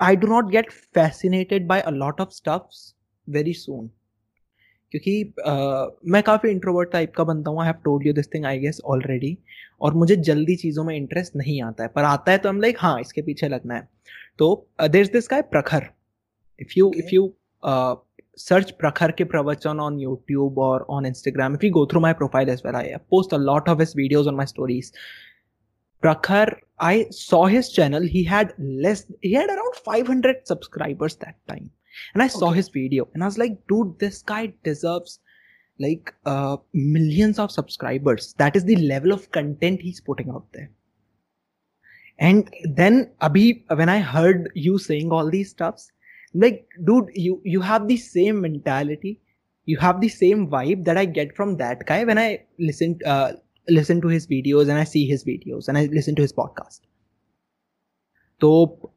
I 0.00 0.16
do 0.16 0.26
not 0.26 0.50
get 0.50 0.70
fascinated 0.70 1.66
by 1.66 1.80
a 1.80 1.90
lot 1.90 2.20
of 2.20 2.30
stuffs 2.30 2.94
very 3.28 3.52
soon 3.52 3.90
क्योंकि 4.90 5.34
uh, 5.48 6.10
मैं 6.12 6.22
काफ़ी 6.22 6.50
introvert 6.50 6.90
type 6.90 7.12
का 7.16 7.24
बनता 7.24 7.50
हूँ 7.50 7.60
I 7.60 7.66
have 7.66 7.74
told 7.74 8.06
you 8.06 8.12
this 8.12 8.34
thing 8.34 8.44
I 8.44 8.58
guess 8.58 8.80
already 8.84 9.38
और 9.80 9.94
मुझे 9.94 10.16
जल्दी 10.16 10.56
चीज़ों 10.56 10.84
में 10.84 10.96
इंटरेस्ट 10.96 11.36
नहीं 11.36 11.62
आता 11.62 11.82
है। 11.82 11.88
पर 11.88 12.04
आता 12.04 12.32
है 12.32 12.38
तो 12.38 12.48
हम 12.48 12.60
लाइक 12.60 12.76
हाँ 12.80 13.00
इसके 13.00 13.22
पीछे 13.22 13.48
लगना 13.48 13.74
है। 13.74 13.88
तो 14.38 14.68
देर 14.82 15.02
इज़ 15.02 15.12
दिस 15.12 15.28
का 15.28 15.40
Prakhar 15.40 15.86
if 16.60 16.72
you 16.76 16.92
if 16.96 17.08
you 17.12 17.36
search 18.38 18.70
Prakhar 18.70 19.12
के 19.12 19.24
प्रवचन 19.24 19.80
ऑन 19.80 19.98
यूट्यूब 19.98 20.58
और 20.58 20.86
on 20.90 21.06
Instagram 21.06 21.54
if 21.54 21.64
you 21.64 21.72
go 21.72 21.86
through 21.86 22.00
my 22.00 22.12
profile 22.12 22.48
my 22.48 22.54
profile 22.54 22.76
as 22.76 22.84
well, 22.84 22.94
I 22.94 23.00
post 23.14 23.32
a 23.32 23.52
lot 23.52 23.68
of 23.68 23.78
his 23.78 23.94
videos 23.94 24.26
on 24.26 24.36
my 24.40 24.44
stories. 24.44 24.92
Prakhar, 26.06 26.58
I 26.78 27.08
saw 27.10 27.46
his 27.46 27.70
channel. 27.70 28.02
He 28.02 28.22
had 28.22 28.54
less, 28.58 29.06
he 29.22 29.32
had 29.32 29.48
around 29.48 29.74
500 29.84 30.46
subscribers 30.46 31.16
that 31.16 31.34
time. 31.48 31.70
And 32.14 32.22
I 32.22 32.28
saw 32.28 32.50
his 32.50 32.68
video 32.68 33.08
and 33.12 33.24
I 33.24 33.26
was 33.26 33.38
like, 33.38 33.58
dude, 33.68 33.98
this 33.98 34.22
guy 34.22 34.52
deserves 34.62 35.18
like 35.80 36.14
uh, 36.24 36.58
millions 36.72 37.40
of 37.40 37.50
subscribers. 37.50 38.34
That 38.38 38.54
is 38.54 38.64
the 38.64 38.76
level 38.76 39.12
of 39.12 39.30
content 39.32 39.82
he's 39.82 40.00
putting 40.00 40.30
out 40.30 40.46
there. 40.52 40.70
And 42.18 42.48
then 42.64 43.10
Abhi, 43.20 43.64
when 43.74 43.88
I 43.88 43.98
heard 43.98 44.50
you 44.54 44.78
saying 44.78 45.10
all 45.10 45.28
these 45.28 45.50
stuffs, 45.50 45.90
like, 46.34 46.66
dude, 46.84 47.10
you 47.14 47.40
you 47.44 47.60
have 47.60 47.88
the 47.88 47.96
same 47.96 48.40
mentality, 48.40 49.20
you 49.64 49.78
have 49.78 50.00
the 50.00 50.08
same 50.08 50.48
vibe 50.48 50.84
that 50.84 50.96
I 50.96 51.04
get 51.04 51.34
from 51.34 51.56
that 51.56 51.84
guy 51.86 52.04
when 52.04 52.18
I 52.18 52.44
listen 52.58 52.98
uh, 53.04 53.32
listen 53.69 54.01
to 54.01 54.07
his 54.07 54.27
videos 54.27 54.63
and 54.69 54.73
I 54.73 54.83
see 54.83 55.05
his 55.07 55.23
videos 55.25 55.67
and 55.67 55.77
I 55.77 55.85
listen 55.85 56.15
to 56.15 56.21
his 56.21 56.33
podcast. 56.33 56.81
So, 58.41 58.91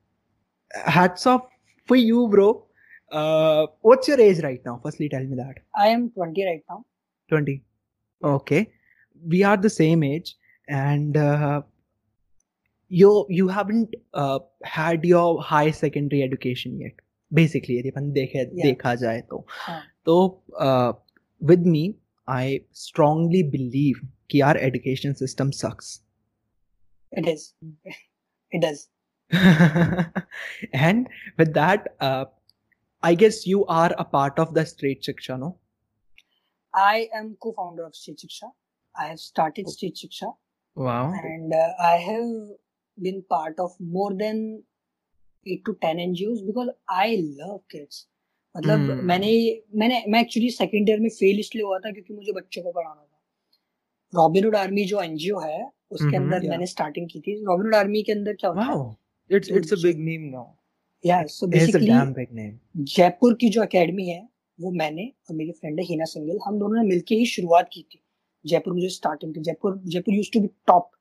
hats 0.86 1.26
off 1.26 1.42
for 1.86 1.96
you, 1.96 2.28
bro. 2.28 2.66
Uh, 3.12 3.66
what's 3.82 4.09
your 4.09 4.20
age 4.20 4.42
right 4.42 4.61
now? 4.64 4.80
Firstly, 4.82 5.09
tell 5.09 5.22
me 5.24 5.36
that. 5.36 5.59
I 5.76 5.88
am 5.88 6.11
20 6.11 6.44
right 6.46 6.62
now. 6.68 6.84
20 7.28 7.62
okay 8.22 8.70
we 9.26 9.42
are 9.42 9.57
the 9.57 9.70
same 9.70 10.02
age 10.02 10.36
and 10.68 11.16
uh, 11.16 11.62
you 12.88 13.26
you 13.28 13.48
haven't 13.48 13.94
uh, 14.12 14.38
had 14.62 15.05
your 15.05 15.42
high 15.42 15.70
secondary 15.70 16.22
education 16.22 16.78
yet 16.80 16.92
basically 17.40 17.76
यदि 17.78 17.90
अपन 17.90 18.12
देखे 18.18 18.44
Yeah. 18.52 18.62
देखा 18.66 18.94
जाए 19.05 19.20
तो 19.30 19.44
हाँ. 19.48 19.80
तो 20.07 20.16
uh, 20.61 20.92
with 21.40 21.66
me 21.74 21.82
I 22.36 22.61
strongly 22.71 23.43
believe 23.43 24.01
कि 24.32 24.41
our 24.49 24.57
education 24.69 25.15
system 25.15 25.51
sucks 25.51 25.99
It 27.11 27.27
is. 27.27 27.53
It 28.51 28.61
does. 28.61 28.88
and 30.73 31.07
with 31.38 31.53
that 31.53 31.95
uh, 31.99 32.25
I 33.03 33.15
guess 33.15 33.45
you 33.47 33.65
are 33.65 33.91
a 33.97 34.05
part 34.05 34.39
of 34.39 34.53
the 34.53 34.65
straight 34.65 35.03
shiksha 35.07 35.39
no 35.39 35.57
I 36.73 37.09
am 37.15 37.36
co-founder 37.41 37.84
of 37.84 37.95
Street 37.95 38.19
Shiksha. 38.23 38.51
I 38.95 39.07
have 39.07 39.19
started 39.19 39.69
Street 39.69 39.95
Shiksha 39.95 40.34
wow 40.75 41.11
and 41.11 41.53
uh, 41.53 41.73
I 41.84 41.95
have 41.97 42.32
been 43.01 43.23
part 43.30 43.59
of 43.59 43.71
more 43.80 44.13
than 44.13 44.63
eight 45.47 45.63
to 45.65 45.77
ten 45.82 45.97
NGOs 45.97 46.45
because 46.45 46.69
I 46.88 47.23
love 47.39 47.61
kids. 47.71 48.07
मतलब 48.57 48.79
Hmm. 48.79 49.03
मैंने 49.03 49.61
मैंने 49.75 50.03
मैं 50.07 50.21
actually 50.21 50.49
second 50.49 50.89
year 50.89 50.99
में 50.99 51.09
fail 51.09 51.39
इसलिए 51.39 51.63
हुआ 51.63 51.79
था 51.79 51.91
क्योंकि 51.91 52.13
मुझे 52.13 52.31
बच्चों 52.31 52.61
को 52.63 52.71
पढ़ाना 52.71 53.01
था। 53.01 53.19
रॉबिनहुड 54.15 54.55
आर्मी 54.55 54.85
जो 54.85 55.01
एनजीओ 55.01 55.39
है 55.39 55.71
उसके 55.91 56.07
Mhm, 56.07 56.15
अंदर 56.15 56.37
yeah. 56.37 56.49
मैंने 56.49 56.65
स्टार्टिंग 56.65 57.09
की 57.09 57.19
थी। 57.19 57.45
रॉबिनहुड 57.45 57.75
आर्मी 57.75 58.03
के 58.03 58.11
अंदर 58.11 58.33
क्या 58.33 58.49
होता 58.49 58.61
है? 58.61 58.95
It's 59.31 59.51
it's 59.51 59.73
a 59.73 59.77
big 59.85 59.95
name 59.95 60.35
now. 60.35 60.45
या 61.05 61.23
सो 61.23 61.47
बेसिकली 61.47 61.87
जयपुर 62.77 63.33
की 63.33 63.49
जो 63.49 63.63
एकेडमी 63.63 64.05
है 64.09 64.29
वो 64.61 64.71
मैंने 64.71 65.13
और 65.29 65.35
मेरी 65.35 65.51
फ्रेंड 65.51 65.79
है 65.79 65.85
हिना 65.85 66.05
सिंगल 66.05 66.39
हम 66.47 66.59
दोनों 66.59 66.83
ने 66.83 66.89
मिलके 66.89 67.15
ही 67.15 67.25
शुरुआत 67.25 67.69
की 67.73 67.81
थी। 67.81 68.01
जयपुर 68.45 68.73
मुझे 68.73 68.89
स्टार्टिंग 68.89 69.35
थी 69.35 69.41
Jaipur 69.41 69.81
Jaipur 69.85 70.13
used 70.13 70.29
to 70.33 70.39
be 70.39 70.47
top 70.47 70.91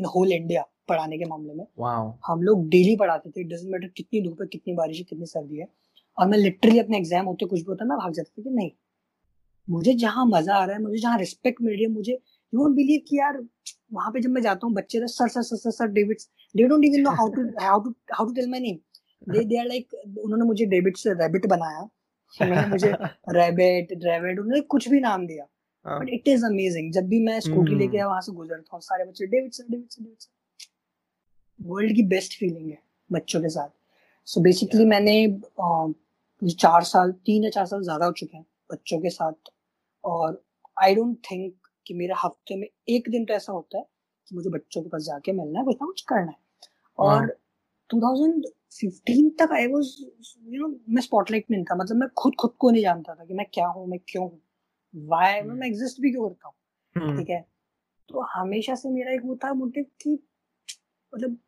in 0.00 0.04
whole 0.04 0.32
India 0.32 0.62
पढ़ाने 0.88 1.18
के 1.18 1.24
मामले 1.24 1.54
में। 1.54 1.64
Wow. 1.64 2.18
हम 2.26 2.42
लोग 2.42 2.68
डेली 2.68 2.96
पढ़ाते 2.96 3.30
थे। 3.30 3.44
डजेंट 3.44 3.72
मैटर 3.72 3.88
कितनी 3.88 4.20
धूप 4.20 4.42
है 4.42 4.46
कितनी 4.46 4.74
बारिश 4.74 4.98
है 4.98 5.04
कितनी 5.04 5.26
सर्दी 5.26 5.56
है। 5.56 5.68
और 6.18 6.28
मैं 6.28 6.38
लिटरली 6.38 6.78
अपने 6.78 6.98
एग्ज़ाम 6.98 7.26
होते 7.26 7.46
कुछ 7.46 7.60
भी 7.60 7.66
होता 7.68 7.84
मैं 7.84 7.98
भाग 7.98 8.12
जाता 8.12 8.30
था 8.38 8.42
कि 8.42 8.50
नहीं। 8.50 8.70
मुझे 9.68 9.92
जहाँ 10.02 10.24
मज़ा 10.26 10.54
आ 10.56 10.64
रहा 10.64 10.76
है 10.76 10.82
मुझे 10.82 10.98
जहाँ 10.98 11.18
रिस्पेक्ट 11.18 11.62
मिल 11.62 11.72
रही 11.74 11.82
है 11.82 11.88
मुझे 11.90 12.12
यू 12.12 12.60
वोंट 12.60 12.76
बिलीव 12.76 13.00
कि 13.08 13.18
यार 13.18 13.38
वहाँ 13.92 14.10
पे 14.12 14.20
जब 14.20 14.30
मैं 14.30 14.42
जाता 14.42 14.66
हूँ 14.66 14.74
बच्चे 14.74 14.98
sir 15.08 15.28
sir 15.28 15.42
sir 15.42 15.56
sir 15.56 15.70
sir 15.70 15.86
David 15.92 16.18
they 16.54 16.66
don't 16.68 16.84
even 16.84 17.00
know 17.00 17.10
how 17.16 17.28
to 17.34 17.42
how 17.60 17.80
to 17.80 17.94
how 18.14 18.26
to 18.26 18.32
tell 18.34 18.48
my 18.50 18.60
name 18.60 18.78
they 19.32 19.44
they 19.44 19.58
are 19.60 19.66
like 19.66 19.94
उन्होंने 19.94 20.44
मुझे 20.44 20.64
डेविड 20.66 20.96
से 20.96 21.12
रैबिट 21.14 21.46
बनाया। 21.46 21.80
उन्होंने 22.34 22.66
मुझे 22.68 22.92
रैबिट 23.34 23.92
ड्रेविड 23.98 24.40
उन्होंने 24.40 24.60
कुछ 24.72 24.88
भी 24.88 25.00
नाम 25.00 25.26
दिया. 25.26 25.44
बट 25.86 26.08
इट 26.12 26.28
इज़ 26.28 26.44
अमेजिंग 26.46 26.92
जब 26.92 27.06
भी 27.08 27.20
मैं 27.24 27.38
स्कूटी 27.40 27.70
हम्म। 27.70 27.78
लेके 27.80 28.02
वहाँ 28.02 28.20
से 28.20 28.32
गुजरता 28.32 28.74
हूँ 28.74 28.80
सारे 28.82 29.04
बच्चे 29.04 29.26
David 29.26 29.52
sir 29.52 29.64
David 29.70 29.88
sir 29.88 30.02
David 30.02 30.18
sir 30.20 31.68
world 31.68 31.94
की 31.96 32.02
बेस्ट 32.08 32.38
फीलिंग 32.38 32.70
है 32.70 32.78
बच्चों 33.10 33.40
के 33.40 33.48
साथ। 33.48 33.68
सो 34.28 34.40
बेसिकली 34.40 34.84
मैंने 34.86 35.24
अ, 35.24 35.92
मुझे 36.42 36.54
चार 36.54 36.82
साल 36.84 37.12
तीन 37.12 37.44
या 37.44 37.50
चार 37.50 37.66
साल 37.66 37.82
ज़्यादा 37.82 38.06
हो 38.06 38.12
चुके 38.12 38.36
हैं 38.36 38.46
बच्चों 38.72 39.00
के 39.00 39.10
साथ। 39.10 39.50
और 40.04 40.44
आई 40.82 40.94
डोंट 40.94 41.16
थिंक 41.30 41.54
कि 41.86 41.94
मेरा 41.94 42.16
हफ़्ते 42.24 42.56
में 42.56 42.68
एक 42.88 43.10
दिन 43.10 43.24
तो 43.24 43.34
ऐसा 43.34 43.52
होता 43.52 43.78
है 43.78 43.84
कि 44.28 44.34
मुझे 44.34 44.50
बच्चों 44.50 44.82
के 44.82 44.88
पास 44.88 45.02
जाके 45.02 45.32
मिलना 45.32 45.58
है 45.58 45.64
कुछ 45.64 45.76
ना 45.82 45.86
कुछ 45.86 46.00
करना 46.00 46.30
है। 46.30 46.38
और 46.98 47.38
2015 47.90 49.30
तक 49.38 49.52
आई 49.52 49.66
वाज 49.66 49.96
यू 50.46 50.66
नो 50.66 50.80
मैं 50.88 51.02
स्पॉटलाइट 51.02 51.46
में 51.50 51.64
था। 51.64 51.74
मतलब 51.74 51.96
मैं 51.96 52.08
खुद 52.08 52.34
खुद 52.34 52.54
को 52.58 52.70
नहीं 52.70 52.82
जानता 52.82 53.14
था 53.14 53.24
कि 53.24 53.34
मैं 53.34 53.46
क्या 53.52 53.66
हूँ 53.66 53.86
मैं 53.86 54.00
क्यों 54.08 54.24
हूँ। 54.24 54.40
वाई 54.94 55.40
हम्म। 55.40 55.52
मैं 55.52 55.66
एग्जिस्ट 55.66 56.00
भी 56.00 56.10
क्यों 56.10 56.28
करता 56.28 56.48
हूँ? 56.48 56.54
Hmm. 56.96 57.18
ठीक 57.18 57.30
है? 57.30 57.46
तो 58.08 58.20
हमेशा 58.20 58.74
से 58.74 58.90
मेरा 58.90 59.12
एक 59.12 59.20
वो 59.24 59.36
था 59.36 59.52
मोटिव 59.54 59.84
कि 60.02 60.12
मतलब 61.14 61.38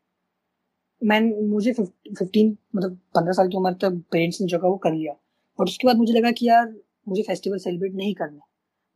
मैं 1.03 1.21
मुझे 1.49 1.73
फिफ्टीन 1.73 2.57
मतलब 2.77 2.99
पंद्रह 3.15 3.33
साल 3.33 3.49
की 3.49 3.57
उम्र 3.57 3.73
तक 3.83 4.03
पेरेंट्स 4.13 4.41
ने 4.41 4.47
जो 4.47 4.59
वो 4.59 4.77
कर 4.77 4.93
लिया। 4.93 5.13
और 5.59 5.67
उसके 5.67 5.87
बाद 5.87 5.97
मुझे 5.97 6.13
लगा 6.13 6.31
कि 6.31 6.49
यार 6.49 6.73
मुझे 7.09 7.23
फेस्टिवल 7.23 7.59
सेलिब्रेट 7.59 7.95
नहीं 7.95 8.15
करना 8.15 8.41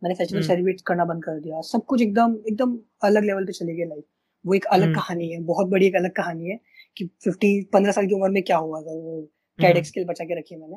मैंने 0.03 0.15
फेस्टिवल 0.15 0.41
हम्म। 0.41 0.49
सेलिब्रेट 0.49 0.81
करना 0.87 1.05
बंद 1.05 1.25
कर 1.25 1.41
दिया। 1.41 1.61
सब 1.61 1.85
कुछ 1.85 2.03
एकदम 2.03 2.37
एकदम 2.49 2.79
अलग 3.05 3.25
लेवल 3.25 3.45
पे 3.45 3.53
चले 3.53 3.75
गए 3.75 3.85
लाइफ 3.85 4.05
वो 4.45 4.55
एक 4.55 4.65
अलग 4.65 4.85
हम्म। 4.85 4.95
कहानी 4.95 5.29
है 5.33 5.41
बहुत 5.43 5.69
बड़ी 5.69 5.87
एक 5.87 5.97
अलग 5.97 6.11
कहानी 6.11 6.51
है 6.51 6.59
कि 6.97 7.07
फिफ्टी 7.25 7.61
पंद्रह 7.73 7.93
साल 7.93 8.07
की 8.07 8.15
उम्र 8.15 8.31
में 8.31 8.43
क्या 8.43 8.57
हुआ 8.57 8.81
था 8.81 8.95
वो 8.95 9.21
कैडेक्स 9.59 9.91
के 9.91 10.01
लिए 10.01 10.07
बचा 10.09 10.25
के 10.25 10.39
रखी 10.39 10.55
है 10.55 10.61
मैंने। 10.61 10.77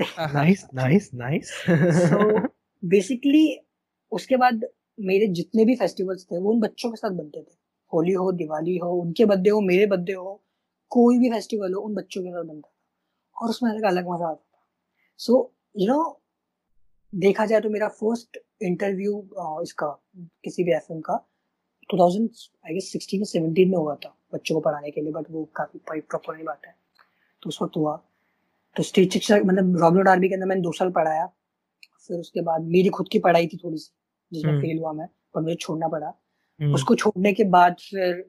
nice 0.00 0.60
nice 0.78 1.06
nice 1.14 1.48
so 2.00 2.38
basically 2.82 3.44
उसके 4.12 4.36
बाद 4.36 4.64
मेरे 4.98 5.26
जितने 5.34 5.64
भी 5.64 5.74
फेस्टिवल्स 5.76 6.24
थे 6.24 6.38
वो 6.38 6.52
उन 6.52 6.60
बच्चों 6.60 6.90
के 6.90 6.96
साथ 6.96 7.10
बनते 7.10 7.40
थे। 7.40 7.59
होली 7.92 8.12
हो 8.12 8.30
दिवाली 8.34 8.76
हो 8.78 8.92
उनके 8.92 9.24
बर्थडे 9.24 9.50
हो 9.50 9.60
मेरे 9.62 9.86
बर्थडे 9.86 10.12
हो 10.12 10.40
कोई 10.92 11.18
भी 11.18 11.30
फेस्टिवल 11.30 11.74
हो 11.74 11.80
उन 11.80 11.94
बच्चों 11.94 12.22
के 12.22 12.30
साथ 12.30 12.44
बनता 12.44 12.68
था 12.68 13.42
और 13.42 13.50
उसमें 13.50 13.70
अलग 13.70 13.82
अलग 13.84 14.08
मज़ा 14.08 14.28
आता 14.28 14.34
था 14.34 14.62
सो 15.20 15.40
यू 15.74 15.86
नो 15.86 15.98
देखा 17.12 17.46
जाए 17.46 17.60
तो 17.60 17.70
मेरा 17.70 17.88
फ़र्स्ट 18.00 18.38
इंटरव्यू 18.62 19.16
इसका 19.62 19.86
किसी 20.44 20.64
भी 20.64 20.72
एफएम 20.72 21.00
का 21.00 21.24
2000 21.90 22.28
आई 22.66 22.74
गेस 22.74 22.92
16 22.96 23.14
या 23.14 23.24
17 23.30 23.70
में 23.70 23.76
हुआ 23.76 23.94
था 23.94 24.14
बच्चों 24.32 24.54
को 24.54 24.60
पढ़ाने 24.60 24.90
के 24.90 25.00
लिए 25.00 25.12
बट 25.12 25.30
वो 25.30 25.44
काफ़ी 25.56 26.00
प्रॉपर 26.00 26.34
नहीं 26.34 26.44
बात 26.44 26.66
है 26.66 26.74
तो 27.42 27.48
उस 27.48 27.58
वक्त 27.62 27.76
हुआ 27.76 27.96
तो 28.76 28.82
स्टेज 28.82 29.12
शिक्षा 29.12 29.36
मतलब 29.36 29.76
रॉबिन 29.80 30.08
आर्मी 30.08 30.28
के 30.28 30.34
अंदर 30.34 30.46
मैंने 30.46 30.62
दो 30.62 30.72
साल 30.72 30.90
पढ़ाया 30.90 31.26
फिर 32.08 32.18
उसके 32.18 32.42
बाद 32.42 32.62
मेरी 32.68 32.88
खुद 32.88 33.08
की 33.08 33.18
पढ़ाई 33.18 33.46
थी 33.46 33.56
थोड़ी 33.64 33.78
सी 33.78 33.90
जिसमें 34.32 34.52
हम्म। 34.52 34.62
फेल 34.62 34.78
हुआ 34.78 34.92
मैं 34.92 35.06
पर 35.34 35.40
मुझे 35.40 35.54
छोड़ना 35.54 35.88
पड़ा. 35.88 36.12
उसको 36.60 36.94
छोड़ने 36.94 37.32
के 37.32 37.44
बाद 37.44 37.76
फिर 37.80 38.24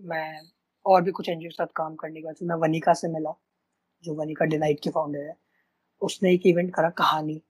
मैं 0.00 0.40
और 0.86 1.02
भी 1.02 1.10
कुछ 1.10 1.28
एनजीओ 1.28 1.48
के 1.48 1.54
साथ 1.54 1.66
काम 1.76 1.94
करने 1.94 2.20
के 2.20 2.26
बाद 2.26 2.34
फिर 2.34 2.48
मैं 2.48 2.56
वनिका 2.56 2.94
से 2.94 3.08
मिला 3.08 3.32
जो 4.04 4.14
वनिका 4.14 4.44
डिलाइट 4.44 4.80
के 4.80 4.90
फाउंडर 4.90 5.18
है। 5.18 5.36
उसने 6.02 6.32
एक 6.32 6.46
इवेंट 6.46 6.74
करा 6.74 6.90
कहानी 6.90 7.40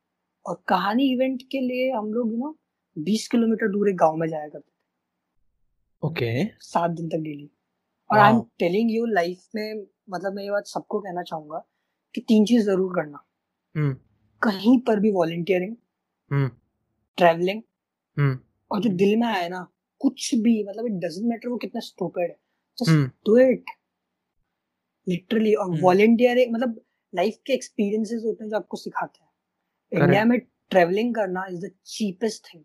और 0.46 0.62
कहानी 0.68 1.12
इवेंट 1.12 1.42
के 1.42 1.60
लिए 1.60 1.90
हम 1.92 2.12
लोग 2.12 2.32
यू 2.32 2.38
नो 2.38 2.58
बीस 2.96 3.28
किलोमीटर 3.28 3.68
दूर 3.68 3.88
एक 3.88 3.96
गाँव 3.96 4.16
में 4.16 4.28
जाया 4.28 4.48
करते 4.48 4.70
थे। 4.70 4.72
okay 6.02 6.62
सात 6.62 6.90
दिन 6.90 7.08
तक 7.08 7.16
डेली। 7.16 7.50
और 8.10 8.18
I 8.18 8.32
am 8.32 8.40
telling 8.58 8.90
you 8.90 9.06
life 9.06 9.48
में 9.54 9.86
मतलब 10.10 10.32
मैं 10.32 10.42
ये 10.44 10.50
बात 10.50 10.66
सबको 10.66 11.00
कहना 11.00 11.22
चाहूँगा 11.22 11.64
कि 12.14 12.20
तीन 12.20 12.44
चीज़ 12.44 12.66
ज़रूर 12.66 12.94
करना। 12.94 13.24
हम्म। 13.74 13.96
कहीं 14.42 14.78
पर 14.78 15.00
भी 15.00 15.10
वॉलेंटियरिंग 15.12 15.76
हम्म। 16.30 16.50
ट्रैवलिंग 17.18 17.62
हम्म। 18.16 18.38
और 18.70 18.80
जो 18.80 18.90
दिल 18.90 19.16
में 19.16 19.26
आए 19.26 19.48
ना 19.48 19.66
कुछ 19.98 20.34
भी 20.34 20.64
मतलब 20.64 20.86
इट 20.86 20.92
डजेंट 20.92 21.26
मैटर 21.26 21.48
वो 21.48 21.56
कितना 21.56 21.80
स्टूपिड 21.80 22.30
है। 22.30 22.36
Just 22.78 22.90
hmm. 22.90 23.06
Do 23.06 23.36
it 23.38 23.64
literally 25.08 25.54
और 25.54 25.70
हम्म। 25.70 25.80
वॉलेंटियरिंग 25.80 26.54
मतलब 26.54 26.80
लाइफ 27.14 27.38
के 27.46 27.52
एक्सपीरियंसेस 27.52 28.22
होते 28.24 28.44
हैं 28.44 28.50
जो 28.50 28.56
आपको 28.56 28.76
सिखाते 28.76 29.24
हैं। 29.24 29.30
इंडिया 30.02 30.24
में 30.24 30.38
ट्रैवलिंग 30.70 31.14
करना 31.14 31.46
is 31.50 31.66
the 31.66 31.70
cheapest 31.86 32.54
thing 32.54 32.64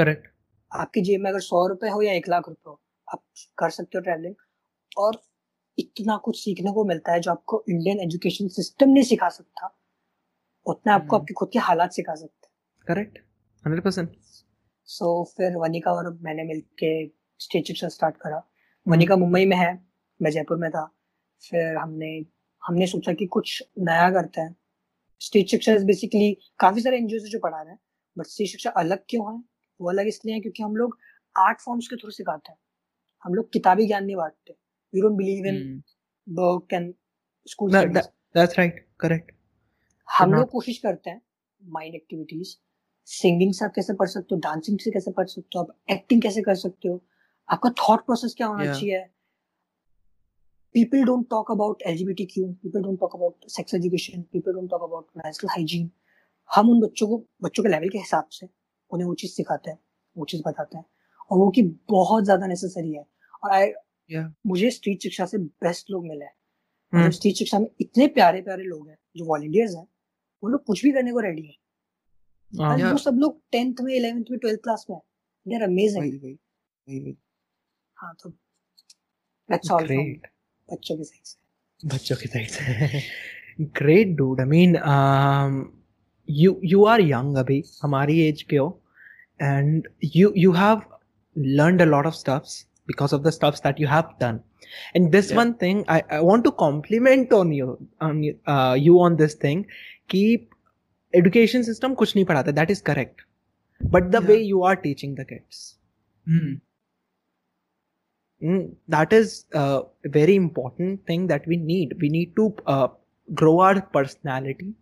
correct. 0.00 0.26
आपकी 0.72 1.00
जेब 1.00 1.20
में 1.20 1.30
अगर 1.30 1.40
सौ 1.40 1.66
रुपए 1.66 1.88
हो 1.88 2.02
या 2.02 2.12
एक 2.12 2.28
लाख 2.28 2.48
रुपए 2.48 2.70
हो 2.70 2.80
आप 3.08 3.24
कर 3.58 3.70
सकते 3.70 3.98
हो 3.98 4.02
ट्रैवलिंग 4.02 4.34
और 4.98 5.22
इतना 5.78 6.16
कुछ 6.16 6.44
सीखने 6.44 6.72
को 6.72 6.84
मिलता 6.84 7.12
है 7.12 7.20
जो 7.20 7.30
आपको 7.30 7.64
इंडियन 7.68 8.00
एजुकेशन 8.00 8.48
सिस्टम 8.48 8.90
नहीं 8.90 9.04
सिखा 9.04 9.28
सकता 9.28 9.78
उतना 10.66 10.94
आपको 10.94 11.06
हम्म। 11.06 11.16
आपके 11.16 11.34
खुद 11.34 11.50
के 11.52 11.58
हालात 11.58 11.92
सिखा 11.92 12.14
सकते 12.14 12.46
हैं। 12.46 12.52
Correct. 12.86 13.18
100% 13.64 14.16
सो 14.84 15.24
so, 15.24 15.36
फिर 15.36 15.56
वनिका 15.56 15.92
और 15.92 16.18
मैंने 16.22 16.44
मिलके 16.44 17.08
स्टेज 17.38 17.66
शिक्षा 17.66 17.88
स्टार्ट 17.88 18.16
करा। 18.16 18.50
वनिका 18.88 19.16
मुंबई 19.16 19.46
में 19.46 19.56
है 19.56 19.86
मैं 20.22 20.30
जयपुर 20.30 20.56
में 20.56 20.70
था। 20.70 20.96
फिर 21.50 21.76
हमने 21.76 22.26
हमने 22.66 22.86
सोचा 22.86 23.12
कि 23.12 23.26
कुछ 23.26 23.62
नया 23.78 24.10
करते 24.10 24.40
हैं। 24.40 24.56
स्टेट 25.20 25.46
शिक्षा 25.46 25.74
बेसिकली 25.74 26.38
काफ़ी 26.58 26.80
सारे 26.80 26.96
एनजीओ 26.96 27.18
जो 27.18 27.38
पढ़ा 27.38 27.62
रहे 27.62 27.72
हैं 27.72 27.80
बट 28.18 28.26
स्टेट 28.26 28.48
शिक्षा 28.48 28.70
अलग 28.70 29.04
क्यों 29.08 29.34
है? 29.34 29.44
वो 29.80 29.90
अलग 29.90 30.06
इसलिए 30.06 30.34
है 30.34 30.40
क्योंकि 30.40 30.62
हम 30.62 30.76
लोग 30.76 30.98
आर्ट 31.38 31.60
फॉर्म्स 31.60 31.88
के 31.88 31.96
थ्रू 31.96 32.10
सिखाते 32.10 32.52
हैं। 32.52 32.58
हम 33.24 33.34
लोग 33.34 33.52
किताबी 33.52 33.86
ज्ञान 33.86 34.04
नहीं 34.04 34.16
बांटते। 34.16 34.52
We 34.94 35.00
don't 35.00 35.12
believe 35.12 35.46
in 35.46 35.56
hmm, 35.56 35.82
book 36.34 36.72
and 36.72 36.94
school 37.46 37.70
that's 37.70 38.52
right. 38.52 38.72
Correct. 39.04 39.34
हम 40.10 40.32
लोग 40.32 40.50
कोशिश 40.50 40.78
करते 40.78 41.10
हैं 41.10 41.22
माइंड 41.62 41.94
एक्टिविटीज़ 41.94 42.56
सिंगिंग 43.04 43.54
से 43.54 43.64
आप 43.64 43.72
कैसे 43.76 43.94
पढ़ 43.94 44.08
सकते 44.08 44.34
हो? 44.34 44.40
डांसिंग 44.40 44.78
से 44.78 44.90
कैसे 44.90 45.10
पढ़ 45.10 45.26
सकते 45.26 45.58
हो? 45.58 45.64
आप 45.64 45.76
एक्टिंग 45.90 46.22
कैसे 46.22 46.42
कर 46.42 46.54
सकते 46.54 46.88
हो? 46.88 47.04
आपका 47.50 47.70
थॉट 47.70 48.00
प्रोसेस 48.00 48.34
क्या 48.36 48.46
होना 48.46 48.64
Yeah. 48.64 48.80
चाहिए? 48.80 49.06
People 50.74 51.04
don't 51.04 51.26
talk 51.32 51.50
about 51.56 51.76
LGBTQ 51.90 52.44
people 52.44 52.82
don't 52.82 53.00
talk 53.00 53.14
about 53.18 53.34
sex 53.56 53.74
education 53.74 54.22
people 54.36 54.52
don't 54.52 54.70
talk 54.74 54.84
about 54.88 55.22
menstrual 55.22 55.58
hygiene. 55.58 55.88
हम 56.54 56.70
उन 56.70 56.80
बच्चों 56.80 57.06
को 57.08 57.26
बच्चों 57.42 57.62
के 57.62 57.68
लेवल 57.68 57.88
के 57.88 57.98
हिसाब 57.98 58.28
से 58.28 58.48
उन्हें 58.90 59.08
वो 59.08 59.14
चीज़ 59.14 59.32
सिखाते 59.32 59.70
हैं 59.70 59.78
वो 60.16 60.24
चीज़ 60.24 60.42
बताते 60.46 60.78
हैं। 60.78 60.84
और 61.30 61.38
वो 61.38 61.50
की 61.50 61.62
बहुत 61.90 62.24
ज़्यादा 62.24 62.46
नेसेसरी 62.46 62.92
है। 62.92 63.06
और 63.44 63.50
आई 63.50 63.66
Yeah. 64.12 64.32
मुझे 64.46 64.70
स्ट्रीट 64.70 65.02
शिक्षा 65.02 65.26
से 65.26 65.38
बेस्ट 65.38 65.90
लोग 65.90 66.06
मिले 66.06 66.24
हैं। 66.24 66.34
Hmm. 67.04 67.12
स्ट्रीट 67.12 67.34
शिक्षा 67.34 67.58
में 67.58 67.66
इतने 67.80 68.06
प्यारे 68.06 68.42
प्यारे 68.42 68.64
लोग 68.64 68.88
हैं 68.88 68.98
जो 69.16 69.24
वॉलंटियर्स 69.24 69.74
हैं 69.74 69.88
वो 70.42 70.48
लोग 70.48 70.64
कुछ 70.64 70.84
भी 70.84 70.92
करने 70.92 71.12
को 71.12 71.20
रेडी 71.20 71.42
हैं। 71.42 71.56
Uh. 72.60 72.92
वो 72.92 72.98
सब 72.98 73.18
लोग 73.18 73.40
टेंथ 73.52 73.80
में 73.82 73.94
इलेवेंथ 73.94 74.24
में 74.30 74.38
ट्वेल्थ 74.38 74.60
क्लास 74.64 74.86
में 74.90 74.98
दे 75.48 75.56
आर 75.56 75.62
अमेजिंग 75.62 76.02
वही 76.02 76.10
वही 76.10 76.32
वही 76.32 76.98
वही 77.00 77.16
हाँ 78.02 78.14
तो 78.22 78.30
दैट्स 79.50 79.70
ऑल 79.70 79.86
great. 79.86 80.26
बच्चों 80.72 80.96
की 80.96 81.04
साइड 81.04 81.24
से 81.24 81.88
बच्चों 81.94 82.16
की 82.16 82.28
साइड 82.28 82.48
से 82.48 84.14
dude 84.18 84.40
i 84.40 84.44
mean 84.44 84.76
um 84.76 85.56
you 86.28 86.52
you 86.72 86.84
are 86.92 87.00
young 87.00 87.34
abhi 87.44 87.62
हमारी 87.82 88.20
एज 88.28 88.42
के 88.50 88.56
हो 88.56 88.68
and 89.40 89.88
you 90.16 90.32
you 90.36 90.52
have 90.52 90.86
learned 91.36 91.80
a 91.80 91.86
lot 91.86 92.06
of 92.06 92.14
stuffs 92.14 92.66
because 92.86 93.12
of 93.12 93.22
the 93.22 93.32
stuffs 93.32 93.60
that 93.60 93.78
you 93.78 93.86
have 93.86 94.10
done 94.18 94.40
and 94.94 95.12
this 95.12 95.30
Yeah. 95.30 95.38
one 95.38 95.54
thing 95.54 95.84
I, 95.88 96.02
I 96.10 96.20
want 96.20 96.44
to 96.44 96.52
compliment 96.52 97.32
on 97.32 97.52
you 97.52 97.78
on 98.00 98.22
you, 98.22 98.38
uh, 98.46 98.76
you 98.78 99.00
on 99.00 99.16
this 99.16 99.34
thing 99.34 99.64
कि 100.10 100.48
education 101.14 101.62
system 101.62 101.94
कुछ 101.94 102.14
नहीं 102.16 102.24
पढ़ाता 102.24 102.52
that 102.52 102.70
is 102.70 102.82
correct 102.82 103.22
but 103.80 104.04
the 104.10 104.22
way 104.24 104.36
you 104.36 104.62
are 104.62 104.74
teaching 104.76 105.16
the 105.16 105.26
kids 105.28 105.64
that 108.90 109.12
is 109.12 109.34
very 110.10 110.34
important 110.34 110.98
thing 111.08 111.28
that 111.28 111.48
we 111.48 111.56
need 111.64 111.98
we 112.00 112.08
need 112.10 112.34
to 112.36 112.48
grow 113.28 113.58
our 113.60 113.80
personality 113.94 114.74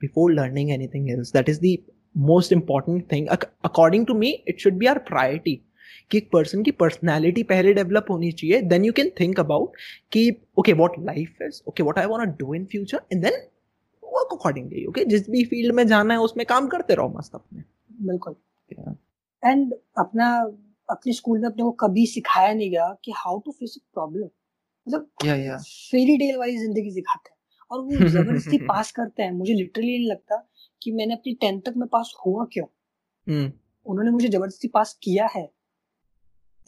before 0.00 0.32
learning 0.32 0.70
anything 0.70 1.10
else 1.10 1.32
that 1.32 1.48
is 1.48 1.60
the 1.60 1.76
most 2.14 2.52
important 2.52 3.12
thing 3.12 3.28
according 3.28 4.06
to 4.06 4.14
me 4.14 4.30
it 4.48 4.60
should 4.60 4.74
be 4.78 4.86
our 4.86 4.98
priority 5.08 5.60
कि 6.10 6.18
एक 6.18 6.28
person 6.32 6.62
की 6.62 6.70
personality 6.80 7.42
पहले 7.42 7.72
develop 7.74 8.06
होनी 8.10 8.30
चाहिए 8.32 8.60
then 8.62 8.84
you 8.84 8.92
can 8.92 9.10
think 9.20 9.40
about 9.40 9.76
कि 10.12 10.30
okay 10.58 10.72
what 10.80 10.98
life 11.04 11.42
is 11.42 11.62
okay 11.68 11.82
what 11.82 11.98
I 11.98 12.06
want 12.06 12.38
do 12.38 12.54
in 12.54 12.64
future 12.72 13.00
and 13.12 13.22
then 13.22 13.40
work 14.12 14.28
accordingly 14.32 14.86
okay 14.86 15.04
जिस 15.04 15.30
भी 15.30 15.44
field 15.44 15.74
में 15.74 15.86
जाना 15.86 16.14
है 16.14 16.20
उसमें 16.20 16.46
काम 16.46 16.68
करते 16.68 16.94
रहो 16.94 17.08
मस्त 17.08 17.34
अपने। 17.34 17.62
बिल्कुल। 18.06 18.36
एंड 19.44 19.74
अपना 19.98 20.40
अपने 20.90 21.12
स्कूल 21.12 21.38
में 21.38 21.48
अपने 21.48 21.62
को 21.62 21.70
कभी 21.70 22.06
सिखाया 22.06 22.54
नहीं 22.54 22.70
गया 22.70 22.96
कि 23.04 23.12
how 23.16 23.40
to 23.40 23.50
face 23.50 23.78
a 23.78 23.90
problem 23.94 24.24
मतलब 24.88 25.10
या 25.24 25.36
या 25.36 25.56
फेरी 25.58 26.16
टेल 26.16 26.36
वाली 26.36 26.58
ज़िंदगी 26.58 26.90
सिखाते 26.90 27.30
हैं। 27.30 27.36
और 27.70 27.80
वो 27.80 28.08
ज़बरदस्ती 28.08 28.58
पास 28.68 28.92
करते 28.92 29.22
हैं। 29.22 29.32
मुझे 29.32 29.54
लिटरली 29.54 29.98
नहीं 29.98 30.10
लगता 30.10 30.48
कि 30.82 30.92
मैंने 30.92 31.14
अपनी 31.14 31.34
टेंथ 31.34 31.62
तक 31.62 31.74
में 31.76 31.88
पास 31.88 32.14
हुआ 32.26 32.44
क्यों। 32.44 32.64
Hmm. 33.28 33.58
उन्होंने 33.86 34.10
मुझे 34.10 34.28
ज़बरदस्ती 34.28 34.68
पास 34.68 34.98
किया 35.02 35.26
है। 35.26 35.50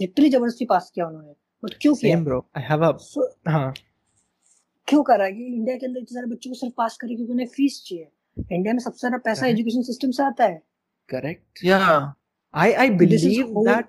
लिटरली 0.01 0.31
ज़बरदस्ती 0.31 0.65
पास 0.65 0.93
किया 0.95 1.07
उन्होंने। 1.07 1.33
बट 1.65 1.75
क्यों 1.81 1.95
किया. 1.95 2.19
I 2.61 2.71
have 2.71 2.83
a 2.83 2.93
So, 2.99 3.23
हाँ। 3.49 3.75
क्यों 4.89 5.03
कर 5.03 5.23
है? 5.23 5.33
कि 5.33 5.47
इंडिया 5.47 5.77
के 5.77 5.87
अंदर 5.87 6.01
इतने 6.01 6.15
सारे 6.15 6.27
बच्चों 6.27 6.51
को 6.51 6.55
सिर्फ़ 6.55 6.75
पास 6.77 6.97
करें 6.97 7.17
क्योंकि 7.17 7.33
उन्हें 7.33 7.47
फ़ीस 7.47 7.83
चाहिए। 7.87 8.09
इंडिया 8.53 8.73
में 8.75 8.81
सबसे 8.81 8.99
ज़्यादा 8.99 9.19
पैसा 9.19 9.47
एजुकेशन 9.47 9.83
सिस्टम 9.83 10.11
से 10.11 10.23
आता 10.23 10.45
है। 10.45 10.63
करेक्ट 11.09 11.65
या 11.65 11.79
I 12.55 12.73
I 12.73 12.91
believe 12.91 13.63
that 13.69 13.87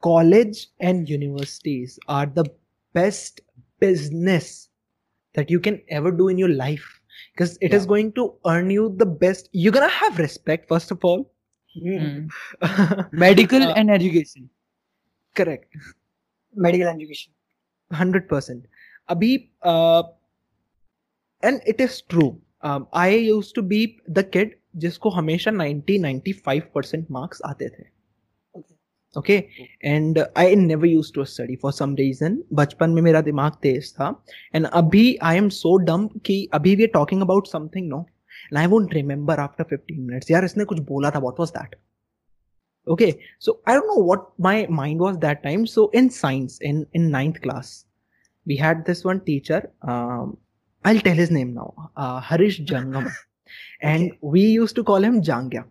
college 0.00 0.68
and 0.82 1.10
universities 1.10 1.98
are 2.08 2.28
the 2.30 2.48
best 2.94 3.40
business 3.80 4.70
that 5.36 5.50
you 5.50 5.60
can 5.60 5.80
ever 5.92 6.10
do 6.10 6.30
in 6.30 6.38
your 6.38 6.50
life 6.50 7.00
because 7.34 7.56
it 7.60 7.70
yeah. 7.70 7.76
is 7.76 7.86
going 7.86 8.12
to 8.12 8.34
earn 8.46 8.70
you 8.70 8.94
the 8.96 9.06
best. 9.06 9.48
You're 9.52 9.72
gonna 9.72 9.88
have 9.88 10.18
respect 10.18 10.68
first 10.68 10.90
of 10.90 11.04
all. 11.04 11.30
Mm. 11.76 12.28
medical 13.12 13.62
uh, 13.62 13.74
and 13.74 13.90
education. 13.90 14.48
correct. 15.34 15.76
Medical 16.54 16.88
education. 16.88 17.32
अभी 19.08 19.34
and 21.42 21.60
it 21.68 21.80
is 21.80 22.02
true 22.10 22.28
I 22.96 23.18
used 23.18 23.52
to 23.54 23.62
be 23.62 23.86
the 24.10 24.24
kid 24.32 24.54
जिसको 24.76 25.10
हमेशा 25.10 25.50
90 25.50 25.98
95 26.04 26.60
percent 26.74 27.10
marks 27.10 27.42
आते 27.46 27.68
थे। 27.68 27.92
Okay 29.16 29.34
and 29.84 30.18
I 30.38 30.54
never 30.56 30.86
used 30.86 31.12
to 31.14 31.24
study 31.24 31.56
for 31.62 31.72
some 31.72 31.94
reason 31.96 32.42
बचपन 32.52 32.90
में 32.90 33.02
मेरा 33.02 33.20
दिमाग 33.20 33.52
तेज 33.62 33.92
था। 33.94 34.08
एंड 34.54 34.66
अभी 34.66 35.16
आई 35.22 35.36
एम 35.36 35.48
सो 35.58 35.76
डम 35.84 36.06
कि 36.26 36.48
अभी 36.54 36.74
we 36.76 36.82
are 36.82 36.90
talking 36.94 37.22
about 37.22 37.48
something 37.48 37.88
no 37.88 38.00
and 38.00 38.58
I 38.58 38.66
won't 38.66 38.94
remember 38.94 39.38
after 39.40 39.64
fifteen 39.64 40.00
minutes 40.00 40.30
यार, 40.30 40.44
इसने 40.44 40.64
कुछ 40.64 40.78
बोला 40.88 41.10
था 41.10 41.18
what 41.18 41.40
was 41.40 41.50
that 41.58 41.76
okay 42.86 43.14
so 43.40 43.62
I 43.68 43.74
don't 43.74 43.84
know 43.86 44.02
what 44.08 44.24
my 44.46 44.58
mind 44.76 45.00
was 45.02 45.20
that 45.20 45.42
time 45.42 45.64
so 45.64 45.90
in 45.94 46.08
science 46.08 46.58
in 46.62 46.84
in 46.96 47.08
ninth 47.10 47.38
class 47.42 47.84
we 48.46 48.56
had 48.56 48.84
this 48.86 49.04
one 49.04 49.20
teacher 49.20 49.70
um, 49.82 50.36
i'll 50.84 51.00
tell 51.00 51.14
his 51.14 51.30
name 51.30 51.54
now 51.54 51.70
uh, 51.96 52.20
harish 52.20 52.60
jangam 52.72 53.10
and 53.80 54.10
okay. 54.10 54.18
we 54.22 54.40
used 54.40 54.76
to 54.76 54.84
call 54.84 55.02
him 55.02 55.22
jangya 55.22 55.64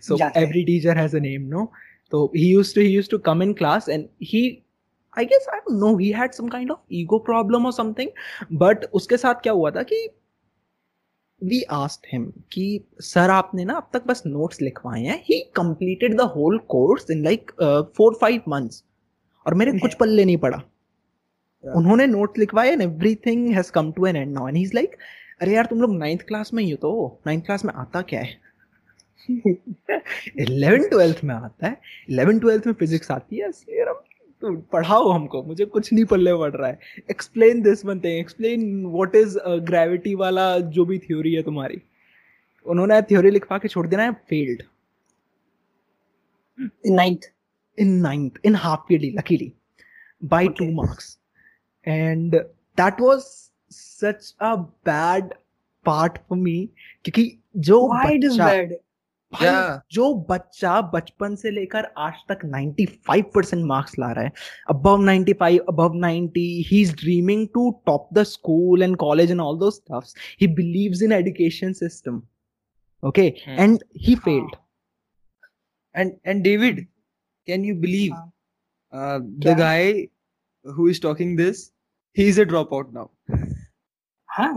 so 0.00 0.16
Jangya. 0.16 0.32
every 0.34 0.64
teacher 0.64 0.94
has 0.94 1.14
a 1.14 1.20
name 1.20 1.48
no 1.48 1.70
so 2.10 2.30
he 2.34 2.46
used 2.46 2.74
to 2.74 2.80
he 2.80 2.88
used 2.88 3.10
to 3.10 3.18
come 3.18 3.42
in 3.42 3.54
class 3.54 3.88
and 3.88 4.08
he 4.18 4.64
I 5.16 5.22
guess 5.24 5.46
I 5.52 5.60
don't 5.64 5.78
know 5.78 5.96
he 5.96 6.10
had 6.10 6.34
some 6.34 6.48
kind 6.48 6.70
of 6.72 6.78
ego 6.88 7.18
problem 7.18 7.66
or 7.66 7.72
something 7.72 8.10
but 8.50 8.86
उसके 8.94 9.16
साथ 9.16 9.42
क्या 9.42 9.52
हुआ 9.52 9.70
था 9.70 9.82
कि 9.92 10.06
we 11.50 11.60
asked 11.76 12.06
him 12.12 12.26
कि 12.52 12.66
sir 13.02 13.30
आपने 13.30 13.64
ना 13.64 13.74
अब 13.74 13.88
तक 13.92 14.06
बस 14.06 14.22
notes 14.26 14.62
लिखवाए 14.62 15.02
हैं 15.02 15.22
he 15.24 15.40
completed 15.60 16.18
the 16.20 16.26
whole 16.36 16.58
course 16.74 17.10
in 17.16 17.22
like 17.28 17.52
uh, 17.58 17.82
four 17.98 18.10
five 18.24 18.48
months 18.54 18.82
और 19.46 19.54
मेरे 19.54 19.78
कुछ 19.78 19.94
पल्ले 20.00 20.24
नहीं 20.24 20.36
पड़ा. 20.44 20.62
उन्होंने 21.66 22.06
नोट 22.06 22.38
लिखवाए 22.38 22.70
and 22.70 22.82
everything 22.82 23.48
has 23.54 23.70
come 23.72 23.92
to 23.92 24.06
an 24.06 24.16
end 24.16 24.32
now 24.32 24.48
and 24.48 24.56
he 24.56 24.62
is 24.62 24.74
like 24.74 24.96
अरे 25.42 25.54
यार 25.54 25.66
तुम 25.66 25.80
लोग 25.80 25.96
नाइन्थ 25.98 26.22
क्लास 26.22 26.52
में 26.54 26.62
ही 26.64 26.70
हो 26.70 26.76
तो 26.76 27.20
नाइन्थ 27.26 27.44
क्लास 27.46 27.64
में 27.64 27.72
आता 27.74 28.02
क्या 28.02 28.20
है? 28.20 28.42
इलेवन 30.38 30.88
ट्वेल्थ 30.88 31.20
में 31.24 31.34
आता 31.34 31.66
है. 31.66 31.80
इलेवन 32.10 32.38
ट्वेल्थ 32.38 32.66
में 32.66 32.74
फिजिक्स 32.74 33.10
आती 33.10 33.36
है. 33.36 33.48
हम 33.88 34.00
तो 34.42 34.56
पढ़ाओ 34.72 35.08
हमको 35.10 35.42
मुझे 35.42 35.64
कुछ 35.64 35.92
नहीं 35.92 36.04
पल्ले 36.04 36.34
पड़ 36.34 36.52
रहा 36.52 36.68
है. 36.68 36.78
Explain 37.10 37.62
this 37.62 37.84
one 37.84 38.00
thing 38.00 38.18
explain 38.20 38.86
what 38.86 39.16
is 39.16 39.38
gravity 39.70 40.14
वाला 40.14 40.58
जो 40.58 40.84
भी 40.84 40.98
थ्योरी 40.98 41.34
है 41.34 41.42
तुम्हारी. 41.42 41.82
उन्होंने 42.66 43.02
थ्योरी 43.02 43.30
लिखवा 43.30 43.58
के 43.58 43.68
छोड़ 43.68 43.86
देना 43.86 44.02
है 44.02 44.12
failed 44.12 44.62
in 46.86 46.94
ninth 46.94 47.30
in 47.78 48.02
ninth. 48.02 48.36
In 48.42 48.54
half 48.54 48.84
yearly 48.88 49.12
luckily. 49.12 49.54
By 50.22 50.46
two 50.46 50.70
Okay. 50.80 51.23
Marks 51.88 52.04
and 52.04 52.44
that 52.76 53.00
was 53.00 53.50
such 53.68 54.32
a 54.40 54.56
bad 54.84 55.34
part 55.84 56.18
for 56.28 56.36
me 56.36 56.68
क्योंकि 57.04 57.42
जो 57.56 57.86
व्हाई 57.88 58.14
इट 58.14 58.24
इज़ 58.24 58.32
बच्चा 58.32 58.44
बैड 58.46 58.72
भाई, 59.34 59.46
Yeah. 59.46 59.78
जो 59.92 60.14
बच्चा 60.30 60.80
बचपन 60.90 61.34
से 61.36 61.50
लेकर 61.50 61.84
आज 61.98 62.14
तक 62.32 62.38
95 62.54 63.22
परसेंट 63.34 63.64
मार्क्स 63.66 63.98
ला 63.98 64.12
रहा 64.12 64.24
है 64.24 64.32
above 64.70 65.00
95 65.00 65.58
above 65.72 65.94
90 66.04 66.62
he's 66.70 66.92
dreaming 67.04 67.48
to 67.56 67.64
top 67.90 68.06
the 68.18 68.24
school 68.24 68.82
and 68.82 68.98
college 68.98 69.30
and 69.30 69.40
all 69.40 69.56
those 69.56 69.76
stuffs 69.76 70.14
he 70.42 70.46
believes 70.46 71.02
in 71.02 71.12
education 71.12 71.74
system 71.74 72.22
okay 73.02 73.26
Hmm. 73.46 73.58
and 73.66 73.82
he 74.06 74.16
failed 74.16 74.56
And 75.94 76.12
and 76.24 76.42
David, 76.42 76.86
can 77.46 77.64
you 77.64 77.74
believe 77.74 78.12
हाँ. 78.12 78.32
uh, 78.92 79.18
the 79.20 79.54
क्या? 79.54 79.56
guy 79.58 80.08
who 80.64 80.86
is 80.88 81.00
talking 81.00 81.36
this? 81.36 81.70
He 82.15 82.27
is 82.33 82.37
a 82.39 82.45
dropout 82.51 82.93
now. 82.99 83.07
हाँ 84.29 84.53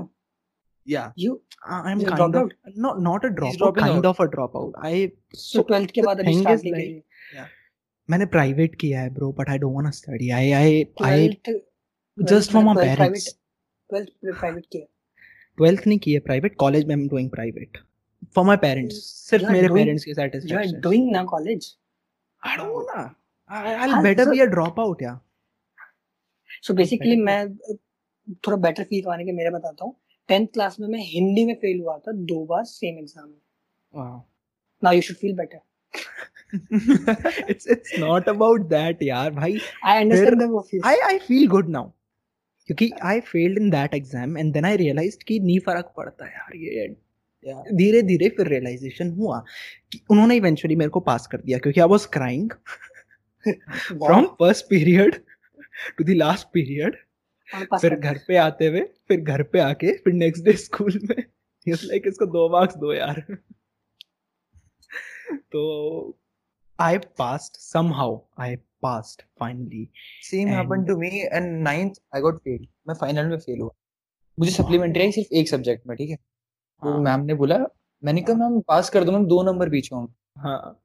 Yeah. 0.86 1.10
You 1.18 1.40
Uh, 1.64 1.76
I'm 1.88 2.00
He's 2.00 2.08
a 2.08 2.14
kind 2.18 2.22
of 2.22 2.32
dropout? 2.36 2.78
not 2.84 2.96
not 3.02 3.24
a 3.26 3.28
dropout, 3.34 3.58
dropping 3.58 3.84
kind 3.84 3.98
out. 3.98 4.06
of 4.10 4.20
a 4.22 4.24
dropout. 4.30 4.78
I 4.86 4.94
so 5.40 5.62
twelfth 5.68 5.90
के 5.90 6.00
the 6.00 6.06
बाद 6.06 6.20
अभी 6.20 6.32
thing 6.32 6.40
start 6.40 6.60
is 6.60 6.64
नहीं 6.64 6.72
like- 6.74 7.02
करी 7.34 7.50
मैंने 8.08 8.26
private 8.32 8.74
किया 8.80 9.00
है 9.00 9.10
bro 9.14 9.30
but 9.38 9.48
I 9.50 9.58
don't 9.58 9.74
want 9.74 9.86
to 9.86 9.92
study 9.98 10.30
I 10.38 10.50
I 10.52 10.82
I 11.10 11.28
twelfth 11.28 12.30
just 12.32 12.54
for 12.54 12.62
my 12.68 12.74
parents 12.80 13.28
twelfth 13.90 14.10
private 14.40 14.66
किया 14.72 14.84
twelfth 15.58 15.86
नहीं 15.86 15.98
की 16.06 16.12
है 16.12 16.20
प्राइवेट 16.26 16.56
कॉलेज 16.64 16.84
में 16.86 16.94
I 16.94 17.00
am 17.00 17.08
doing 17.08 17.30
private 17.30 17.78
for 18.36 18.44
my 18.46 18.56
parents 18.66 18.96
सिर्फ 19.30 19.42
You 19.44 19.48
are 19.50 19.54
मेरे 19.56 19.68
doing- 19.68 19.78
पेरेंट्स 19.80 20.04
की 20.04 20.12
You 20.12 20.18
are 20.18 20.28
satisfaction 20.28 20.80
doing 20.88 21.08
na 21.16 21.24
college. 21.34 21.68
I 22.46 22.56
don't 22.56 22.68
know 22.68 22.80
ना 22.96 23.02
आई 23.50 23.88
हाँ, 23.90 24.02
better 24.02 24.24
so- 24.24 24.30
be 24.32 24.40
a 24.40 24.46
drop 24.56 24.80
out 24.80 25.02
या 25.02 25.18
So 26.63 26.75
basically 26.75 27.15
Better. 27.15 27.25
मैं 27.25 28.37
थोड़ा 28.47 28.57
better 28.57 28.83
feel 28.83 29.01
करवाने 29.01 29.25
के 29.25 29.31
मेरे 29.31 29.49
बताता 29.51 29.85
हूँ। 29.85 29.95
टेंथ 30.29 30.47
क्लास 30.53 30.79
में 30.79 30.87
मैं 30.87 31.03
हिंदी 31.05 31.45
में 31.45 31.53
फेल 31.61 31.79
हुआ 31.81 31.97
था 31.97 32.11
दो 32.31 32.45
बार 32.45 32.63
सेम 32.65 32.97
एग्ज़ाम 32.99 33.27
में। 33.27 34.21
Now 34.83 34.93
you 34.93 35.01
should 35.01 35.17
feel 35.17 35.35
better 35.37 35.59
it's 37.51 37.65
it's 37.73 37.93
not 37.99 38.27
about 38.33 38.67
that 38.73 39.01
यार 39.03 39.31
भाई। 39.33 39.57
आई 39.85 40.01
अंडरस्टैंड 40.01 40.41
द 40.41 40.49
वो 40.51 40.61
feel 40.69 40.81
I 40.91 40.95
I 41.07 41.17
feel 41.27 41.47
good 41.55 41.69
now. 41.77 41.85
क्योंकि 42.69 42.89
I 43.09 43.19
failed 43.31 43.57
in 43.63 43.69
that 43.73 43.93
exam 43.97 44.37
and 44.39 44.55
then 44.57 44.65
I 44.69 44.71
realized 44.81 45.23
कि 45.27 45.39
नहीं 45.39 45.59
फ़र्क 45.65 45.93
पड़ता 45.97 46.25
है 46.25 46.31
यार 46.31 46.55
ये 46.57 46.87
धीरे 47.77 48.01
धीरे 48.01 48.29
फिर 48.37 48.47
रियलाइजेशन 48.47 49.09
हुआ 49.17 49.39
कि 49.91 49.99
उन्होंने 50.11 50.35
इवेंचुअली 50.35 50.75
मेरे 50.75 50.89
को 50.89 50.99
पास 51.09 51.27
कर 51.31 51.41
दिया 51.41 51.57
क्योंकि 51.57 51.81
I 51.81 51.87
was 51.87 52.05
crying 52.13 52.51
from 53.45 54.25
first 54.39 54.65
period 54.69 55.15
to 55.97 56.03
the 56.03 56.09
last 56.09 56.47
period 56.53 56.95
फिर 57.81 57.95
घर 57.95 58.19
पे 58.27 58.37
आते 58.37 58.67
हुए 58.67 58.81
फिर 59.07 59.21
घर 59.21 59.43
पे 59.43 59.59
आके 59.59 59.97
फिर 59.97 60.13
नेक्स्ट 60.13 60.43
डे 60.43 60.53
स्कूल 60.53 60.99
में। 61.03 61.23
लाइक 61.83 62.03
इसको 62.07 62.25
दो 62.25 62.49
मार्क्स 62.49 62.77
दो 62.77 62.93
यार। 62.93 63.25
तो 65.33 66.17
I 66.79 66.97
passed 66.97 67.53
somehow 67.53 68.21
I 68.39 68.55
passed 68.55 69.21
finally 69.39 69.89
same 70.21 70.47
And- 70.47 70.57
happened 70.57 70.87
to 70.87 70.97
me 70.97 71.07
and 71.07 71.63
ninth 71.63 71.93
I 72.15 72.21
got 72.21 72.37
fail 72.37 72.67
मैं 72.87 72.95
फाइनल 72.95 73.25
में 73.25 73.37
फेल 73.37 73.59
हुआ। 73.59 73.71
मुझे 74.39 74.51
सप्लीमेंट्री 74.51 75.03
आई 75.03 75.11
सिर्फ़ 75.11 75.33
एक 75.33 75.49
सब्जेक्ट 75.49 75.87
में 75.87 75.97
ठीक 75.97 76.09
है? 76.09 76.15
तो। 76.15 77.01
मैम 77.01 77.19
ने 77.19 77.33
बोला 77.33 77.57
मैंने 78.03 78.21
कहा 78.21 78.35
मैम 78.35 78.61
पास 78.61 78.89
कर 78.89 79.03
दो 79.03 79.11
मैम 79.11 79.25
दो 79.25 79.43
नंबर 79.43 79.69
पीछे 79.69 79.95
हूँ 79.95 80.15
हाँ। 80.37 80.83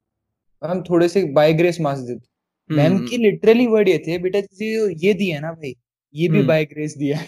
मैम 0.63 0.83
थोड़े 0.83 1.09
से 1.09 1.33
बाय 1.33 1.53
ग्रेस 1.53 1.81
मार्क्स 1.81 2.01
दे 2.01 2.15
दो। 2.15 2.25
मैम 2.69 2.93
हम्म। 2.93 3.07
की 3.07 3.17
लिटरली 3.17 3.65
वर्ड 3.67 3.89
ये 3.89 3.97
थे 4.07 4.17
बेटा 4.17 4.41
तुझे 4.41 4.67
ये 5.05 5.13
दिया 5.13 5.39
ना 5.39 5.51
भाई 5.53 5.73
ये 6.15 6.27
भी 6.27 6.37
हम्म। 6.37 6.47
बाय 6.47 6.65
ग्रेस 6.65 6.95
दिया 6.97 7.17
है 7.17 7.27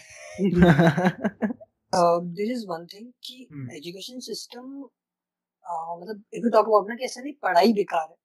देयर 2.27 2.51
इज़ 2.51 2.65
वन 2.67 2.85
थिंग 2.85 3.11
कि. 3.23 3.47
एजुकेशन 3.77 4.19
सिस्टम 4.21 4.67
मतलब 5.65 6.23
इफ़ 6.33 6.43
यू 6.43 6.49
टॉक 6.49 6.65
अबाउट 6.65 6.89
ना 6.89 6.95
कि 6.95 7.03
ऐसा 7.05 7.21
नहीं 7.21 7.33
पढ़ाई 7.41 7.73
बेकार 7.73 8.07
है 8.09 8.15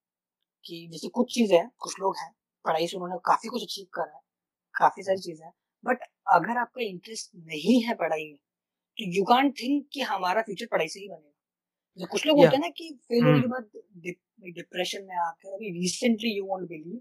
कि 0.64 0.86
जैसे 0.92 1.08
कुछ 1.08 1.34
चीज़ें 1.34 1.56
हैं 1.58 1.70
कुछ 1.78 1.94
लोग 2.00 2.16
हैं 2.18 2.30
पढ़ाई 2.64 2.86
से 2.86 2.96
उन्होंने 2.96 3.18
काफ़ी 3.24 3.48
कुछ 3.48 3.62
अचीव 3.62 3.86
करा 3.94 4.14
है 4.14 4.20
काफ़ी 4.74 5.02
सारी 5.02 5.18
चीज़ें 5.18 5.44
हैं 5.44 5.52
बट 5.84 6.02
अगर 6.32 6.58
आपका 6.58 6.82
इंटरेस्ट 6.82 7.30
नहीं 7.46 7.80
है 7.82 7.94
पढ़ाई 7.94 8.24
में 8.24 8.36
तो 8.98 9.10
यू 9.12 9.24
कांट 9.24 9.54
थिंक 9.60 9.86
कि 9.92 10.00
हमारा 10.04 10.42
फ्यूचर 10.42 10.66
पढ़ाई 10.66 10.88
से 10.88 11.00
ही 11.00 11.08
बनेगा 11.08 11.28
जैसे 11.98 12.06
कुछ 12.06 12.26
लोग 12.26 12.38
Yeah. 12.38 12.46
होते 12.46 12.56
हैं 12.56 12.62
ना 12.62 12.68
कि 12.70 12.90
फेल 13.04 13.24
होने. 13.24 13.40
के 13.40 13.46
बाद 13.46 13.70
डिप्रेशन 14.48 15.04
में 15.04 15.16
आकर 15.16 15.52
अभी 15.54 15.70
recently 15.80 16.36
you 16.38 16.44
won't 16.44 16.68
believe 16.68 17.00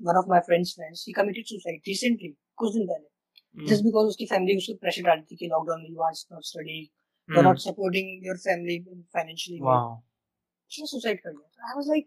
one 0.00 0.16
of 0.16 0.26
my 0.28 0.40
friends 0.40 0.74
friends 0.74 1.04
he 1.08 1.12
committed 1.12 1.44
suicide 1.44 1.80
recently 1.88 2.36
कुछ 2.56 2.72
दिन 2.74 2.86
पहले। 2.86 3.08
Hmm. 3.56 3.68
just 3.68 3.82
because 3.84 4.08
उसकी 4.08 4.26
फैमिली 4.26 4.56
उसको 4.56 4.74
प्रेशर 4.74 5.02
डालती 5.02 5.34
थी 5.34 5.36
कि 5.36 5.46
लॉकडाउन 5.46 5.82
में 5.82 5.90
you 5.90 6.00
are 6.00 6.12
not 6.32 6.42
study 6.44 6.80
you 6.80 7.36
are 7.38 7.44
not 7.44 7.58
supporting 7.58 8.26
your 8.26 8.36
family 8.36 8.78
financially 9.14 9.60
उसने 9.60 10.86
सुसाइड 10.86 11.20
कर 11.20 11.30
लिया 11.30 11.68
I 11.68 11.72
was 11.76 11.88
like 11.88 12.06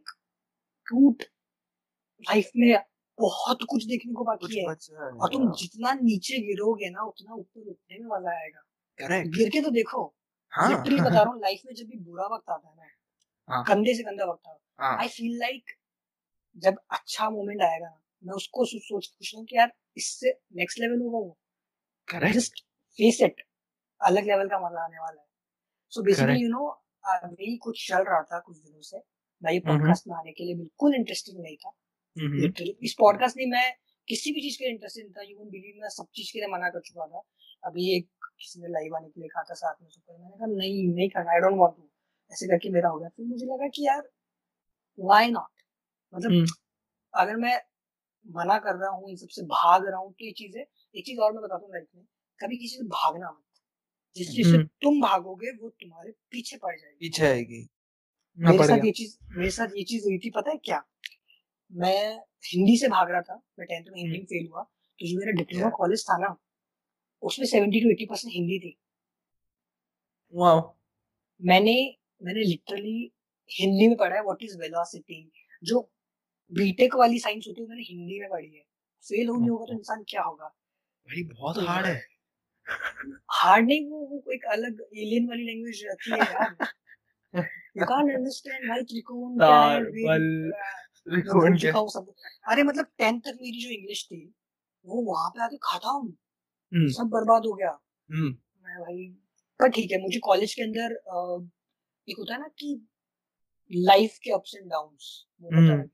dude 0.88 1.24
life 2.24 2.50
में 2.56 2.80
बहुत 3.20 3.64
कुछ 3.70 3.86
देखने 3.86 4.14
को 4.14 4.24
बाकी 4.24 4.60
है। 4.60 4.66
और 4.66 5.30
तुम 5.34 5.52
जितना 5.52 5.94
नीचे 5.94 6.40
गिरोगे 6.40 6.90
ना 6.90 7.02
उतना 7.02 7.34
ऊपर 7.34 7.60
उठने 7.62 8.00
में 8.00 8.08
मज़ा 8.08 8.32
आएगा। 8.32 8.62
गिर 9.38 9.50
के 9.50 9.62
तो 9.62 9.70
देखो। 9.70 10.16
हाँ। 10.54 10.70
लिटरली 10.70 11.00
बता 11.02 11.10
रहा 11.10 11.24
हूँ 11.24 11.40
लाइफ 11.42 11.62
में 11.66 11.74
जब 11.76 11.86
भी 11.86 11.98
बुरा 11.98 12.26
वक्त 12.26 12.50
आता 12.50 12.68
है 12.68 12.76
हाँ। 12.76 12.79
कंधे 13.50 13.94
से 13.94 14.04
कंधा 14.04 14.26
वक्त 14.26 14.58
हाँ। 14.80 14.98
आई 14.98 15.08
फील 15.08 15.38
लाइक 15.40 15.72
जब 16.58 16.76
अच्छा 16.92 17.30
मोमेंट 17.30 17.62
आएगा 17.62 17.86
ना 17.86 18.02
मैं 18.24 18.34
उसको 18.34 18.66
सोच 18.66 19.06
सोच 19.06 19.34
हूँ 19.36 19.46
कि 19.46 19.58
यार 19.58 19.72
इससे 19.98 20.30
नेक्स्ट 20.56 20.80
लेवल 20.80 21.02
होगा 21.02 21.18
वो। 21.18 21.38
करेक्ट 22.08 22.36
जस्ट 22.36 22.60
फेस 23.00 23.22
इट 23.22 23.42
अलग 24.02 24.24
लेवल 24.24 24.48
का 24.48 24.60
मज़ा 24.60 24.84
आने 24.84 25.00
वाला 25.00 25.22
है। 25.22 25.28
सो 25.90 26.04
बेसिकली 26.04 26.42
यू 26.42 26.50
नो 26.50 26.68
अभी 27.04 27.58
कुछ 27.58 27.88
चल 27.88 28.04
रहा 28.04 28.22
था 28.22 28.40
कुछ 28.40 28.58
दिनों 28.58 28.82
से। 28.82 28.98
मैं 29.42 29.54
ये। 29.54 29.60
पॉडकास्ट 29.60 30.08
में 30.08 30.16
आने 30.16 30.32
के 30.32 30.44
लिए 30.44 30.56
बिल्कुल 30.56 30.96
इंटरेस्टिंग 30.96 31.42
नहीं 31.42 31.56
था। 31.56 31.72
लिटरली 32.18 32.78
इस 32.84 32.96
पॉडकास्ट 33.00 33.38
में 33.38 33.46
मैं 33.46 33.74
किसी 34.08 34.32
भी 34.32 34.42
चीज़ 34.42 34.58
के 34.58 34.66
लिए 34.66 34.74
इंटरेस्टेड 34.74 35.06
नहीं 35.06 35.14
था। 35.14 35.30
यू 35.30 35.38
वोंट 35.38 35.52
बिलीव 35.52 35.82
मैं 35.82 35.90
सब 35.90 36.08
चीज़ 36.16 36.32
के 36.34 36.40
लिए 36.40 36.48
मना 36.48 36.70
कर 36.70 36.80
चुका 36.80 37.08
था। 37.08 37.22
अभी 37.64 37.96
एक 37.98 38.08
किसी 38.40 38.62
ने 38.62 38.68
लाइव 38.68 38.96
आने 38.96 39.10
के 39.10 39.22
लिए 39.22 39.30
कहा 39.30 39.44
था 39.44 39.54
साथ 39.54 39.82
में 39.82 39.90
सुपर 39.90 40.18
मैंने 40.18 40.38
कहा 40.38 40.48
नहीं 40.48 40.88
नहीं 40.94 41.10
करना 41.10 41.32
आई 41.32 41.40
डोंट 41.40 41.58
वांट 41.60 41.76
टू 41.78 41.90
ऐसे 42.32 42.48
करके 42.48 42.70
मेरा 42.70 42.90
हो 42.90 43.00
गया। 43.00 43.10
फिर 43.10 43.26
मुझे 43.26 43.46
लगा 43.46 43.68
कि 43.68 43.86
यार 43.88 44.10
व्हाई 44.98 45.30
नॉट 45.32 45.62
मतलब 46.14 46.32
हम्म। 46.32 46.46
अगर 47.14 47.36
मैं 47.36 47.60
मना 48.26 48.58
कर 48.60 48.76
रहा 48.76 48.90
हूँ 48.90 49.10
इन 49.10 49.16
सबसे 49.16 49.42
भाग 49.48 49.86
रहा 49.88 50.00
हूँ 50.00 50.12
तो 50.14 50.26
ये 50.26 50.32
चीज़ 50.32 50.58
है 50.58 50.66
एक 50.96 51.06
चीज़ 51.06 51.20
और 51.20 51.32
मैं 51.34 51.42
बताता 51.44 51.66
हूँ 51.66 51.74
लाइफ 51.74 51.88
में 51.96 52.06
कभी 52.40 52.58
किसी 52.58 52.78
से 52.78 52.84
भागना 52.84 53.32
मत। 53.32 53.44
जिस 54.16 54.30
चीज़ 54.36 54.48
से 54.48 54.56
हम्म। 54.56 54.68
तुम 54.82 55.02
भागोगे 55.02 55.52
वो 55.52 55.70
तुम्हारे 55.70 56.12
पीछे 56.32 56.58
पड़ 56.58 56.76
जाएगी। 56.76 56.98
पीछे 57.00 57.26
आएगी। 57.26 57.68
मेरे 58.40 58.68
साथ 58.68 58.86
ये 58.86 58.92
चीज़ 58.92 59.18
मेरे 59.38 59.50
साथ 59.52 59.76
ये 59.78 59.84
चीज़ 59.84 60.06
हुई 60.06 60.18
थी 60.18 60.30
पता 60.30 60.52
है 60.52 60.58
क्या? 60.58 60.84
मैं 61.72 62.20
हिंदी 62.46 62.78
से 62.78 62.88
भाग 62.88 63.12
रहा 63.12 63.22
था 63.22 63.36
मैं 63.60 63.68
टेंथ 63.68 63.86
में 63.92 64.00
हिंदी 64.02 64.18
में 64.18 64.26
फेल 64.26 64.48
हुआ 64.52 64.64
तो 64.64 65.08
जो 65.08 65.18
मेरा 65.20 65.32
डिप्लोमा 65.32 65.70
कॉलेज 65.70 66.06
था 66.10 66.18
ना 66.18 66.36
उसमें 67.24 67.46
seventy 67.48 67.82
two 67.82 67.90
eighty 67.90 68.06
percent 68.06 68.34
Hindi 68.34 68.60
थी। 68.60 68.76
वाओ। 70.34 70.60
मैंने 71.42 71.74
मैंने 72.22 72.44
लिटरली 72.44 73.12
हिंदी 73.50 73.88
में 73.88 73.98
पढ़ा 73.98 74.16
है 74.16 74.22
व्हाट 74.24 74.44
इज़ 74.44 74.58
वेलोसिटी 74.58 75.32
जो 75.64 75.80
बीटेक 76.52 76.96
वाली 76.96 77.20
साइंस 77.20 77.46
होती 77.48 77.62
है 77.62 77.68
मैंने 77.68 77.84
हिंदी 77.84 78.20
में 78.20 78.30
पढ़ी 78.30 78.48
है। 78.48 78.64
फेल 79.04 79.28
हो 79.30 79.36
नहीं 79.36 79.50
होगा 79.50 79.66
तो 79.66 79.74
इंसान 79.74 80.04
क्या 80.10 80.22
होगा? 80.22 80.46
भाई 80.46 81.24
बहुत 81.24 81.58
हार्ड 81.68 81.86
है। 81.86 82.02
हार्ड 83.32 83.68
नहीं 83.68 83.90
वो 83.90 84.00
वो 84.06 84.32
एक 84.32 84.46
अलग 84.46 84.82
एलियन 84.98 85.28
वाली 85.30 85.44
लैंग्वेज 85.44 85.84
रहती 85.86 86.12
है 86.12 86.18
यार। 86.18 86.56
यू 87.78 87.86
कांट 87.86 88.12
अंडरस्टैंड 88.16 88.70
भाई 88.70 88.82
त्रिकोण 88.84 89.38
क्या 89.38 89.62
है 89.62 89.82
बल, 89.84 90.52
त्रिकोण 91.06 91.58
क्या? 91.58 91.72
सब। 91.72 92.14
अरे 92.52 92.64
मतलब 92.64 92.86
टेंथ 92.98 93.20
तक 93.20 93.38
मेरी 93.42 93.62
जो 93.64 93.70
इंग्लिश 93.70 94.06
थी 94.06 94.22
वो 94.86 95.02
वहाँ 95.04 95.30
पे 95.30 95.44
आके 95.44 95.58
खत्म 95.64 96.14
हम्म, 96.72 96.88
सब 96.88 97.10
बर्बाद 97.10 97.46
हो 97.46 97.54
गया। 97.54 97.70
हम्म, 98.10 98.28
मैं 98.66 98.80
भाई 98.82 99.08
पर 99.60 99.70
ठीक 99.70 99.92
है 99.92 100.02
मुझे 100.02 100.20
कॉलेज 100.20 100.54
के 100.54 100.62
अंदर 100.62 100.94
एक 102.10 102.18
होता 102.20 102.34
है 102.34 102.40
ना 102.40 102.48
कि 102.60 102.70
लाइफ 103.72 104.18
के 104.24 104.32
अप्स 104.32 104.56
एंड 104.56 104.74
वो 104.74 105.50
हम्म। 105.50 105.72
लगे 105.72 105.88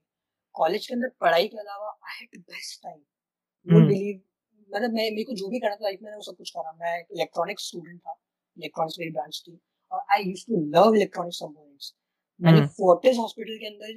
कॉलेज 0.56 0.88
के 0.88 0.94
अंदर 0.94 1.10
पढ़ाई 1.22 1.48
के 1.48 1.58
अलावा 1.58 1.90
I 2.04 2.20
had 2.20 2.40
best 2.42 2.82
time 2.84 2.98
hmm. 2.98 3.76
Would 3.76 3.88
believe 3.88 4.22
मतलब 4.70 4.94
मैं 4.94 5.10
मेरे 5.12 5.24
को 5.24 5.34
जो 5.34 5.48
भी 5.50 5.60
करना 5.60 5.76
था 5.76 5.84
लाइफ 5.84 6.00
में 6.04 6.14
वो 6.14 6.22
सब 6.22 6.36
कुछ 6.38 6.50
करा। 6.50 6.72
मैं 6.80 6.98
इलेक्ट्रॉनिक्स 7.00 7.68
स्टूडेंट 7.68 8.00
था 8.00 8.14
इलेक्ट्रॉनिक्स 8.58 9.00
मेरी 9.00 9.12
ब्रांच 9.12 9.44
थी। 9.48 9.60
और 9.92 10.06
I 10.14 10.24
used 10.24 10.48
to 10.48 10.62
love 10.76 10.96
electronics 10.96 11.40
components 11.42 11.94
मैंने 12.40 12.58
हम्म। 12.58 12.68
फोर्टिस 12.70 13.18
हॉस्पिटल 13.18 13.58
के 13.58 13.68
अंदर 13.68 13.90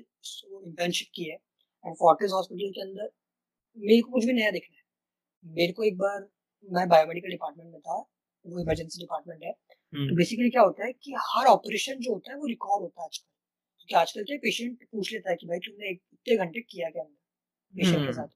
इंटर्नशिप 0.66 1.09
की 1.14 1.24
है। 1.24 1.36
एंड 1.84 1.94
फोर्टिस 1.97 2.32
हॉस्पिटल 2.32 2.70
के 2.70 2.80
अंदर 2.80 3.10
मेरे 3.76 4.01
को 4.01 4.12
कुछ 4.12 4.24
भी 4.24 4.32
नया 4.32 4.51
देखना 4.51 4.76
है। 4.76 5.55
मेरे 5.55 5.72
को 5.72 5.82
एक 5.84 5.97
बार 5.98 6.28
मैं 6.68 6.88
बायोमेडिकल 6.88 7.30
डिपार्टमेंट 7.30 7.70
में 7.72 7.80
था 7.80 7.97
वो 8.44 8.60
इमरजेंसी 8.60 9.01
डिपार्टमेंट 9.01 9.42
है। 9.44 9.52
तो 9.89 9.98
हम्म, 9.98 10.16
बेसिकली 10.16 10.51
क्या 10.51 10.62
होता 10.62 10.86
है 10.86 10.93
कि 10.93 11.15
हर 11.19 11.47
ऑपरेशन 11.47 11.94
जो 11.98 12.12
होता 12.12 12.32
है 12.32 12.39
वो 12.39 12.47
रिकॉर्ड 12.47 12.82
होता 12.82 13.02
है 13.02 13.06
आजकल। 13.06 13.27
क्योंकि 13.78 13.94
आजकल 13.94 14.23
क्या 14.23 14.36
पेशेंट 14.36 14.85
पूछ 14.93 15.12
लेता 15.12 15.31
है 15.31 15.36
कि 15.36 15.47
भाई 15.47 15.59
तुमने 15.59 15.90
इतने 15.90 16.36
घंटे 16.36 16.60
किया 16.60 16.90
क्या 16.90 17.02
पेशेंट 17.02 17.97
के 17.97 18.01
हम्म। 18.01 18.12
साथ? 18.12 18.28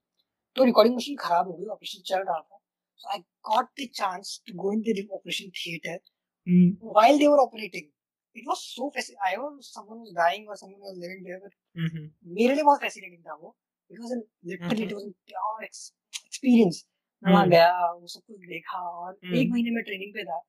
तो 0.56 0.64
रिकॉर्डिंग 0.64 0.96
मशीन 0.96 1.16
खराब 1.16 1.46
हो 1.46 1.52
गई 1.52 1.66
ऑपरेशन 1.66 2.02
चल 2.06 2.18
रहा 2.18 2.40
था। 2.40 2.58
So 2.96 3.10
I 3.10 3.18
got 3.18 3.64
the 3.64 3.88
chance 3.94 4.42
to 4.46 4.54
go 4.54 4.72
in 4.72 4.80
the 4.80 5.08
operation 5.12 5.50
theatre 5.50 6.00
hmm, 6.48 6.88
while 6.88 7.18
they 7.18 7.28
were 7.32 7.42
operating. 7.46 7.90
It 8.36 8.44
was 8.48 8.60
so 8.60 8.86
fascinating 8.88 9.24
i 9.26 9.40
was 9.40 9.66
someone 9.76 9.98
was 10.02 10.12
dying 10.18 10.44
or 10.46 10.54
someone 10.60 10.84
was 10.88 11.00
living 11.00 11.18
there 11.24 11.40
but 11.44 11.52
हम्म, 11.78 12.10
मेरे 12.26 12.54
लिए 12.54 12.64
बहुत 12.64 12.80
fascinating 12.80 13.22
था 13.22 13.34
वो। 13.34 13.56
It 13.90 13.98
was 13.98 14.12
an 14.14 14.22
literally 14.50 14.86
it 14.86 14.94
was 14.96 15.04
a 15.04 15.12
pure 15.30 15.66
ex- 15.66 15.82
experience 16.26 16.78
मैं 17.24 17.32
वहाँ 17.32 17.42
हम्म। 17.42 17.52
गया 17.52 17.92
वो 17.92 18.06
सब 18.06 18.20
कुछ 18.26 18.36
देखा 18.36 18.78
और 18.78 19.18
हम्म। 19.24 19.36
एक 19.36 19.48
महीने 19.50 19.70
में 19.70 19.84
ट्रेनिंग 19.84 20.14
पे 20.14 20.24
था। 20.24 20.42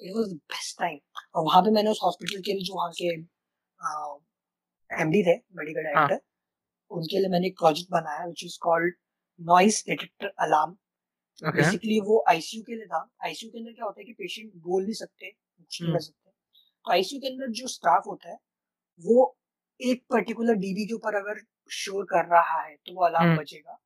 It 0.00 0.14
was 0.14 0.28
the 0.30 0.38
best 0.52 0.78
time. 0.78 1.00
और 1.34 1.44
वहाँ 1.44 1.62
पे 1.62 1.70
मैंने 1.70 1.90
उस 1.90 2.00
हॉस्पिटल 2.04 2.40
के 2.42 2.52
लिए 2.52 2.64
जो 2.64 2.74
वहाँ 2.74 2.90
के 3.00 3.08
एमडी 4.90 5.22
थे 5.22 5.36
मेडिकल 5.58 5.86
हाँ। 5.86 6.06
डायरेक्टर 6.08 6.24
उनके 6.90 7.18
लिए 7.18 7.28
मैंने 7.28 7.46
एक 7.46 7.56
प्रोजेक्ट 7.58 7.90
बनाया 7.92 8.26
which 8.26 8.44
is 8.48 8.58
called 8.66 8.92
noise 9.40 9.78
detector 9.88 10.30
alarm. 10.46 10.76
Okay 11.42 11.56
basically 11.56 11.98
वो 12.00 12.24
आईसीयू 12.28 12.62
के 12.66 12.74
लिए 12.74 12.86
था। 12.86 13.00
आईसीयू 13.24 13.50
के 13.52 13.58
अंदर 13.58 13.72
क्या 13.72 13.84
होता 13.84 14.00
है 14.00 14.04
कि 14.04 14.12
पेशेंट 14.12 14.52
बोल 14.66 14.82
नहीं 14.82 14.94
सकते 15.00 15.30
कुछ 15.30 15.80
नहीं 15.80 15.88
हम्म। 15.88 15.98
कर 15.98 16.04
सकते। 16.04 16.30
तो 16.30 16.92
आईसीयू 16.92 17.20
के 17.20 17.28
अंदर 17.28 17.50
जो 17.58 17.66
स्टाफ 17.68 18.06
होता 18.06 18.30
है 18.30 18.38
वो 19.00 19.36
एक 19.80 20.04
पर्टिकुलर 20.10 20.54
डीबी 20.62 20.86
के 20.86 20.94
ऊपर 20.94 21.14
अगर 21.14 21.40
शोर 21.70 22.04
कर 22.10 22.24
रहा 22.26 22.60
है 22.62 22.74
तो 22.76 22.94
वो 22.94 23.04
अलार्म 23.06 23.36
बचेगा 23.36 23.78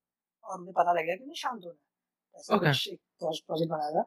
और 0.45 0.59
उन्हें 0.59 0.73
पता 0.77 0.93
लगेगा 0.93 1.15
कि 1.17 1.23
उन्हें 1.23 1.35
शांत 1.37 1.65
होना 1.65 1.75
है 1.75 2.41
ऐसा 2.41 2.57
कुछ 2.59 2.89
एक 2.89 3.01
प्रोजेक्ट 3.21 3.71
बनाया 3.71 3.91
था। 3.91 4.05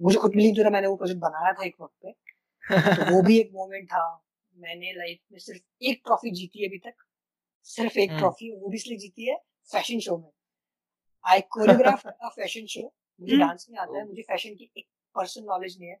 मुझे 0.00 0.18
खुद 0.18 0.34
मिली 0.36 0.52
तो 0.54 0.70
मैंने 0.70 0.86
वो 0.86 0.96
प्रोजेक्ट 0.96 1.20
बनाया 1.20 1.52
था 1.52 1.64
एक 1.64 1.74
वक्त 1.80 1.94
पे। 2.02 2.12
तो 2.96 3.14
वो 3.14 3.22
भी 3.22 3.38
एक 3.40 3.50
मोमेंट 3.54 3.86
था। 3.88 4.04
मैंने 4.56 4.92
लाइफ 4.92 5.18
में 5.32 5.38
सिर्फ़ 5.38 5.62
एक 5.84 6.00
ट्रॉफी 6.06 6.30
जीती 6.30 6.62
है 6.62 6.68
अभी 6.68 6.78
तक। 6.78 6.94
सिर्फ़ 7.66 7.98
एक 7.98 8.10
हम्म। 8.10 8.18
ट्रॉफी 8.18 8.50
वो 8.56 8.68
भी 8.68 8.76
इसलिए 8.76 8.98
जीती 8.98 9.28
है 9.30 9.36
फ़ैशन 9.72 9.98
शो 10.00 10.16
में। 10.18 10.30
I 11.24 11.40
choreograph 11.40 12.06
a 12.06 12.28
fashion 12.28 12.66
show 12.66 12.80
मुझे 13.20 13.34
हम्म। 13.34 13.46
डांस 13.46 13.66
नहीं 13.70 13.78
आता 13.78 13.98
है 13.98 14.06
मुझे 14.06 14.22
फ़ैशन 14.22 14.54
की 14.54 14.70
एक 14.78 14.86
पर्सन 15.14 15.44
नॉलेज 15.44 15.76
नहीं 15.80 15.90
है. 15.90 15.98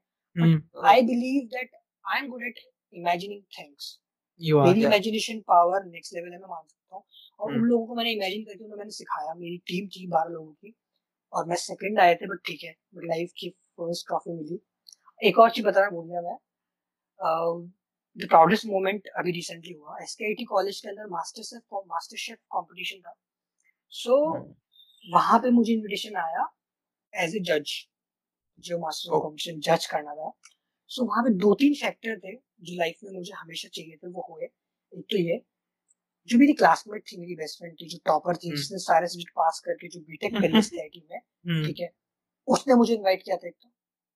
I 0.84 1.02
believe 1.02 1.46
that 1.54 1.70
I 2.04 2.20
am 2.20 2.28
good 2.28 2.42
at 2.42 2.58
imagining 2.92 3.42
things. 3.58 3.98
मेरी 4.40 4.84
इमेजिनेशन 4.84 5.40
पावर 5.40 5.84
नेक्स्ट 5.84 6.14
लेवल 6.14 6.32
है 6.32 6.38
मैं 6.38 6.48
मान 6.48 6.66
सकता 6.66 6.96
हूँ। 6.96 7.04
और 7.40 7.50
उन 7.50 7.54
हम्म। 7.54 7.66
लोगों 7.66 7.86
को 7.86 7.94
मैंने 7.94 8.12
इमेजिन 8.12 8.44
करके 8.44 8.64
उन्हें 8.64 8.78
मैंने 8.78 8.90
सिखाया। 8.90 9.34
मेरी 9.34 9.56
टीम 9.66 9.88
थी 9.88 10.06
बारह 10.06 10.30
लोगों 10.30 10.52
की। 10.52 10.74
और 11.32 11.46
मैं 11.46 11.56
सेकंड 11.56 12.00
आए 12.00 12.14
थे 12.14 12.26
बट 12.26 12.40
ठीक 12.46 12.64
है। 12.64 12.74
लाइफ 12.96 13.32
की 13.38 13.54
फ़र्स्ट 13.78 14.06
ट्रॉफी 14.06 14.32
मिली 14.32 14.58
एक 15.20 15.38
और 15.38 15.50
चीज़ 15.50 15.66
बताना 15.66 15.90
भूल 15.90 16.08
गया 16.08 16.20
मैं 16.22 16.36
द 18.16 18.28
प्राउडेस्ट 18.28 18.66
मोमेंट 18.66 19.08
अभी 19.18 19.32
रिसेंटली 19.32 19.72
हुआ 19.72 19.96
S 20.02 20.14
K 20.14 20.24
I 20.24 20.34
T 20.34 20.44
college 20.44 20.80
के 20.80 20.88
अंदर 20.88 21.06
मास्टर 21.10 21.58
मास्टर 21.86 22.16
शेफ 22.18 22.38
कॉम्पिटिशन 22.50 23.00
था 23.00 23.14
सो 23.92 24.20
वहाँ 25.04 25.38
पे 25.38 25.50
मुझे 25.50 25.72
इनविटेशन 25.72 26.16
आया 26.18 26.46
एज 27.14 27.36
ए 27.36 27.40
जज 27.48 27.72
जो 28.64 28.78
मास्टर 28.78 29.10
Oh. 29.10 29.20
कॉम्पिटिशन 29.22 29.60
जज 29.60 29.86
करना 29.86 30.14
था 30.14 30.30
सो 30.90 31.04
वहाँ 31.04 31.22
पे 31.24 31.30
दो 31.36 31.54
तीन 31.54 31.74
फैक्टर 31.74 32.18
थे 32.18 32.32
जो 32.62 32.76
लाइफ 32.76 32.98
में 33.04 33.12
मुझे 33.12 33.32
हमेशा 33.32 33.68
चाहिए 33.68 33.96
थे 33.96 34.08
वो 34.08 34.26
हुए 34.30 34.44
एक 34.44 35.04
तो 35.10 35.18
ये 35.18 35.40
जो 36.28 36.38
मेरी 36.38 36.52
क्लासमेट 36.52 37.02
थी 37.06 37.18
मेरी 37.20 37.34
बेस्ट 37.36 37.58
फ्रेंड 37.58 37.74
थी 37.80 37.88
जो 37.88 37.98
टॉपर 38.06 38.36
थी 38.36 38.48
हम्म। 38.48 38.56
जिसने 38.56 38.78
सारे 38.78 39.06
सब्जेक्ट 39.06 39.32
पास 39.36 39.60
करके 39.66 39.88
जो 39.88 40.00
बीटेक। 40.02 40.32
करी 40.34 40.80
आईटी 40.80 41.06
में 41.10 41.18
Hmm. 41.18 41.66
ठीक 41.66 41.80
है 41.80 41.90
उसने 42.48 42.74
मुझे 42.74 42.94
इनवाइट 42.94 43.22
किया 43.22 43.36
था 43.36 43.48
एक 43.48 43.54
तो 43.54 43.68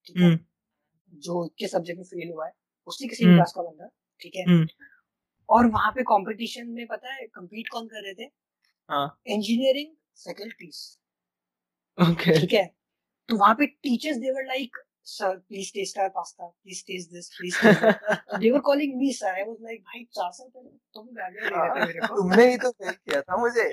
ठीक 0.06 0.16
है 0.16 0.28
Hmm. 0.28 0.38
जो 1.12 1.44
इक्कीस 1.46 1.72
सब्जेक्ट 1.72 1.98
में 1.98 2.04
फेल 2.06 2.30
हुआ 2.30 2.46
है 2.46 2.52
उसी 2.88 3.08
किसी 3.08 3.24
भी 3.24 3.28
हम्म। 3.28 3.38
क्लास 3.38 3.52
का 3.52 3.62
बंदा 3.62 3.88
ठीक 4.20 4.36
है 4.36 4.44
हम्म। 4.44 4.66
और 5.48 5.66
वहाँ 5.68 5.90
पे 5.92 6.02
कंपटीशन 6.04 6.68
में 6.68 6.86
पता 6.88 7.12
है 7.12 7.26
compete 7.28 7.68
कौन 7.70 7.86
कर 7.86 8.04
रहे 8.04 8.14
थे 8.14 8.30
हाँ। 8.88 9.06
Engineering 9.28 9.94
faculties 10.18 10.78
Okay. 11.98 12.34
ठीक 12.34 12.52
है 12.52 12.64
तो 13.28 13.36
वहाँ 13.36 13.54
पे 13.54 13.66
teachers 13.66 14.16
they were 14.18 14.44
like 14.46 14.76
sir 15.06 15.36
please 15.38 15.72
taste 15.72 15.98
our 15.98 16.08
pasta 16.10 16.46
please 16.46 16.82
taste 16.84 17.10
this 17.12 17.28
please 17.30 17.56
they 18.38 18.50
were 18.50 18.60
calling 18.62 18.94
me 18.98 19.12
sir 19.12 19.34
I 19.34 19.42
was 19.42 19.56
like 19.62 19.82
भाई 19.82 20.04
चार 20.12 20.30
साल 20.32 20.48
पहले 20.48 20.70
तुम 20.94 21.06
गालियाँ 21.14 21.50
दे 21.50 21.56
रहे 21.56 21.68
थे 21.70 21.86
मेरे 21.86 22.00
को 22.00 22.16
तुमने 22.16 22.50
ही 22.50 22.56
तो 22.58 22.70
फेल 22.72 22.92
किया 22.92 23.20
था 23.22 23.36
मुझे 23.38 23.68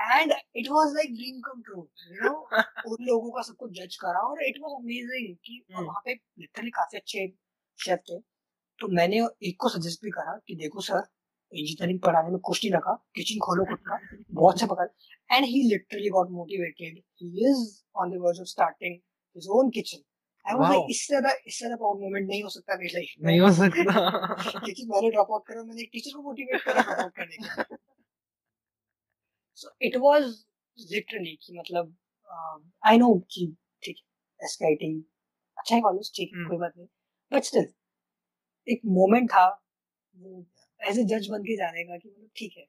and 0.00 0.32
it 0.56 0.68
was 0.70 0.94
like 0.94 1.14
dream 1.14 1.40
come 1.40 1.62
true 1.62 1.76
you 2.08 2.20
know 2.22 2.32
उन 2.88 3.04
लोगों 3.06 3.30
का 3.30 3.42
सब 3.42 3.56
कुछ 3.56 3.72
जज 3.72 3.96
करा 3.96 4.20
और 4.22 4.42
इट 4.44 4.58
वाज 4.62 4.72
अमेजिंग 4.74 5.34
कि 5.36 5.62
और 5.70 5.76
हम्म। 5.76 5.86
वहाँ 5.86 6.02
पे 6.04 6.14
लिटरली 6.14 6.70
काफ़ी 6.70 6.98
अच्छे 6.98 7.26
शेफ 7.78 7.98
थे। 8.10 8.18
तो 8.78 8.88
मैंने 8.96 9.18
एक 9.42 9.56
को 9.60 9.68
सजेस्ट 9.68 10.04
भी 10.04 10.10
करा 10.10 10.36
कि 10.48 10.54
देखो 10.56 10.80
सर 10.80 11.02
इंजीनियरिंग 11.52 12.00
पढ़ाने 12.00 12.30
में 12.30 12.38
कुछ 12.40 12.64
नहीं 12.64 12.72
रखा 12.74 12.94
किचन 13.14 13.38
खोलो 13.38 13.64
खुद 13.64 13.78
का 13.88 13.98
बहुत 14.32 14.54
अच्छा 14.54 14.66
पकड़। 14.66 14.86
And 15.30 15.44
he 15.46 15.62
literally 15.68 16.08
got 16.10 16.30
motivated 16.32 17.02
he 17.22 17.50
is 17.50 17.64
on 17.96 18.10
the 18.10 18.20
verge 18.20 18.40
of 18.40 18.48
starting 18.48 18.94
his 19.36 19.48
own 19.50 19.70
kitchen 19.70 20.04
इससे 20.90 21.06
ज़्यादा 21.08 21.30
इससे 21.30 21.58
ज़्यादा 21.58 21.76
प्राउड 21.76 22.00
मोमेंट 22.00 22.28
नहीं 22.28 22.42
हो 22.42 22.48
सकता 22.48 22.76
मेरी 22.76 22.94
लाइफ 22.94 23.14
में 23.20 23.30
नहीं 23.30 23.40
हो 23.40 23.50
सकता। 23.52 24.60
क्योंकि 24.64 24.86
मैंने 24.86 25.10
ड्रॉप 25.10 25.32
आउट 25.32 25.46
करा 25.46 25.62
मैंने 25.62 25.84
टीचर 25.92 26.16
को 26.16 26.22
मोटिवेट 26.22 26.62
करा 26.62 26.82
ड्रॉप 26.82 26.98
आउट 26.98 27.12
करने 27.16 27.36
के 27.36 27.89
सो 29.60 29.70
इट 29.82 29.96
वाज 30.02 30.22
लिटरली 30.78 31.34
कि 31.42 31.58
मतलब 31.58 31.96
आई 32.82 32.98
नो 32.98 33.14
कि 33.32 33.46
ठीक 33.82 33.96
है 33.96 34.46
एसकेटी 34.46 34.92
अच्छा 35.58 35.74
है 35.74 35.80
कॉलेज 35.82 36.12
ठीक 36.16 36.30
है 36.32 36.38
हम्म। 36.38 36.48
कोई 36.48 36.58
बात 36.58 36.72
नहीं। 36.76 36.86
बट 37.32 37.44
स्टिल 37.44 37.66
एक 38.66 38.80
मोमेंट 38.98 39.30
था 39.30 39.46
वो 40.16 40.44
एज 40.80 40.98
ए 40.98 41.04
जज 41.10 41.28
बन 41.30 41.42
के 41.42 41.56
जाने 41.56 41.84
का 41.84 41.96
कि 41.96 42.08
मतलब 42.08 42.30
ठीक 42.36 42.56
है। 42.58 42.66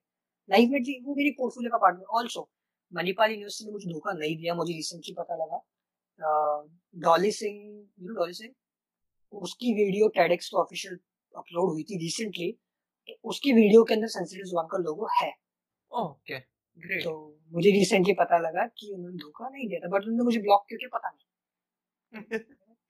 लाइफ 0.49 0.69
में 0.69 0.79
वो 1.05 1.15
मेरी 1.15 1.31
पोर्टफोलियो 1.37 1.71
का 1.71 1.77
पार्ट 1.77 1.97
में 1.97 2.05
ऑल्सो 2.19 2.49
मणिपाल 2.91 3.31
यूनिवर्सिटी 3.31 3.65
ने 3.65 3.71
मुझे 3.71 3.89
धोखा 3.91 4.13
नहीं 4.13 4.35
दिया 4.37 4.53
मुझे 4.55 4.73
रिसेंटली 4.73 5.13
पता 5.19 5.35
लगा। 5.35 5.59
डॉली 6.95 7.31
सिंह 7.31 7.55
यू 7.55 8.07
नो 8.07 8.13
डॉली 8.15 8.33
सिंह 8.33 8.53
उसकी 9.33 9.73
वीडियो 9.73 10.07
टेडेक्स 10.15 10.49
पे 10.49 10.57
ऑफिशियल 10.59 10.99
अपलोड 11.33 11.69
हुई 11.71 11.83
थी 11.89 11.97
रिसेंटली 11.97 12.51
तो 13.09 13.13
उसकी 13.29 13.53
वीडियो 13.53 13.83
के 13.83 13.93
अंदर 13.93 14.07
सेंसिटिव 14.09 14.45
ज़ुबान 14.45 14.67
का 14.71 14.77
लोगो 14.77 15.07
है। 15.21 15.31
ओके 15.91 16.39
ग्रेट 16.77 17.03
तो 17.03 17.13
मुझे 17.53 17.71
रिसेंटली 17.71 18.13
पता 18.19 18.37
लगा 18.47 18.65
कि 18.77 18.91
उन्होंने 18.93 19.17
धोखा 19.23 19.49
नहीं 19.49 19.67
दिया 19.67 19.79
था 19.79 19.89
बट 19.95 20.03
उन्होंने 20.07 20.23
मुझे 20.23 20.39
ब्लॉक 20.47 20.65
क्यों 20.67 20.79
किया 20.79 20.97
पता 20.97 21.11
नहीं 21.11 22.39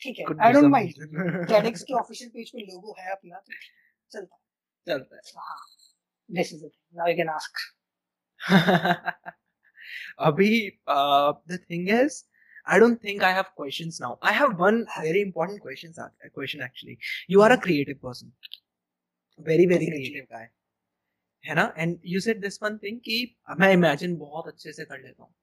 ठीक 0.01 0.19
है 0.19 0.25
आई 0.45 0.53
डोंट 0.53 0.71
माइंड 0.71 1.47
टेडेक्स 1.49 1.83
के 1.89 1.93
ऑफिशियल 1.99 2.29
पेज 2.35 2.51
पे 2.55 2.65
लोगो 2.71 2.95
है 2.99 3.11
अपना 3.11 3.39
तो 3.39 3.53
चलता 4.11 4.37
चलता 4.87 5.15
है 5.15 5.21
हाँ 5.49 5.59
this 6.29 6.53
is 6.53 6.63
the 6.63 6.69
thing 6.69 6.97
now 6.97 7.07
you 7.09 7.15
can 7.17 7.29
ask 7.29 7.55
अभी 10.27 10.51
uh, 10.87 11.33
the 11.51 11.57
thing 11.57 11.87
is 11.95 12.23
I 12.65 12.77
don't 12.79 13.01
think 13.01 13.23
I 13.23 13.31
have 13.31 13.47
questions 13.55 13.99
now. 13.99 14.17
I 14.21 14.31
have 14.33 14.59
one 14.59 14.85
very 14.95 15.21
important 15.21 15.61
question. 15.61 15.93
Question 16.33 16.61
actually. 16.61 16.99
You 17.27 17.41
are 17.41 17.51
a 17.51 17.57
creative 17.57 18.01
person, 18.01 18.33
very 19.39 19.65
very 19.65 19.87
creative 19.87 20.27
guy. 20.29 20.49
है 21.43 21.55
ना? 21.55 21.73
And 21.77 21.99
you 22.05 22.19
said 22.19 22.41
this 22.41 22.61
one 22.63 22.77
thing 22.77 22.99
कि 23.01 23.35
मैं 23.59 23.71
imagine 23.73 24.15
बहुत 24.17 24.47
अच्छे 24.47 24.71
से 24.73 24.85
कर 24.85 24.99
लेता 25.01 25.23
हूँ। 25.23 25.33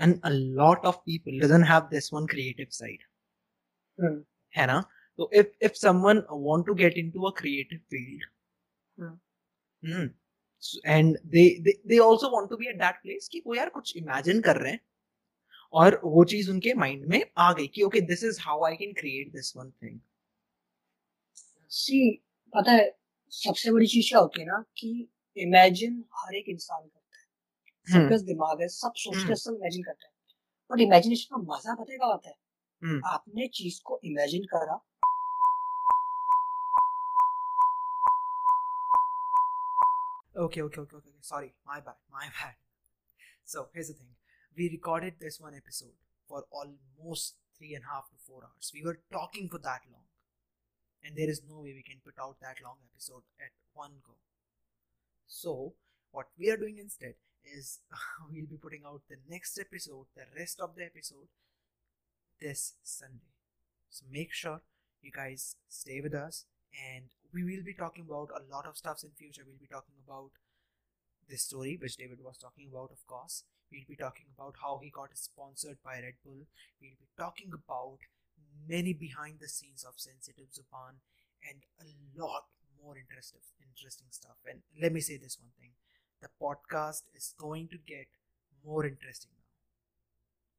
And 0.00 0.20
a 0.24 0.28
lot 0.30 0.84
of 0.86 0.96
people 1.06 1.38
doesn't 1.40 1.66
have 1.68 1.88
this 1.90 2.12
one 2.14 2.26
creative 2.26 2.66
side 2.72 3.02
है 4.54 4.66
ना? 4.66 4.80
तो 5.18 5.30
if 5.34 5.64
if 5.64 5.72
someone 5.76 6.22
want 6.32 6.66
to 6.66 6.74
get 6.74 6.98
into 6.98 7.22
a 7.22 7.32
creative 7.38 7.78
field 7.90 8.24
and 10.86 11.16
they 11.26 11.48
they 11.62 11.98
also 11.98 12.30
want 12.36 12.48
to 12.50 12.56
be 12.56 12.68
at 12.68 12.76
that 12.76 13.02
place 13.02 13.28
कि 13.32 13.42
वो 13.46 13.54
यार 13.54 13.68
कुछ 13.70 13.96
imagine 13.96 14.40
कर 14.40 14.56
रहे 14.56 14.72
हैं। 14.72 14.80
और 15.72 16.00
वो 16.04 16.24
चीज़ 16.24 16.50
उनके 16.50 16.74
माइंड 16.74 17.04
में 17.06 17.22
आ 17.38 17.52
गई 17.52 17.66
कि 17.66 17.82
okay 17.82 18.00
this 18.00 18.24
is 18.24 18.40
how 18.40 18.64
I 18.64 18.76
can 18.76 18.92
create 18.92 19.32
this 19.32 19.52
one 19.56 19.70
thing 19.70 20.00
see 21.70 21.98
पता 22.52 22.72
है 22.72 22.84
सबसे 23.32 23.70
बड़ी 23.72 23.86
चीज़ 23.86 24.08
क्या 24.08 24.20
होती 24.20 24.40
है 24.40 24.46
ना 24.46 24.64
कि 24.78 24.88
इमेजिन 25.36 26.04
हर 26.16 26.34
एक 26.36 26.48
इंसान 26.48 26.86
करता 26.86 27.18
है। 27.18 27.92
सबका 27.92 28.16
दिमाग 28.26 28.60
है 28.60 28.68
सब 28.68 28.92
सोचते 28.96 29.34
सब 29.36 29.54
इमेजिन 29.54 29.82
करते 29.82 30.06
हैं। 30.06 30.14
पर 30.70 30.80
इमेजिनेशन 30.80 31.36
का 31.36 31.42
मज़ा 31.52 31.74
पता 31.74 31.96
क्या 31.96 32.06
होता 32.06 32.28
है? 32.28 32.34
आपने 33.14 33.46
चीज़ 33.54 33.80
को 33.84 34.00
इमेजिन 34.04 34.44
करा। 34.54 34.80
Okay 40.44 40.60
okay 40.60 40.80
okay 40.80 40.96
okay 40.96 41.10
sorry 41.22 41.46
my 41.68 41.80
bad 41.80 41.94
my 42.12 42.28
bad 42.28 42.54
so 43.46 43.62
here 43.62 43.80
is 43.80 43.92
the 43.92 44.00
thing 44.00 44.14
we 44.56 44.68
recorded 44.68 45.18
this 45.18 45.40
one 45.42 45.54
episode 45.54 45.92
for 46.30 46.48
almost 46.60 47.36
3 47.60 47.74
1/2 47.78 48.00
to 48.10 48.16
4 48.28 48.44
hours 48.44 48.72
we 48.74 48.82
were 48.84 48.94
talking 49.12 49.48
for 49.50 49.60
that 49.60 49.90
long 49.90 50.06
and 51.04 51.16
there 51.16 51.30
is 51.30 51.42
no 51.48 51.56
way 51.60 51.72
we 51.74 51.82
can 51.82 52.00
put 52.04 52.14
out 52.20 52.36
that 52.40 52.62
long 52.62 52.76
episode 52.92 53.22
at 53.40 53.50
one 53.74 53.92
go. 54.06 54.14
So 55.26 55.74
what 56.10 56.26
we 56.38 56.50
are 56.50 56.56
doing 56.56 56.78
instead 56.78 57.14
is 57.44 57.80
we'll 58.30 58.46
be 58.46 58.56
putting 58.56 58.82
out 58.86 59.02
the 59.08 59.16
next 59.28 59.58
episode, 59.58 60.06
the 60.16 60.24
rest 60.38 60.60
of 60.60 60.74
the 60.76 60.84
episode, 60.84 61.28
this 62.40 62.74
Sunday. 62.82 63.32
So 63.90 64.06
make 64.10 64.32
sure 64.32 64.60
you 65.02 65.10
guys 65.12 65.56
stay 65.68 66.00
with 66.00 66.14
us 66.14 66.44
and 66.72 67.04
we 67.32 67.44
will 67.44 67.64
be 67.64 67.74
talking 67.74 68.04
about 68.08 68.30
a 68.30 68.42
lot 68.52 68.66
of 68.66 68.76
stuffs 68.76 69.02
in 69.02 69.10
future 69.10 69.42
we'll 69.44 69.60
be 69.60 69.66
talking 69.66 69.94
about 70.06 70.30
this 71.28 71.42
story 71.42 71.78
which 71.80 71.96
david 71.96 72.18
was 72.22 72.38
talking 72.38 72.68
about 72.70 72.90
of 72.92 73.04
course 73.06 73.44
we'll 73.70 73.88
be 73.88 73.96
talking 73.96 74.26
about 74.36 74.54
how 74.62 74.78
he 74.82 74.90
got 74.90 75.10
sponsored 75.14 75.78
by 75.84 75.94
red 76.00 76.14
bull 76.24 76.46
we'll 76.80 76.98
be 77.00 77.08
talking 77.18 77.50
about 77.52 77.98
many 78.68 78.92
behind 78.92 79.38
the 79.40 79.48
scenes 79.48 79.84
of 79.84 79.94
sensitive 79.96 80.48
zuban 80.52 81.00
and 81.48 81.62
a 81.80 81.88
lot 82.20 82.44
more 82.82 82.96
interesting 82.96 83.40
interesting 83.60 84.08
stuff. 84.10 84.36
And 84.48 84.60
let 84.80 84.92
me 84.92 85.00
say 85.00 85.16
this 85.16 85.38
one 85.40 85.52
thing. 85.58 85.70
The 86.20 86.28
podcast 86.40 87.02
is 87.14 87.34
going 87.38 87.68
to 87.68 87.78
get 87.78 88.06
more 88.64 88.84
interesting 88.86 89.32
now. 89.36 89.50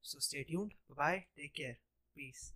So 0.02 0.20
stay 0.20 0.44
tuned. 0.44 0.74
Bye 0.90 0.96
bye 0.96 1.26
take 1.38 1.56
care. 1.56 1.78
Peace 2.16 2.54